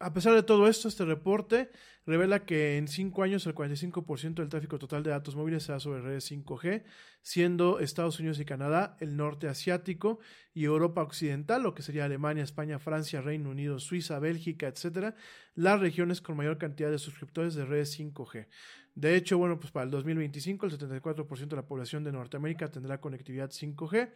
a 0.00 0.12
pesar 0.12 0.34
de 0.34 0.42
todo 0.42 0.68
esto, 0.68 0.88
este 0.88 1.04
reporte 1.04 1.70
revela 2.06 2.44
que 2.44 2.76
en 2.76 2.88
cinco 2.88 3.22
años 3.22 3.46
el 3.46 3.54
45% 3.54 4.34
del 4.34 4.48
tráfico 4.48 4.78
total 4.78 5.02
de 5.02 5.10
datos 5.10 5.36
móviles 5.36 5.62
será 5.62 5.80
sobre 5.80 6.02
redes 6.02 6.30
5G, 6.30 6.84
siendo 7.22 7.80
Estados 7.80 8.18
Unidos 8.20 8.38
y 8.40 8.44
Canadá, 8.44 8.96
el 9.00 9.16
norte 9.16 9.48
asiático 9.48 10.18
y 10.52 10.64
Europa 10.64 11.02
occidental, 11.02 11.62
lo 11.62 11.74
que 11.74 11.82
sería 11.82 12.04
Alemania, 12.04 12.44
España, 12.44 12.78
Francia, 12.78 13.20
Reino 13.20 13.50
Unido, 13.50 13.78
Suiza, 13.78 14.18
Bélgica, 14.18 14.66
etcétera, 14.66 15.14
las 15.54 15.80
regiones 15.80 16.20
con 16.20 16.36
mayor 16.36 16.58
cantidad 16.58 16.90
de 16.90 16.98
suscriptores 16.98 17.54
de 17.54 17.64
redes 17.64 17.98
5G. 17.98 18.46
De 18.94 19.16
hecho, 19.16 19.38
bueno, 19.38 19.58
pues 19.58 19.72
para 19.72 19.84
el 19.84 19.90
2025 19.90 20.66
el 20.66 20.78
74% 20.78 21.48
de 21.48 21.56
la 21.56 21.66
población 21.66 22.04
de 22.04 22.12
Norteamérica 22.12 22.70
tendrá 22.70 23.00
conectividad 23.00 23.50
5G 23.50 24.10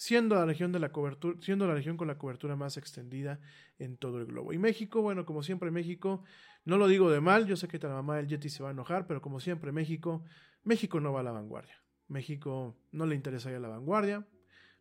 siendo 0.00 0.34
la 0.34 0.46
región 0.46 0.72
de 0.72 0.78
la 0.78 0.92
cobertura, 0.92 1.36
siendo 1.42 1.66
la 1.66 1.74
región 1.74 1.98
con 1.98 2.08
la 2.08 2.16
cobertura 2.16 2.56
más 2.56 2.78
extendida 2.78 3.38
en 3.78 3.98
todo 3.98 4.16
el 4.16 4.24
globo. 4.24 4.54
Y 4.54 4.58
México, 4.58 5.02
bueno, 5.02 5.26
como 5.26 5.42
siempre 5.42 5.70
México, 5.70 6.24
no 6.64 6.78
lo 6.78 6.88
digo 6.88 7.10
de 7.10 7.20
mal, 7.20 7.46
yo 7.46 7.54
sé 7.54 7.68
que 7.68 7.78
la 7.78 7.90
mamá 7.90 8.16
del 8.16 8.26
Yeti 8.26 8.48
se 8.48 8.62
va 8.62 8.70
a 8.70 8.72
enojar, 8.72 9.06
pero 9.06 9.20
como 9.20 9.40
siempre 9.40 9.72
México, 9.72 10.24
México 10.64 11.00
no 11.00 11.12
va 11.12 11.20
a 11.20 11.22
la 11.22 11.32
vanguardia. 11.32 11.84
México 12.08 12.78
no 12.92 13.04
le 13.04 13.14
interesa 13.14 13.50
ir 13.50 13.56
a 13.56 13.60
la 13.60 13.68
vanguardia, 13.68 14.26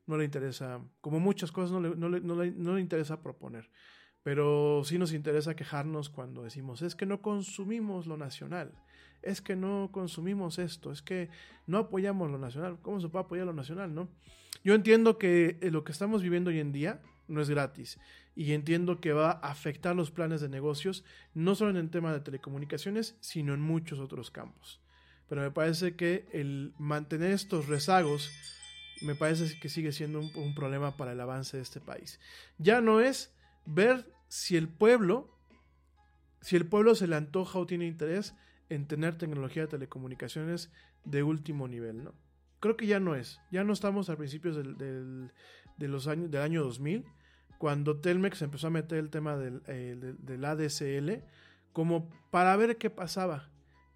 no 0.05 0.15
le 0.15 0.23
interesa, 0.23 0.81
como 1.01 1.19
muchas 1.19 1.51
cosas, 1.51 1.71
no 1.71 1.81
le, 1.81 1.97
no 1.97 2.07
le, 2.07 2.51
no 2.51 2.75
le 2.75 2.79
interesa 2.79 3.21
proponer. 3.21 3.69
Pero 4.23 4.83
sí 4.85 4.97
nos 4.97 5.11
interesa 5.11 5.53
quejarnos 5.53 6.09
cuando 6.09 6.43
decimos, 6.43 6.81
es 6.81 6.95
que 6.95 7.05
no 7.05 7.21
consumimos 7.21 8.07
lo 8.07 8.15
nacional, 8.15 8.71
es 9.21 9.41
que 9.41 9.57
no 9.57 9.89
consumimos 9.91 10.59
esto, 10.59 10.93
es 10.93 11.01
que 11.01 11.29
no 11.67 11.77
apoyamos 11.77 12.31
lo 12.31 12.37
nacional. 12.37 12.79
¿Cómo 12.81 13.01
se 13.01 13.09
puede 13.09 13.25
apoyar 13.25 13.47
lo 13.47 13.53
nacional, 13.53 13.93
no? 13.93 14.07
Yo 14.63 14.73
entiendo 14.73 15.17
que 15.17 15.57
eh, 15.61 15.71
lo 15.71 15.83
que 15.83 15.91
estamos 15.91 16.21
viviendo 16.21 16.49
hoy 16.49 16.59
en 16.59 16.71
día 16.71 17.01
no 17.27 17.41
es 17.41 17.49
gratis 17.49 17.99
y 18.35 18.53
entiendo 18.53 18.99
que 18.99 19.13
va 19.13 19.31
a 19.31 19.51
afectar 19.51 19.95
los 19.95 20.11
planes 20.11 20.41
de 20.41 20.49
negocios, 20.49 21.03
no 21.33 21.55
solo 21.55 21.71
en 21.71 21.77
el 21.77 21.89
tema 21.89 22.13
de 22.13 22.21
telecomunicaciones, 22.21 23.15
sino 23.19 23.53
en 23.53 23.61
muchos 23.61 23.99
otros 23.99 24.31
campos. 24.31 24.81
pero 25.27 25.41
me 25.41 25.51
parece 25.51 25.95
que 25.95 26.25
el 26.31 26.73
mantener 26.79 27.31
estos 27.31 27.67
rezagos 27.67 28.31
me 29.01 29.13
parece 29.13 29.59
que 29.59 29.69
sigue 29.69 29.91
siendo 29.91 30.19
un, 30.19 30.31
un 30.35 30.55
problema 30.55 30.97
para 30.97 31.11
el 31.11 31.21
avance 31.21 31.57
de 31.57 31.63
este 31.63 31.79
país. 31.79 32.19
Ya 32.57 32.81
no 32.81 32.99
es 32.99 33.31
ver 33.65 34.11
si 34.27 34.57
el 34.57 34.67
pueblo, 34.67 35.29
si 36.41 36.55
el 36.55 36.65
pueblo 36.65 36.95
se 36.95 37.07
le 37.07 37.15
antoja 37.15 37.59
o 37.59 37.67
tiene 37.67 37.85
interés 37.85 38.33
en 38.69 38.87
tener 38.87 39.17
tecnología 39.17 39.63
de 39.63 39.67
telecomunicaciones 39.69 40.71
de 41.05 41.23
último 41.23 41.67
nivel, 41.67 42.03
¿no? 42.03 42.13
Creo 42.59 42.77
que 42.77 42.87
ya 42.87 42.99
no 42.99 43.15
es. 43.15 43.39
Ya 43.51 43.63
no 43.63 43.73
estamos 43.73 44.09
a 44.09 44.17
principios 44.17 44.55
del, 44.55 44.77
del, 44.77 45.31
de 45.77 45.87
los 45.87 46.07
años, 46.07 46.29
del 46.29 46.41
año 46.41 46.63
2000, 46.63 47.05
cuando 47.57 47.97
Telmex 47.97 48.41
empezó 48.41 48.67
a 48.67 48.71
meter 48.71 48.97
el 48.99 49.09
tema 49.09 49.37
del, 49.37 49.61
eh, 49.67 50.15
del, 50.19 50.45
ADSL 50.45 51.23
como 51.73 52.09
para 52.31 52.55
ver 52.57 52.77
qué 52.77 52.89
pasaba. 52.89 53.49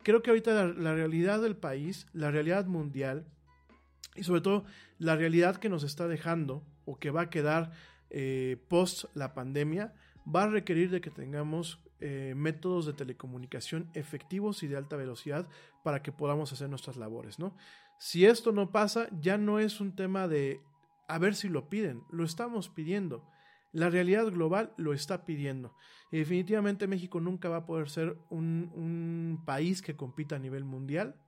Creo 0.04 0.22
que 0.22 0.30
ahorita 0.30 0.54
la, 0.54 0.74
la, 0.74 0.94
realidad 0.94 1.42
del 1.42 1.56
país, 1.56 2.08
la 2.14 2.30
realidad 2.30 2.66
mundial 2.66 3.26
y 4.16 4.24
sobre 4.24 4.42
todo 4.42 4.66
la 5.00 5.16
realidad 5.16 5.58
que 5.58 5.70
nos 5.70 5.84
está 5.84 6.08
dejando 6.08 6.64
o 6.86 7.00
que 7.00 7.10
va 7.10 7.22
a 7.22 7.30
quedar 7.30 7.72
eh, 8.10 8.58
post 8.68 9.06
la 9.16 9.34
pandemia 9.34 9.94
va 10.24 10.44
a 10.44 10.48
requerir 10.48 10.92
de 10.92 11.02
que 11.02 11.10
tengamos 11.10 11.82
eh, 12.00 12.34
métodos 12.36 12.86
de 12.86 12.94
telecomunicación 12.94 13.90
efectivos 13.94 14.62
y 14.62 14.68
de 14.68 14.78
alta 14.78 14.96
velocidad 14.98 15.48
para 15.84 16.02
que 16.02 16.12
podamos 16.12 16.54
hacer 16.54 16.70
nuestras 16.70 16.96
labores, 16.96 17.40
¿no? 17.40 17.56
Si 18.00 18.26
esto 18.26 18.52
no 18.52 18.72
pasa, 18.72 19.08
ya 19.20 19.38
no 19.38 19.60
es 19.60 19.80
un 19.80 19.96
tema 19.96 20.28
de 20.28 20.62
a 21.08 21.20
ver 21.20 21.36
si 21.36 21.50
lo 21.50 21.70
piden, 21.70 22.04
lo 22.12 22.24
estamos 22.24 22.70
pidiendo. 22.70 23.28
La 23.72 23.90
realidad 23.90 24.28
global 24.28 24.74
lo 24.78 24.94
está 24.94 25.26
pidiendo. 25.26 25.76
Y 26.12 26.20
definitivamente 26.20 26.88
México 26.88 27.20
nunca 27.20 27.50
va 27.50 27.58
a 27.58 27.66
poder 27.66 27.90
ser 27.90 28.18
un, 28.30 29.42
país 29.46 29.82
que 29.82 29.96
compita 29.96 30.36
a 30.36 30.40
nivel 30.40 30.64
mundial 30.64 31.20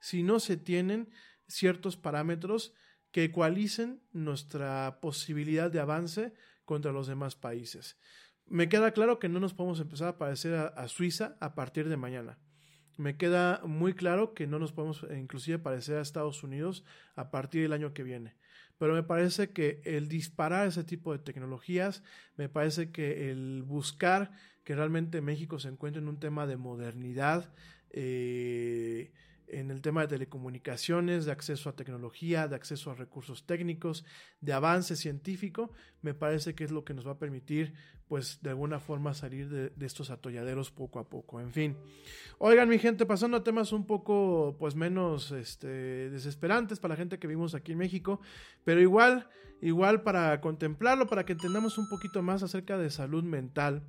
si 0.00 0.22
no 0.22 0.40
se 0.40 0.56
tienen 0.56 1.10
ciertos 1.46 1.96
parámetros 1.96 2.74
que 3.12 3.24
ecualicen 3.24 4.02
nuestra 4.12 4.98
posibilidad 5.00 5.70
de 5.70 5.80
avance 5.80 6.32
contra 6.64 6.92
los 6.92 7.06
demás 7.06 7.36
países. 7.36 7.98
Me 8.46 8.68
queda 8.68 8.92
claro 8.92 9.18
que 9.18 9.28
no 9.28 9.40
nos 9.40 9.54
podemos 9.54 9.80
empezar 9.80 10.08
a 10.08 10.18
parecer 10.18 10.54
a, 10.54 10.66
a, 10.66 10.88
Suiza 10.88 11.36
a 11.40 11.54
partir 11.54 11.88
de 11.88 11.96
mañana. 11.96 12.38
Me 13.00 13.16
queda 13.16 13.62
muy 13.64 13.94
claro 13.94 14.34
que 14.34 14.46
no 14.46 14.58
nos 14.58 14.72
podemos 14.72 15.06
inclusive 15.16 15.58
parecer 15.58 15.96
a 15.96 16.02
Estados 16.02 16.42
Unidos 16.42 16.84
a 17.16 17.30
partir 17.30 17.62
del 17.62 17.72
año 17.72 17.94
que 17.94 18.02
viene. 18.02 18.34
Pero 18.76 18.92
me 18.92 19.02
parece 19.02 19.52
que 19.52 19.80
el 19.84 20.06
disparar 20.06 20.68
ese 20.68 20.84
tipo 20.84 21.12
de 21.12 21.18
tecnologías, 21.18 22.02
me 22.36 22.50
parece 22.50 22.90
que 22.92 23.30
el 23.30 23.62
buscar 23.62 24.32
que 24.64 24.74
realmente 24.74 25.22
México 25.22 25.58
se 25.58 25.68
encuentre 25.68 26.02
en 26.02 26.08
un 26.08 26.20
tema 26.20 26.46
de 26.46 26.58
modernidad, 26.58 27.54
eh, 27.88 29.12
en 29.52 29.70
el 29.70 29.80
tema 29.80 30.02
de 30.02 30.08
telecomunicaciones, 30.08 31.24
de 31.24 31.32
acceso 31.32 31.68
a 31.68 31.76
tecnología, 31.76 32.48
de 32.48 32.56
acceso 32.56 32.90
a 32.90 32.94
recursos 32.94 33.46
técnicos, 33.46 34.04
de 34.40 34.52
avance 34.52 34.96
científico, 34.96 35.72
me 36.02 36.14
parece 36.14 36.54
que 36.54 36.64
es 36.64 36.70
lo 36.70 36.84
que 36.84 36.94
nos 36.94 37.06
va 37.06 37.12
a 37.12 37.18
permitir, 37.18 37.74
pues, 38.08 38.40
de 38.42 38.50
alguna 38.50 38.80
forma 38.80 39.14
salir 39.14 39.48
de, 39.48 39.86
estos 39.86 40.10
atolladeros 40.10 40.70
poco 40.70 40.98
a 40.98 41.08
poco. 41.08 41.40
En 41.40 41.52
fin. 41.52 41.76
Oigan, 42.38 42.68
mi 42.68 42.78
gente, 42.78 43.06
pasando 43.06 43.36
a 43.36 43.44
temas 43.44 43.72
un 43.72 43.86
poco, 43.86 44.56
pues, 44.58 44.74
menos 44.74 45.30
este, 45.32 46.10
desesperantes 46.10 46.80
para 46.80 46.94
la 46.94 46.98
gente 46.98 47.18
que 47.18 47.26
vivimos 47.26 47.54
aquí 47.54 47.72
en 47.72 47.78
México, 47.78 48.20
pero 48.64 48.80
igual, 48.80 49.28
igual 49.60 50.02
para 50.02 50.40
contemplarlo, 50.40 51.06
para 51.06 51.24
que 51.24 51.32
entendamos 51.32 51.78
un 51.78 51.88
poquito 51.88 52.22
más 52.22 52.42
acerca 52.42 52.78
de 52.78 52.90
salud 52.90 53.24
mental. 53.24 53.84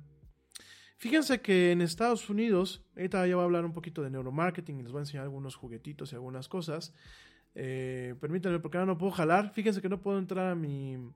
Fíjense 1.02 1.40
que 1.40 1.72
en 1.72 1.80
Estados 1.80 2.30
Unidos, 2.30 2.80
ahorita 2.94 3.26
ya 3.26 3.34
voy 3.34 3.42
a 3.42 3.46
hablar 3.46 3.64
un 3.64 3.72
poquito 3.72 4.04
de 4.04 4.10
neuromarketing 4.10 4.78
y 4.78 4.82
les 4.84 4.92
voy 4.92 5.00
a 5.00 5.02
enseñar 5.02 5.24
algunos 5.24 5.56
juguetitos 5.56 6.12
y 6.12 6.14
algunas 6.14 6.46
cosas. 6.46 6.94
Eh, 7.56 8.14
permítanme 8.20 8.60
porque 8.60 8.78
ahora 8.78 8.86
no 8.86 8.98
puedo 8.98 9.10
jalar. 9.10 9.52
Fíjense 9.52 9.82
que 9.82 9.88
no 9.88 10.00
puedo 10.00 10.16
entrar 10.16 10.52
a 10.52 10.54
mi 10.54 11.12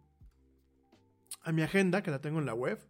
a 1.45 1.53
mi 1.53 1.63
agenda, 1.63 2.03
que 2.03 2.11
la 2.11 2.21
tengo 2.21 2.41
en 2.41 2.47
la 2.47 2.55
web. 2.55 2.85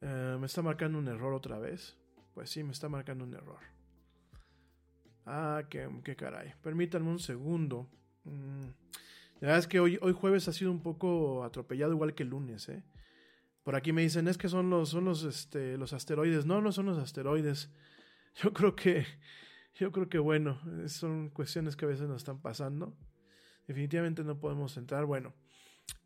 Eh, 0.00 0.38
me 0.40 0.46
está 0.46 0.62
marcando 0.62 0.98
un 0.98 1.06
error 1.06 1.34
otra 1.34 1.58
vez. 1.58 1.98
Pues 2.32 2.48
sí, 2.48 2.64
me 2.64 2.72
está 2.72 2.88
marcando 2.88 3.24
un 3.24 3.34
error. 3.34 3.60
Ah, 5.26 5.64
qué, 5.68 5.86
qué 6.02 6.16
caray. 6.16 6.54
Permítanme 6.62 7.10
un 7.10 7.18
segundo. 7.18 7.90
Mm. 8.24 8.68
La 9.40 9.48
verdad 9.48 9.58
es 9.58 9.66
que 9.66 9.80
hoy, 9.80 9.98
hoy 10.00 10.14
jueves 10.14 10.48
ha 10.48 10.54
sido 10.54 10.70
un 10.70 10.80
poco 10.80 11.44
atropellado, 11.44 11.92
igual 11.92 12.14
que 12.14 12.22
el 12.22 12.30
lunes, 12.30 12.70
¿eh? 12.70 12.82
Por 13.66 13.74
aquí 13.74 13.92
me 13.92 14.02
dicen, 14.02 14.28
es 14.28 14.38
que 14.38 14.48
son 14.48 14.70
los, 14.70 14.90
son 14.90 15.06
los, 15.06 15.24
este, 15.24 15.76
los 15.76 15.92
asteroides. 15.92 16.46
No, 16.46 16.60
no 16.60 16.70
son 16.70 16.86
los 16.86 16.98
asteroides. 16.98 17.68
Yo 18.40 18.52
creo 18.52 18.76
que, 18.76 19.04
yo 19.74 19.90
creo 19.90 20.08
que 20.08 20.18
bueno, 20.18 20.60
son 20.86 21.30
cuestiones 21.30 21.74
que 21.74 21.84
a 21.84 21.88
veces 21.88 22.06
nos 22.06 22.18
están 22.18 22.40
pasando. 22.40 22.96
Definitivamente 23.66 24.22
no 24.22 24.38
podemos 24.38 24.76
entrar. 24.76 25.04
Bueno, 25.04 25.34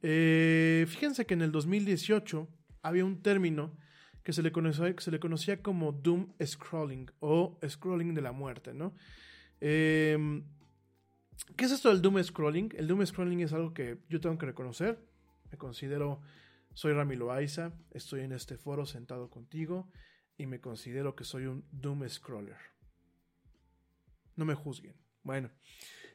eh, 0.01 0.87
fíjense 0.89 1.27
que 1.27 1.35
en 1.35 1.43
el 1.43 1.53
2018 1.53 2.49
había 2.81 3.05
un 3.05 3.21
término 3.21 3.77
que 4.23 4.33
se 4.33 4.43
le, 4.43 4.53
conocía, 4.53 4.95
se 4.97 5.11
le 5.11 5.21
conocía 5.21 5.61
como 5.61 5.93
Doom 5.93 6.33
Scrolling 6.43 7.11
o 7.19 7.59
Scrolling 7.69 8.15
de 8.15 8.23
la 8.23 8.33
muerte, 8.33 8.73
¿no? 8.73 8.95
Eh, 9.61 10.43
¿Qué 11.57 11.67
es 11.67 11.73
esto 11.73 11.91
del 11.91 12.01
Doom 12.01 12.25
Scrolling? 12.25 12.71
El 12.79 12.87
Doom 12.87 13.05
Scrolling 13.05 13.41
es 13.41 13.53
algo 13.53 13.75
que 13.75 13.99
yo 14.09 14.19
tengo 14.19 14.39
que 14.39 14.47
reconocer. 14.47 14.99
Me 15.51 15.59
considero 15.59 16.23
soy 16.75 16.93
Rami 16.93 17.17
Loaiza, 17.17 17.73
estoy 17.91 18.21
en 18.21 18.33
este 18.33 18.57
foro 18.57 18.87
sentado 18.87 19.31
contigo 19.31 19.91
y 20.37 20.47
me 20.47 20.61
considero 20.61 21.15
que 21.15 21.25
soy 21.25 21.47
un 21.47 21.65
Doom 21.71 22.09
Scroller. 22.09 22.57
No 24.37 24.45
me 24.45 24.55
juzguen. 24.55 24.97
Bueno, 25.23 25.51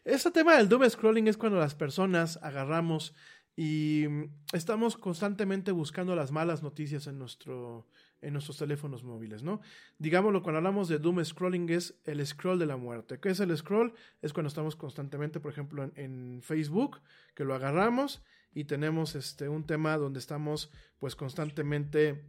este 0.03 0.31
tema 0.31 0.57
del 0.57 0.69
Doom 0.69 0.89
Scrolling 0.89 1.27
es 1.27 1.37
cuando 1.37 1.59
las 1.59 1.75
personas 1.75 2.39
agarramos 2.41 3.13
y 3.55 4.05
estamos 4.53 4.97
constantemente 4.97 5.71
buscando 5.71 6.15
las 6.15 6.31
malas 6.31 6.61
noticias 6.61 7.07
en, 7.07 7.17
nuestro, 7.17 7.87
en 8.21 8.33
nuestros 8.33 8.57
teléfonos 8.57 9.03
móviles, 9.03 9.43
¿no? 9.43 9.61
Digámoslo, 9.97 10.43
cuando 10.43 10.57
hablamos 10.57 10.89
de 10.89 10.99
Doom 10.99 11.23
Scrolling 11.23 11.69
es 11.69 11.99
el 12.03 12.25
scroll 12.25 12.59
de 12.59 12.65
la 12.65 12.77
muerte. 12.77 13.19
¿Qué 13.19 13.29
es 13.29 13.39
el 13.39 13.55
scroll? 13.55 13.93
Es 14.21 14.33
cuando 14.33 14.49
estamos 14.49 14.75
constantemente, 14.75 15.39
por 15.39 15.51
ejemplo, 15.51 15.89
en 15.95 16.41
Facebook, 16.43 17.01
que 17.33 17.45
lo 17.45 17.55
agarramos 17.55 18.21
y 18.55 18.63
tenemos 18.63 19.13
este, 19.15 19.49
un 19.49 19.67
tema 19.67 19.97
donde 19.97 20.17
estamos 20.17 20.71
pues 20.97 21.15
constantemente 21.15 22.23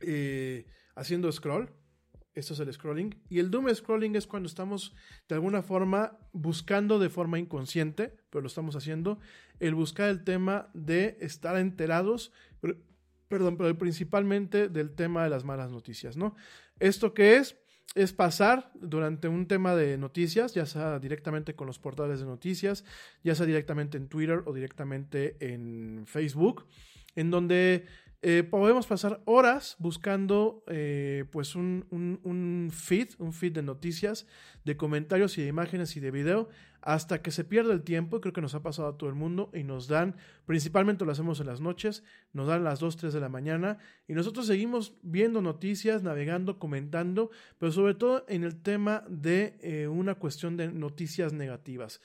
eh, 0.00 0.66
haciendo 0.96 1.30
scroll. 1.32 1.70
Esto 2.34 2.52
es 2.54 2.58
el 2.58 2.72
scrolling. 2.74 3.14
Y 3.30 3.38
el 3.38 3.48
doom 3.48 3.72
scrolling 3.72 4.16
es 4.16 4.26
cuando 4.26 4.48
estamos 4.48 4.92
de 5.28 5.36
alguna 5.36 5.62
forma 5.62 6.18
buscando 6.32 6.98
de 6.98 7.08
forma 7.08 7.38
inconsciente, 7.38 8.16
pero 8.28 8.42
lo 8.42 8.48
estamos 8.48 8.74
haciendo, 8.74 9.20
el 9.60 9.76
buscar 9.76 10.10
el 10.10 10.24
tema 10.24 10.68
de 10.74 11.16
estar 11.20 11.56
enterados, 11.58 12.32
pero, 12.60 12.76
perdón, 13.28 13.56
pero 13.56 13.78
principalmente 13.78 14.68
del 14.68 14.96
tema 14.96 15.22
de 15.22 15.30
las 15.30 15.44
malas 15.44 15.70
noticias, 15.70 16.16
¿no? 16.16 16.34
¿Esto 16.80 17.14
qué 17.14 17.36
es? 17.36 17.56
Es 17.94 18.12
pasar 18.12 18.70
durante 18.74 19.28
un 19.28 19.46
tema 19.46 19.76
de 19.76 19.96
noticias, 19.98 20.54
ya 20.54 20.66
sea 20.66 20.98
directamente 20.98 21.54
con 21.54 21.66
los 21.66 21.78
portales 21.78 22.20
de 22.20 22.26
noticias, 22.26 22.84
ya 23.22 23.34
sea 23.34 23.46
directamente 23.46 23.96
en 23.96 24.08
Twitter 24.08 24.42
o 24.46 24.52
directamente 24.52 25.36
en 25.40 26.04
Facebook, 26.06 26.66
en 27.14 27.30
donde 27.30 27.86
eh, 28.26 28.42
podemos 28.42 28.86
pasar 28.86 29.20
horas 29.26 29.76
buscando 29.78 30.64
eh, 30.66 31.26
pues 31.30 31.54
un, 31.54 32.70
feed, 32.72 33.10
un 33.18 33.34
feed 33.34 33.52
de 33.52 33.62
noticias, 33.62 34.26
de 34.64 34.78
comentarios 34.78 35.36
y 35.36 35.42
de 35.42 35.48
imágenes 35.48 35.94
y 35.98 36.00
de 36.00 36.10
video, 36.10 36.48
hasta 36.80 37.20
que 37.20 37.30
se 37.30 37.44
pierde 37.44 37.74
el 37.74 37.82
tiempo, 37.82 38.22
creo 38.22 38.32
que 38.32 38.40
nos 38.40 38.54
ha 38.54 38.62
pasado 38.62 38.88
a 38.88 38.96
todo 38.96 39.10
el 39.10 39.14
mundo, 39.14 39.50
y 39.52 39.62
nos 39.62 39.88
dan, 39.88 40.16
principalmente 40.46 41.04
lo 41.04 41.12
hacemos 41.12 41.38
en 41.40 41.48
las 41.48 41.60
noches, 41.60 42.02
nos 42.32 42.48
dan 42.48 42.64
las 42.64 42.80
2, 42.80 42.96
3 42.96 43.12
de 43.12 43.20
la 43.20 43.28
mañana, 43.28 43.76
y 44.08 44.14
nosotros 44.14 44.46
seguimos 44.46 44.96
viendo 45.02 45.42
noticias, 45.42 46.02
navegando, 46.02 46.58
comentando, 46.58 47.30
pero 47.58 47.72
sobre 47.72 47.92
todo 47.92 48.24
en 48.26 48.42
el 48.42 48.62
tema 48.62 49.04
de 49.06 49.58
eh, 49.60 49.86
una 49.86 50.14
cuestión 50.14 50.56
de 50.56 50.72
noticias 50.72 51.34
negativas. 51.34 52.00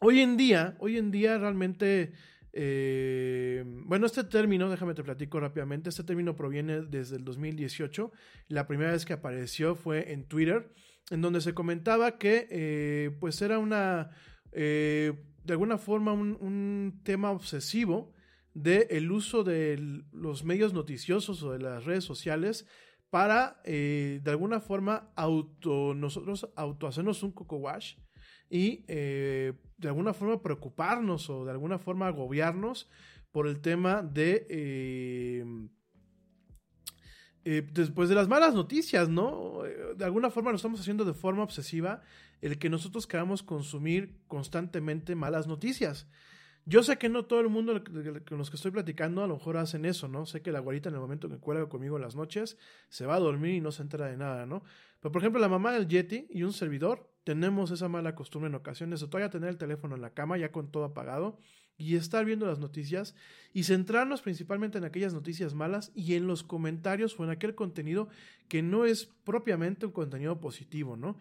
Hoy 0.00 0.20
en 0.20 0.36
día, 0.36 0.76
hoy 0.80 0.98
en 0.98 1.12
día 1.12 1.38
realmente 1.38 2.12
eh, 2.58 3.64
bueno, 3.66 4.06
este 4.06 4.24
término, 4.24 4.70
déjame 4.70 4.94
te 4.94 5.04
platico 5.04 5.38
rápidamente, 5.38 5.90
este 5.90 6.04
término 6.04 6.34
proviene 6.34 6.80
desde 6.80 7.16
el 7.16 7.24
2018. 7.24 8.10
La 8.48 8.66
primera 8.66 8.92
vez 8.92 9.04
que 9.04 9.12
apareció 9.12 9.74
fue 9.74 10.12
en 10.12 10.24
Twitter, 10.24 10.72
en 11.10 11.20
donde 11.20 11.42
se 11.42 11.52
comentaba 11.52 12.16
que 12.16 12.48
eh, 12.50 13.14
pues 13.20 13.42
era 13.42 13.58
una, 13.58 14.10
eh, 14.52 15.12
de 15.44 15.52
alguna 15.52 15.76
forma, 15.76 16.14
un, 16.14 17.00
tema 17.04 17.30
obsesivo 17.30 18.14
del 18.54 18.86
el 18.88 19.12
uso 19.12 19.44
de 19.44 20.02
los 20.10 20.42
medios 20.44 20.72
noticiosos 20.72 21.42
o 21.42 21.52
de 21.52 21.58
las 21.58 21.84
redes 21.84 22.04
sociales 22.04 22.66
para, 23.10 23.60
eh, 23.64 24.20
de 24.22 24.30
alguna 24.30 24.60
forma, 24.60 25.12
auto, 25.14 25.92
nosotros 25.94 26.48
auto 26.56 26.86
hacernos 26.86 27.22
un 27.22 27.32
coco 27.32 27.56
wash 27.56 27.96
y 28.48 28.84
eh, 28.88 29.52
de 29.76 29.88
alguna 29.88 30.14
forma 30.14 30.42
preocuparnos 30.42 31.28
o 31.30 31.44
de 31.44 31.50
alguna 31.50 31.78
forma 31.78 32.08
agobiarnos 32.08 32.88
por 33.30 33.46
el 33.46 33.60
tema 33.60 34.02
de 34.02 34.46
eh, 34.48 35.44
eh, 37.44 37.68
después 37.72 38.08
de 38.08 38.14
las 38.14 38.28
malas 38.28 38.54
noticias, 38.54 39.08
¿no? 39.08 39.62
de 39.96 40.04
alguna 40.04 40.30
forma 40.30 40.50
lo 40.50 40.56
estamos 40.56 40.80
haciendo 40.80 41.04
de 41.04 41.14
forma 41.14 41.42
obsesiva 41.42 42.02
el 42.40 42.58
que 42.58 42.70
nosotros 42.70 43.06
queramos 43.06 43.42
consumir 43.42 44.20
constantemente 44.26 45.14
malas 45.14 45.46
noticias. 45.46 46.08
Yo 46.68 46.82
sé 46.82 46.98
que 46.98 47.08
no 47.08 47.26
todo 47.26 47.40
el 47.40 47.48
mundo 47.48 47.80
con 48.28 48.38
los 48.38 48.50
que 48.50 48.56
estoy 48.56 48.72
platicando 48.72 49.22
a 49.22 49.28
lo 49.28 49.34
mejor 49.34 49.56
hacen 49.56 49.84
eso, 49.84 50.08
¿no? 50.08 50.26
Sé 50.26 50.42
que 50.42 50.50
la 50.50 50.58
guarita 50.58 50.88
en 50.88 50.96
el 50.96 51.00
momento 51.00 51.28
que 51.28 51.38
cuelga 51.38 51.68
conmigo 51.68 51.94
en 51.94 52.02
las 52.02 52.16
noches 52.16 52.58
se 52.88 53.06
va 53.06 53.14
a 53.14 53.20
dormir 53.20 53.54
y 53.54 53.60
no 53.60 53.70
se 53.70 53.82
entera 53.82 54.06
de 54.06 54.16
nada, 54.16 54.46
¿no? 54.46 54.64
Pero 54.98 55.12
por 55.12 55.22
ejemplo, 55.22 55.40
la 55.40 55.48
mamá 55.48 55.72
del 55.72 55.86
Yeti 55.86 56.26
y 56.28 56.42
un 56.42 56.52
servidor 56.52 57.08
tenemos 57.26 57.72
esa 57.72 57.88
mala 57.88 58.14
costumbre 58.14 58.48
en 58.48 58.54
ocasiones 58.54 59.00
de 59.00 59.08
todavía 59.08 59.30
tener 59.30 59.48
el 59.48 59.58
teléfono 59.58 59.96
en 59.96 60.00
la 60.00 60.10
cama 60.10 60.38
ya 60.38 60.52
con 60.52 60.70
todo 60.70 60.84
apagado 60.84 61.40
y 61.76 61.96
estar 61.96 62.24
viendo 62.24 62.46
las 62.46 62.60
noticias 62.60 63.16
y 63.52 63.64
centrarnos 63.64 64.22
principalmente 64.22 64.78
en 64.78 64.84
aquellas 64.84 65.12
noticias 65.12 65.52
malas 65.52 65.90
y 65.92 66.14
en 66.14 66.28
los 66.28 66.44
comentarios 66.44 67.18
o 67.18 67.24
en 67.24 67.30
aquel 67.30 67.56
contenido 67.56 68.08
que 68.46 68.62
no 68.62 68.84
es 68.84 69.06
propiamente 69.24 69.86
un 69.86 69.92
contenido 69.92 70.38
positivo, 70.38 70.96
¿no? 70.96 71.18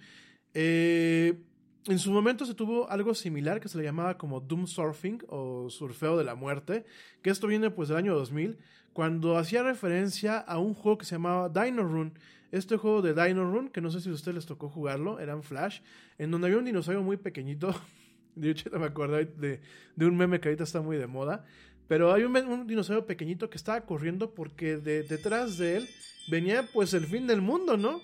Eh, 0.54 1.42
en 1.88 1.98
su 1.98 2.12
momento 2.12 2.46
se 2.46 2.54
tuvo 2.54 2.88
algo 2.88 3.16
similar 3.16 3.60
que 3.60 3.68
se 3.68 3.80
le 3.80 3.84
llamaba 3.84 4.16
como 4.16 4.42
Doom 4.42 4.68
Surfing 4.68 5.24
o 5.28 5.72
Surfeo 5.72 6.18
de 6.18 6.24
la 6.24 6.36
Muerte, 6.36 6.86
que 7.24 7.32
esto 7.32 7.48
viene 7.48 7.72
pues 7.72 7.90
del 7.90 7.98
año 7.98 8.14
2000, 8.14 8.60
cuando 8.94 9.38
hacía 9.38 9.64
referencia 9.64 10.38
a 10.38 10.60
un 10.60 10.76
juego 10.76 11.00
que 11.00 11.06
se 11.06 11.16
llamaba 11.16 11.50
Dino 11.50 11.84
Run. 11.84 12.14
Este 12.52 12.78
juego 12.78 13.02
de 13.02 13.14
Dino 13.14 13.50
Run, 13.50 13.70
que 13.70 13.82
no 13.82 13.92
sé 13.92 14.02
si 14.02 14.10
a 14.10 14.14
ustedes 14.14 14.36
les 14.36 14.46
tocó 14.46 14.70
jugarlo, 14.70 15.20
era 15.20 15.34
en 15.34 15.44
Flash, 15.44 15.82
en 16.18 16.32
donde 16.32 16.48
había 16.48 16.60
un 16.60 16.66
dinosaurio 16.66 17.04
muy 17.04 17.18
pequeñito. 17.18 17.74
De 18.36 18.52
hecho, 18.52 18.70
me 18.78 18.86
acuerdo 18.86 19.16
de, 19.16 19.62
de, 19.96 20.06
un 20.06 20.18
meme 20.18 20.42
que 20.42 20.50
ahorita 20.50 20.66
está 20.66 20.82
muy 20.82 20.98
de 20.98 21.08
moda. 21.08 21.46
Pero 21.88 22.12
hay 22.12 22.24
un, 22.24 22.36
un 22.36 22.68
dinosaurio 22.68 23.06
pequeñito 23.06 23.50
que 23.50 23.58
estaba 23.58 23.82
corriendo 23.82 24.34
porque 24.34 24.78
de, 24.78 25.04
detrás 25.04 25.58
de 25.58 25.78
él 25.78 25.90
venía 26.28 26.68
pues 26.74 26.94
el 26.94 27.06
fin 27.06 27.28
del 27.28 27.42
mundo, 27.42 27.78
¿no? 27.78 28.02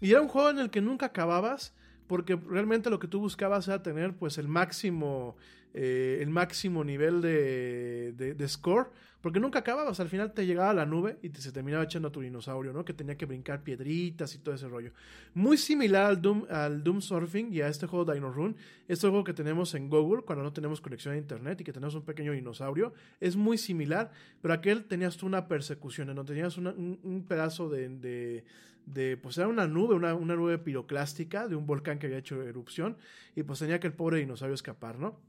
Y 0.00 0.10
era 0.10 0.20
un 0.20 0.28
juego 0.28 0.50
en 0.50 0.58
el 0.58 0.70
que 0.70 0.80
nunca 0.80 1.06
acababas 1.06 1.74
porque 2.06 2.34
realmente 2.34 2.90
lo 2.90 2.98
que 2.98 3.06
tú 3.06 3.20
buscabas 3.20 3.68
era 3.68 3.82
tener 3.82 4.14
pues 4.14 4.36
el 4.38 4.48
máximo, 4.48 5.36
eh, 5.74 6.18
el 6.20 6.30
máximo 6.30 6.82
nivel 6.82 7.20
de, 7.20 8.12
de, 8.12 8.48
score, 8.48 8.90
porque 9.20 9.40
nunca 9.40 9.58
acababas, 9.58 10.00
al 10.00 10.08
final 10.08 10.32
te 10.32 10.46
llegaba 10.46 10.72
la 10.72 10.86
nube 10.86 11.18
y 11.22 11.28
te, 11.28 11.40
se 11.40 11.52
terminaba 11.52 11.84
echando 11.84 12.08
a 12.08 12.12
tu 12.12 12.20
dinosaurio, 12.20 12.72
¿no? 12.72 12.84
Que 12.84 12.94
tenía 12.94 13.16
que 13.16 13.26
brincar 13.26 13.62
piedritas 13.62 14.34
y 14.34 14.38
todo 14.38 14.54
ese 14.54 14.68
rollo. 14.68 14.92
Muy 15.34 15.56
similar 15.56 16.06
al 16.06 16.22
Doom, 16.22 16.46
al 16.48 16.82
Doom 16.82 17.00
Surfing 17.00 17.52
y 17.52 17.60
a 17.60 17.68
este 17.68 17.86
juego 17.86 18.10
Dino 18.10 18.32
Run, 18.32 18.56
este 18.88 19.08
juego 19.08 19.24
que 19.24 19.34
tenemos 19.34 19.74
en 19.74 19.88
Google 19.88 20.22
cuando 20.22 20.42
no 20.42 20.52
tenemos 20.52 20.80
conexión 20.80 21.14
a 21.14 21.18
internet 21.18 21.60
y 21.60 21.64
que 21.64 21.72
tenemos 21.72 21.94
un 21.94 22.02
pequeño 22.02 22.32
dinosaurio, 22.32 22.94
es 23.20 23.36
muy 23.36 23.58
similar, 23.58 24.10
pero 24.40 24.54
aquel 24.54 24.84
tenías 24.84 25.16
tú 25.16 25.26
una 25.26 25.48
persecución, 25.48 26.14
¿no? 26.14 26.24
Tenías 26.24 26.56
un, 26.56 26.98
un, 27.02 27.24
pedazo 27.28 27.68
de 27.68 28.44
de, 28.86 29.16
pues 29.16 29.38
era 29.38 29.48
una 29.48 29.66
nube, 29.66 29.94
una, 29.94 30.14
una, 30.14 30.34
nube 30.34 30.58
piroclástica 30.58 31.48
de 31.48 31.56
un 31.56 31.66
volcán 31.66 31.98
que 31.98 32.06
había 32.06 32.18
hecho 32.18 32.42
erupción 32.42 32.96
y 33.36 33.42
pues 33.42 33.58
tenía 33.58 33.80
que 33.80 33.86
el 33.86 33.92
pobre 33.92 34.18
dinosaurio 34.18 34.54
escapar, 34.54 34.98
¿no? 34.98 35.20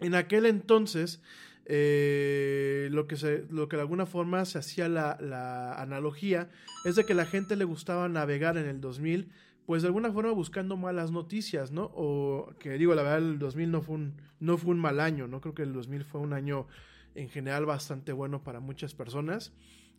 En 0.00 0.14
aquel 0.14 0.46
entonces, 0.46 1.22
eh, 1.66 2.88
lo, 2.90 3.06
que 3.06 3.16
se, 3.16 3.44
lo 3.50 3.68
que 3.68 3.76
de 3.76 3.82
alguna 3.82 4.06
forma 4.06 4.44
se 4.44 4.58
hacía 4.58 4.88
la, 4.88 5.16
la, 5.20 5.74
analogía 5.74 6.50
es 6.84 6.96
de 6.96 7.04
que 7.04 7.14
la 7.14 7.26
gente 7.26 7.56
le 7.56 7.64
gustaba 7.64 8.08
navegar 8.08 8.56
en 8.56 8.66
el 8.66 8.80
2000, 8.80 9.30
pues 9.66 9.82
de 9.82 9.88
alguna 9.88 10.12
forma 10.12 10.32
buscando 10.32 10.76
malas 10.76 11.10
noticias, 11.10 11.70
¿no? 11.70 11.90
O 11.94 12.52
que 12.58 12.72
digo, 12.72 12.94
la 12.94 13.02
verdad, 13.02 13.18
el 13.18 13.38
2000 13.38 13.70
no 13.70 13.82
fue 13.82 13.94
un, 13.96 14.14
no 14.40 14.58
fue 14.58 14.72
un 14.72 14.78
mal 14.78 15.00
año, 15.00 15.26
¿no? 15.26 15.40
Creo 15.40 15.54
que 15.54 15.62
el 15.62 15.72
2000 15.72 16.04
fue 16.04 16.20
un 16.20 16.32
año 16.34 16.66
en 17.14 17.28
general 17.28 17.64
bastante 17.64 18.12
bueno 18.12 18.42
para 18.42 18.60
muchas 18.60 18.94
personas 18.94 19.52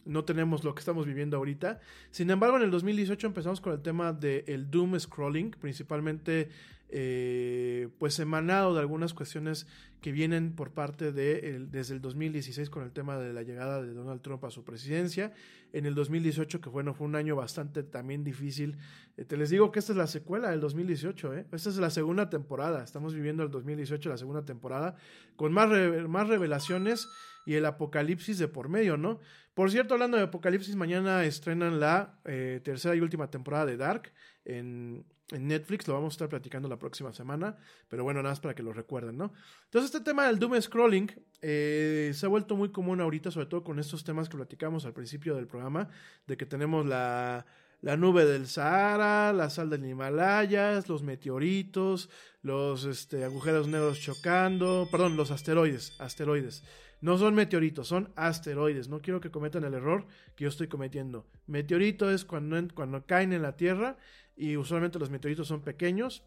no 0.06 0.24
tenemos 0.24 0.64
lo 0.64 0.74
que 0.74 0.80
estamos 0.80 1.06
viviendo 1.06 1.38
ahorita. 1.38 1.80
Sin 2.12 2.30
embargo, 2.30 2.58
en 2.58 2.64
el 2.64 2.72
2018 2.72 3.28
empezamos 3.28 3.60
con 3.60 3.74
el 3.74 3.82
tema 3.82 4.14
del 4.14 4.70
doom 4.70 4.98
scrolling, 5.00 5.52
principalmente 5.52 6.50
eh, 6.90 7.90
pues 7.98 8.20
emanado 8.20 8.74
de 8.74 8.80
algunas 8.80 9.14
cuestiones 9.14 9.68
que 10.02 10.12
vienen 10.12 10.56
por 10.56 10.72
parte 10.72 11.12
de 11.12 11.66
desde 11.72 11.96
el 11.96 12.02
2016 12.02 12.70
con 12.70 12.84
el 12.84 12.92
tema 12.92 13.18
de 13.18 13.34
la 13.34 13.42
llegada 13.42 13.82
de 13.82 13.92
Donald 13.94 14.22
Trump 14.22 14.44
a 14.46 14.52
su 14.52 14.64
presidencia. 14.64 15.34
En 15.74 15.86
el 15.86 15.96
2018, 15.96 16.62
que 16.62 16.70
bueno, 16.70 16.94
fue 16.94 17.08
un 17.08 17.16
año 17.16 17.36
bastante 17.36 17.84
también 17.84 18.24
difícil. 18.24 18.78
Eh, 19.18 19.26
te 19.26 19.36
les 19.36 19.50
digo 19.50 19.72
que 19.72 19.80
esta 19.80 19.94
es 19.94 19.98
la 19.98 20.08
secuela 20.08 20.52
del 20.52 20.60
2018, 20.62 21.34
¿eh? 21.34 21.48
Esta 21.52 21.70
es 21.70 21.78
la 21.78 21.90
segunda 21.90 22.30
temporada. 22.30 22.84
Estamos 22.84 23.14
viviendo 23.14 23.44
el 23.44 23.50
2018, 23.50 24.10
la 24.10 24.18
segunda 24.18 24.46
temporada, 24.46 24.96
con 25.36 25.52
más, 25.52 25.70
más 26.08 26.28
revelaciones 26.28 27.10
y 27.46 27.56
el 27.56 27.66
apocalipsis 27.66 28.38
de 28.38 28.48
por 28.48 28.70
medio, 28.70 28.98
¿no? 28.98 29.20
Por 29.56 29.72
cierto, 29.72 29.94
hablando 29.94 30.18
de 30.18 30.24
Apocalipsis, 30.24 30.76
mañana 30.76 31.24
estrenan 31.24 31.80
la 31.80 32.20
eh, 32.26 32.60
tercera 32.64 32.94
y 32.94 33.00
última 33.00 33.30
temporada 33.30 33.66
de 33.66 33.78
Dark 33.78 34.12
en, 34.44 35.06
Netflix. 35.32 35.88
Lo 35.88 35.94
vamos 35.94 36.14
a 36.14 36.16
estar 36.16 36.30
platicando 36.30 36.68
la 36.68 36.78
próxima 36.78 37.14
semana. 37.14 37.58
Pero 37.90 38.04
bueno, 38.04 38.22
nada 38.22 38.32
más 38.32 38.40
para 38.40 38.56
que 38.56 38.64
lo 38.64 38.74
recuerden, 38.74 39.18
¿no? 39.18 39.34
Entonces, 39.66 39.94
este 39.94 40.02
tema 40.04 40.28
del 40.28 40.40
Doom 40.40 40.62
Scrolling 40.62 41.12
eh, 41.42 42.12
se 42.14 42.26
ha 42.26 42.30
vuelto 42.30 42.56
muy 42.56 42.72
común 42.72 43.02
ahorita, 43.02 43.32
sobre 43.32 43.48
todo 43.48 43.64
con 43.64 43.80
estos 43.80 44.04
temas 44.04 44.30
que 44.30 44.38
platicamos 44.38 44.86
al 44.86 44.94
principio 44.94 45.36
del 45.36 45.48
programa, 45.48 45.90
de 46.28 46.38
que 46.38 46.46
tenemos 46.46 46.86
la, 46.86 47.46
la 47.82 47.98
nube 47.98 48.26
del 48.26 48.48
Sahara, 48.48 49.34
la 49.34 49.50
sal 49.50 49.70
del 49.70 49.86
Himalaya, 49.86 50.82
los 50.88 51.04
meteoritos, 51.04 52.10
los 52.42 52.86
este, 52.86 53.24
agujeros 53.24 53.68
negros 53.68 54.00
chocando, 54.00 54.88
perdón, 54.92 55.18
los 55.18 55.32
asteroides, 55.32 56.00
asteroides. 56.00 56.64
No 57.06 57.20
son 57.20 57.36
meteoritos, 57.36 57.88
son 57.88 58.12
asteroides. 58.16 58.90
No 58.90 59.00
quiero 59.00 59.22
que 59.22 59.30
cometan 59.30 59.64
el 59.64 59.76
error 59.76 60.08
que 60.36 60.46
yo 60.46 60.50
estoy 60.50 60.68
cometiendo. 60.68 61.28
Meteorito 61.46 62.10
es 62.10 62.26
cuando, 62.26 62.58
cuando 62.74 63.06
caen 63.06 63.32
en 63.32 63.44
la 63.44 63.56
Tierra 63.56 63.98
y 64.36 64.58
usualmente 64.58 64.98
los 64.98 65.12
meteoritos 65.12 65.48
son 65.48 65.62
pequeños. 65.62 66.24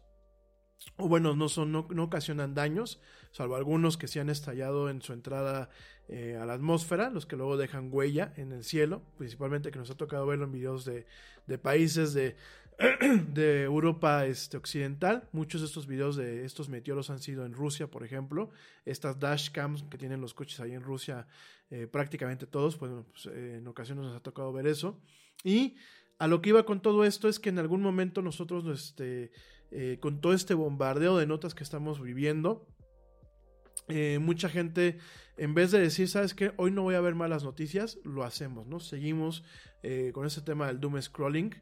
O 0.95 1.09
bueno, 1.09 1.35
no, 1.35 1.49
son, 1.49 1.73
no, 1.73 1.85
ocasionan 2.01 2.55
daños, 2.55 3.01
salvo 3.31 3.57
algunos 3.57 3.97
que 3.97 4.07
se 4.07 4.21
han 4.21 4.29
estallado 4.29 4.89
en 4.89 5.01
su 5.01 5.11
entrada 5.11 5.69
eh, 6.07 6.37
a 6.41 6.45
la 6.45 6.53
atmósfera, 6.53 7.09
los 7.09 7.25
que 7.25 7.35
luego 7.35 7.57
dejan 7.57 7.89
huella 7.91 8.31
en 8.37 8.53
el 8.53 8.63
cielo, 8.63 9.01
principalmente 9.17 9.71
que 9.71 9.79
nos 9.79 9.91
ha 9.91 9.97
tocado 9.97 10.25
verlo 10.25 10.45
en 10.45 10.53
videos 10.53 10.85
de, 10.85 11.05
de 11.45 11.57
países 11.57 12.13
de 12.13 12.37
de 13.33 13.63
Europa 13.63 14.25
este, 14.25 14.55
occidental. 14.55 15.27
Muchos 15.33 15.61
de 15.61 15.67
estos 15.67 15.85
videos 15.85 16.15
de 16.15 16.45
estos 16.45 16.69
meteoros 16.69 17.09
han 17.09 17.19
sido 17.19 17.45
en 17.45 17.53
Rusia, 17.53 17.87
por 17.87 18.05
ejemplo. 18.05 18.51
Estas 18.85 19.19
dashcams 19.19 19.83
que 19.83 19.97
tienen 19.97 20.21
los 20.21 20.33
coches 20.33 20.59
ahí 20.61 20.71
en 20.71 20.81
Rusia, 20.81 21.27
eh, 21.71 21.87
prácticamente 21.87 22.47
todos, 22.47 22.77
pues, 22.77 22.91
pues 23.11 23.25
eh, 23.35 23.57
en 23.57 23.67
ocasiones 23.67 24.05
nos 24.05 24.15
ha 24.15 24.21
tocado 24.21 24.53
ver 24.53 24.65
eso. 24.65 24.97
Y 25.43 25.75
a 26.19 26.27
lo 26.27 26.41
que 26.41 26.49
iba 26.49 26.65
con 26.65 26.81
todo 26.81 27.03
esto 27.03 27.27
es 27.27 27.39
que 27.39 27.49
en 27.49 27.59
algún 27.59 27.81
momento 27.81 28.21
nosotros, 28.21 28.65
este, 28.67 29.31
eh, 29.71 29.97
con 29.99 30.21
todo 30.21 30.33
este 30.33 30.53
bombardeo 30.53 31.17
de 31.17 31.27
notas 31.27 31.53
que 31.55 31.63
estamos 31.63 32.01
viviendo, 32.01 32.65
mucha 34.21 34.49
gente, 34.49 34.99
en 35.35 35.55
vez 35.55 35.71
de 35.71 35.79
decir, 35.79 36.07
¿sabes 36.07 36.35
qué? 36.35 36.51
Hoy 36.57 36.69
no 36.69 36.83
voy 36.83 36.93
a 36.93 37.01
ver 37.01 37.15
malas 37.15 37.43
noticias, 37.43 37.97
lo 38.03 38.23
hacemos, 38.23 38.67
¿no? 38.67 38.79
Seguimos 38.79 39.43
con 40.13 40.27
ese 40.27 40.41
tema 40.41 40.67
del 40.67 40.79
doom 40.79 41.01
scrolling 41.01 41.55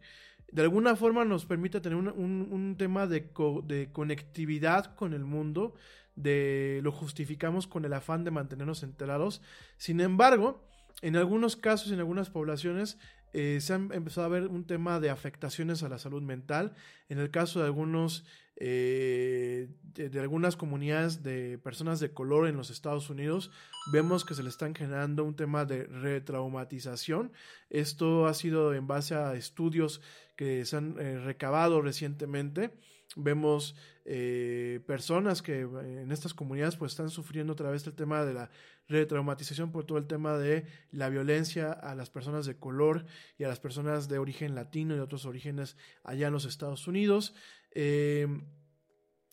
de 0.51 0.61
alguna 0.61 0.95
forma 0.95 1.25
nos 1.25 1.45
permite 1.45 1.81
tener 1.81 1.97
un, 1.97 2.75
tema 2.77 3.07
de, 3.07 3.29
de, 3.65 3.91
conectividad 3.91 4.95
con 4.95 5.13
el 5.13 5.25
mundo, 5.25 5.75
de 6.15 6.79
lo 6.83 6.91
justificamos 6.91 7.67
con 7.67 7.85
el 7.85 7.93
afán 7.93 8.23
de 8.23 8.31
mantenernos 8.31 8.83
enterados. 8.83 9.41
Sin 9.77 9.99
embargo, 9.99 10.63
en 11.01 11.15
algunos 11.15 11.55
casos, 11.55 11.91
en 11.91 11.99
algunas 11.99 12.29
poblaciones, 12.29 12.97
eh, 13.33 13.59
se 13.61 13.73
ha 13.73 13.75
empezado 13.75 14.25
a 14.25 14.29
ver 14.29 14.47
un 14.47 14.65
tema 14.65 14.99
de 14.99 15.09
afectaciones 15.09 15.83
a 15.83 15.89
la 15.89 15.99
salud 15.99 16.21
mental. 16.21 16.73
En 17.09 17.19
el 17.19 17.29
caso 17.29 17.59
de 17.59 17.65
algunos 17.65 18.25
eh, 18.59 19.67
de, 19.93 20.19
algunas 20.19 20.55
comunidades 20.55 21.21
de 21.21 21.59
personas 21.59 21.99
de 21.99 22.11
color 22.11 22.47
en 22.47 22.57
los 22.57 22.71
Estados 22.71 23.11
Unidos, 23.11 23.51
vemos 23.91 24.25
que 24.25 24.33
se 24.33 24.41
le 24.41 24.49
están 24.49 24.73
generando 24.73 25.23
un 25.23 25.35
tema 25.35 25.65
de 25.65 25.83
retraumatización. 25.83 27.31
Esto 27.69 28.25
ha 28.25 28.33
sido 28.33 28.73
en 28.73 28.87
base 28.87 29.13
a 29.13 29.35
estudios 29.35 30.01
que 30.37 30.63
se 30.63 30.77
han 30.77 30.95
eh, 30.99 31.19
recabado 31.19 31.81
recientemente. 31.81 32.71
Vemos 33.17 33.75
eh, 34.05 34.79
personas 34.85 35.41
que 35.41 35.61
en 35.61 36.11
estas 36.11 36.33
comunidades 36.33 36.77
pues 36.77 36.93
están 36.93 37.09
sufriendo 37.09 37.53
otra 37.53 37.71
vez 37.71 37.85
el 37.87 37.93
tema 37.93 38.23
de 38.23 38.33
la 38.33 38.49
retraumatización 38.87 39.71
por 39.71 39.85
todo 39.85 39.97
el 39.97 40.07
tema 40.07 40.37
de 40.37 40.65
la 40.91 41.09
violencia 41.09 41.71
a 41.71 41.95
las 41.95 42.09
personas 42.09 42.45
de 42.45 42.57
color 42.57 43.05
y 43.37 43.43
a 43.43 43.49
las 43.49 43.59
personas 43.59 44.07
de 44.07 44.19
origen 44.19 44.55
latino 44.55 44.93
y 44.93 44.97
de 44.97 45.03
otros 45.03 45.25
orígenes 45.25 45.75
allá 46.03 46.27
en 46.27 46.33
los 46.33 46.45
Estados 46.45 46.87
Unidos. 46.87 47.33
Eh, 47.71 48.27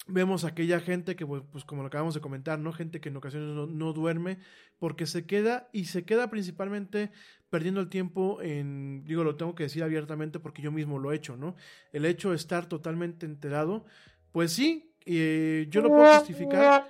vemos 0.07 0.45
aquella 0.45 0.81
gente 0.81 1.17
que, 1.17 1.27
pues, 1.27 1.43
pues, 1.51 1.65
como 1.65 1.83
lo 1.83 1.89
acabamos 1.89 2.15
de 2.15 2.21
comentar, 2.21 2.59
¿no? 2.59 2.73
Gente 2.73 3.01
que 3.01 3.09
en 3.09 3.17
ocasiones 3.17 3.69
no, 3.71 3.93
duerme 3.93 4.39
porque 4.79 5.07
se 5.07 5.27
queda 5.27 5.69
y 5.73 5.87
se 5.87 6.05
queda 6.05 6.31
principalmente 6.31 7.11
perdiendo 7.55 7.81
el 7.81 7.89
tiempo 7.89 8.43
en, 8.43 9.05
digo, 9.05 9.23
lo 9.23 9.37
tengo 9.37 9.55
que 9.55 9.63
decir 9.63 9.85
abiertamente 9.85 10.41
porque 10.41 10.61
yo 10.61 10.73
mismo 10.73 10.99
lo 10.99 11.13
he 11.13 11.15
hecho, 11.15 11.37
¿no? 11.37 11.55
El 11.93 12.05
hecho 12.05 12.31
de 12.31 12.37
estar 12.37 12.69
totalmente 12.69 13.27
enterado, 13.27 13.85
pues 14.33 14.51
sí, 14.51 14.93
eh, 15.07 15.69
yo 15.71 15.81
lo 15.81 15.89
puedo 15.89 16.17
justificar. 16.17 16.89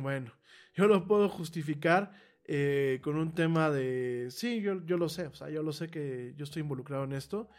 Bueno, 0.00 0.32
yo 0.74 0.86
lo 0.86 1.06
puedo 1.06 1.28
justificar 1.28 2.10
eh, 2.46 3.00
con 3.02 3.18
un 3.18 3.34
tema 3.34 3.70
de, 3.70 4.28
sí, 4.30 4.62
yo, 4.62 4.82
yo 4.86 4.96
lo 4.96 5.10
sé, 5.10 5.26
o 5.26 5.34
sea, 5.34 5.50
yo 5.50 5.62
lo 5.62 5.74
sé 5.74 5.88
que 5.88 6.32
yo 6.34 6.44
estoy 6.44 6.62
involucrado 6.62 7.04
en 7.04 7.12
esto. 7.12 7.50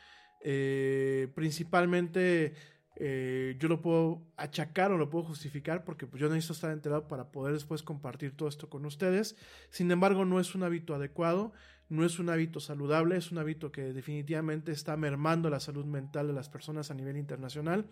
Eh, 0.41 1.28
principalmente 1.36 2.56
eh, 3.01 3.55
yo 3.59 3.69
lo 3.69 3.81
puedo 3.81 4.21
achacar 4.35 4.91
o 4.91 4.97
lo 4.97 5.09
puedo 5.09 5.23
justificar 5.23 5.85
porque 5.85 6.05
pues, 6.05 6.19
yo 6.19 6.27
necesito 6.27 6.51
estar 6.51 6.71
enterado 6.71 7.07
para 7.07 7.31
poder 7.31 7.53
después 7.53 7.81
compartir 7.81 8.35
todo 8.35 8.49
esto 8.49 8.69
con 8.69 8.85
ustedes. 8.85 9.38
Sin 9.69 9.89
embargo, 9.89 10.26
no 10.26 10.38
es 10.38 10.53
un 10.53 10.63
hábito 10.63 10.93
adecuado, 10.93 11.53
no 11.88 12.05
es 12.05 12.19
un 12.19 12.30
hábito 12.30 12.59
saludable, 12.59 13.15
es 13.15 13.31
un 13.31 13.38
hábito 13.38 13.71
que 13.71 13.93
definitivamente 13.93 14.73
está 14.73 14.97
mermando 14.97 15.49
la 15.49 15.61
salud 15.61 15.85
mental 15.85 16.27
de 16.27 16.34
las 16.34 16.49
personas 16.49 16.91
a 16.91 16.93
nivel 16.93 17.15
internacional. 17.15 17.88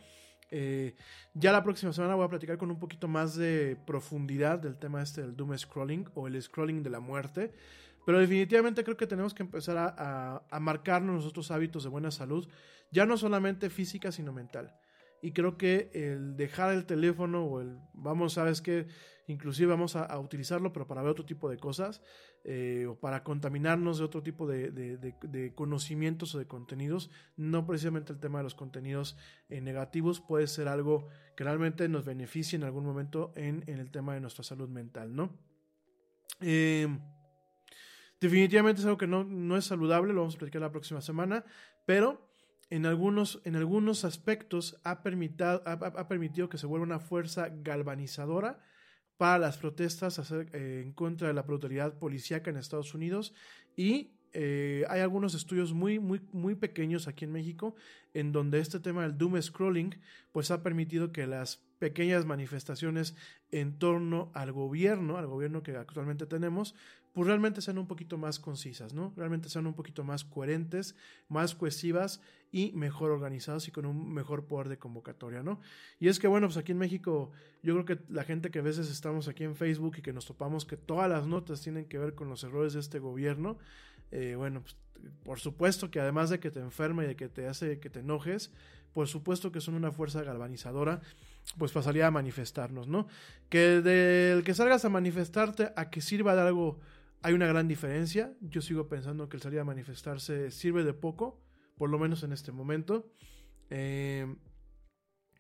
Eh, 0.51 0.95
ya 1.34 1.53
la 1.53 1.63
próxima 1.63 1.93
semana 1.93 2.15
voy 2.15 2.25
a 2.25 2.29
platicar 2.29 2.57
con 2.57 2.69
un 2.69 2.79
poquito 2.79 3.07
más 3.07 3.35
de 3.35 3.77
profundidad 3.88 4.59
del 4.59 4.77
tema 4.77 5.01
este 5.01 5.21
del 5.21 5.38
doom 5.38 5.57
scrolling 5.57 6.09
o 6.15 6.27
el 6.27 6.41
scrolling 6.41 6.84
de 6.84 6.89
la 6.89 6.99
muerte. 6.99 7.53
Pero 8.05 8.19
definitivamente 8.19 8.84
creo 8.84 8.97
que 8.97 9.07
tenemos 9.07 9.34
que 9.34 9.43
empezar 9.43 9.77
a, 9.77 10.43
a 10.49 10.59
marcarnos 10.59 11.15
nosotros 11.15 11.49
hábitos 11.51 11.84
de 11.84 11.89
buena 11.89 12.11
salud, 12.11 12.47
ya 12.91 13.05
no 13.05 13.17
solamente 13.17 13.69
física, 13.69 14.11
sino 14.11 14.34
mental. 14.34 14.73
Y 15.22 15.31
creo 15.31 15.57
que 15.57 15.89
el 15.94 16.35
dejar 16.35 16.73
el 16.73 16.85
teléfono 16.85 17.45
o 17.45 17.61
el, 17.61 17.77
vamos, 17.94 18.34
sabes 18.34 18.61
que 18.61 18.88
inclusive 19.27 19.69
vamos 19.69 19.95
a, 19.95 20.18
utilizarlo, 20.19 20.72
pero 20.72 20.88
para 20.88 21.02
ver 21.02 21.11
otro 21.11 21.26
tipo 21.26 21.49
de 21.49 21.57
cosas, 21.57 22.02
eh, 22.44 22.85
o 22.88 22.95
para 22.95 23.23
contaminarnos 23.23 23.98
de 23.98 24.06
otro 24.06 24.23
tipo 24.23 24.48
de, 24.48 24.72
de, 24.72 25.53
conocimientos 25.53 26.34
o 26.34 26.39
de 26.39 26.48
contenidos, 26.48 27.10
no 27.35 27.65
precisamente 27.65 28.14
el 28.14 28.19
tema 28.19 28.39
de 28.39 28.45
los 28.45 28.56
contenidos 28.56 29.18
eh, 29.49 29.60
negativos 29.60 30.22
puede 30.22 30.48
ser 30.48 30.69
algo 30.69 31.10
que 31.35 31.44
realmente 31.44 31.89
nos 31.89 32.06
beneficie 32.06 32.56
en 32.56 32.64
algún 32.64 32.85
momento 32.85 33.34
en, 33.35 33.64
en 33.68 33.80
el 33.80 33.91
tema 33.91 34.14
de 34.14 34.22
nuestra 34.22 34.45
salud 34.45 34.69
mental, 34.69 35.14
¿no? 35.14 35.38
Eh, 36.39 36.88
definitivamente 38.22 38.80
es 38.80 38.85
algo 38.85 38.98
que 38.98 39.07
no, 39.07 39.23
no 39.26 39.57
es 39.57 39.65
saludable, 39.65 40.14
lo 40.14 40.22
vamos 40.22 40.35
a 40.35 40.39
platicar 40.39 40.61
la 40.61 40.72
próxima 40.72 41.02
semana, 41.02 41.44
pero 41.85 42.26
en 42.69 42.85
algunos, 42.85 43.41
en 43.45 43.56
algunos 43.56 44.03
aspectos 44.06 44.80
ha, 44.84 45.02
permitido, 45.03 45.61
ha, 45.65 46.07
permitido 46.07 46.49
que 46.49 46.57
se 46.57 46.65
vuelva 46.65 46.85
una 46.85 46.99
fuerza 46.99 47.49
galvanizadora 47.49 48.60
para 49.18 49.39
las 49.39 49.57
protestas 49.57 50.19
eh, 50.31 50.84
en 50.84 50.91
contra 50.94 51.27
de 51.27 51.34
la 51.34 51.44
brutalidad 51.44 51.98
policíaca 51.98 52.49
en 52.49 52.57
Estados 52.57 52.94
Unidos. 52.94 53.34
Y 53.76 54.18
eh, 54.34 54.85
hay 54.89 55.02
algunos 55.02 55.34
estudios 55.34 55.73
muy, 55.73 55.99
muy, 55.99 56.22
muy 56.31 56.56
pequeños 56.56 57.07
aquí 57.07 57.26
en 57.26 57.31
México 57.31 57.76
en 58.14 58.31
donde 58.31 58.60
este 58.60 58.80
tema 58.80 59.03
del 59.03 59.18
doom 59.18 59.41
scrolling 59.41 59.95
pues 60.31 60.52
ha 60.52 60.61
permitido 60.61 61.11
que 61.11 61.26
las 61.26 61.64
pequeñas 61.80 62.26
manifestaciones 62.26 63.15
en 63.52 63.80
torno 63.80 64.31
al 64.34 64.52
gobierno, 64.52 65.18
al 65.18 65.27
gobierno 65.27 65.64
que 65.64 65.76
actualmente 65.76 66.26
tenemos, 66.26 66.76
pues 67.18 67.26
realmente 67.26 67.61
sean 67.61 67.80
un 67.80 67.88
poquito 67.88 68.15
más 68.19 68.38
concisas, 68.38 68.94
¿no? 68.94 69.11
Realmente 69.18 69.49
sean 69.49 69.65
un 69.65 69.73
poquito 69.73 70.03
más 70.03 70.23
coherentes, 70.23 70.95
más 71.30 71.56
cohesivas 71.56 72.22
y 72.52 72.72
mejor 72.73 73.10
organizadas 73.10 73.68
y 73.68 73.72
con 73.72 73.88
un 73.88 74.14
mejor 74.14 74.45
poder 74.45 74.69
de 74.69 74.77
convocatoria, 74.77 75.41
¿no? 75.41 75.60
Y 75.99 76.10
es 76.10 76.19
que, 76.19 76.27
bueno, 76.27 76.45
pues 76.45 76.57
aquí 76.57 76.73
en 76.73 76.77
México, 76.77 77.31
yo 77.64 77.73
creo 77.73 77.85
que 77.85 78.14
la 78.14 78.23
gente 78.23 78.52
que 78.52 78.60
a 78.60 78.61
veces 78.61 78.91
estamos 78.91 79.27
aquí 79.27 79.45
en 79.45 79.56
Facebook 79.56 79.95
y 79.98 80.03
que 80.03 80.14
nos 80.14 80.27
topamos 80.27 80.64
que 80.64 80.77
todas 80.77 81.10
las 81.10 81.26
notas 81.26 81.60
tienen 81.60 81.85
que 81.85 81.98
ver 81.98 82.14
con 82.14 82.30
los 82.30 82.44
errores 82.44 82.73
de 82.73 82.81
este 82.81 82.99
gobierno, 82.99 83.57
eh, 84.11 84.35
bueno, 84.38 84.61
pues, 84.61 84.76
por 85.23 85.39
supuesto 85.39 85.89
que 85.89 85.99
además 85.99 86.30
de 86.30 86.39
que 86.39 86.52
te 86.52 86.60
enferma 86.60 87.03
y 87.03 87.07
de 87.07 87.15
que 87.15 87.30
te 87.30 87.48
hace 87.48 87.80
que 87.80 87.89
te 87.89 88.02
enojes, 88.02 88.52
por 88.94 89.07
supuesto 89.07 89.52
que 89.52 89.60
son 89.60 89.73
una 89.73 89.91
fuerza 89.91 90.22
galvanizadora 90.22 91.02
pues 91.57 91.72
pasaría 91.72 92.06
a 92.07 92.11
manifestarnos, 92.11 92.88
¿no? 92.88 93.07
Que 93.49 93.81
del 93.81 94.44
que 94.44 94.53
salgas 94.53 94.85
a 94.85 94.89
manifestarte 94.89 95.72
a 95.76 95.89
que 95.89 96.02
sirva 96.02 96.35
de 96.35 96.41
algo 96.41 96.80
hay 97.22 97.34
una 97.34 97.48
gran 97.48 97.68
diferencia. 97.68 98.34
Yo 98.41 98.61
sigo 98.61 98.88
pensando 98.88 99.30
que 99.30 99.38
el 99.38 99.44
salir 99.44 99.60
a 99.60 99.64
manifestarse 99.64 100.52
sirve 100.52 100.84
de 100.84 100.94
poco, 100.94 101.41
por 101.77 101.89
lo 101.89 101.99
menos 101.99 102.23
en 102.23 102.31
este 102.31 102.52
momento. 102.52 103.11
Eh, 103.69 104.35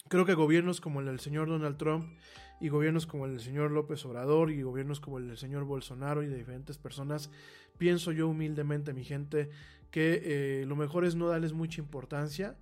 creo 0.09 0.25
que 0.25 0.33
gobiernos 0.33 0.81
como 0.81 0.99
el 0.99 1.05
del 1.05 1.19
señor 1.19 1.49
Donald 1.49 1.77
Trump 1.77 2.17
y 2.59 2.69
gobiernos 2.69 3.05
como 3.05 3.25
el 3.25 3.33
del 3.33 3.41
señor 3.41 3.71
López 3.71 4.03
Obrador 4.05 4.51
y 4.51 4.61
gobiernos 4.61 4.99
como 4.99 5.19
el 5.19 5.27
del 5.27 5.37
señor 5.37 5.63
Bolsonaro 5.63 6.23
y 6.23 6.27
de 6.27 6.37
diferentes 6.37 6.77
personas, 6.77 7.29
pienso 7.77 8.11
yo 8.11 8.27
humildemente, 8.27 8.93
mi 8.93 9.03
gente, 9.03 9.49
que 9.91 10.21
eh, 10.23 10.65
lo 10.65 10.75
mejor 10.75 11.05
es 11.05 11.15
no 11.15 11.27
darles 11.27 11.53
mucha 11.53 11.81
importancia 11.81 12.57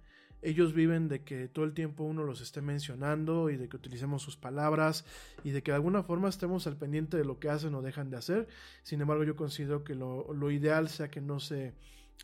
ellos 0.45 0.73
viven 0.73 1.07
de 1.09 1.23
que 1.23 1.47
todo 1.47 1.65
el 1.65 1.73
tiempo 1.73 2.03
uno 2.03 2.23
los 2.23 2.39
esté 2.39 2.61
mencionando 2.61 3.49
y 3.49 3.57
de 3.57 3.67
que 3.67 3.77
utilicemos 3.77 4.21
sus 4.21 4.37
palabras 4.37 5.03
y 5.43 5.49
de 5.49 5.63
que 5.63 5.71
de 5.71 5.75
alguna 5.75 6.03
forma 6.03 6.29
estemos 6.29 6.67
al 6.67 6.77
pendiente 6.77 7.17
de 7.17 7.25
lo 7.25 7.39
que 7.39 7.49
hacen 7.49 7.73
o 7.73 7.81
dejan 7.81 8.11
de 8.11 8.17
hacer. 8.17 8.47
Sin 8.83 9.01
embargo, 9.01 9.23
yo 9.23 9.35
considero 9.35 9.83
que 9.83 9.95
lo, 9.95 10.31
lo 10.33 10.51
ideal 10.51 10.87
sea 10.89 11.09
que 11.09 11.21
no 11.21 11.39
se... 11.39 11.73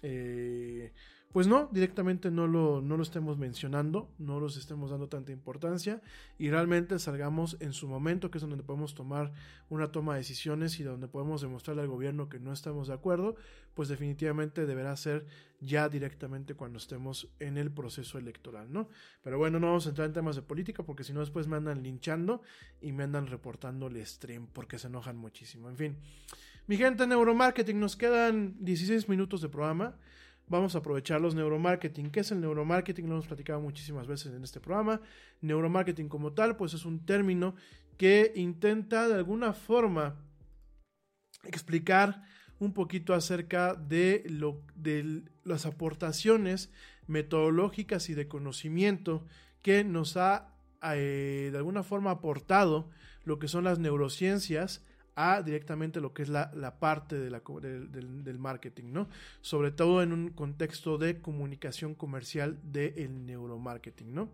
Eh, 0.04 0.94
pues 1.32 1.48
no, 1.48 1.70
directamente 1.72 2.30
no 2.30 2.48
lo, 2.48 2.82
no 2.82 2.98
lo 2.98 3.04
estemos 3.04 3.38
mencionando, 3.38 4.10
no 4.18 4.40
los 4.40 4.58
estemos 4.58 4.92
dando 4.92 5.08
tanta 5.08 5.32
importancia 5.32 6.02
y 6.38 6.50
realmente 6.50 7.00
salgamos 7.00 7.58
en 7.60 7.74
su 7.74 7.88
momento, 7.88 8.30
que 8.30 8.38
es 8.38 8.42
donde 8.42 8.64
podemos 8.64 8.96
tomar 8.96 9.32
una 9.70 9.92
toma 9.92 10.14
de 10.14 10.20
decisiones 10.20 10.80
y 10.80 10.84
donde 10.84 11.08
podemos 11.08 11.42
demostrarle 11.42 11.84
al 11.84 11.88
gobierno 11.88 12.28
que 12.28 12.40
no 12.40 12.52
estamos 12.52 12.90
de 12.90 12.96
acuerdo, 12.96 13.36
pues 13.74 13.88
definitivamente 13.88 14.66
deberá 14.66 14.96
ser 14.98 15.26
ya 15.62 15.88
directamente 15.88 16.56
cuando 16.56 16.78
estemos 16.78 17.30
en 17.40 17.58
el 17.58 17.72
proceso 17.72 18.18
electoral, 18.18 18.72
¿no? 18.74 18.90
Pero 19.24 19.38
bueno, 19.38 19.60
no 19.60 19.68
vamos 19.68 19.86
a 19.86 19.90
entrar 19.90 20.08
en 20.08 20.14
temas 20.14 20.36
de 20.36 20.42
política 20.42 20.84
porque 20.84 21.04
si 21.04 21.14
no 21.14 21.22
después 21.22 21.48
me 21.48 21.56
andan 21.56 21.82
linchando 21.82 22.42
y 22.82 22.92
me 22.92 23.04
andan 23.04 23.28
reportando 23.28 23.88
el 23.88 24.06
stream 24.06 24.48
porque 24.48 24.80
se 24.80 24.88
enojan 24.88 25.18
muchísimo. 25.18 25.70
En 25.70 25.78
fin, 25.78 25.98
mi 26.68 26.78
gente 26.78 27.08
neuromarketing, 27.08 27.80
nos 27.80 27.96
quedan 27.96 28.56
16 28.60 29.08
minutos 29.08 29.42
de 29.42 29.50
programa. 29.50 29.96
Vamos 30.52 30.76
a 30.76 30.80
aprovechar 30.80 31.22
los 31.22 31.34
neuromarketing. 31.34 32.12
¿Qué 32.12 32.20
es 32.20 32.32
el 32.34 32.42
neuromarketing? 32.42 33.08
Lo 33.08 33.14
hemos 33.14 33.28
platicado 33.28 33.62
muchísimas 33.62 34.06
veces 34.06 34.34
en 34.34 34.44
este 34.44 34.60
programa. 34.60 35.00
Neuromarketing 35.40 36.10
como 36.10 36.34
tal, 36.34 36.58
pues 36.58 36.74
es 36.74 36.84
un 36.84 37.06
término 37.06 37.56
que 37.98 38.34
intenta 38.36 39.08
de 39.08 39.16
alguna 39.16 39.54
forma 39.54 40.18
explicar 41.46 42.24
un 42.60 42.74
poquito 42.74 43.14
acerca 43.14 43.76
de, 43.76 44.26
lo, 44.28 44.62
de 44.76 45.24
las 45.46 45.66
aportaciones 45.66 46.70
metodológicas 47.08 48.10
y 48.10 48.14
de 48.14 48.28
conocimiento 48.28 49.26
que 49.62 49.86
nos 49.86 50.18
ha 50.18 50.54
eh, 50.84 51.48
de 51.50 51.58
alguna 51.58 51.84
forma 51.84 52.12
aportado 52.12 52.90
lo 53.24 53.40
que 53.40 53.48
son 53.48 53.64
las 53.64 53.80
neurociencias 53.80 54.84
a 55.16 55.42
directamente 55.42 56.00
lo 56.00 56.14
que 56.14 56.24
es 56.24 56.30
la, 56.30 56.50
parte 56.80 57.18
de 57.18 57.30
la, 57.30 57.42
del, 57.62 58.24
del, 58.24 58.40
marketing, 58.40 58.92
¿no? 58.92 59.10
Sobre 59.42 59.72
todo 59.72 60.02
en 60.02 60.14
un 60.14 60.30
contexto 60.30 60.98
de 60.98 61.22
comunicación 61.22 61.96
comercial 61.96 62.58
del 62.64 63.26
neuromarketing, 63.26 64.14
¿no? 64.14 64.30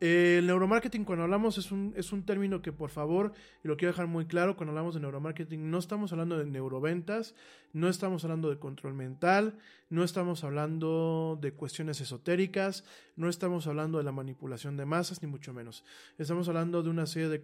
El 0.00 0.46
neuromarketing, 0.46 1.04
cuando 1.04 1.24
hablamos, 1.24 1.58
es 1.58 1.72
un, 1.72 1.92
es 1.96 2.12
un 2.12 2.24
término 2.24 2.62
que, 2.62 2.72
por 2.72 2.90
favor, 2.90 3.32
y 3.64 3.68
lo 3.68 3.76
quiero 3.76 3.92
dejar 3.92 4.06
muy 4.06 4.26
claro, 4.26 4.56
cuando 4.56 4.70
hablamos 4.70 4.94
de 4.94 5.00
neuromarketing, 5.00 5.70
no 5.70 5.78
estamos 5.78 6.12
hablando 6.12 6.38
de 6.38 6.46
neuroventas, 6.46 7.34
no 7.72 7.88
estamos 7.88 8.22
hablando 8.22 8.48
de 8.48 8.58
control 8.58 8.94
mental, 8.94 9.58
no 9.90 10.04
estamos 10.04 10.44
hablando 10.44 11.36
de 11.40 11.52
cuestiones 11.52 12.00
esotéricas, 12.00 12.84
no 13.16 13.28
estamos 13.28 13.66
hablando 13.66 13.98
de 13.98 14.04
la 14.04 14.12
manipulación 14.12 14.76
de 14.76 14.86
masas, 14.86 15.20
ni 15.20 15.28
mucho 15.28 15.52
menos. 15.52 15.84
Estamos 16.16 16.48
hablando 16.48 16.84
de 16.84 16.90
una 16.90 17.06
serie 17.06 17.28
de, 17.28 17.38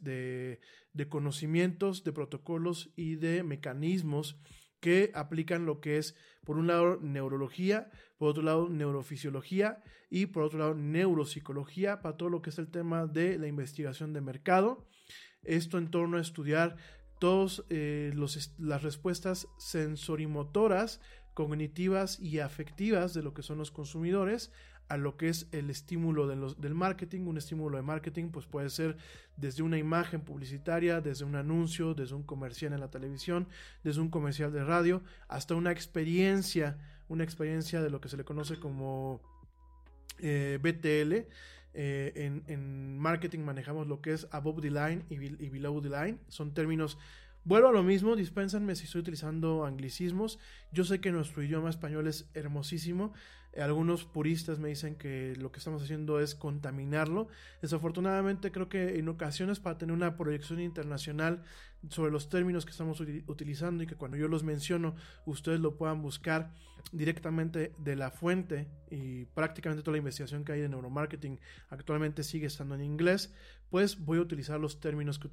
de, 0.00 0.60
de 0.92 1.08
conocimientos, 1.08 2.02
de 2.02 2.12
protocolos 2.12 2.90
y 2.96 3.14
de 3.14 3.44
mecanismos 3.44 4.36
que 4.80 5.12
aplican 5.14 5.64
lo 5.64 5.80
que 5.80 5.98
es, 5.98 6.16
por 6.44 6.58
un 6.58 6.66
lado, 6.66 6.98
neurología, 7.00 7.88
por 8.22 8.28
otro 8.28 8.44
lado, 8.44 8.68
neurofisiología 8.68 9.82
y 10.08 10.26
por 10.26 10.44
otro 10.44 10.60
lado, 10.60 10.74
neuropsicología 10.76 12.02
para 12.02 12.16
todo 12.16 12.28
lo 12.28 12.40
que 12.40 12.50
es 12.50 12.58
el 12.60 12.68
tema 12.68 13.08
de 13.08 13.36
la 13.36 13.48
investigación 13.48 14.12
de 14.12 14.20
mercado. 14.20 14.86
Esto 15.42 15.76
en 15.76 15.90
torno 15.90 16.18
a 16.18 16.20
estudiar 16.20 16.76
todas 17.18 17.64
eh, 17.68 18.14
las 18.58 18.82
respuestas 18.84 19.48
sensorimotoras, 19.58 21.00
cognitivas 21.34 22.20
y 22.20 22.38
afectivas 22.38 23.12
de 23.12 23.24
lo 23.24 23.34
que 23.34 23.42
son 23.42 23.58
los 23.58 23.72
consumidores 23.72 24.52
a 24.86 24.96
lo 24.98 25.16
que 25.16 25.28
es 25.28 25.48
el 25.50 25.68
estímulo 25.70 26.28
de 26.28 26.36
los, 26.36 26.60
del 26.60 26.74
marketing. 26.74 27.22
Un 27.22 27.38
estímulo 27.38 27.76
de 27.76 27.82
marketing 27.82 28.28
pues 28.30 28.46
puede 28.46 28.70
ser 28.70 28.98
desde 29.36 29.64
una 29.64 29.78
imagen 29.78 30.20
publicitaria, 30.20 31.00
desde 31.00 31.24
un 31.24 31.34
anuncio, 31.34 31.94
desde 31.94 32.14
un 32.14 32.22
comercial 32.22 32.72
en 32.72 32.80
la 32.80 32.90
televisión, 32.90 33.48
desde 33.82 34.00
un 34.00 34.10
comercial 34.10 34.52
de 34.52 34.62
radio, 34.62 35.02
hasta 35.26 35.56
una 35.56 35.72
experiencia, 35.72 36.78
una 37.12 37.24
experiencia 37.24 37.82
de 37.82 37.90
lo 37.90 38.00
que 38.00 38.08
se 38.08 38.16
le 38.16 38.24
conoce 38.24 38.58
como 38.58 39.20
eh, 40.18 40.58
BTL. 40.62 41.28
Eh, 41.74 42.42
en, 42.48 42.98
marketing 42.98 43.40
manejamos 43.40 43.86
lo 43.86 44.02
que 44.02 44.12
es 44.12 44.26
above 44.30 44.60
the 44.60 44.70
line 44.70 45.04
y, 45.08 45.14
y 45.14 45.48
below 45.50 45.80
the 45.80 45.90
line. 45.90 46.18
Son 46.28 46.54
términos 46.54 46.98
Vuelvo 47.44 47.70
a 47.70 47.72
lo 47.72 47.82
mismo, 47.82 48.14
dispénsenme 48.14 48.76
si 48.76 48.84
estoy 48.84 49.00
utilizando 49.00 49.66
anglicismos. 49.66 50.38
Yo 50.70 50.84
sé 50.84 51.00
que 51.00 51.10
nuestro 51.10 51.42
idioma 51.42 51.70
español 51.70 52.06
es 52.06 52.30
hermosísimo, 52.34 53.12
algunos 53.60 54.04
puristas 54.04 54.58
me 54.58 54.68
dicen 54.68 54.94
que 54.94 55.34
lo 55.36 55.52
que 55.52 55.58
estamos 55.58 55.82
haciendo 55.82 56.20
es 56.20 56.34
contaminarlo. 56.34 57.28
Desafortunadamente 57.60 58.50
creo 58.50 58.68
que 58.68 58.98
en 58.98 59.08
ocasiones 59.08 59.60
para 59.60 59.76
tener 59.76 59.94
una 59.94 60.16
proyección 60.16 60.60
internacional 60.60 61.42
sobre 61.88 62.12
los 62.12 62.28
términos 62.28 62.64
que 62.64 62.70
estamos 62.70 63.00
utilizando 63.00 63.82
y 63.82 63.86
que 63.86 63.96
cuando 63.96 64.16
yo 64.16 64.28
los 64.28 64.44
menciono 64.44 64.94
ustedes 65.26 65.60
lo 65.60 65.76
puedan 65.76 66.02
buscar 66.02 66.52
directamente 66.90 67.72
de 67.78 67.96
la 67.96 68.10
fuente 68.10 68.68
y 68.90 69.24
prácticamente 69.26 69.82
toda 69.82 69.92
la 69.92 69.98
investigación 69.98 70.44
que 70.44 70.52
hay 70.52 70.60
de 70.60 70.68
neuromarketing 70.68 71.38
actualmente 71.70 72.22
sigue 72.22 72.46
estando 72.46 72.74
en 72.74 72.82
inglés, 72.82 73.32
pues 73.70 73.98
voy 73.98 74.18
a 74.18 74.20
utilizar 74.20 74.60
los 74.60 74.80
términos 74.80 75.18
que, 75.18 75.28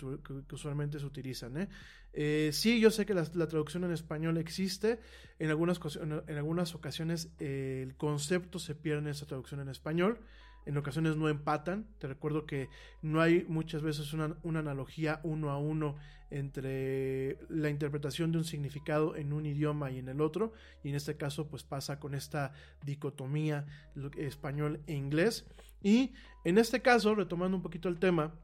usualmente 0.54 1.00
se 1.00 1.06
utilizan. 1.06 1.58
¿eh? 1.58 1.70
Eh, 2.14 2.52
sí, 2.54 2.80
yo 2.80 2.92
sé 2.92 3.06
que 3.06 3.14
la, 3.14 3.26
traducción 3.26 3.84
en 3.84 3.92
español 3.92 4.38
existe, 4.38 5.00
en 5.40 5.50
algunas, 5.50 6.76
ocasiones 6.76 7.30
el 7.40 7.96
concepto 7.96 8.60
se 8.60 8.76
pierde 8.76 9.02
en 9.02 9.08
esa 9.08 9.26
traducción 9.26 9.60
en 9.60 9.70
español, 9.70 10.20
en 10.66 10.78
ocasiones 10.78 11.16
no 11.16 11.30
empatan. 11.30 11.88
Te 12.00 12.08
recuerdo 12.08 12.46
que 12.46 12.70
no 13.02 13.22
hay 13.22 13.46
muchas 13.48 13.82
veces 13.82 14.14
una, 14.14 14.38
analogía 14.44 15.20
uno 15.24 15.50
a 15.50 15.58
uno 15.58 15.96
entre 16.32 17.40
la 17.50 17.70
interpretación 17.70 18.32
de 18.32 18.38
un 18.38 18.44
significado 18.44 19.16
en 19.16 19.34
un 19.34 19.46
idioma 19.46 19.92
y 19.92 20.00
en 20.00 20.10
el 20.10 20.22
otro. 20.22 20.54
Y 20.84 20.90
en 20.90 20.96
este 20.96 21.18
caso, 21.18 21.48
pues 21.48 21.64
pasa 21.64 22.00
con 22.00 22.14
esta 22.14 22.54
dicotomía 22.84 23.66
español 24.18 24.82
e 24.88 24.94
inglés. 24.94 25.46
Y 25.82 26.14
en 26.44 26.58
este 26.58 26.82
caso, 26.82 27.16
retomando 27.16 27.58
un 27.58 27.64
poquito 27.64 27.90
el 27.90 28.00
tema, 28.00 28.36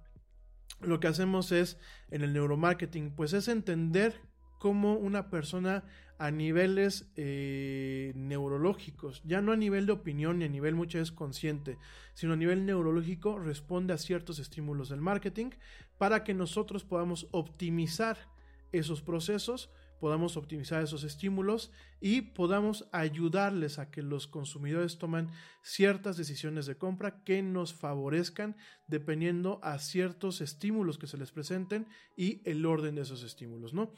lo 0.82 1.00
que 1.00 1.08
hacemos 1.08 1.52
es 1.52 1.78
en 2.10 2.22
el 2.22 2.34
neuromarketing, 2.34 3.12
pues 3.12 3.34
es 3.34 3.48
entender 3.48 4.22
cómo 4.60 4.96
una 4.96 5.30
persona 5.30 5.84
a 6.18 6.32
niveles 6.32 7.12
eh, 7.16 8.14
neurológicos, 8.16 9.22
ya 9.26 9.42
no 9.42 9.52
a 9.52 9.58
nivel 9.58 9.86
de 9.86 9.92
opinión 9.92 10.40
ni 10.40 10.46
a 10.46 10.50
nivel 10.50 10.76
muchas 10.76 11.02
veces 11.02 11.16
consciente, 11.16 11.78
sino 12.14 12.34
a 12.34 12.38
nivel 12.38 12.66
neurológico 12.66 13.38
responde 13.38 13.94
a 13.94 13.98
ciertos 13.98 14.40
estímulos 14.40 14.90
del 14.90 15.02
marketing 15.02 15.52
para 15.98 16.24
que 16.24 16.34
nosotros 16.34 16.84
podamos 16.84 17.28
optimizar 17.32 18.18
esos 18.72 19.02
procesos, 19.02 19.70
podamos 20.00 20.38
optimizar 20.38 20.84
esos 20.84 21.04
estímulos 21.04 21.72
y 22.00 22.22
podamos 22.22 22.88
ayudarles 22.92 23.80
a 23.80 23.90
que 23.90 24.02
los 24.02 24.28
consumidores 24.28 24.98
tomen 24.98 25.30
ciertas 25.62 26.18
decisiones 26.18 26.66
de 26.66 26.78
compra 26.78 27.24
que 27.24 27.42
nos 27.42 27.74
favorezcan 27.74 28.56
dependiendo 28.88 29.60
a 29.64 29.80
ciertos 29.80 30.42
estímulos 30.42 30.98
que 30.98 31.08
se 31.08 31.18
les 31.18 31.32
presenten 31.32 31.88
y 32.16 32.42
el 32.46 32.66
orden 32.66 32.96
de 32.96 33.02
esos 33.02 33.24
estímulos, 33.24 33.74
¿no? 33.74 33.92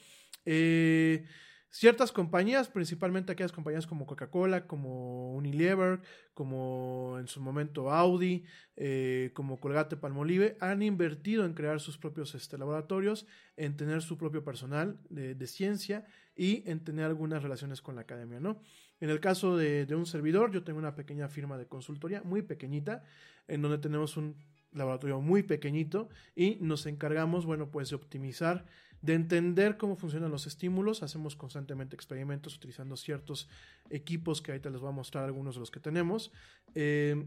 Eh, 0.46 1.26
ciertas 1.70 2.12
compañías, 2.12 2.70
principalmente 2.70 3.32
aquellas 3.32 3.52
compañías 3.52 3.88
como 3.88 4.06
Coca-Cola, 4.06 4.68
como 4.68 5.34
Unilever, 5.36 6.02
como 6.34 7.18
en 7.20 7.28
su 7.28 7.42
momento 7.42 7.92
Audi, 7.92 8.46
eh, 8.76 9.32
como 9.34 9.60
Colgate 9.60 9.98
Palmolive, 9.98 10.58
han 10.60 10.82
invertido 10.82 11.46
en 11.46 11.54
crear 11.54 11.80
sus 11.80 11.98
propios 11.98 12.36
este, 12.36 12.58
laboratorios, 12.58 13.28
en 13.56 13.76
tener 13.76 14.02
su 14.02 14.18
propio 14.18 14.44
personal 14.44 15.00
de, 15.10 15.48
ciencia 15.48 16.06
y 16.36 16.70
en 16.70 16.84
tener 16.84 17.06
algunas 17.06 17.42
relaciones 17.42 17.82
con 17.82 17.96
la 17.96 18.02
academia, 18.02 18.40
¿no? 18.40 18.62
En 19.00 19.10
el 19.10 19.20
caso 19.20 19.56
de, 19.56 19.86
de 19.86 19.96
un 19.96 20.06
servidor, 20.06 20.52
yo 20.52 20.64
tengo 20.64 20.80
una 20.80 20.96
pequeña 20.96 21.30
firma 21.30 21.58
de 21.58 21.68
consultoría, 21.68 22.22
muy 22.24 22.42
pequeñita, 22.42 23.04
en 23.48 23.62
donde 23.62 23.78
tenemos 23.78 24.18
un 24.18 24.36
laboratorio 24.74 25.22
muy 25.22 25.44
pequeñito 25.44 26.10
y 26.36 26.58
nos 26.62 26.86
encargamos, 26.86 27.46
bueno, 27.46 27.70
pues 27.72 27.90
de 27.90 27.96
optimizar 27.96 28.66
de 29.02 29.14
entender 29.14 29.78
cómo 29.78 29.96
funcionan 29.96 30.32
los 30.32 30.48
estímulos. 30.48 31.04
Hacemos 31.04 31.36
constantemente 31.36 31.96
experimentos 31.96 32.56
utilizando 32.56 32.98
ciertos 32.98 33.48
equipos 33.90 34.42
que 34.42 34.52
ahorita 34.52 34.70
les 34.70 34.82
voy 34.82 34.90
a 34.90 34.94
mostrar 34.94 35.26
algunos 35.26 35.56
de 35.56 35.60
los 35.60 35.72
que 35.72 35.80
tenemos. 35.80 36.32
Eh, 36.76 37.26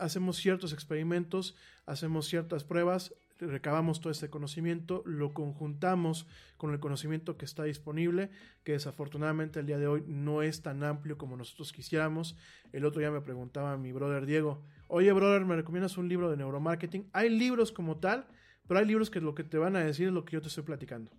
hacemos 0.00 0.36
ciertos 0.36 0.72
experimentos, 0.72 1.56
hacemos 1.86 2.26
ciertas 2.26 2.64
pruebas, 2.64 3.14
recabamos 3.46 4.00
todo 4.00 4.12
este 4.12 4.30
conocimiento, 4.30 5.02
lo 5.04 5.34
conjuntamos 5.34 6.26
con 6.56 6.72
el 6.72 6.80
conocimiento 6.80 7.36
que 7.36 7.44
está 7.44 7.64
disponible, 7.64 8.30
que 8.64 8.72
desafortunadamente 8.72 9.60
el 9.60 9.66
día 9.66 9.78
de 9.78 9.86
hoy 9.86 10.04
no 10.06 10.42
es 10.42 10.62
tan 10.62 10.84
amplio 10.84 11.18
como 11.18 11.36
nosotros 11.36 11.72
quisiéramos. 11.72 12.36
El 12.72 12.84
otro 12.84 13.00
día 13.00 13.10
me 13.10 13.20
preguntaba 13.20 13.76
mi 13.76 13.92
brother 13.92 14.26
Diego, 14.26 14.62
oye 14.88 15.12
brother, 15.12 15.44
¿me 15.44 15.56
recomiendas 15.56 15.98
un 15.98 16.08
libro 16.08 16.30
de 16.30 16.36
neuromarketing? 16.36 17.08
Hay 17.12 17.30
libros 17.30 17.72
como 17.72 17.96
tal, 17.96 18.26
pero 18.66 18.80
hay 18.80 18.86
libros 18.86 19.10
que 19.10 19.20
lo 19.20 19.34
que 19.34 19.44
te 19.44 19.58
van 19.58 19.76
a 19.76 19.84
decir 19.84 20.08
es 20.08 20.12
lo 20.12 20.24
que 20.24 20.32
yo 20.32 20.42
te 20.42 20.48
estoy 20.48 20.64
platicando. 20.64 21.10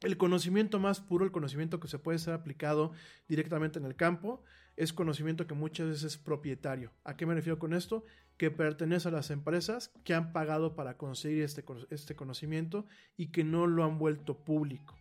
El 0.00 0.18
conocimiento 0.18 0.78
más 0.78 1.00
puro, 1.00 1.24
el 1.24 1.32
conocimiento 1.32 1.80
que 1.80 1.88
se 1.88 1.98
puede 1.98 2.18
ser 2.18 2.34
aplicado 2.34 2.92
directamente 3.28 3.78
en 3.78 3.86
el 3.86 3.96
campo, 3.96 4.42
es 4.76 4.92
conocimiento 4.92 5.46
que 5.46 5.54
muchas 5.54 5.88
veces 5.88 6.04
es 6.04 6.18
propietario. 6.18 6.92
¿A 7.02 7.16
qué 7.16 7.24
me 7.24 7.34
refiero 7.34 7.58
con 7.58 7.72
esto? 7.72 8.04
Que 8.36 8.50
pertenece 8.50 9.08
a 9.08 9.12
las 9.12 9.30
empresas 9.30 9.92
que 10.04 10.12
han 10.12 10.32
pagado 10.32 10.76
para 10.76 10.98
conseguir 10.98 11.42
este, 11.42 11.64
este 11.90 12.14
conocimiento 12.14 12.84
y 13.16 13.28
que 13.28 13.42
no 13.42 13.66
lo 13.66 13.84
han 13.84 13.98
vuelto 13.98 14.44
público. 14.44 14.98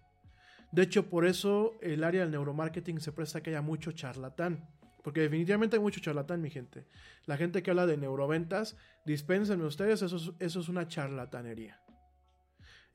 De 0.71 0.83
hecho, 0.83 1.09
por 1.09 1.25
eso 1.25 1.73
el 1.81 2.03
área 2.03 2.21
del 2.21 2.31
neuromarketing 2.31 3.01
se 3.01 3.11
presta 3.11 3.39
a 3.39 3.43
que 3.43 3.49
haya 3.49 3.61
mucho 3.61 3.91
charlatán. 3.91 4.67
Porque 5.06 5.22
definitivamente 5.22 5.76
hay 5.76 5.82
mucho 5.84 5.99
charlatán, 5.99 6.41
mi 6.41 6.49
gente. 6.49 6.88
La 7.27 7.38
gente 7.38 7.61
que 7.61 7.69
habla 7.69 7.86
de 7.86 7.95
neuroventas, 7.95 8.76
dispénsenme 9.06 9.64
ustedes, 9.65 10.02
eso 10.02 10.15
es, 10.15 10.32
eso 10.40 10.60
es 10.61 10.68
una 10.68 10.88
charlatanería. 10.88 11.80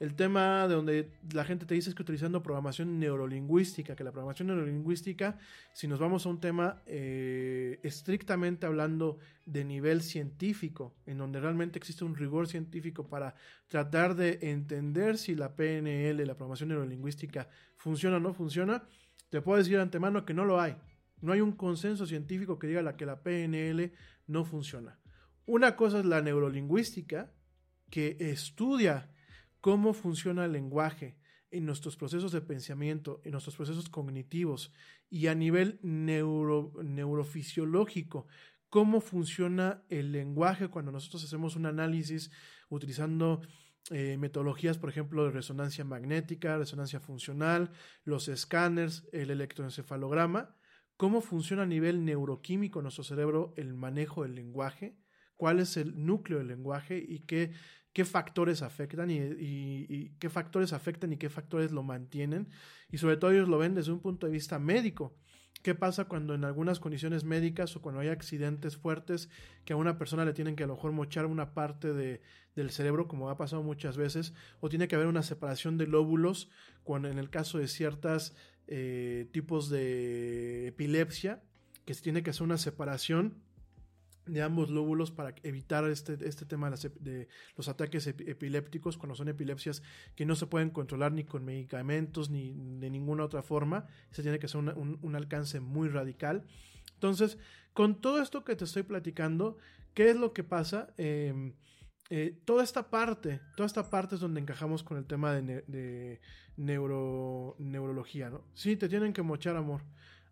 El 0.00 0.16
tema 0.16 0.66
de 0.66 0.74
donde 0.74 1.12
la 1.32 1.44
gente 1.44 1.66
te 1.66 1.74
dice 1.74 1.88
es 1.88 1.94
que 1.94 2.02
utilizando 2.02 2.42
programación 2.42 2.98
neurolingüística, 2.98 3.94
que 3.94 4.02
la 4.02 4.10
programación 4.10 4.48
neurolingüística, 4.48 5.38
si 5.72 5.86
nos 5.86 6.00
vamos 6.00 6.26
a 6.26 6.30
un 6.30 6.40
tema 6.40 6.82
eh, 6.84 7.78
estrictamente 7.84 8.66
hablando 8.66 9.18
de 9.46 9.64
nivel 9.64 10.02
científico, 10.02 10.96
en 11.06 11.18
donde 11.18 11.38
realmente 11.38 11.78
existe 11.78 12.04
un 12.04 12.16
rigor 12.16 12.48
científico 12.48 13.06
para 13.06 13.36
tratar 13.68 14.16
de 14.16 14.40
entender 14.50 15.16
si 15.16 15.36
la 15.36 15.54
PNL, 15.54 16.26
la 16.26 16.34
programación 16.34 16.70
neurolingüística, 16.70 17.48
funciona 17.76 18.16
o 18.16 18.20
no 18.20 18.34
funciona, 18.34 18.82
te 19.28 19.40
puedo 19.40 19.58
decir 19.58 19.76
de 19.76 19.82
antemano 19.82 20.24
que 20.24 20.34
no 20.34 20.44
lo 20.44 20.60
hay. 20.60 20.76
No 21.20 21.32
hay 21.32 21.40
un 21.40 21.52
consenso 21.52 22.06
científico 22.06 22.58
que 22.58 22.66
diga 22.66 22.96
que 22.96 23.06
la 23.06 23.22
PNL 23.22 23.92
no 24.26 24.44
funciona. 24.44 24.98
Una 25.46 25.76
cosa 25.76 26.00
es 26.00 26.04
la 26.04 26.20
neurolingüística, 26.22 27.32
que 27.90 28.16
estudia 28.20 29.10
cómo 29.60 29.92
funciona 29.92 30.44
el 30.44 30.52
lenguaje 30.52 31.18
en 31.50 31.66
nuestros 31.66 31.96
procesos 31.96 32.30
de 32.32 32.40
pensamiento, 32.40 33.20
en 33.24 33.32
nuestros 33.32 33.56
procesos 33.56 33.88
cognitivos 33.88 34.72
y 35.08 35.26
a 35.26 35.34
nivel 35.34 35.80
neurofisiológico, 35.82 38.28
cómo 38.68 39.00
funciona 39.00 39.82
el 39.88 40.12
lenguaje 40.12 40.68
cuando 40.68 40.92
nosotros 40.92 41.24
hacemos 41.24 41.56
un 41.56 41.66
análisis 41.66 42.30
utilizando 42.68 43.40
eh, 43.90 44.16
metodologías, 44.16 44.78
por 44.78 44.90
ejemplo, 44.90 45.24
de 45.24 45.32
resonancia 45.32 45.84
magnética, 45.84 46.56
resonancia 46.56 47.00
funcional, 47.00 47.72
los 48.04 48.28
escáneres, 48.28 49.08
el 49.12 49.30
electroencefalograma 49.30 50.54
cómo 51.00 51.22
funciona 51.22 51.62
a 51.62 51.66
nivel 51.66 52.04
neuroquímico 52.04 52.82
nuestro 52.82 53.04
cerebro 53.04 53.54
el 53.56 53.72
manejo 53.72 54.22
del 54.22 54.34
lenguaje, 54.34 54.98
cuál 55.34 55.58
es 55.58 55.78
el 55.78 56.04
núcleo 56.04 56.40
del 56.40 56.48
lenguaje 56.48 57.02
y 57.02 57.20
qué, 57.20 57.54
factores 58.04 58.60
afectan 58.60 59.10
y, 59.10 60.10
qué 60.18 60.28
factores 60.28 60.74
afectan 60.74 61.14
y 61.14 61.16
qué 61.16 61.30
factores 61.30 61.72
lo 61.72 61.82
mantienen. 61.82 62.50
Y 62.90 62.98
sobre 62.98 63.16
todo 63.16 63.30
ellos 63.30 63.48
lo 63.48 63.56
ven 63.56 63.74
desde 63.74 63.92
un 63.92 64.00
punto 64.00 64.26
de 64.26 64.32
vista 64.32 64.58
médico. 64.58 65.16
¿Qué 65.62 65.74
pasa 65.74 66.04
cuando 66.04 66.34
en 66.34 66.44
algunas 66.44 66.80
condiciones 66.80 67.24
médicas 67.24 67.74
o 67.76 67.80
cuando 67.80 68.02
hay 68.02 68.08
accidentes 68.08 68.76
fuertes 68.76 69.30
que 69.64 69.72
a 69.72 69.76
una 69.76 69.96
persona 69.96 70.26
le 70.26 70.34
tienen 70.34 70.54
que 70.54 70.64
a 70.64 70.66
lo 70.66 70.74
mejor 70.74 70.92
mochar 70.92 71.24
una 71.24 71.54
parte 71.54 71.94
de, 71.94 72.20
del 72.54 72.70
cerebro, 72.70 73.08
como 73.08 73.30
ha 73.30 73.38
pasado 73.38 73.62
muchas 73.62 73.96
veces, 73.96 74.34
o 74.60 74.68
tiene 74.68 74.86
que 74.86 74.96
haber 74.96 75.06
una 75.06 75.22
separación 75.22 75.78
de 75.78 75.86
lóbulos, 75.86 76.50
cuando 76.82 77.08
en 77.08 77.18
el 77.18 77.30
caso 77.30 77.56
de 77.58 77.68
ciertas 77.68 78.34
eh, 78.72 79.28
tipos 79.32 79.68
de 79.68 80.68
epilepsia, 80.68 81.42
que 81.84 81.92
se 81.92 82.02
tiene 82.02 82.22
que 82.22 82.30
hacer 82.30 82.44
una 82.44 82.56
separación 82.56 83.42
de 84.26 84.42
ambos 84.42 84.70
lóbulos 84.70 85.10
para 85.10 85.34
evitar 85.42 85.84
este, 85.90 86.16
este 86.22 86.44
tema 86.46 86.70
de, 86.70 87.28
los 87.56 87.68
ataques 87.68 88.06
epilépticos 88.06 88.96
cuando 88.96 89.16
son 89.16 89.28
epilepsias 89.28 89.82
que 90.14 90.24
no 90.24 90.36
se 90.36 90.46
pueden 90.46 90.70
controlar 90.70 91.10
ni 91.10 91.24
con 91.24 91.44
medicamentos 91.44 92.30
ni 92.30 92.52
de 92.78 92.90
ninguna 92.90 93.24
otra 93.24 93.42
forma. 93.42 93.86
Se 94.12 94.22
tiene 94.22 94.38
que 94.38 94.46
hacer 94.46 94.60
un, 94.60 95.14
alcance 95.16 95.58
muy 95.58 95.88
radical. 95.88 96.44
Entonces, 96.94 97.38
con 97.72 98.00
todo 98.00 98.22
esto 98.22 98.44
que 98.44 98.54
te 98.54 98.64
estoy 98.64 98.84
platicando, 98.84 99.56
¿qué 99.94 100.10
es 100.10 100.16
lo 100.16 100.32
que 100.32 100.44
pasa? 100.44 100.94
Em, 100.96 101.54
eh, 102.12 102.36
toda 102.44 102.64
esta 102.64 102.90
parte, 102.90 103.40
toda 103.54 103.68
esta 103.68 103.88
parte 103.88 104.16
es 104.16 104.20
donde 104.20 104.40
encajamos 104.40 104.82
con 104.82 104.98
el 104.98 105.06
tema 105.06 105.32
de, 105.32 106.20
neuro, 106.56 107.54
neurología, 107.60 108.30
¿no? 108.30 108.42
Sí, 108.52 108.76
te 108.76 108.88
tienen 108.88 109.12
que 109.12 109.22
mochar, 109.22 109.56
amor. 109.56 109.82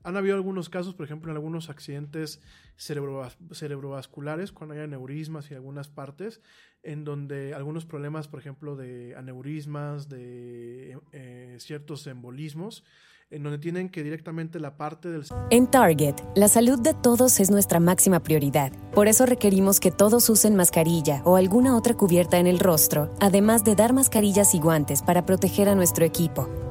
Han 0.03 0.17
habido 0.17 0.35
algunos 0.35 0.69
casos, 0.69 0.95
por 0.95 1.07
ejemplo, 1.07 1.31
en 1.31 1.37
algunos 1.37 1.71
accidentes 1.71 2.41
cerebrovasculares, 2.77 4.51
cuando 4.51 4.75
hay 4.75 4.81
aneurismas 4.81 5.51
y 5.51 5.55
algunas 5.55 5.89
partes, 5.89 6.41
en 6.83 7.05
donde 7.05 7.55
algunos 7.55 7.87
problemas, 7.87 8.27
por 8.27 8.41
ejemplo, 8.41 8.75
de 8.75 9.15
aneurismas, 9.17 10.09
de 10.09 10.99
eh, 11.13 11.57
ciertos 11.61 12.07
embolismos, 12.09 12.85
en 13.31 13.43
donde 13.43 13.59
tienen 13.59 13.91
que 13.91 14.03
directamente 14.03 14.59
la 14.59 14.77
parte 14.77 15.11
del... 15.11 15.25
En 15.51 15.67
Target, 15.67 16.15
la 16.35 16.49
salud 16.49 16.81
de 16.81 16.95
todos 16.95 17.41
es 17.41 17.51
nuestra 17.51 17.79
máxima 17.79 18.21
prioridad. 18.21 18.73
Por 18.95 19.07
eso 19.07 19.27
requerimos 19.27 19.81
que 19.81 19.91
todos 19.91 20.31
usen 20.31 20.57
mascarilla 20.57 21.23
o 21.25 21.37
alguna 21.37 21.77
otra 21.77 21.95
cubierta 21.95 22.39
en 22.39 22.47
el 22.47 22.59
rostro, 22.59 23.11
además 23.21 23.65
de 23.65 23.75
dar 23.75 23.93
mascarillas 23.93 24.55
y 24.55 24.61
guantes 24.61 25.03
para 25.03 25.27
proteger 25.27 25.69
a 25.69 25.75
nuestro 25.75 26.07
equipo. 26.07 26.49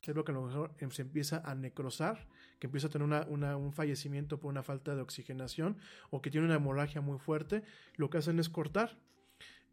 Cerebro 0.00 0.24
que 0.24 0.32
a 0.32 0.34
lo 0.34 0.42
mejor 0.46 0.74
em, 0.78 0.90
se 0.90 1.02
empieza 1.02 1.42
a 1.44 1.54
necrosar, 1.54 2.26
que 2.58 2.66
empieza 2.66 2.86
a 2.86 2.90
tener 2.90 3.06
una, 3.06 3.26
una, 3.28 3.56
un 3.56 3.72
fallecimiento 3.72 4.38
por 4.38 4.50
una 4.50 4.62
falta 4.62 4.94
de 4.94 5.02
oxigenación 5.02 5.76
o 6.10 6.22
que 6.22 6.30
tiene 6.30 6.46
una 6.46 6.56
hemorragia 6.56 7.00
muy 7.00 7.18
fuerte, 7.18 7.62
lo 7.96 8.10
que 8.10 8.18
hacen 8.18 8.38
es 8.38 8.48
cortar. 8.48 8.98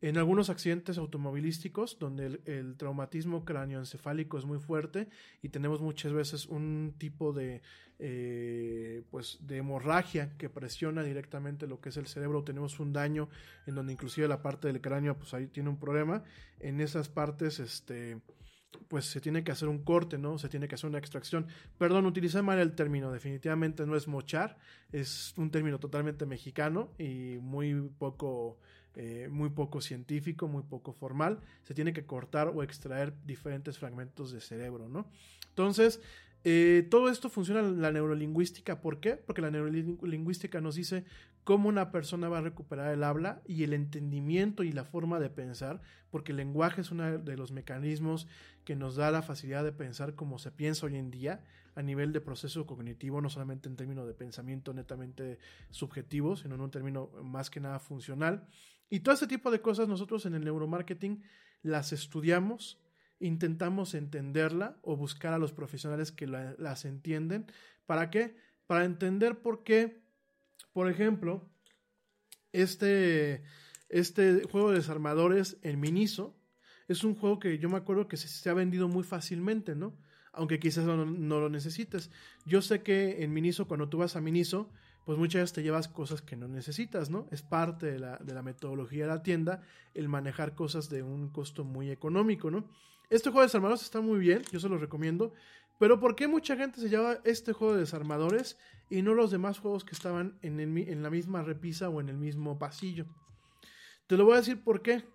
En 0.02 0.18
algunos 0.18 0.50
accidentes 0.50 0.98
automovilísticos, 0.98 2.00
donde 2.00 2.26
el, 2.26 2.42
el 2.46 2.78
traumatismo 2.78 3.44
cráneoencefálico 3.44 4.38
es 4.38 4.46
muy 4.46 4.60
fuerte 4.60 5.10
y 5.42 5.50
tenemos 5.50 5.82
muchas 5.82 6.14
veces 6.14 6.46
un 6.46 6.96
tipo 6.98 7.34
de, 7.34 7.62
eh, 8.02 9.04
pues, 9.12 9.40
de 9.42 9.58
hemorragia 9.58 10.38
que 10.38 10.50
presiona 10.50 11.04
directamente 11.04 11.68
lo 11.68 11.82
que 11.82 11.90
es 11.90 11.98
el 11.98 12.08
cerebro, 12.08 12.46
tenemos 12.46 12.80
un 12.80 12.94
daño 12.94 13.28
en 13.68 13.76
donde 13.76 13.92
inclusive 13.92 14.26
la 14.30 14.42
parte 14.42 14.70
del 14.70 14.80
cráneo, 14.80 15.18
pues 15.18 15.34
ahí 15.34 15.48
tiene 15.48 15.68
un 15.68 15.78
problema. 15.78 16.24
En 16.62 16.80
esas 16.80 17.10
partes, 17.10 17.60
este, 17.60 18.22
pues 18.90 19.06
se 19.06 19.22
tiene 19.22 19.44
que 19.44 19.52
hacer 19.52 19.70
un 19.70 19.84
corte, 19.84 20.18
¿no? 20.18 20.38
Se 20.40 20.50
tiene 20.50 20.68
que 20.68 20.76
hacer 20.76 20.90
una 20.90 20.98
extracción. 20.98 21.48
Perdón, 21.78 22.08
utilicé 22.08 22.42
mal 22.42 22.60
el 22.60 22.74
término, 22.74 23.12
definitivamente 23.12 23.86
no 23.86 23.96
es 23.96 24.08
mochar, 24.08 24.58
es 24.92 25.34
un 25.38 25.52
término 25.52 25.80
totalmente 25.80 26.26
mexicano 26.26 26.90
y 26.98 27.38
muy 27.40 27.92
poco, 28.00 28.58
eh, 28.96 29.30
muy 29.32 29.52
poco 29.52 29.80
científico, 29.80 30.48
muy 30.48 30.64
poco 30.64 30.92
formal. 30.92 31.40
Se 31.64 31.76
tiene 31.76 31.94
que 31.94 32.06
cortar 32.06 32.48
o 32.48 32.64
extraer 32.64 33.14
diferentes 33.26 33.78
fragmentos 33.78 34.32
de 34.32 34.42
cerebro, 34.42 34.90
¿no? 34.90 35.08
Entonces, 35.50 36.02
eh, 36.44 36.88
todo 36.90 37.10
esto 37.10 37.30
funciona 37.30 37.62
en 37.62 37.82
la 37.82 37.92
neurolingüística. 37.92 38.82
¿Por 38.82 39.00
qué? 39.00 39.16
Porque 39.16 39.42
la 39.42 39.52
neurolingüística 39.52 40.62
nos 40.62 40.76
dice 40.76 41.04
cómo 41.44 41.70
una 41.70 41.92
persona 41.92 42.30
va 42.30 42.40
a 42.40 42.42
recuperar 42.42 42.94
el 42.94 43.04
habla 43.04 43.42
y 43.46 43.64
el 43.64 43.74
entendimiento 43.74 44.64
y 44.64 44.72
la 44.72 44.86
forma 44.86 45.20
de 45.20 45.30
pensar, 45.30 45.82
porque 46.12 46.32
el 46.32 46.38
lenguaje 46.38 46.82
es 46.82 46.92
uno 46.92 47.18
de 47.18 47.38
los 47.38 47.52
mecanismos 47.52 48.28
que 48.64 48.76
nos 48.76 48.96
da 48.96 49.12
la 49.12 49.22
facilidad 49.22 49.64
de 49.64 49.72
pensar 49.72 50.16
como 50.16 50.38
se 50.38 50.52
piensa 50.52 50.86
hoy 50.86 50.96
en 50.96 51.12
día 51.12 51.44
a 51.76 51.82
nivel 51.82 52.14
de 52.14 52.22
proceso 52.22 52.66
cognitivo, 52.66 53.22
no 53.22 53.30
solamente 53.30 53.70
en 53.70 53.76
términos 53.76 54.06
de 54.06 54.14
pensamiento 54.14 54.74
netamente 54.74 55.40
subjetivo, 55.70 56.36
sino 56.36 56.56
en 56.56 56.62
un 56.62 56.72
término 56.72 57.10
más 57.24 57.50
que 57.50 57.60
nada 57.60 57.80
funcional. 57.80 58.46
Y 58.90 59.00
todo 59.00 59.16
ese 59.16 59.28
tipo 59.28 59.50
de 59.50 59.62
cosas 59.62 59.88
nosotros 59.88 60.26
en 60.26 60.36
el 60.36 60.44
neuromarketing 60.44 61.24
las 61.62 61.94
estudiamos, 61.94 62.80
intentamos 63.20 63.94
entenderla 63.94 64.78
o 64.82 64.96
buscar 64.96 65.34
a 65.34 65.38
los 65.38 65.52
profesionales 65.52 66.12
que 66.12 66.28
la, 66.28 66.56
las 66.58 66.86
entienden. 66.86 67.46
¿Para 67.86 68.10
qué? 68.10 68.36
Para 68.68 68.86
entender 68.86 69.40
por 69.40 69.64
qué, 69.64 70.02
por 70.74 70.90
ejemplo, 70.90 71.50
este, 72.52 73.44
este 73.90 74.44
juego 74.44 74.72
de 74.72 74.78
desarmadores 74.78 75.58
en 75.62 75.80
Miniso 75.80 76.36
es 76.88 77.04
un 77.04 77.16
juego 77.16 77.40
que 77.40 77.60
yo 77.60 77.70
me 77.70 77.78
acuerdo 77.78 78.08
que 78.08 78.18
se, 78.18 78.50
ha 78.50 78.54
vendido 78.54 78.88
muy 78.88 79.04
fácilmente, 79.04 79.76
¿no? 79.76 79.96
Aunque 80.32 80.60
quizás 80.60 80.86
no, 80.86 81.06
no, 81.06 81.40
lo 81.40 81.50
necesites. 81.50 82.10
Yo 82.46 82.62
sé 82.62 82.82
que 82.82 83.24
en 83.24 83.34
Miniso, 83.34 83.68
cuando 83.68 83.90
tú 83.90 84.00
vas 84.00 84.16
a 84.16 84.22
Miniso, 84.22 84.72
pues 85.06 85.18
muchas 85.18 85.42
veces 85.42 85.54
te 85.54 85.64
llevas 85.64 85.88
cosas 85.88 86.22
que 86.22 86.36
no 86.36 86.48
necesitas, 86.48 87.10
¿no? 87.10 87.28
Es 87.32 87.42
parte 87.42 87.92
de 87.92 88.00
la, 88.00 88.18
de 88.18 88.34
la 88.34 88.42
metodología 88.42 89.04
de 89.04 89.10
la 89.10 89.24
tienda 89.24 89.62
el 89.94 90.08
manejar 90.08 90.56
cosas 90.56 90.90
de 90.90 91.04
un 91.04 91.30
costo 91.30 91.64
muy 91.64 91.92
económico, 91.92 92.52
¿no? 92.52 92.68
Este 93.10 93.30
juego 93.30 93.42
de 93.42 93.48
desarmadores 93.48 93.82
está 93.82 94.02
muy 94.02 94.20
bien, 94.20 94.44
yo 94.52 94.60
se 94.60 94.70
los 94.70 94.80
recomiendo. 94.80 95.34
Pero 95.80 96.00
¿por 96.00 96.16
qué 96.16 96.28
mucha 96.28 96.56
gente 96.56 96.82
se 96.82 96.90
lleva 96.90 97.20
este 97.24 97.54
juego 97.54 97.74
de 97.74 97.80
desarmadores 97.80 98.58
y 98.90 99.02
no 99.02 99.14
los 99.14 99.32
demás 99.32 99.60
juegos 99.60 99.84
que 99.84 99.96
estaban 99.96 100.38
en, 100.42 100.60
en 100.60 101.04
la 101.04 101.10
misma 101.10 101.42
repisa 101.42 101.90
o 101.90 102.02
en 102.02 102.10
el 102.10 102.18
mismo 102.18 102.60
pasillo? 102.60 103.06
Te 104.08 104.18
lo 104.18 104.26
voy 104.26 104.34
a 104.34 104.38
decir 104.38 104.64
por 104.64 104.82
qué. 104.82 105.06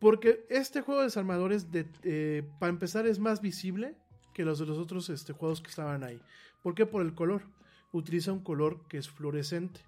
Porque 0.00 0.44
este 0.50 0.80
juego 0.80 1.00
de 1.00 1.06
desarmadores, 1.06 1.70
de, 1.70 1.86
eh, 2.02 2.42
para 2.58 2.70
empezar, 2.70 3.06
es 3.06 3.18
más 3.18 3.40
visible 3.40 3.94
que 4.34 4.44
los 4.44 4.58
de 4.58 4.66
los 4.66 4.78
otros 4.78 5.08
este, 5.08 5.32
juegos 5.32 5.60
que 5.60 5.70
estaban 5.70 6.02
ahí. 6.02 6.20
¿Por 6.62 6.74
qué? 6.74 6.84
Por 6.84 7.02
el 7.02 7.14
color. 7.14 7.42
Utiliza 7.92 8.32
un 8.32 8.40
color 8.40 8.86
que 8.88 8.98
es 8.98 9.08
fluorescente. 9.08 9.80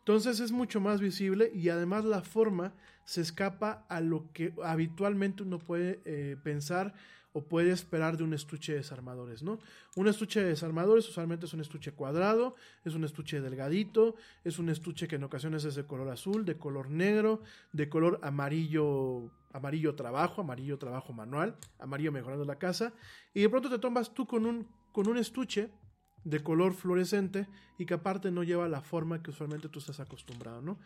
Entonces 0.00 0.40
es 0.40 0.52
mucho 0.52 0.80
más 0.80 1.00
visible 1.00 1.50
y 1.54 1.68
además 1.68 2.04
la 2.04 2.22
forma 2.22 2.74
se 3.08 3.22
escapa 3.22 3.86
a 3.88 4.02
lo 4.02 4.30
que 4.34 4.52
habitualmente 4.62 5.42
uno 5.42 5.58
puede 5.58 6.02
eh, 6.04 6.36
pensar 6.42 6.92
o 7.32 7.40
puede 7.40 7.70
esperar 7.70 8.18
de 8.18 8.22
un 8.22 8.34
estuche 8.34 8.72
de 8.72 8.78
desarmadores, 8.80 9.42
¿no? 9.42 9.60
Un 9.96 10.08
estuche 10.08 10.42
de 10.42 10.50
desarmadores 10.50 11.08
usualmente 11.08 11.46
es 11.46 11.54
un 11.54 11.62
estuche 11.62 11.92
cuadrado, 11.92 12.54
es 12.84 12.94
un 12.94 13.04
estuche 13.04 13.40
delgadito, 13.40 14.14
es 14.44 14.58
un 14.58 14.68
estuche 14.68 15.08
que 15.08 15.16
en 15.16 15.24
ocasiones 15.24 15.64
es 15.64 15.74
de 15.74 15.86
color 15.86 16.10
azul, 16.10 16.44
de 16.44 16.58
color 16.58 16.90
negro, 16.90 17.40
de 17.72 17.88
color 17.88 18.20
amarillo, 18.22 19.30
amarillo 19.54 19.94
trabajo, 19.94 20.42
amarillo 20.42 20.76
trabajo 20.76 21.14
manual, 21.14 21.56
amarillo 21.78 22.12
mejorando 22.12 22.44
la 22.44 22.58
casa, 22.58 22.92
y 23.32 23.40
de 23.40 23.48
pronto 23.48 23.70
te 23.70 23.78
tomas 23.78 24.12
tú 24.12 24.26
con 24.26 24.44
un, 24.44 24.68
con 24.92 25.08
un 25.08 25.16
estuche 25.16 25.70
de 26.24 26.42
color 26.42 26.74
fluorescente 26.74 27.48
y 27.78 27.86
que 27.86 27.94
aparte 27.94 28.30
no 28.30 28.42
lleva 28.42 28.68
la 28.68 28.82
forma 28.82 29.22
que 29.22 29.30
usualmente 29.30 29.70
tú 29.70 29.78
estás 29.78 29.98
acostumbrado, 29.98 30.60
¿no? 30.60 30.78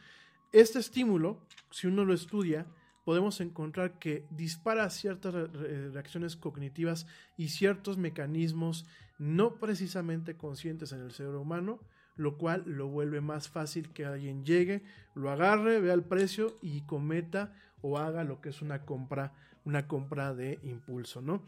Este 0.52 0.78
estímulo, 0.78 1.40
si 1.70 1.86
uno 1.86 2.04
lo 2.04 2.12
estudia, 2.12 2.66
podemos 3.04 3.40
encontrar 3.40 3.98
que 3.98 4.26
dispara 4.28 4.90
ciertas 4.90 5.32
reacciones 5.32 6.36
cognitivas 6.36 7.06
y 7.38 7.48
ciertos 7.48 7.96
mecanismos 7.96 8.84
no 9.18 9.54
precisamente 9.54 10.36
conscientes 10.36 10.92
en 10.92 11.00
el 11.00 11.12
cerebro 11.12 11.40
humano, 11.40 11.80
lo 12.16 12.36
cual 12.36 12.64
lo 12.66 12.88
vuelve 12.88 13.22
más 13.22 13.48
fácil 13.48 13.94
que 13.94 14.04
alguien 14.04 14.44
llegue, 14.44 14.82
lo 15.14 15.30
agarre, 15.30 15.80
vea 15.80 15.94
el 15.94 16.04
precio 16.04 16.58
y 16.60 16.82
cometa 16.82 17.54
o 17.80 17.96
haga 17.96 18.22
lo 18.22 18.42
que 18.42 18.50
es 18.50 18.60
una 18.60 18.84
compra, 18.84 19.32
una 19.64 19.88
compra 19.88 20.34
de 20.34 20.58
impulso, 20.64 21.22
¿no? 21.22 21.42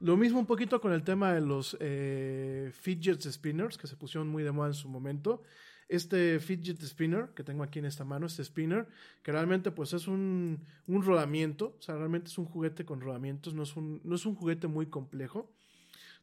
Lo 0.00 0.18
mismo 0.18 0.38
un 0.38 0.46
poquito 0.46 0.82
con 0.82 0.92
el 0.92 1.02
tema 1.02 1.32
de 1.32 1.40
los 1.40 1.78
eh, 1.80 2.72
fidget 2.74 3.22
spinners 3.22 3.78
que 3.78 3.86
se 3.86 3.96
pusieron 3.96 4.28
muy 4.28 4.42
de 4.42 4.52
moda 4.52 4.68
en 4.68 4.74
su 4.74 4.88
momento 4.88 5.42
este 5.90 6.38
fidget 6.38 6.80
spinner 6.82 7.30
que 7.34 7.42
tengo 7.42 7.64
aquí 7.64 7.80
en 7.80 7.84
esta 7.84 8.04
mano, 8.04 8.26
este 8.26 8.44
spinner, 8.44 8.86
que 9.24 9.32
realmente 9.32 9.72
pues 9.72 9.92
es 9.92 10.06
un, 10.06 10.64
un 10.86 11.02
rodamiento, 11.02 11.76
o 11.78 11.82
sea, 11.82 11.96
realmente 11.96 12.28
es 12.28 12.38
un 12.38 12.44
juguete 12.44 12.84
con 12.84 13.00
rodamientos, 13.00 13.54
no 13.54 13.64
es 13.64 13.76
un, 13.76 14.00
no 14.04 14.14
es 14.14 14.24
un 14.24 14.36
juguete 14.36 14.68
muy 14.68 14.86
complejo. 14.86 15.52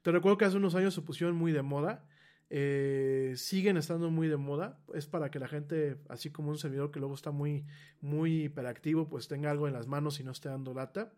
Te 0.03 0.11
recuerdo 0.11 0.37
que 0.37 0.45
hace 0.45 0.55
unos 0.55 0.73
años 0.75 0.93
se 0.93 1.01
pusieron 1.01 1.35
muy 1.35 1.51
de 1.51 1.63
moda, 1.63 2.07
eh, 2.49 3.33
siguen 3.35 3.75
estando 3.75 4.09
muy 4.09 4.29
de 4.29 4.37
moda, 4.37 4.79
es 4.93 5.05
para 5.05 5.29
que 5.29 5.37
la 5.37 5.49
gente, 5.49 5.97
así 6.07 6.29
como 6.29 6.49
un 6.49 6.57
servidor 6.57 6.89
que 6.89 6.99
luego 6.99 7.15
está 7.15 7.31
muy, 7.31 7.65
muy 7.99 8.45
hiperactivo, 8.45 9.09
pues 9.09 9.27
tenga 9.27 9.51
algo 9.51 9.67
en 9.67 9.73
las 9.73 9.85
manos 9.85 10.21
y 10.21 10.23
no 10.23 10.31
esté 10.31 10.47
dando 10.47 10.73
lata. 10.73 11.11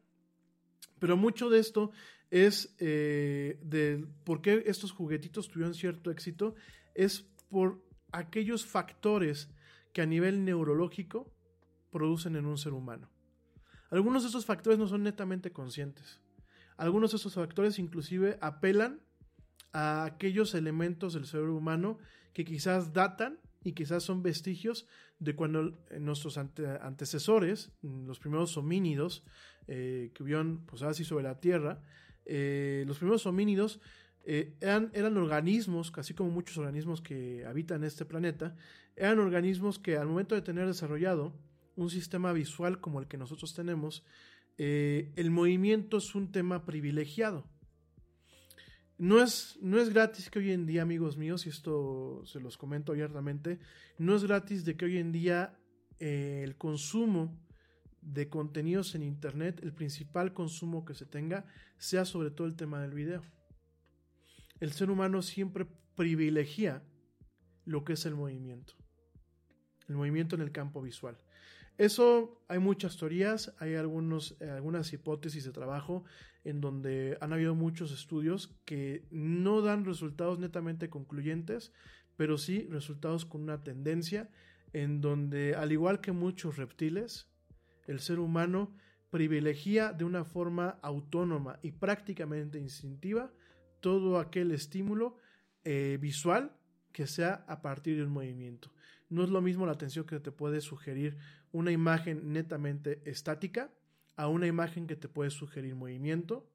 Pero 0.97 1.17
mucho 1.17 1.51
de 1.51 1.59
esto 1.59 1.91
es 2.31 2.76
eh, 2.80 3.59
de 3.61 4.07
por 4.23 4.41
qué 4.41 4.63
estos 4.65 4.91
juguetitos 4.91 5.49
tuvieron 5.49 5.76
cierto 5.76 6.09
éxito, 6.09 6.55
es 6.95 7.27
por 7.51 7.88
aquellos 8.11 8.65
factores 8.65 9.49
que 9.94 10.02
a 10.02 10.06
nivel 10.06 10.45
neurológico 10.45 11.31
producen 11.91 12.36
en 12.36 12.45
un 12.45 12.57
ser 12.57 12.73
humano. 12.73 13.10
Algunos 13.90 14.23
de 14.23 14.30
esos 14.30 14.45
factores 14.45 14.77
no 14.77 14.88
son 14.88 15.03
netamente 15.03 15.52
conscientes. 15.52 16.22
Algunos 16.77 17.11
de 17.11 17.18
esos 17.18 17.34
factores 17.34 17.80
inclusive 17.80 18.38
apelan 18.41 19.02
a 19.73 20.06
aquellos 20.06 20.53
elementos 20.56 21.14
del 21.14 21.26
cerebro 21.26 21.56
humano 21.56 21.98
que 22.34 22.45
quizás 22.45 22.94
datan 22.94 23.40
y 23.64 23.73
quizás 23.73 24.03
son 24.03 24.23
vestigios 24.23 24.88
de 25.19 25.36
cuando 25.36 25.77
nuestros 25.99 26.38
antecesores, 26.38 27.72
los 27.81 28.19
primeros 28.19 28.56
homínidos 28.57 29.23
eh, 29.68 30.11
que 30.14 30.23
vivieron 30.23 30.65
pues 30.65 30.81
así 30.81 31.03
sobre 31.03 31.26
la 31.26 31.40
Tierra, 31.40 31.81
eh, 32.26 32.84
los 32.88 32.98
primeros 32.98 33.26
homínidos 33.26 33.81
eh, 34.31 34.56
eran, 34.61 35.18
organismos, 35.18 35.91
casi 35.91 36.14
como 36.14 36.30
muchos 36.30 36.57
organismos 36.57 37.01
que 37.01 37.45
habitan 37.45 37.84
este 37.84 38.06
planeta, 38.06 38.56
eran 38.95 39.19
organismos 39.19 39.80
que 39.80 39.97
al 39.97 40.07
momento 40.07 40.35
de 40.35 40.41
tener 40.41 40.68
desarrollado 40.68 41.34
un 41.76 41.89
sistema 41.89 42.31
visual 42.34 42.80
como 42.80 42.99
el 42.99 43.07
que 43.07 43.18
nosotros 43.18 43.53
tenemos, 43.53 44.03
el 44.57 45.31
movimiento 45.31 45.97
es 45.99 46.15
un 46.15 46.34
tema 46.34 46.65
privilegiado. 46.65 47.45
No 48.99 49.22
es, 49.22 49.57
no 49.61 49.80
es 49.80 49.89
gratis 49.93 50.30
que 50.30 50.39
hoy 50.39 50.51
en 50.51 50.65
día, 50.65 50.81
amigos 50.81 51.15
míos, 51.15 51.45
y 51.45 51.49
esto 51.49 52.22
se 52.26 52.41
los 52.41 52.57
comento 52.57 52.91
abiertamente, 52.91 53.57
no 53.97 54.14
es 54.14 54.26
gratis 54.26 54.65
de 54.65 54.76
que 54.76 54.84
hoy 54.84 54.97
en 54.97 55.14
día 55.14 55.57
eh, 55.99 56.41
el 56.43 56.57
consumo 56.57 57.39
de 58.01 58.27
contenidos 58.27 58.95
en 58.95 59.03
Internet, 59.03 59.61
el 59.64 59.73
principal 59.73 60.34
consumo 60.34 60.84
que 60.84 60.95
se 60.95 61.06
tenga, 61.06 61.45
sea 61.77 62.03
sobre 62.03 62.30
todo 62.30 62.45
el 62.45 62.57
tema 62.57 62.81
del 62.81 62.93
video. 62.93 63.23
El 64.60 64.72
ser 64.72 64.90
humano 64.91 65.22
siempre 65.22 65.65
privilegia 65.95 66.84
lo 67.65 67.84
que 67.84 67.94
es 67.94 68.06
el 68.06 68.15
movimiento, 68.15 68.73
el 69.88 69.95
movimiento 69.95 70.36
en 70.36 70.41
el 70.41 70.52
campo 70.52 70.81
visual. 70.81 71.18
Eso 71.77 72.44
hay 72.49 72.60
muchas 72.60 72.98
teorías, 72.98 73.56
hay 73.60 73.76
algunos, 73.76 74.36
eh, 74.41 74.49
algunas 74.49 74.91
hipótesis 74.91 75.45
de 75.45 75.52
trabajo 75.52 76.03
en 76.44 76.60
donde 76.60 77.18
han 77.22 77.31
habido 77.31 77.56
muchos 77.56 77.94
estudios 77.94 78.60
que 78.65 79.07
no 79.11 79.61
dan 79.61 79.86
resultados 79.86 80.40
netamente 80.40 80.90
concluyentes, 80.90 81.72
pero 82.18 82.38
sí 82.38 82.68
resultados 82.69 83.26
con 83.26 83.44
una 83.44 83.64
tendencia 83.64 84.30
en 84.73 84.99
donde, 84.99 85.56
al 85.56 85.72
igual 85.72 86.02
que 86.02 86.11
muchos 86.11 86.57
reptiles, 86.57 87.30
el 87.88 87.99
ser 88.02 88.19
humano 88.19 88.76
privilegia 89.10 89.94
de 89.94 90.03
una 90.03 90.23
forma 90.23 90.80
autónoma 90.81 91.60
y 91.61 91.72
prácticamente 91.72 92.60
instintiva 92.60 93.31
todo 93.80 94.19
aquel 94.19 94.51
estímulo 94.51 95.18
eh, 95.64 95.97
visual 95.99 96.56
que 96.91 97.07
sea 97.07 97.45
a 97.47 97.61
partir 97.61 97.97
de 97.97 98.03
un 98.03 98.11
movimiento. 98.11 98.72
No 99.10 99.23
es 99.23 99.30
lo 99.30 99.41
mismo 99.41 99.65
la 99.65 99.73
atención 99.73 100.06
que 100.06 100.19
te 100.19 100.31
puede 100.31 100.61
sugerir 100.61 101.18
una 101.51 101.72
imagen 101.72 102.31
netamente 102.31 103.01
estática 103.06 103.72
a 104.15 104.27
una 104.27 104.47
imagen 104.47 104.85
que 104.85 104.95
te 104.95 105.07
puede 105.07 105.30
sugerir 105.31 105.76
movimiento 105.76 106.49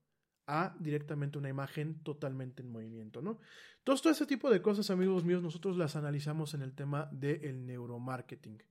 a 0.47 0.77
directamente 0.79 1.39
una 1.39 1.49
imagen 1.49 2.01
totalmente 2.03 2.63
en 2.63 2.71
movimiento, 2.71 3.23
¿no? 3.23 3.39
Entonces, 3.79 4.03
todo 4.03 4.13
ese 4.13 4.27
tipo 4.27 4.51
de 4.51 4.63
cosas, 4.63 4.91
amigos 4.91 5.25
míos, 5.25 5.43
nosotros 5.43 5.77
las 5.77 5.97
analizamos 5.97 6.55
en 6.55 6.63
el 6.63 6.75
tema 6.75 7.09
del 7.13 7.67
neuromarketing. 7.67 8.63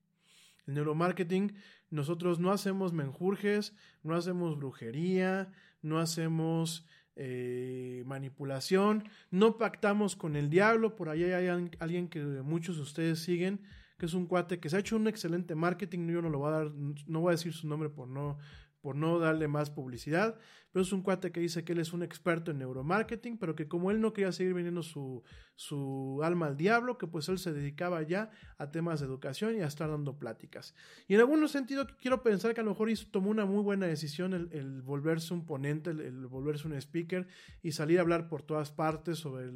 El 0.67 0.73
neuromarketing, 0.75 1.55
nosotros 1.89 2.39
no 2.39 2.51
hacemos 2.51 2.93
menjurjes, 2.93 3.75
no 4.03 4.15
hacemos 4.15 4.57
brujería, 4.57 5.51
no 5.81 5.99
hacemos 5.99 6.85
eh, 7.15 8.03
manipulación, 8.05 9.03
no 9.29 9.57
pactamos 9.57 10.15
con 10.15 10.35
el 10.35 10.49
diablo, 10.49 10.95
por 10.95 11.09
ahí 11.09 11.23
hay 11.23 11.47
alguien 11.79 12.07
que 12.07 12.19
muchos 12.19 12.77
de 12.77 12.81
ustedes 12.81 13.19
siguen, 13.19 13.61
que 13.97 14.07
es 14.07 14.13
un 14.13 14.25
cuate 14.25 14.59
que 14.59 14.69
se 14.69 14.77
ha 14.77 14.79
hecho 14.79 14.95
un 14.95 15.07
excelente 15.07 15.55
marketing, 15.55 16.07
yo 16.07 16.21
no 16.21 16.29
lo 16.29 16.39
voy 16.39 16.49
a 16.49 16.51
dar, 16.51 16.71
no 16.71 17.21
voy 17.21 17.29
a 17.29 17.37
decir 17.37 17.53
su 17.53 17.67
nombre 17.67 17.89
por 17.89 18.07
no 18.07 18.37
por 18.83 18.97
no 18.97 19.17
darle 19.17 19.47
más 19.47 19.69
publicidad, 19.69 20.37
pero 20.73 20.83
es 20.83 20.91
un 20.91 21.03
cuate 21.03 21.31
que 21.31 21.39
dice 21.39 21.63
que 21.63 21.71
él 21.71 21.79
es 21.79 21.93
un 21.93 22.03
experto 22.03 22.51
en 22.51 22.57
neuromarketing, 22.57 23.37
pero 23.37 23.55
que 23.55 23.69
como 23.69 23.91
él 23.91 24.01
no 24.01 24.11
quería 24.11 24.33
seguir 24.33 24.53
vendiendo 24.53 24.83
su, 24.83 25.23
su 25.55 26.19
alma 26.21 26.47
al 26.47 26.57
diablo, 26.57 26.97
que 26.97 27.07
pues 27.07 27.29
él 27.29 27.39
se 27.39 27.53
dedicaba 27.53 28.01
ya 28.01 28.29
a 28.57 28.71
temas 28.71 28.99
de 28.99 29.05
educación 29.05 29.55
y 29.55 29.61
a 29.61 29.67
estar 29.67 29.89
dando 29.89 30.19
pláticas. 30.19 30.75
Y 31.07 31.13
en 31.13 31.21
algún 31.21 31.47
sentido 31.47 31.87
quiero 32.01 32.23
pensar 32.23 32.53
que 32.53 32.59
a 32.59 32.63
lo 32.65 32.71
mejor 32.71 32.89
hizo, 32.89 33.07
tomó 33.09 33.29
una 33.29 33.45
muy 33.45 33.63
buena 33.63 33.85
decisión 33.85 34.33
el, 34.33 34.81
volverse 34.81 35.33
un 35.33 35.45
ponente, 35.45 35.91
el, 35.91 36.27
volverse 36.27 36.67
un 36.67 36.73
speaker 36.73 37.25
y 37.61 37.71
salir 37.71 37.99
a 37.99 38.01
hablar 38.01 38.27
por 38.27 38.41
todas 38.41 38.69
partes 38.69 39.19
sobre 39.19 39.49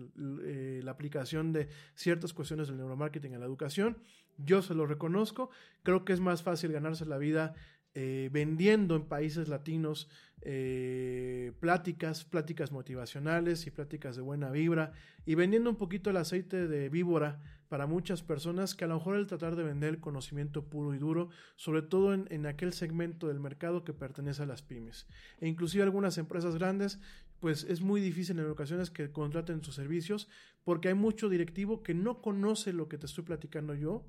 eh, 0.46 0.80
la 0.84 0.92
aplicación 0.92 1.52
de 1.52 1.68
ciertas 1.96 2.32
cuestiones 2.32 2.70
del 2.70 2.78
neuromarketing 2.78 3.34
en 3.34 3.42
la 3.42 3.46
educación. 3.46 3.98
Yo 4.38 4.62
se 4.62 4.76
lo 4.76 4.86
reconozco, 4.86 5.50
creo 5.84 6.06
que 6.06 6.14
es 6.14 6.20
más 6.20 6.44
fácil 6.44 6.72
ganarse 6.72 7.06
la 7.06 7.18
vida 7.18 7.56
eh, 8.00 8.30
vendiendo 8.32 8.96
en 8.96 9.06
países 9.06 9.48
latinos 9.48 10.08
eh, 10.44 11.52
pláticas, 11.60 12.26
pláticas 12.26 12.72
motivacionales 12.72 13.66
y 13.66 13.72
pláticas 13.72 14.16
de 14.16 14.22
buena 14.22 14.52
vibra 14.52 14.92
y 15.26 15.34
vendiendo 15.34 15.72
un 15.72 15.78
poquito 15.78 16.12
el 16.12 16.18
aceite 16.18 16.68
de 16.68 16.90
víbora 16.90 17.42
para 17.70 17.88
muchas 17.88 18.22
personas 18.22 18.76
que 18.76 18.86
a 18.86 18.88
lo 18.88 18.98
mejor 18.98 19.16
el 19.16 19.26
tratar 19.26 19.56
de 19.56 19.64
vender 19.64 20.00
conocimiento 20.00 20.66
puro 20.66 20.94
y 20.94 21.00
duro, 21.00 21.30
sobre 21.56 21.82
todo 21.82 22.14
en, 22.14 22.28
en 22.30 22.46
aquel 22.46 22.74
segmento 22.74 23.30
del 23.30 23.40
mercado 23.40 23.84
que 23.84 23.94
pertenece 23.94 24.44
a 24.44 24.46
las 24.46 24.62
pymes. 24.62 25.08
E 25.42 25.48
inclusive 25.48 25.82
algunas 25.82 26.20
empresas 26.20 26.54
grandes 26.54 27.00
pues 27.40 27.64
es 27.64 27.82
muy 27.82 28.00
difícil 28.00 28.38
en 28.38 28.46
ocasiones 28.46 28.92
que 28.92 29.12
contraten 29.12 29.64
sus 29.64 29.74
servicios 29.74 30.30
porque 30.64 30.90
hay 30.90 30.94
mucho 30.94 31.30
directivo 31.30 31.82
que 31.82 31.96
no 31.96 32.22
conoce 32.22 32.74
lo 32.74 32.90
que 32.90 33.00
te 33.00 33.08
estoy 33.08 33.24
platicando 33.24 33.74
yo 33.74 34.06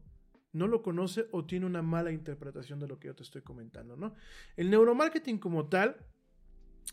no 0.59 0.66
lo 0.66 0.82
conoce 0.82 1.26
o 1.30 1.44
tiene 1.44 1.66
una 1.66 1.82
mala 1.82 2.12
interpretación 2.12 2.78
de 2.80 2.89
lo 2.89 2.98
que 2.98 3.09
yo 3.09 3.14
te 3.14 3.22
estoy 3.22 3.43
comentando, 3.43 3.97
¿no? 3.97 4.14
El 4.56 4.70
neuromarketing 4.70 5.39
como 5.39 5.68
tal 5.68 5.97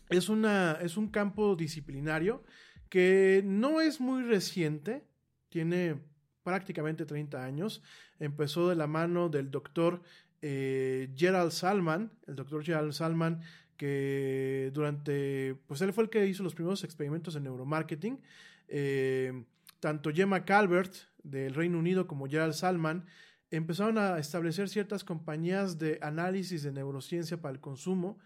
es, 0.08 0.28
una, 0.28 0.78
es 0.80 0.96
un 0.96 1.08
campo 1.08 1.56
disciplinario 1.56 2.42
que 2.88 3.42
no 3.44 3.80
es 3.80 4.00
muy 4.00 4.22
reciente, 4.22 5.04
tiene 5.48 6.00
prácticamente 6.42 7.04
30 7.04 7.44
años, 7.44 7.82
empezó 8.20 8.68
de 8.68 8.76
la 8.76 8.86
mano 8.86 9.28
del 9.28 9.50
doctor 9.50 10.02
eh, 10.42 11.12
Gerald 11.16 11.50
Salman, 11.50 12.12
el 12.26 12.36
doctor 12.36 12.64
Gerald 12.64 12.92
Salman, 12.92 13.40
que 13.76 14.70
durante, 14.72 15.56
pues 15.66 15.80
él 15.80 15.92
fue 15.92 16.04
el 16.04 16.10
que 16.10 16.26
hizo 16.26 16.42
los 16.42 16.54
primeros 16.54 16.84
experimentos 16.84 17.34
en 17.36 17.44
neuromarketing, 17.44 18.20
eh, 18.68 19.44
tanto 19.80 20.10
Gemma 20.12 20.44
Calvert 20.44 20.94
del 21.22 21.54
Reino 21.54 21.78
Unido 21.78 22.06
como 22.06 22.26
Gerald 22.28 22.54
Salman 22.54 23.06
empezaron 23.50 23.98
a 23.98 24.18
establecer 24.18 24.68
ciertas 24.68 25.04
compañías 25.04 25.78
de 25.78 25.98
análisis 26.02 26.62
de 26.62 26.72
neurociencia 26.72 27.40
para 27.40 27.54
el 27.54 27.60
consumo. 27.60 28.18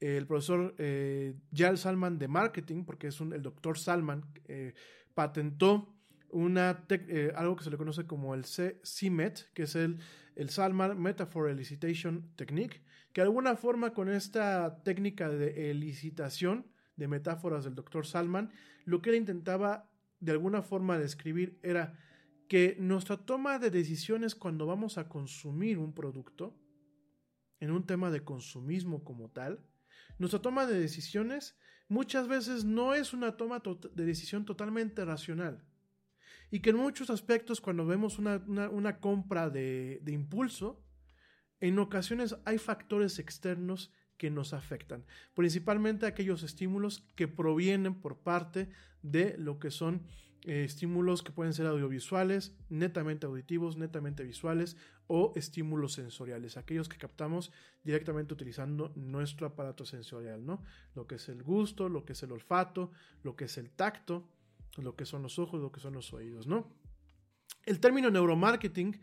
El 0.00 0.26
profesor 0.26 0.74
eh, 0.78 1.34
Salman 1.76 2.18
de 2.18 2.28
marketing, 2.28 2.84
porque 2.84 3.08
es 3.08 3.20
el 3.20 3.42
doctor 3.42 3.78
Salman, 3.78 4.24
eh, 4.46 4.74
patentó 5.14 5.94
una 6.30 6.84
eh, 6.90 7.32
algo 7.34 7.56
que 7.56 7.64
se 7.64 7.70
le 7.70 7.78
conoce 7.78 8.06
como 8.06 8.34
el 8.34 8.44
CMET, 8.44 9.52
que 9.54 9.62
es 9.62 9.74
el, 9.74 9.98
el 10.34 10.50
Salman 10.50 11.00
Metaphor 11.00 11.48
Elicitation 11.48 12.30
Technique, 12.36 12.82
que 13.12 13.22
de 13.22 13.26
alguna 13.26 13.56
forma 13.56 13.94
con 13.94 14.10
esta 14.10 14.82
técnica 14.82 15.30
de 15.30 15.70
elicitación 15.70 16.66
de 16.96 17.08
metáforas 17.08 17.64
del 17.64 17.74
doctor 17.74 18.06
Salman, 18.06 18.50
lo 18.84 19.00
que 19.00 19.10
él 19.10 19.16
intentaba 19.16 19.88
de 20.20 20.32
alguna 20.32 20.62
forma 20.62 20.98
describir 20.98 21.58
era 21.62 21.98
que 22.48 22.76
nuestra 22.78 23.16
toma 23.16 23.58
de 23.58 23.70
decisiones 23.70 24.34
cuando 24.34 24.66
vamos 24.66 24.98
a 24.98 25.08
consumir 25.08 25.78
un 25.78 25.92
producto, 25.92 26.56
en 27.60 27.70
un 27.70 27.86
tema 27.86 28.10
de 28.10 28.22
consumismo 28.22 29.02
como 29.02 29.30
tal, 29.30 29.64
nuestra 30.18 30.42
toma 30.42 30.66
de 30.66 30.78
decisiones 30.78 31.58
muchas 31.88 32.28
veces 32.28 32.64
no 32.64 32.94
es 32.94 33.12
una 33.12 33.36
toma 33.36 33.62
de 33.94 34.04
decisión 34.04 34.44
totalmente 34.44 35.04
racional. 35.04 35.64
Y 36.50 36.60
que 36.60 36.70
en 36.70 36.76
muchos 36.76 37.10
aspectos 37.10 37.60
cuando 37.60 37.86
vemos 37.86 38.18
una, 38.18 39.00
compra 39.00 39.50
de, 39.50 40.00
de 40.02 40.12
impulso, 40.12 40.84
en 41.60 41.78
ocasiones 41.78 42.36
hay 42.44 42.58
factores 42.58 43.18
externos 43.18 43.92
que 44.16 44.30
nos 44.30 44.52
afectan, 44.54 45.04
principalmente 45.34 46.06
aquellos 46.06 46.42
estímulos 46.42 47.06
que 47.16 47.28
provienen 47.28 48.00
por 48.00 48.22
parte 48.22 48.70
de 49.02 49.36
lo 49.38 49.58
que 49.58 49.70
son 49.70 50.06
eh, 50.46 50.64
estímulos 50.64 51.24
que 51.24 51.32
pueden 51.32 51.52
ser 51.52 51.66
audiovisuales, 51.66 52.54
netamente 52.68 53.26
auditivos, 53.26 53.76
netamente 53.76 54.22
visuales 54.22 54.76
o 55.08 55.32
estímulos 55.34 55.94
sensoriales, 55.94 56.56
aquellos 56.56 56.88
que 56.88 56.98
captamos 56.98 57.50
directamente 57.82 58.32
utilizando 58.32 58.92
nuestro 58.94 59.48
aparato 59.48 59.84
sensorial, 59.84 60.46
¿no? 60.46 60.62
Lo 60.94 61.08
que 61.08 61.16
es 61.16 61.28
el 61.28 61.42
gusto, 61.42 61.88
lo 61.88 62.04
que 62.04 62.12
es 62.12 62.22
el 62.22 62.30
olfato, 62.30 62.92
lo 63.24 63.34
que 63.34 63.46
es 63.46 63.58
el 63.58 63.70
tacto, 63.70 64.28
lo 64.76 64.94
que 64.94 65.04
son 65.04 65.22
los 65.22 65.40
ojos, 65.40 65.60
lo 65.60 65.72
que 65.72 65.80
son 65.80 65.94
los 65.94 66.12
oídos, 66.12 66.46
¿no? 66.46 66.72
El 67.64 67.80
término 67.80 68.08
neuromarketing 68.08 69.00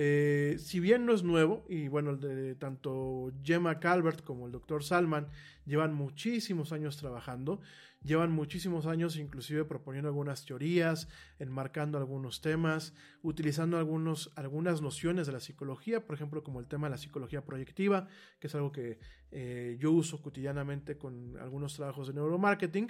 eh, 0.00 0.58
si 0.60 0.78
bien 0.78 1.06
no 1.06 1.12
es 1.12 1.24
nuevo, 1.24 1.64
y 1.68 1.88
bueno, 1.88 2.16
tanto 2.56 3.32
Gemma 3.42 3.80
Calvert 3.80 4.22
como 4.22 4.46
el 4.46 4.52
doctor 4.52 4.84
Salman 4.84 5.26
llevan 5.66 5.92
muchísimos 5.92 6.70
años 6.70 6.96
trabajando, 6.98 7.60
llevan 8.04 8.30
muchísimos 8.30 8.86
años 8.86 9.16
inclusive 9.16 9.64
proponiendo 9.64 10.06
algunas 10.08 10.44
teorías, 10.44 11.08
enmarcando 11.40 11.98
algunos 11.98 12.40
temas, 12.40 12.94
utilizando 13.22 13.76
algunos, 13.76 14.30
algunas 14.36 14.82
nociones 14.82 15.26
de 15.26 15.32
la 15.32 15.40
psicología, 15.40 16.06
por 16.06 16.14
ejemplo, 16.14 16.44
como 16.44 16.60
el 16.60 16.68
tema 16.68 16.86
de 16.86 16.92
la 16.92 16.98
psicología 16.98 17.44
proyectiva, 17.44 18.06
que 18.38 18.46
es 18.46 18.54
algo 18.54 18.70
que 18.70 19.00
eh, 19.32 19.78
yo 19.80 19.90
uso 19.90 20.22
cotidianamente 20.22 20.96
con 20.96 21.36
algunos 21.38 21.74
trabajos 21.74 22.06
de 22.06 22.14
neuromarketing. 22.14 22.86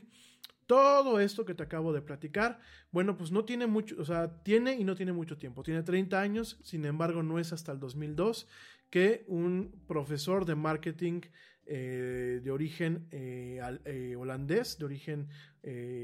Todo 0.69 1.19
esto 1.19 1.47
que 1.47 1.55
te 1.55 1.63
acabo 1.63 1.95
de 1.95 2.03
platicar, 2.03 2.61
bueno, 2.93 3.17
pues 3.17 3.33
no 3.33 3.47
tiene 3.47 3.67
mucho, 3.67 3.97
o 3.99 4.05
sea, 4.05 4.43
tiene 4.43 4.75
y 4.75 4.85
no 4.85 4.95
tiene 4.95 5.15
mucho 5.15 5.39
tiempo. 5.39 5.63
Tiene 5.63 5.83
30 5.83 6.21
años, 6.21 6.61
sin 6.63 6.85
embargo, 6.85 7.23
no 7.23 7.39
es 7.39 7.55
hasta 7.55 7.73
el 7.73 7.81
2002 7.81 8.47
que 8.91 9.25
un 9.29 9.83
profesor 9.87 10.45
de 10.45 10.57
marketing 10.57 11.23
eh, 11.65 12.41
de 12.45 12.51
origen 12.51 13.09
eh, 13.13 13.61
eh, 13.87 14.15
holandés, 14.15 14.79
de 14.79 14.85
origen, 14.85 15.29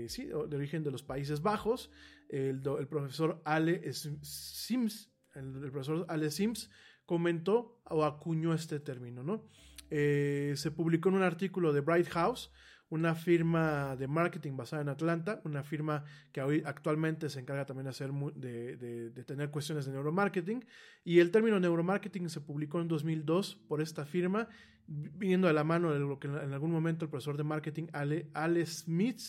sí, 0.09 0.25
de 0.25 0.57
origen 0.57 0.83
de 0.83 0.91
los 0.91 1.03
Países 1.03 1.43
Bajos, 1.43 1.91
el, 2.31 2.63
profesor 2.89 3.43
Ale 3.45 3.93
Sims, 3.93 5.11
el, 5.35 5.71
profesor 5.71 6.07
Ale 6.09 6.31
Sims, 6.31 6.71
comentó 7.05 7.83
o 7.85 8.05
acuñó 8.05 8.55
este 8.55 8.81
término, 8.81 9.23
¿no? 9.23 9.47
Se 9.91 10.71
publicó 10.75 11.11
en 11.11 11.17
un 11.17 11.23
artículo 11.23 11.75
de 11.75 11.83
Bright 11.83 12.09
House, 12.09 12.51
una 12.95 13.15
firma 13.17 13.97
de 13.97 14.07
marketing 14.07 14.57
basada 14.57 14.83
en 14.83 14.89
Atlanta, 14.89 15.41
una 15.45 15.65
firma 15.65 16.05
que 16.33 16.41
hoy 16.41 16.63
actualmente 16.65 17.29
se 17.29 17.41
encarga 17.41 17.67
también 17.67 17.85
de, 17.85 17.91
hacer 17.91 18.13
de, 18.13 19.25
tener 19.25 19.51
cuestiones 19.51 19.85
de 19.85 19.93
neuromarketing. 19.93 20.65
Y 21.05 21.19
el 21.19 21.31
término 21.33 21.59
neuromarketing 21.59 22.29
se 22.29 22.41
publicó 22.41 22.81
en 22.81 22.87
2002 22.89 23.57
por 23.69 23.81
esta 23.81 24.05
firma, 24.07 24.49
viniendo 24.87 25.49
de 25.49 25.55
la 25.55 25.65
mano 25.65 25.93
de 25.93 25.99
lo 25.99 26.19
que 26.21 26.29
en 26.29 26.53
algún 26.53 26.71
momento 26.71 27.05
el 27.05 27.11
profesor 27.11 27.37
de 27.37 27.43
marketing 27.43 27.87
Ale 27.93 28.67
Smith 28.67 29.21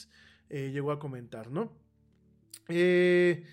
eh, 0.50 0.70
llegó 0.72 0.92
a 0.92 1.00
comentar, 1.00 1.50
¿no? 1.50 1.74
Eh, 2.68 3.44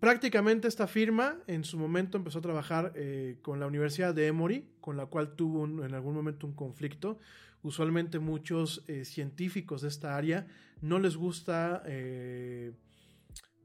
prácticamente 0.00 0.66
esta 0.66 0.86
firma 0.86 1.36
en 1.46 1.62
su 1.64 1.78
momento 1.78 2.16
empezó 2.16 2.38
a 2.38 2.42
trabajar 2.42 2.92
eh, 2.94 3.38
con 3.42 3.60
la 3.60 3.66
Universidad 3.66 4.14
de 4.14 4.28
Emory, 4.28 4.66
con 4.80 4.96
la 4.96 5.06
cual 5.06 5.36
tuvo 5.36 5.60
un- 5.60 5.84
en 5.84 5.92
algún 5.94 6.14
momento 6.14 6.46
un 6.46 6.54
conflicto. 6.54 7.18
Usualmente 7.66 8.20
muchos 8.20 8.84
eh, 8.86 9.04
científicos 9.04 9.82
de 9.82 9.88
esta 9.88 10.16
área 10.16 10.46
no 10.80 11.00
les 11.00 11.16
gusta, 11.16 11.82
eh, 11.84 12.70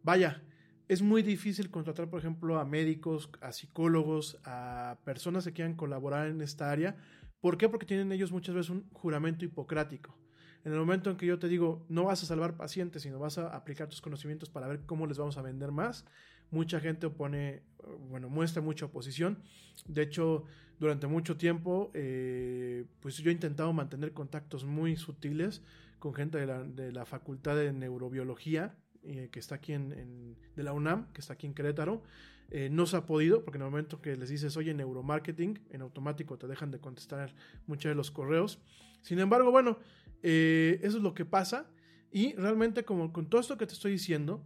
vaya, 0.02 0.42
es 0.88 1.04
muy 1.04 1.22
difícil 1.22 1.70
contratar, 1.70 2.10
por 2.10 2.20
ejemplo, 2.20 2.58
a 2.58 2.66
médicos, 2.66 3.30
a 3.42 3.52
psicólogos, 3.52 4.40
a 4.44 4.98
personas 5.06 5.46
que 5.46 5.54
quieran 5.54 5.76
colaborar 5.76 6.30
en 6.30 6.42
esta 6.42 6.72
área. 6.72 6.96
¿Por 7.42 7.60
qué? 7.60 7.70
Porque 7.70 7.86
tienen 7.86 8.12
ellos 8.12 8.32
muchas 8.32 8.56
veces 8.56 8.72
un 8.72 8.90
juramento 8.92 9.46
hipocrático. 9.46 10.18
En 10.66 10.74
el 10.74 10.80
momento 10.80 11.12
en 11.12 11.18
que 11.18 11.28
yo 11.28 11.38
te 11.38 11.48
digo, 11.48 11.86
no 11.88 12.06
vas 12.06 12.24
a 12.24 12.26
salvar 12.26 12.58
pacientes, 12.58 13.04
sino 13.04 13.20
vas 13.20 13.38
a 13.38 13.56
aplicar 13.56 13.88
tus 13.88 14.02
conocimientos 14.02 14.50
para 14.50 14.68
ver 14.68 14.82
cómo 14.88 15.06
les 15.06 15.20
vamos 15.20 15.38
a 15.38 15.44
vender 15.44 15.72
más, 15.72 16.06
mucha 16.50 16.80
gente 16.80 17.06
opone, 17.06 17.62
bueno, 18.10 18.30
muestra 18.30 18.64
mucha 18.64 18.86
oposición. 18.86 19.44
De 19.86 20.02
hecho, 20.02 20.46
durante 20.82 21.06
mucho 21.06 21.38
tiempo, 21.38 21.92
eh, 21.94 22.86
pues 23.02 23.18
yo 23.18 23.30
he 23.30 23.34
intentado 23.34 23.72
mantener 23.72 24.14
contactos 24.14 24.66
muy 24.66 24.98
sutiles 24.98 25.62
con 26.00 26.16
gente 26.16 26.40
de 26.40 26.48
la, 26.48 26.64
de 26.64 26.92
la 26.92 27.06
Facultad 27.06 27.56
de 27.56 27.72
Neurobiología, 27.72 28.76
eh, 29.04 29.30
que 29.32 29.40
está 29.40 29.56
aquí 29.56 29.74
en, 29.74 29.92
en- 29.94 30.36
de 30.56 30.64
la 30.64 30.74
UNAM, 30.74 31.14
que 31.14 31.22
está 31.22 31.34
aquí 31.34 31.46
en 31.46 31.54
Querétaro. 31.54 32.02
Eh, 32.50 32.70
no 32.72 32.88
se 32.88 32.98
ha 32.98 33.06
podido, 33.06 33.46
porque 33.46 33.58
en 33.60 33.62
el 33.62 33.70
momento 33.70 34.02
que 34.02 34.16
les 34.18 34.30
dices, 34.30 34.58
oye, 34.58 34.74
neuromarketing, 34.74 35.60
en 35.70 35.82
automático 35.84 36.38
te 36.40 36.48
dejan 36.48 36.72
de 36.72 36.80
contestar 36.80 37.34
muchos 37.68 37.90
de 37.92 37.96
los 37.96 38.10
correos. 38.10 38.60
Sin 39.04 39.20
embargo, 39.20 39.52
bueno, 39.52 39.78
eh, 40.24 40.80
eso 40.82 40.98
es 40.98 41.04
lo 41.04 41.14
que 41.14 41.26
pasa. 41.26 41.70
Y 42.12 42.34
realmente, 42.34 42.84
como 42.84 43.14
con 43.14 43.30
todo 43.30 43.40
esto 43.40 43.56
que 43.58 43.68
te 43.68 43.74
estoy 43.74 43.92
diciendo, 43.92 44.44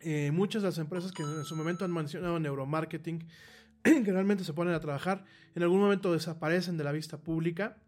eh, 0.00 0.30
muchas 0.32 0.62
de 0.62 0.68
las 0.68 0.78
empresas 0.78 1.12
que 1.12 1.22
en 1.22 1.44
su 1.44 1.54
momento 1.56 1.84
han 1.84 1.92
mencionado 1.92 2.38
neuromarketing, 2.40 3.24
que 3.82 4.12
realmente 4.12 4.44
se 4.44 4.52
ponen 4.52 4.74
a 4.74 4.80
trabajar, 4.80 5.24
en 5.54 5.62
algún 5.62 5.80
momento 5.80 6.12
desaparecen 6.12 6.76
de 6.76 6.84
la 6.84 6.92
vista 6.92 7.18
pública. 7.18 7.78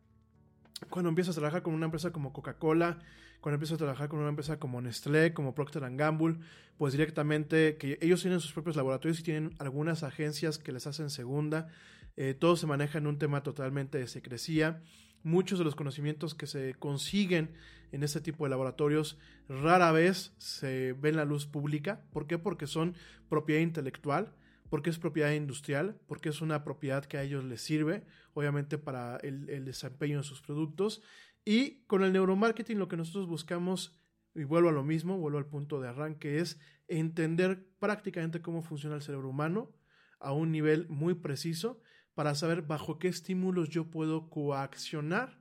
Cuando 0.89 1.09
empiezas 1.09 1.37
a 1.37 1.41
trabajar 1.41 1.63
con 1.63 1.75
una 1.75 1.87
empresa 1.87 2.11
como 2.11 2.33
Coca-Cola, 2.33 2.99
cuando 3.41 3.55
empiezas 3.55 3.77
a 3.77 3.79
trabajar 3.79 4.09
con 4.09 4.19
una 4.19 4.29
empresa 4.29 4.59
como 4.59 4.81
Nestlé, 4.81 5.33
como 5.33 5.55
Procter 5.55 5.83
Gamble, 5.97 6.39
pues 6.77 6.93
directamente 6.93 7.77
que 7.77 7.99
ellos 8.01 8.21
tienen 8.21 8.41
sus 8.41 8.53
propios 8.53 8.77
laboratorios 8.77 9.21
y 9.21 9.23
tienen 9.23 9.55
algunas 9.59 10.03
agencias 10.03 10.59
que 10.59 10.73
les 10.73 10.87
hacen 10.87 11.11
segunda. 11.11 11.69
Eh, 12.17 12.35
todo 12.35 12.57
se 12.57 12.67
maneja 12.67 12.99
en 12.99 13.07
un 13.07 13.19
tema 13.19 13.43
totalmente 13.43 13.99
de 13.99 14.09
secrecía. 14.09 14.83
Muchos 15.23 15.59
de 15.59 15.65
los 15.65 15.75
conocimientos 15.75 16.35
que 16.35 16.47
se 16.47 16.75
consiguen 16.75 17.53
en 17.93 18.03
este 18.03 18.21
tipo 18.21 18.45
de 18.45 18.51
laboratorios 18.51 19.19
rara 19.49 19.91
vez 19.93 20.33
se 20.39 20.95
ven 20.95 21.17
la 21.17 21.25
luz 21.25 21.47
pública. 21.47 22.03
¿Por 22.13 22.27
qué? 22.27 22.39
Porque 22.39 22.67
son 22.67 22.95
propiedad 23.29 23.63
intelectual, 23.63 24.33
porque 24.71 24.89
es 24.89 24.99
propiedad 24.99 25.33
industrial, 25.33 26.01
porque 26.07 26.29
es 26.31 26.41
una 26.41 26.63
propiedad 26.65 27.05
que 27.05 27.19
a 27.19 27.23
ellos 27.23 27.45
les 27.45 27.61
sirve, 27.61 28.07
obviamente 28.33 28.79
para 28.79 29.17
el, 29.19 29.65
desempeño 29.65 30.19
de 30.19 30.25
sus 30.25 30.41
productos. 30.41 31.03
Y 31.45 31.83
con 31.87 32.03
el 32.05 32.13
neuromarketing 32.13 32.79
lo 32.79 32.87
que 32.89 32.97
nosotros 32.97 33.27
buscamos, 33.27 34.01
y 34.35 34.45
vuelvo 34.45 34.69
a 34.69 34.73
lo 34.73 34.85
mismo, 34.85 35.19
vuelvo 35.19 35.39
al 35.39 35.47
punto 35.47 35.81
de 35.81 35.89
arranque, 35.89 36.39
es 36.39 36.61
entender 36.87 37.67
prácticamente 37.81 38.41
cómo 38.41 38.63
funciona 38.63 38.95
el 38.95 39.03
cerebro 39.03 39.29
humano 39.29 39.75
a 40.21 40.33
un 40.33 40.53
nivel 40.53 40.89
muy 40.89 41.15
preciso 41.15 41.81
para 42.15 42.35
saber 42.37 42.63
bajo 42.63 42.99
qué 42.99 43.09
estímulos 43.09 43.71
yo 43.71 43.91
puedo 43.91 44.31
coaccionar 44.31 45.41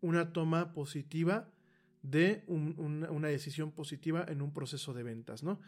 una 0.00 0.32
toma 0.32 0.72
positiva 0.72 1.52
de 2.02 2.42
un- 2.46 2.74
una, 2.78 3.10
una 3.10 3.28
decisión 3.28 3.70
positiva 3.70 4.24
en 4.26 4.42
un 4.42 4.52
proceso 4.52 4.92
de 4.94 5.02
ventas, 5.02 5.42
¿no? 5.42 5.60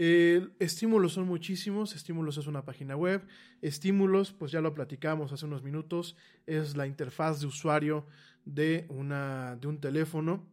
Eh, 0.00 0.46
estímulos 0.60 1.14
son 1.14 1.26
muchísimos, 1.26 1.96
estímulos 1.96 2.38
es 2.38 2.46
una 2.46 2.64
página 2.64 2.94
web, 2.96 3.26
estímulos, 3.62 4.32
pues 4.32 4.52
ya 4.52 4.60
lo 4.60 4.72
platicamos 4.72 5.32
hace 5.32 5.44
unos 5.44 5.64
minutos, 5.64 6.16
es 6.46 6.76
la 6.76 6.86
interfaz 6.86 7.40
de 7.40 7.46
usuario 7.48 8.06
de, 8.44 8.86
una, 8.88 9.56
de 9.56 9.66
un 9.66 9.80
teléfono, 9.80 10.46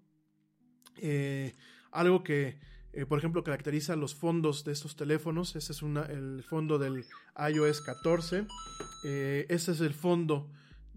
Eh, 0.98 1.54
algo 1.92 2.24
que, 2.24 2.58
eh, 2.94 3.06
por 3.06 3.20
ejemplo, 3.20 3.44
caracteriza 3.44 3.98
los 3.98 4.16
fondos 4.16 4.64
de 4.64 4.72
estos 4.72 4.96
teléfonos, 4.96 5.54
este 5.58 5.74
es 5.74 5.82
una- 5.82 6.06
el 6.06 6.42
fondo 6.42 6.80
del 6.80 7.04
iOS 7.52 7.82
14, 7.82 8.48
eh, 9.04 9.46
este 9.50 9.74
es 9.74 9.82
el 9.82 9.94
fondo 9.94 10.50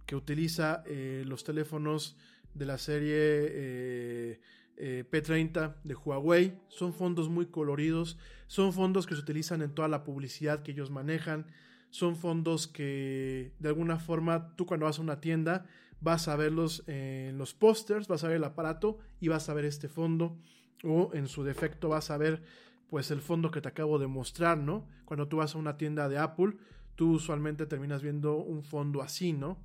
que 0.07 0.15
utiliza 0.15 0.85
los 1.25 1.43
teléfonos 1.43 2.17
de 2.55 2.65
la 2.67 2.79
serie 2.79 4.41
eh, 4.79 5.05
eh, 5.05 5.05
P30 5.11 5.77
de 5.85 5.95
Huawei. 5.95 6.61
Son 6.69 6.95
fondos 6.95 7.29
muy 7.29 7.47
coloridos, 7.47 8.19
son 8.47 8.73
fondos 8.73 9.07
que 9.07 9.15
se 9.15 9.21
utilizan 9.21 9.63
en 9.63 9.75
toda 9.75 9.89
la 9.89 10.05
publicidad 10.05 10.63
que 10.63 10.73
ellos 10.73 10.91
manejan, 10.91 11.47
son 11.91 12.17
fondos 12.17 12.69
que 12.69 13.53
de 13.59 13.69
alguna 13.69 13.99
forma 13.99 14.55
tú 14.57 14.67
cuando 14.67 14.87
vas 14.87 14.99
a 14.99 15.03
una 15.03 15.21
tienda 15.21 15.67
vas 16.01 16.29
a 16.29 16.37
verlos 16.37 16.85
en 16.87 17.39
los 17.39 17.55
pósters, 17.55 18.07
vas 18.07 18.23
a 18.23 18.29
ver 18.29 18.37
el 18.37 18.45
aparato 18.45 18.99
y 19.21 19.29
vas 19.29 19.49
a 19.49 19.55
ver 19.55 19.65
este 19.65 19.89
fondo 19.89 20.39
o 20.85 21.11
en 21.13 21.27
su 21.27 21.43
defecto 21.43 21.89
vas 21.89 22.11
a 22.11 22.19
ver 22.19 22.43
pues 22.89 23.11
el 23.11 23.21
fondo 23.21 23.51
que 23.51 23.61
te 23.61 23.69
acabo 23.69 23.99
de 23.99 24.07
mostrar, 24.07 24.59
¿no? 24.59 24.87
Cuando 25.05 25.29
tú 25.29 25.39
vas 25.39 25.55
a 25.55 25.59
una 25.59 25.77
tienda 25.77 26.09
de 26.09 26.19
Apple, 26.19 26.57
tú 26.95 27.13
usualmente 27.13 27.67
terminas 27.67 28.03
viendo 28.03 28.37
un 28.37 28.63
fondo 28.63 29.03
así, 29.03 29.33
¿no? 29.33 29.59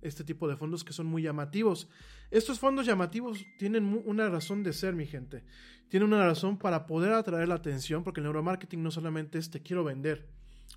Este 0.00 0.24
tipo 0.24 0.48
de 0.48 0.56
fondos 0.56 0.84
que 0.84 0.92
son 0.92 1.06
muy 1.06 1.22
llamativos. 1.22 1.88
Estos 2.30 2.58
fondos 2.58 2.86
llamativos 2.86 3.44
tienen 3.58 4.02
una 4.04 4.28
razón 4.28 4.62
de 4.62 4.72
ser, 4.72 4.94
mi 4.94 5.06
gente. 5.06 5.44
Tienen 5.88 6.12
una 6.12 6.24
razón 6.24 6.58
para 6.58 6.86
poder 6.86 7.12
atraer 7.12 7.48
la 7.48 7.56
atención, 7.56 8.04
porque 8.04 8.20
el 8.20 8.24
neuromarketing 8.24 8.82
no 8.82 8.90
solamente 8.90 9.38
es 9.38 9.50
te 9.50 9.62
quiero 9.62 9.84
vender. 9.84 10.28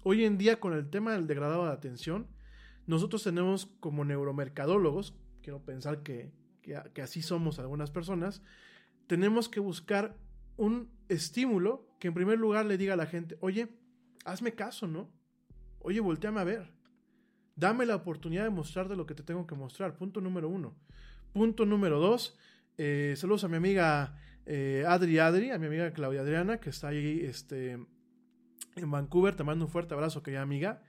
Hoy 0.04 0.26
en 0.26 0.38
día, 0.38 0.60
con 0.60 0.74
el 0.74 0.90
tema 0.90 1.14
del 1.14 1.28
degradado 1.28 1.66
de 1.66 1.72
atención, 1.72 2.28
nosotros 2.88 3.24
tenemos 3.24 3.68
como 3.80 4.06
neuromercadólogos, 4.06 5.14
quiero 5.42 5.64
pensar 5.64 6.02
que, 6.02 6.32
que, 6.62 6.82
que 6.94 7.02
así 7.02 7.22
somos 7.22 7.60
algunas 7.60 7.92
personas, 7.92 8.42
tenemos 9.08 9.50
que 9.50 9.60
buscar 9.60 10.18
un 10.58 10.90
estímulo 11.10 11.88
que 12.00 12.08
en 12.08 12.14
primer 12.14 12.40
lugar 12.40 12.66
le 12.66 12.78
diga 12.78 12.94
a 12.94 12.98
la 12.98 13.06
gente, 13.06 13.38
oye, 13.42 13.70
hazme 14.26 14.54
caso, 14.54 14.88
¿no? 14.88 15.10
Oye, 15.80 16.00
volteame 16.00 16.40
a 16.40 16.44
ver. 16.44 16.74
Dame 17.62 17.86
la 17.86 17.96
oportunidad 17.96 18.46
de 18.46 18.50
mostrarte 18.50 18.96
lo 18.96 19.06
que 19.06 19.14
te 19.14 19.22
tengo 19.22 19.46
que 19.46 19.54
mostrar. 19.54 19.96
Punto 19.96 20.20
número 20.20 20.50
uno. 20.50 20.76
Punto 21.32 21.64
número 21.64 22.00
dos. 22.00 22.36
eh, 22.80 23.14
saludos 23.16 23.44
a 23.44 23.50
mi 23.50 23.58
amiga 23.58 24.18
eh, 24.48 24.84
Adri 24.88 25.20
Adri, 25.20 25.52
a 25.52 25.60
mi 25.60 25.68
amiga 25.68 25.94
Claudia 25.94 26.22
Adriana, 26.22 26.60
que 26.60 26.72
está 26.72 26.88
ahí 26.88 27.20
este, 27.24 27.74
en 27.74 28.90
Vancouver. 28.90 29.36
Te 29.36 29.44
mando 29.44 29.66
un 29.66 29.72
fuerte 29.72 29.94
abrazo, 29.94 30.24
querida 30.24 30.42
amiga. 30.42 30.82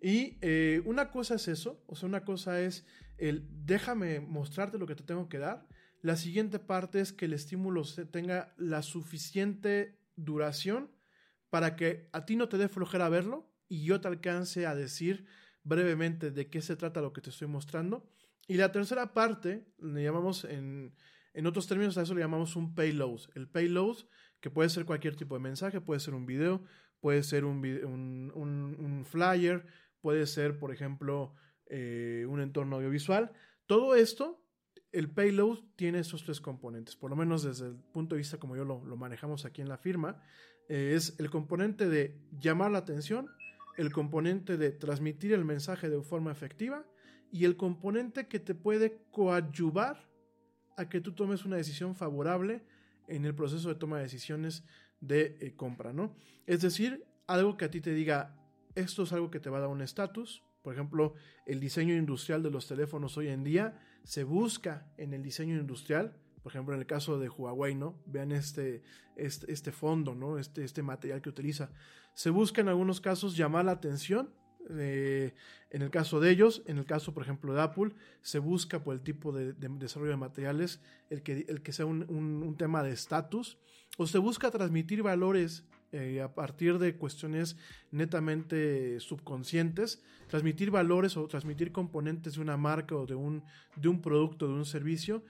Y 0.00 0.38
eh, 0.40 0.80
una 0.86 1.10
cosa 1.10 1.34
es 1.34 1.46
eso, 1.46 1.84
o 1.86 1.94
sea, 1.94 2.08
una 2.08 2.24
cosa 2.24 2.58
es 2.58 2.86
el 3.18 3.46
déjame 3.50 4.20
mostrarte 4.20 4.78
lo 4.78 4.86
que 4.86 4.94
te 4.94 5.04
tengo 5.04 5.28
que 5.28 5.36
dar. 5.36 5.68
La 6.00 6.16
siguiente 6.16 6.58
parte 6.58 7.00
es 7.00 7.12
que 7.12 7.26
el 7.26 7.34
estímulo 7.34 7.82
tenga 8.10 8.54
la 8.56 8.80
suficiente 8.80 10.00
duración 10.16 10.90
para 11.50 11.76
que 11.76 12.08
a 12.14 12.24
ti 12.24 12.36
no 12.36 12.48
te 12.48 12.56
dé 12.56 12.70
flojera 12.70 13.10
verlo 13.10 13.52
y 13.68 13.84
yo 13.84 14.00
te 14.00 14.08
alcance 14.08 14.66
a 14.66 14.74
decir 14.74 15.26
brevemente 15.64 16.30
de 16.30 16.48
qué 16.48 16.60
se 16.62 16.76
trata 16.76 17.00
lo 17.00 17.12
que 17.12 17.20
te 17.20 17.30
estoy 17.30 17.48
mostrando. 17.48 18.08
Y 18.46 18.54
la 18.54 18.70
tercera 18.70 19.12
parte, 19.12 19.66
le 19.78 20.02
llamamos 20.04 20.44
en, 20.44 20.94
en 21.32 21.46
otros 21.46 21.66
términos 21.66 21.96
a 21.98 22.02
eso 22.02 22.14
le 22.14 22.20
llamamos 22.20 22.56
un 22.56 22.74
payload. 22.74 23.20
El 23.34 23.48
payload, 23.48 23.96
que 24.40 24.50
puede 24.50 24.68
ser 24.68 24.84
cualquier 24.84 25.16
tipo 25.16 25.34
de 25.34 25.40
mensaje, 25.40 25.80
puede 25.80 26.00
ser 26.00 26.14
un 26.14 26.26
video, 26.26 26.62
puede 27.00 27.22
ser 27.22 27.44
un, 27.44 27.58
un, 27.84 28.32
un- 28.34 28.76
un 28.78 29.04
flyer, 29.04 29.66
puede 30.00 30.26
ser, 30.26 30.58
por 30.58 30.72
ejemplo, 30.72 31.34
eh, 31.66 32.26
un 32.28 32.40
entorno 32.40 32.76
audiovisual. 32.76 33.32
Todo 33.66 33.94
esto 33.94 34.42
el 34.92 35.10
payload 35.10 35.58
tiene 35.76 36.00
esos 36.00 36.22
tres 36.22 36.40
componentes, 36.40 36.94
por 36.94 37.10
lo 37.10 37.16
menos 37.16 37.42
desde 37.42 37.66
el 37.68 37.74
punto 37.76 38.14
de 38.14 38.18
vista 38.20 38.38
como 38.38 38.54
yo 38.54 38.64
lo, 38.64 38.84
lo 38.84 38.96
manejamos 38.96 39.44
aquí 39.44 39.60
en 39.62 39.68
la 39.68 39.78
firma, 39.78 40.20
eh, 40.68 40.92
es 40.94 41.18
el 41.18 41.30
componente 41.30 41.88
de 41.88 42.20
llamar 42.38 42.70
la 42.70 42.78
atención, 42.78 43.26
el 43.76 43.92
componente 43.92 44.56
de 44.56 44.70
transmitir 44.70 45.32
el 45.32 45.44
mensaje 45.44 45.88
de 45.88 46.00
forma 46.02 46.32
efectiva 46.32 46.84
y 47.30 47.44
el 47.44 47.56
componente 47.56 48.28
que 48.28 48.40
te 48.40 48.54
puede 48.54 49.00
coadyuvar 49.10 50.08
a 50.76 50.88
que 50.88 51.00
tú 51.00 51.12
tomes 51.12 51.44
una 51.44 51.56
decisión 51.56 51.94
favorable 51.94 52.62
en 53.08 53.24
el 53.24 53.34
proceso 53.34 53.68
de 53.68 53.74
toma 53.74 53.98
de 53.98 54.04
decisiones 54.04 54.64
de 55.00 55.36
eh, 55.40 55.54
compra, 55.54 55.92
¿no? 55.92 56.16
Es 56.46 56.62
decir, 56.62 57.04
algo 57.26 57.56
que 57.56 57.66
a 57.66 57.70
ti 57.70 57.80
te 57.80 57.92
diga, 57.92 58.36
esto 58.74 59.02
es 59.02 59.12
algo 59.12 59.30
que 59.30 59.40
te 59.40 59.50
va 59.50 59.58
a 59.58 59.62
dar 59.62 59.70
un 59.70 59.82
estatus, 59.82 60.42
por 60.64 60.72
ejemplo, 60.72 61.12
el 61.44 61.60
diseño 61.60 61.94
industrial 61.94 62.42
de 62.42 62.50
los 62.50 62.66
teléfonos 62.66 63.18
hoy 63.18 63.28
en 63.28 63.44
día 63.44 63.78
se 64.02 64.24
busca 64.24 64.90
en 64.96 65.12
el 65.12 65.22
diseño 65.22 65.60
industrial. 65.60 66.16
Por 66.44 66.52
ejemplo, 66.52 66.74
en 66.74 66.80
el 66.80 66.86
caso 66.86 67.18
de 67.18 67.30
Huawei, 67.30 67.74
¿no? 67.74 67.98
Vean 68.04 68.30
este, 68.30 68.82
este, 69.16 69.50
este 69.50 69.72
fondo, 69.72 70.14
¿no? 70.14 70.38
Este, 70.38 70.62
este 70.62 70.82
material 70.82 71.22
que 71.22 71.30
utiliza. 71.30 71.70
Se 72.12 72.28
busca 72.28 72.60
en 72.60 72.68
algunos 72.68 73.00
casos 73.00 73.34
llamar 73.34 73.64
la 73.64 73.72
atención 73.72 74.28
eh, 74.70 75.34
en 75.70 75.80
el 75.82 75.90
caso 75.90 76.20
de 76.20 76.30
ellos, 76.30 76.62
en 76.66 76.76
el 76.76 76.84
caso, 76.84 77.12
por 77.12 77.22
ejemplo, 77.22 77.54
de 77.54 77.62
Apple, 77.62 77.92
se 78.20 78.38
busca 78.38 78.84
por 78.84 78.94
el 78.94 79.00
tipo 79.00 79.32
de, 79.32 79.54
desarrollo 79.54 80.12
de 80.12 80.16
materiales 80.16 80.80
el 81.10 81.22
que, 81.22 81.46
el 81.48 81.62
que 81.62 81.72
sea 81.72 81.86
un, 81.86 82.02
un 82.10 82.56
tema 82.56 82.82
de 82.82 82.92
estatus, 82.92 83.58
o 83.96 84.06
se 84.06 84.18
busca 84.18 84.50
transmitir 84.50 85.02
valores 85.02 85.64
eh, 85.96 86.20
a 86.20 86.34
partir 86.34 86.78
de 86.78 86.96
cuestiones 86.96 87.56
netamente 87.92 88.98
subconscientes, 88.98 90.02
transmitir 90.26 90.72
valores 90.72 91.16
o 91.16 91.28
transmitir 91.28 91.70
componentes 91.70 92.34
de 92.34 92.40
una 92.40 92.56
marca 92.56 92.96
o 92.96 93.06
de 93.06 93.14
un, 93.14 93.44
de 93.76 93.86
un 93.86 94.02
producto, 94.02 94.48
de 94.48 94.54
un 94.54 94.64
servicio, 94.64 95.22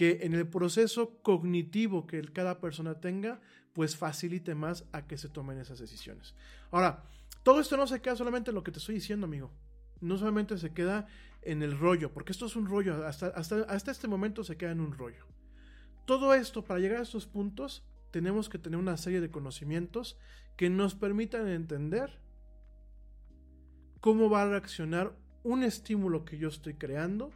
que 0.00 0.20
en 0.22 0.32
el 0.32 0.48
proceso 0.48 1.20
cognitivo 1.22 2.06
que 2.06 2.22
cada 2.22 2.58
persona 2.58 3.00
tenga, 3.00 3.38
pues 3.74 3.98
facilite 3.98 4.54
más 4.54 4.86
a 4.92 5.06
que 5.06 5.18
se 5.18 5.28
tomen 5.28 5.58
esas 5.58 5.78
decisiones. 5.78 6.34
Ahora, 6.70 7.04
todo 7.42 7.60
esto 7.60 7.76
no 7.76 7.86
se 7.86 8.00
queda 8.00 8.16
solamente 8.16 8.50
en 8.50 8.54
lo 8.54 8.64
que 8.64 8.72
te 8.72 8.78
estoy 8.78 8.94
diciendo, 8.94 9.26
amigo. 9.26 9.52
No 10.00 10.16
solamente 10.16 10.56
se 10.56 10.72
queda 10.72 11.06
en 11.42 11.62
el 11.62 11.78
rollo, 11.78 12.14
porque 12.14 12.32
esto 12.32 12.46
es 12.46 12.56
un 12.56 12.64
rollo, 12.64 13.06
hasta, 13.06 13.26
hasta, 13.26 13.56
hasta 13.64 13.90
este 13.90 14.08
momento 14.08 14.42
se 14.42 14.56
queda 14.56 14.70
en 14.70 14.80
un 14.80 14.92
rollo. 14.92 15.26
Todo 16.06 16.32
esto, 16.32 16.64
para 16.64 16.80
llegar 16.80 17.00
a 17.00 17.02
estos 17.02 17.26
puntos, 17.26 17.84
tenemos 18.10 18.48
que 18.48 18.58
tener 18.58 18.80
una 18.80 18.96
serie 18.96 19.20
de 19.20 19.30
conocimientos 19.30 20.16
que 20.56 20.70
nos 20.70 20.94
permitan 20.94 21.46
entender 21.46 22.22
cómo 24.00 24.30
va 24.30 24.44
a 24.44 24.48
reaccionar 24.48 25.14
un 25.42 25.62
estímulo 25.62 26.24
que 26.24 26.38
yo 26.38 26.48
estoy 26.48 26.72
creando 26.72 27.34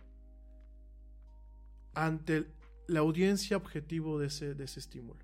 ante 1.95 2.47
la 2.87 3.01
audiencia 3.01 3.57
objetivo 3.57 4.19
de 4.19 4.27
ese, 4.27 4.55
de 4.55 4.65
ese 4.65 4.81
estímulo. 4.81 5.21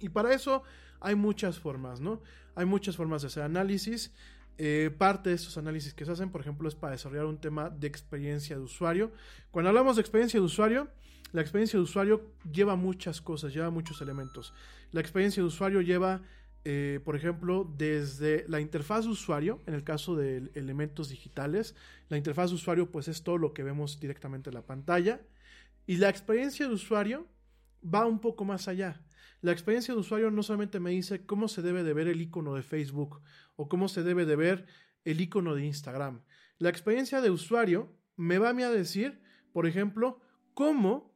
Y 0.00 0.08
para 0.08 0.32
eso 0.34 0.62
hay 1.00 1.14
muchas 1.14 1.58
formas, 1.58 2.00
¿no? 2.00 2.20
Hay 2.54 2.66
muchas 2.66 2.96
formas 2.96 3.22
de 3.22 3.28
hacer 3.28 3.42
análisis. 3.42 4.12
Eh, 4.58 4.90
parte 4.96 5.30
de 5.30 5.36
estos 5.36 5.56
análisis 5.56 5.94
que 5.94 6.04
se 6.04 6.12
hacen, 6.12 6.30
por 6.30 6.40
ejemplo, 6.40 6.68
es 6.68 6.74
para 6.74 6.92
desarrollar 6.92 7.26
un 7.26 7.40
tema 7.40 7.70
de 7.70 7.86
experiencia 7.86 8.56
de 8.56 8.62
usuario. 8.62 9.12
Cuando 9.50 9.70
hablamos 9.70 9.96
de 9.96 10.02
experiencia 10.02 10.38
de 10.38 10.46
usuario, 10.46 10.88
la 11.32 11.40
experiencia 11.40 11.78
de 11.78 11.84
usuario 11.84 12.32
lleva 12.52 12.76
muchas 12.76 13.20
cosas, 13.20 13.54
lleva 13.54 13.70
muchos 13.70 14.02
elementos. 14.02 14.52
La 14.90 15.00
experiencia 15.00 15.42
de 15.42 15.46
usuario 15.46 15.80
lleva, 15.80 16.20
eh, 16.64 17.00
por 17.04 17.16
ejemplo, 17.16 17.72
desde 17.76 18.44
la 18.48 18.60
interfaz 18.60 19.06
de 19.06 19.12
usuario, 19.12 19.60
en 19.66 19.74
el 19.74 19.82
caso 19.82 20.14
de 20.14 20.50
elementos 20.54 21.08
digitales, 21.08 21.74
la 22.08 22.18
interfaz 22.18 22.50
de 22.50 22.56
usuario 22.56 22.90
pues 22.90 23.08
es 23.08 23.22
todo 23.22 23.38
lo 23.38 23.54
que 23.54 23.62
vemos 23.62 23.98
directamente 23.98 24.50
en 24.50 24.54
la 24.54 24.66
pantalla. 24.66 25.22
Y 25.86 25.96
la 25.96 26.08
experiencia 26.08 26.66
de 26.66 26.74
usuario 26.74 27.28
va 27.82 28.06
un 28.06 28.20
poco 28.20 28.44
más 28.44 28.68
allá. 28.68 29.04
La 29.40 29.52
experiencia 29.52 29.94
de 29.94 30.00
usuario 30.00 30.30
no 30.30 30.42
solamente 30.42 30.80
me 30.80 30.90
dice 30.90 31.26
cómo 31.26 31.48
se 31.48 31.62
debe 31.62 31.82
de 31.82 31.92
ver 31.92 32.08
el 32.08 32.20
icono 32.20 32.54
de 32.54 32.62
Facebook 32.62 33.20
o 33.56 33.68
cómo 33.68 33.88
se 33.88 34.02
debe 34.02 34.24
de 34.24 34.36
ver 34.36 34.66
el 35.04 35.20
icono 35.20 35.54
de 35.54 35.66
Instagram. 35.66 36.22
La 36.58 36.68
experiencia 36.68 37.20
de 37.20 37.30
usuario 37.30 37.92
me 38.16 38.38
va 38.38 38.50
a, 38.50 38.70
decir, 38.70 39.20
por 39.52 39.66
ejemplo, 39.66 40.20
cómo 40.54 41.12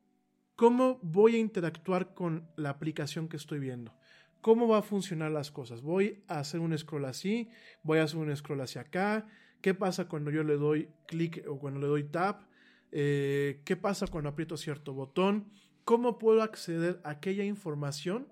¿Cómo 0.57 0.99
voy 1.03 1.37
a 1.37 1.39
interactuar 1.39 2.15
con 2.15 2.49
la 2.57 2.71
aplicación 2.71 3.29
que 3.29 3.37
estoy 3.37 3.59
viendo? 3.59 3.95
¿Cómo 4.41 4.67
va 4.67 4.79
a 4.79 4.83
funcionar 4.83 5.31
las 5.31 5.51
cosas? 5.51 5.83
¿Voy 5.83 6.25
a 6.29 6.39
hacer 6.39 6.61
un 6.61 6.77
scroll 6.79 7.05
así? 7.05 7.51
¿Voy 7.83 7.99
a 7.99 8.05
hacer 8.05 8.19
un 8.19 8.35
scroll 8.35 8.63
hacia 8.63 8.81
acá? 8.81 9.27
¿Qué 9.61 9.75
pasa 9.75 10.09
cuando 10.09 10.31
yo 10.31 10.45
le 10.45 10.57
doy 10.57 10.89
clic 11.07 11.45
o 11.47 11.59
cuando 11.59 11.79
le 11.79 11.89
doy 11.89 12.05
tap? 12.05 12.49
Eh, 12.93 13.63
¿Qué 13.65 13.77
pasa 13.77 14.07
cuando 14.07 14.31
aprieto 14.31 14.57
cierto 14.57 14.95
botón? 14.95 15.51
¿Cómo 15.85 16.19
puedo 16.19 16.43
acceder 16.43 17.01
a 17.05 17.11
aquella 17.11 17.45
información 17.45 18.29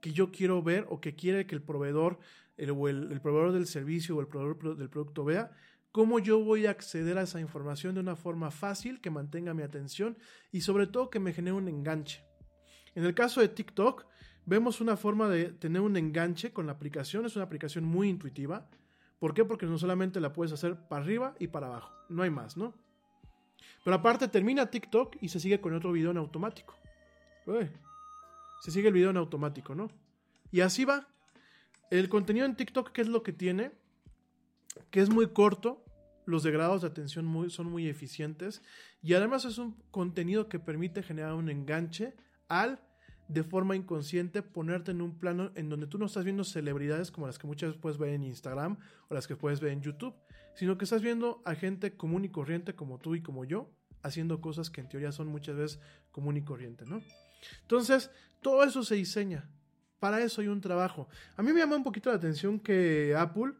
que 0.00 0.12
yo 0.12 0.30
quiero 0.32 0.62
ver 0.62 0.86
o 0.88 1.00
que 1.00 1.14
quiere 1.14 1.46
que 1.46 1.54
el 1.54 1.62
proveedor 1.62 2.18
el, 2.56 2.70
el 2.70 3.20
proveedor 3.20 3.52
del 3.52 3.66
servicio 3.66 4.16
o 4.16 4.20
el 4.20 4.26
proveedor 4.26 4.76
del 4.76 4.90
producto 4.90 5.24
vea? 5.24 5.52
cómo 5.92 6.18
yo 6.18 6.42
voy 6.42 6.66
a 6.66 6.70
acceder 6.70 7.18
a 7.18 7.22
esa 7.22 7.38
información 7.38 7.94
de 7.94 8.00
una 8.00 8.16
forma 8.16 8.50
fácil 8.50 9.00
que 9.00 9.10
mantenga 9.10 9.54
mi 9.54 9.62
atención 9.62 10.16
y 10.50 10.62
sobre 10.62 10.86
todo 10.86 11.10
que 11.10 11.20
me 11.20 11.34
genere 11.34 11.52
un 11.52 11.68
enganche. 11.68 12.24
En 12.94 13.04
el 13.04 13.14
caso 13.14 13.40
de 13.40 13.48
TikTok, 13.48 14.06
vemos 14.46 14.80
una 14.80 14.96
forma 14.96 15.28
de 15.28 15.52
tener 15.52 15.82
un 15.82 15.96
enganche 15.96 16.52
con 16.52 16.66
la 16.66 16.72
aplicación, 16.72 17.26
es 17.26 17.36
una 17.36 17.44
aplicación 17.44 17.84
muy 17.84 18.08
intuitiva. 18.08 18.68
¿Por 19.18 19.34
qué? 19.34 19.44
Porque 19.44 19.66
no 19.66 19.78
solamente 19.78 20.18
la 20.18 20.32
puedes 20.32 20.52
hacer 20.52 20.76
para 20.88 21.02
arriba 21.02 21.34
y 21.38 21.48
para 21.48 21.66
abajo, 21.68 21.92
no 22.08 22.22
hay 22.22 22.30
más, 22.30 22.56
¿no? 22.56 22.74
Pero 23.84 23.96
aparte 23.96 24.28
termina 24.28 24.70
TikTok 24.70 25.16
y 25.20 25.28
se 25.28 25.40
sigue 25.40 25.60
con 25.60 25.74
otro 25.74 25.92
video 25.92 26.10
en 26.10 26.16
automático. 26.18 26.76
se 28.62 28.70
sigue 28.70 28.88
el 28.88 28.94
video 28.94 29.10
en 29.10 29.16
automático, 29.16 29.74
¿no? 29.74 29.90
Y 30.50 30.60
así 30.60 30.84
va. 30.84 31.08
El 31.90 32.08
contenido 32.08 32.46
en 32.46 32.56
TikTok, 32.56 32.92
¿qué 32.92 33.02
es 33.02 33.08
lo 33.08 33.22
que 33.22 33.32
tiene? 33.32 33.72
que 34.90 35.00
es 35.00 35.10
muy 35.10 35.28
corto, 35.28 35.84
los 36.24 36.42
degrados 36.42 36.82
de 36.82 36.88
atención 36.88 37.50
son 37.50 37.70
muy 37.70 37.88
eficientes 37.88 38.62
y 39.02 39.14
además 39.14 39.44
es 39.44 39.58
un 39.58 39.74
contenido 39.90 40.48
que 40.48 40.58
permite 40.58 41.02
generar 41.02 41.34
un 41.34 41.50
enganche 41.50 42.14
al 42.48 42.80
de 43.28 43.42
forma 43.42 43.74
inconsciente 43.74 44.42
ponerte 44.42 44.90
en 44.90 45.00
un 45.00 45.18
plano 45.18 45.50
en 45.54 45.68
donde 45.68 45.86
tú 45.86 45.98
no 45.98 46.06
estás 46.06 46.24
viendo 46.24 46.44
celebridades 46.44 47.10
como 47.10 47.26
las 47.26 47.38
que 47.38 47.46
muchas 47.46 47.70
veces 47.70 47.80
puedes 47.80 47.98
ver 47.98 48.10
en 48.10 48.24
Instagram 48.24 48.78
o 49.08 49.14
las 49.14 49.26
que 49.26 49.36
puedes 49.36 49.60
ver 49.60 49.72
en 49.72 49.82
YouTube, 49.82 50.14
sino 50.54 50.78
que 50.78 50.84
estás 50.84 51.02
viendo 51.02 51.42
a 51.44 51.54
gente 51.54 51.96
común 51.96 52.24
y 52.24 52.28
corriente 52.28 52.74
como 52.74 52.98
tú 52.98 53.14
y 53.14 53.22
como 53.22 53.44
yo 53.44 53.70
haciendo 54.02 54.40
cosas 54.40 54.70
que 54.70 54.80
en 54.80 54.88
teoría 54.88 55.12
son 55.12 55.28
muchas 55.28 55.56
veces 55.56 55.80
común 56.10 56.36
y 56.36 56.42
corriente, 56.42 56.84
¿no? 56.84 57.00
Entonces, 57.62 58.10
todo 58.40 58.64
eso 58.64 58.82
se 58.82 58.96
diseña. 58.96 59.48
Para 59.98 60.20
eso 60.20 60.40
hay 60.40 60.48
un 60.48 60.60
trabajo. 60.60 61.08
A 61.36 61.42
mí 61.42 61.52
me 61.52 61.60
llama 61.60 61.76
un 61.76 61.84
poquito 61.84 62.10
la 62.10 62.16
atención 62.16 62.58
que 62.58 63.14
Apple 63.16 63.52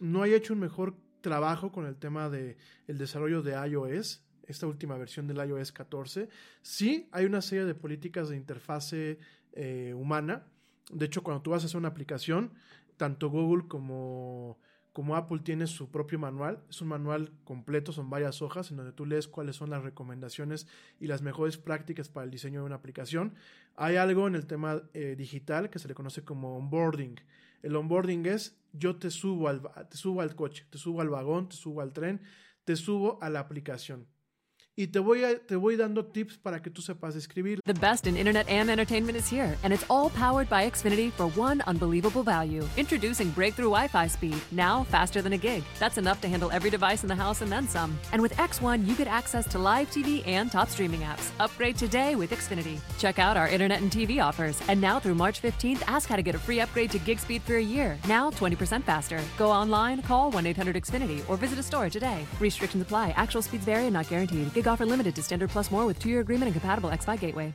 no 0.00 0.22
haya 0.22 0.36
hecho 0.36 0.54
un 0.54 0.60
mejor 0.60 0.96
trabajo 1.20 1.70
con 1.70 1.86
el 1.86 1.96
tema 1.96 2.28
de 2.28 2.56
el 2.86 2.98
desarrollo 2.98 3.42
de 3.42 3.52
iOS, 3.68 4.22
esta 4.46 4.66
última 4.66 4.96
versión 4.96 5.26
del 5.26 5.36
iOS 5.48 5.70
14. 5.72 6.28
Sí, 6.62 7.08
hay 7.12 7.26
una 7.26 7.42
serie 7.42 7.64
de 7.64 7.74
políticas 7.74 8.28
de 8.30 8.36
interfase 8.36 9.18
eh, 9.52 9.92
humana. 9.94 10.46
De 10.90 11.06
hecho, 11.06 11.22
cuando 11.22 11.42
tú 11.42 11.50
vas 11.50 11.62
a 11.62 11.66
hacer 11.66 11.78
una 11.78 11.88
aplicación, 11.88 12.52
tanto 12.96 13.30
Google 13.30 13.68
como, 13.68 14.58
como 14.92 15.16
Apple 15.16 15.40
tiene 15.40 15.66
su 15.66 15.90
propio 15.90 16.18
manual. 16.18 16.62
Es 16.68 16.80
un 16.82 16.88
manual 16.88 17.32
completo, 17.44 17.92
son 17.92 18.10
varias 18.10 18.42
hojas 18.42 18.70
en 18.70 18.76
donde 18.76 18.92
tú 18.92 19.06
lees 19.06 19.26
cuáles 19.28 19.56
son 19.56 19.70
las 19.70 19.82
recomendaciones 19.82 20.66
y 21.00 21.06
las 21.06 21.22
mejores 21.22 21.56
prácticas 21.56 22.08
para 22.08 22.24
el 22.24 22.30
diseño 22.30 22.60
de 22.60 22.66
una 22.66 22.76
aplicación. 22.76 23.34
Hay 23.74 23.96
algo 23.96 24.26
en 24.26 24.34
el 24.34 24.46
tema 24.46 24.82
eh, 24.92 25.14
digital 25.16 25.70
que 25.70 25.78
se 25.78 25.88
le 25.88 25.94
conoce 25.94 26.24
como 26.24 26.56
onboarding. 26.56 27.20
El 27.62 27.76
onboarding 27.76 28.26
es 28.26 28.58
yo 28.72 28.96
te 28.96 29.10
subo 29.10 29.48
al, 29.48 29.62
te 29.88 29.96
subo 29.96 30.20
al 30.20 30.34
coche, 30.34 30.66
te 30.70 30.78
subo 30.78 31.00
al 31.00 31.08
vagón, 31.08 31.48
te 31.48 31.56
subo 31.56 31.80
al 31.80 31.92
tren, 31.92 32.20
te 32.64 32.76
subo 32.76 33.18
a 33.22 33.30
la 33.30 33.40
aplicación. 33.40 34.06
Y 34.74 34.86
te 34.86 35.00
voy, 35.00 35.22
a, 35.22 35.38
te 35.38 35.54
voy 35.54 35.76
dando 35.76 36.04
tips 36.04 36.38
para 36.38 36.62
que 36.62 36.70
tú 36.70 36.80
sepas 36.80 37.14
escribir. 37.14 37.60
The 37.66 37.74
best 37.74 38.06
in 38.06 38.16
internet 38.16 38.48
and 38.48 38.70
entertainment 38.70 39.18
is 39.18 39.28
here, 39.28 39.56
and 39.62 39.72
it's 39.72 39.84
all 39.90 40.08
powered 40.10 40.48
by 40.48 40.64
Xfinity 40.64 41.12
for 41.12 41.28
one 41.28 41.62
unbelievable 41.66 42.22
value. 42.22 42.66
Introducing 42.78 43.30
breakthrough 43.30 43.68
Wi-Fi 43.68 44.06
speed, 44.06 44.36
now 44.50 44.84
faster 44.84 45.20
than 45.20 45.34
a 45.34 45.36
gig. 45.36 45.62
That's 45.78 45.98
enough 45.98 46.22
to 46.22 46.28
handle 46.28 46.50
every 46.50 46.70
device 46.70 47.02
in 47.02 47.08
the 47.08 47.14
house 47.14 47.42
and 47.42 47.52
then 47.52 47.68
some. 47.68 47.98
And 48.12 48.22
with 48.22 48.34
X1, 48.36 48.86
you 48.86 48.94
get 48.94 49.08
access 49.08 49.46
to 49.48 49.58
live 49.58 49.90
TV 49.90 50.26
and 50.26 50.50
top 50.50 50.68
streaming 50.68 51.00
apps. 51.02 51.30
Upgrade 51.38 51.76
today 51.76 52.14
with 52.14 52.30
Xfinity. 52.30 52.80
Check 52.98 53.18
out 53.18 53.36
our 53.36 53.48
internet 53.48 53.82
and 53.82 53.90
TV 53.90 54.24
offers. 54.24 54.58
And 54.68 54.80
now 54.80 54.98
through 54.98 55.16
March 55.16 55.42
15th, 55.42 55.82
ask 55.86 56.08
how 56.08 56.16
to 56.16 56.22
get 56.22 56.34
a 56.34 56.38
free 56.38 56.60
upgrade 56.60 56.90
to 56.92 56.98
gig 56.98 57.18
speed 57.18 57.42
for 57.42 57.56
a 57.56 57.62
year. 57.62 57.98
Now 58.08 58.30
20% 58.30 58.84
faster. 58.84 59.20
Go 59.36 59.50
online, 59.50 60.00
call 60.00 60.32
1-800-XFINITY, 60.32 61.28
or 61.28 61.36
visit 61.36 61.58
a 61.58 61.62
store 61.62 61.90
today. 61.90 62.26
Restrictions 62.40 62.82
apply. 62.82 63.10
Actual 63.16 63.42
speeds 63.42 63.66
vary 63.66 63.84
and 63.84 63.92
not 63.92 64.08
guaranteed. 64.08 64.52
Offer 64.66 64.86
limited 64.86 65.14
to 65.14 65.22
standard 65.22 65.50
plus 65.50 65.70
more 65.70 65.86
with 65.86 65.98
two-year 65.98 66.20
agreement 66.20 66.48
and 66.48 66.60
compatible 66.60 66.90
X5 66.90 67.20
gateway. 67.20 67.54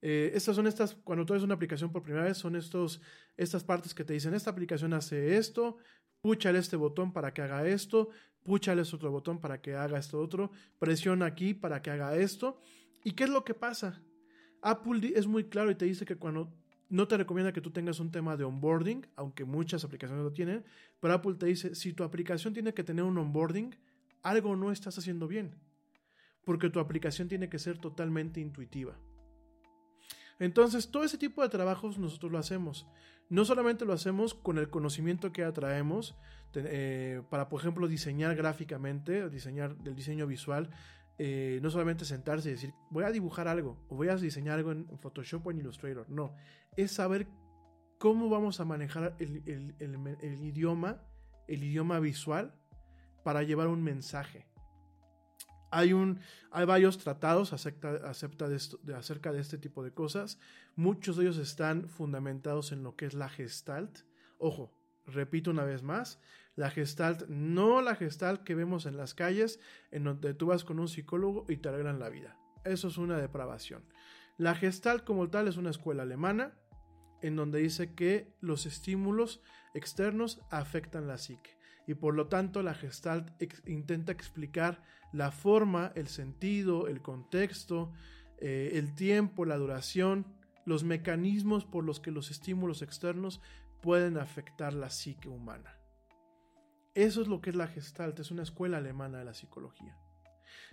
Eh, 0.00 0.32
estas 0.34 0.56
son 0.56 0.66
estas, 0.66 0.94
cuando 0.94 1.24
tú 1.24 1.32
ves 1.32 1.42
una 1.42 1.54
aplicación 1.54 1.92
por 1.92 2.02
primera 2.02 2.24
vez, 2.24 2.36
son 2.36 2.56
estos, 2.56 3.00
estas 3.36 3.62
partes 3.62 3.94
que 3.94 4.04
te 4.04 4.12
dicen, 4.12 4.34
esta 4.34 4.50
aplicación 4.50 4.92
hace 4.94 5.36
esto, 5.36 5.78
púchale 6.20 6.58
este 6.58 6.76
botón 6.76 7.12
para 7.12 7.32
que 7.32 7.42
haga 7.42 7.66
esto, 7.66 8.10
púchale 8.42 8.82
este 8.82 8.96
otro 8.96 9.10
botón 9.10 9.40
para 9.40 9.60
que 9.60 9.74
haga 9.74 9.98
esto 9.98 10.18
otro, 10.18 10.50
presiona 10.78 11.26
aquí 11.26 11.54
para 11.54 11.82
que 11.82 11.90
haga 11.90 12.16
esto. 12.16 12.58
¿Y 13.04 13.12
qué 13.12 13.24
es 13.24 13.30
lo 13.30 13.44
que 13.44 13.54
pasa? 13.54 14.02
Apple 14.60 15.12
es 15.14 15.26
muy 15.26 15.44
claro 15.44 15.70
y 15.70 15.74
te 15.74 15.84
dice 15.84 16.04
que 16.04 16.16
cuando 16.16 16.52
no 16.88 17.08
te 17.08 17.16
recomienda 17.16 17.52
que 17.52 17.60
tú 17.60 17.70
tengas 17.70 18.00
un 18.00 18.10
tema 18.10 18.36
de 18.36 18.44
onboarding, 18.44 19.06
aunque 19.16 19.44
muchas 19.44 19.84
aplicaciones 19.84 20.24
lo 20.24 20.32
tienen, 20.32 20.64
pero 21.00 21.14
Apple 21.14 21.34
te 21.34 21.46
dice, 21.46 21.74
si 21.74 21.92
tu 21.92 22.04
aplicación 22.04 22.52
tiene 22.52 22.74
que 22.74 22.84
tener 22.84 23.04
un 23.04 23.16
onboarding, 23.18 23.74
algo 24.22 24.56
no 24.56 24.70
estás 24.70 24.98
haciendo 24.98 25.26
bien, 25.26 25.54
porque 26.44 26.70
tu 26.70 26.80
aplicación 26.80 27.28
tiene 27.28 27.48
que 27.48 27.58
ser 27.58 27.78
totalmente 27.78 28.40
intuitiva. 28.40 28.98
Entonces, 30.38 30.90
todo 30.90 31.04
ese 31.04 31.18
tipo 31.18 31.42
de 31.42 31.48
trabajos 31.48 31.98
nosotros 31.98 32.32
lo 32.32 32.38
hacemos. 32.38 32.88
No 33.28 33.44
solamente 33.44 33.84
lo 33.84 33.92
hacemos 33.92 34.34
con 34.34 34.58
el 34.58 34.70
conocimiento 34.70 35.32
que 35.32 35.44
atraemos 35.44 36.16
eh, 36.54 37.22
para, 37.30 37.48
por 37.48 37.60
ejemplo, 37.60 37.86
diseñar 37.86 38.34
gráficamente, 38.34 39.28
diseñar 39.30 39.76
el 39.84 39.94
diseño 39.94 40.26
visual. 40.26 40.70
eh, 41.18 41.60
no 41.62 41.70
solamente 41.70 42.04
sentarse 42.04 42.48
y 42.48 42.52
decir, 42.52 42.74
voy 42.90 43.04
a 43.04 43.10
dibujar 43.10 43.46
algo 43.46 43.84
o 43.88 43.96
voy 43.96 44.08
a 44.08 44.16
diseñar 44.16 44.58
algo 44.58 44.72
en 44.72 44.86
Photoshop 44.98 45.46
o 45.46 45.50
en 45.50 45.58
Illustrator. 45.58 46.08
No, 46.10 46.34
es 46.76 46.92
saber 46.92 47.28
cómo 47.98 48.28
vamos 48.28 48.58
a 48.60 48.64
manejar 48.64 49.14
el 49.20 50.40
idioma, 50.40 51.02
el 51.46 51.62
idioma 51.62 52.00
visual 52.00 52.54
para 53.22 53.42
llevar 53.42 53.68
un 53.68 53.82
mensaje. 53.82 54.48
Hay, 55.72 55.94
un, 55.94 56.20
hay 56.50 56.66
varios 56.66 56.98
tratados 56.98 57.52
acerca, 57.54 57.92
de- 57.92 58.94
acerca 58.94 59.32
de 59.32 59.40
este 59.40 59.56
tipo 59.56 59.82
de 59.82 59.90
cosas. 59.92 60.38
Muchos 60.76 61.16
de 61.16 61.24
ellos 61.24 61.38
están 61.38 61.88
fundamentados 61.88 62.72
en 62.72 62.82
lo 62.82 62.94
que 62.94 63.06
es 63.06 63.14
la 63.14 63.30
gestalt. 63.30 64.00
Ojo, 64.38 64.70
repito 65.06 65.50
una 65.50 65.64
vez 65.64 65.82
más, 65.82 66.20
la 66.56 66.70
gestalt, 66.70 67.26
no 67.28 67.80
la 67.80 67.96
gestalt 67.96 68.42
que 68.44 68.54
vemos 68.54 68.84
en 68.84 68.98
las 68.98 69.14
calles, 69.14 69.60
en 69.90 70.04
donde 70.04 70.34
tú 70.34 70.46
vas 70.46 70.62
con 70.62 70.78
un 70.78 70.88
psicólogo 70.88 71.46
y 71.48 71.56
te 71.56 71.70
arreglan 71.70 71.98
la 71.98 72.10
vida. 72.10 72.36
Eso 72.64 72.88
es 72.88 72.98
una 72.98 73.16
depravación. 73.16 73.82
La 74.36 74.54
gestalt 74.54 75.04
como 75.04 75.30
tal 75.30 75.48
es 75.48 75.56
una 75.56 75.70
escuela 75.70 76.02
alemana 76.02 76.52
en 77.22 77.34
donde 77.34 77.60
dice 77.60 77.94
que 77.94 78.34
los 78.40 78.66
estímulos 78.66 79.40
externos 79.72 80.40
afectan 80.50 81.06
la 81.06 81.16
psique 81.16 81.56
y 81.86 81.94
por 81.94 82.14
lo 82.14 82.28
tanto 82.28 82.62
la 82.62 82.74
gestalt 82.74 83.30
intenta 83.66 84.12
explicar 84.12 84.82
la 85.12 85.30
forma, 85.30 85.92
el 85.94 86.08
sentido, 86.08 86.88
el 86.88 87.02
contexto, 87.02 87.92
eh, 88.38 88.72
el 88.74 88.94
tiempo, 88.94 89.44
la 89.44 89.56
duración, 89.56 90.26
los 90.64 90.84
mecanismos 90.84 91.64
por 91.64 91.84
los 91.84 92.00
que 92.00 92.10
los 92.10 92.30
estímulos 92.30 92.82
externos 92.82 93.40
pueden 93.80 94.16
afectar 94.16 94.72
la 94.72 94.90
psique 94.90 95.28
humana. 95.28 95.76
Eso 96.94 97.22
es 97.22 97.28
lo 97.28 97.40
que 97.40 97.50
es 97.50 97.56
la 97.56 97.68
gestalt, 97.68 98.18
es 98.20 98.30
una 98.30 98.42
escuela 98.42 98.78
alemana 98.78 99.18
de 99.18 99.24
la 99.24 99.34
psicología. 99.34 99.96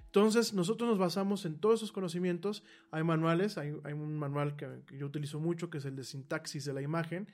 Entonces, 0.06 0.54
nosotros 0.54 0.90
nos 0.90 0.98
basamos 0.98 1.46
en 1.46 1.60
todos 1.60 1.80
esos 1.80 1.92
conocimientos. 1.92 2.64
Hay 2.92 3.04
manuales, 3.04 3.58
hay, 3.58 3.76
hay 3.84 3.94
un 3.94 4.18
manual 4.18 4.56
que, 4.56 4.68
que 4.88 4.98
yo 4.98 5.06
utilizo 5.06 5.40
mucho, 5.40 5.70
que 5.70 5.78
es 5.78 5.86
el 5.86 5.96
de 5.96 6.04
sintaxis 6.04 6.66
de 6.66 6.74
la 6.74 6.82
imagen. 6.82 7.28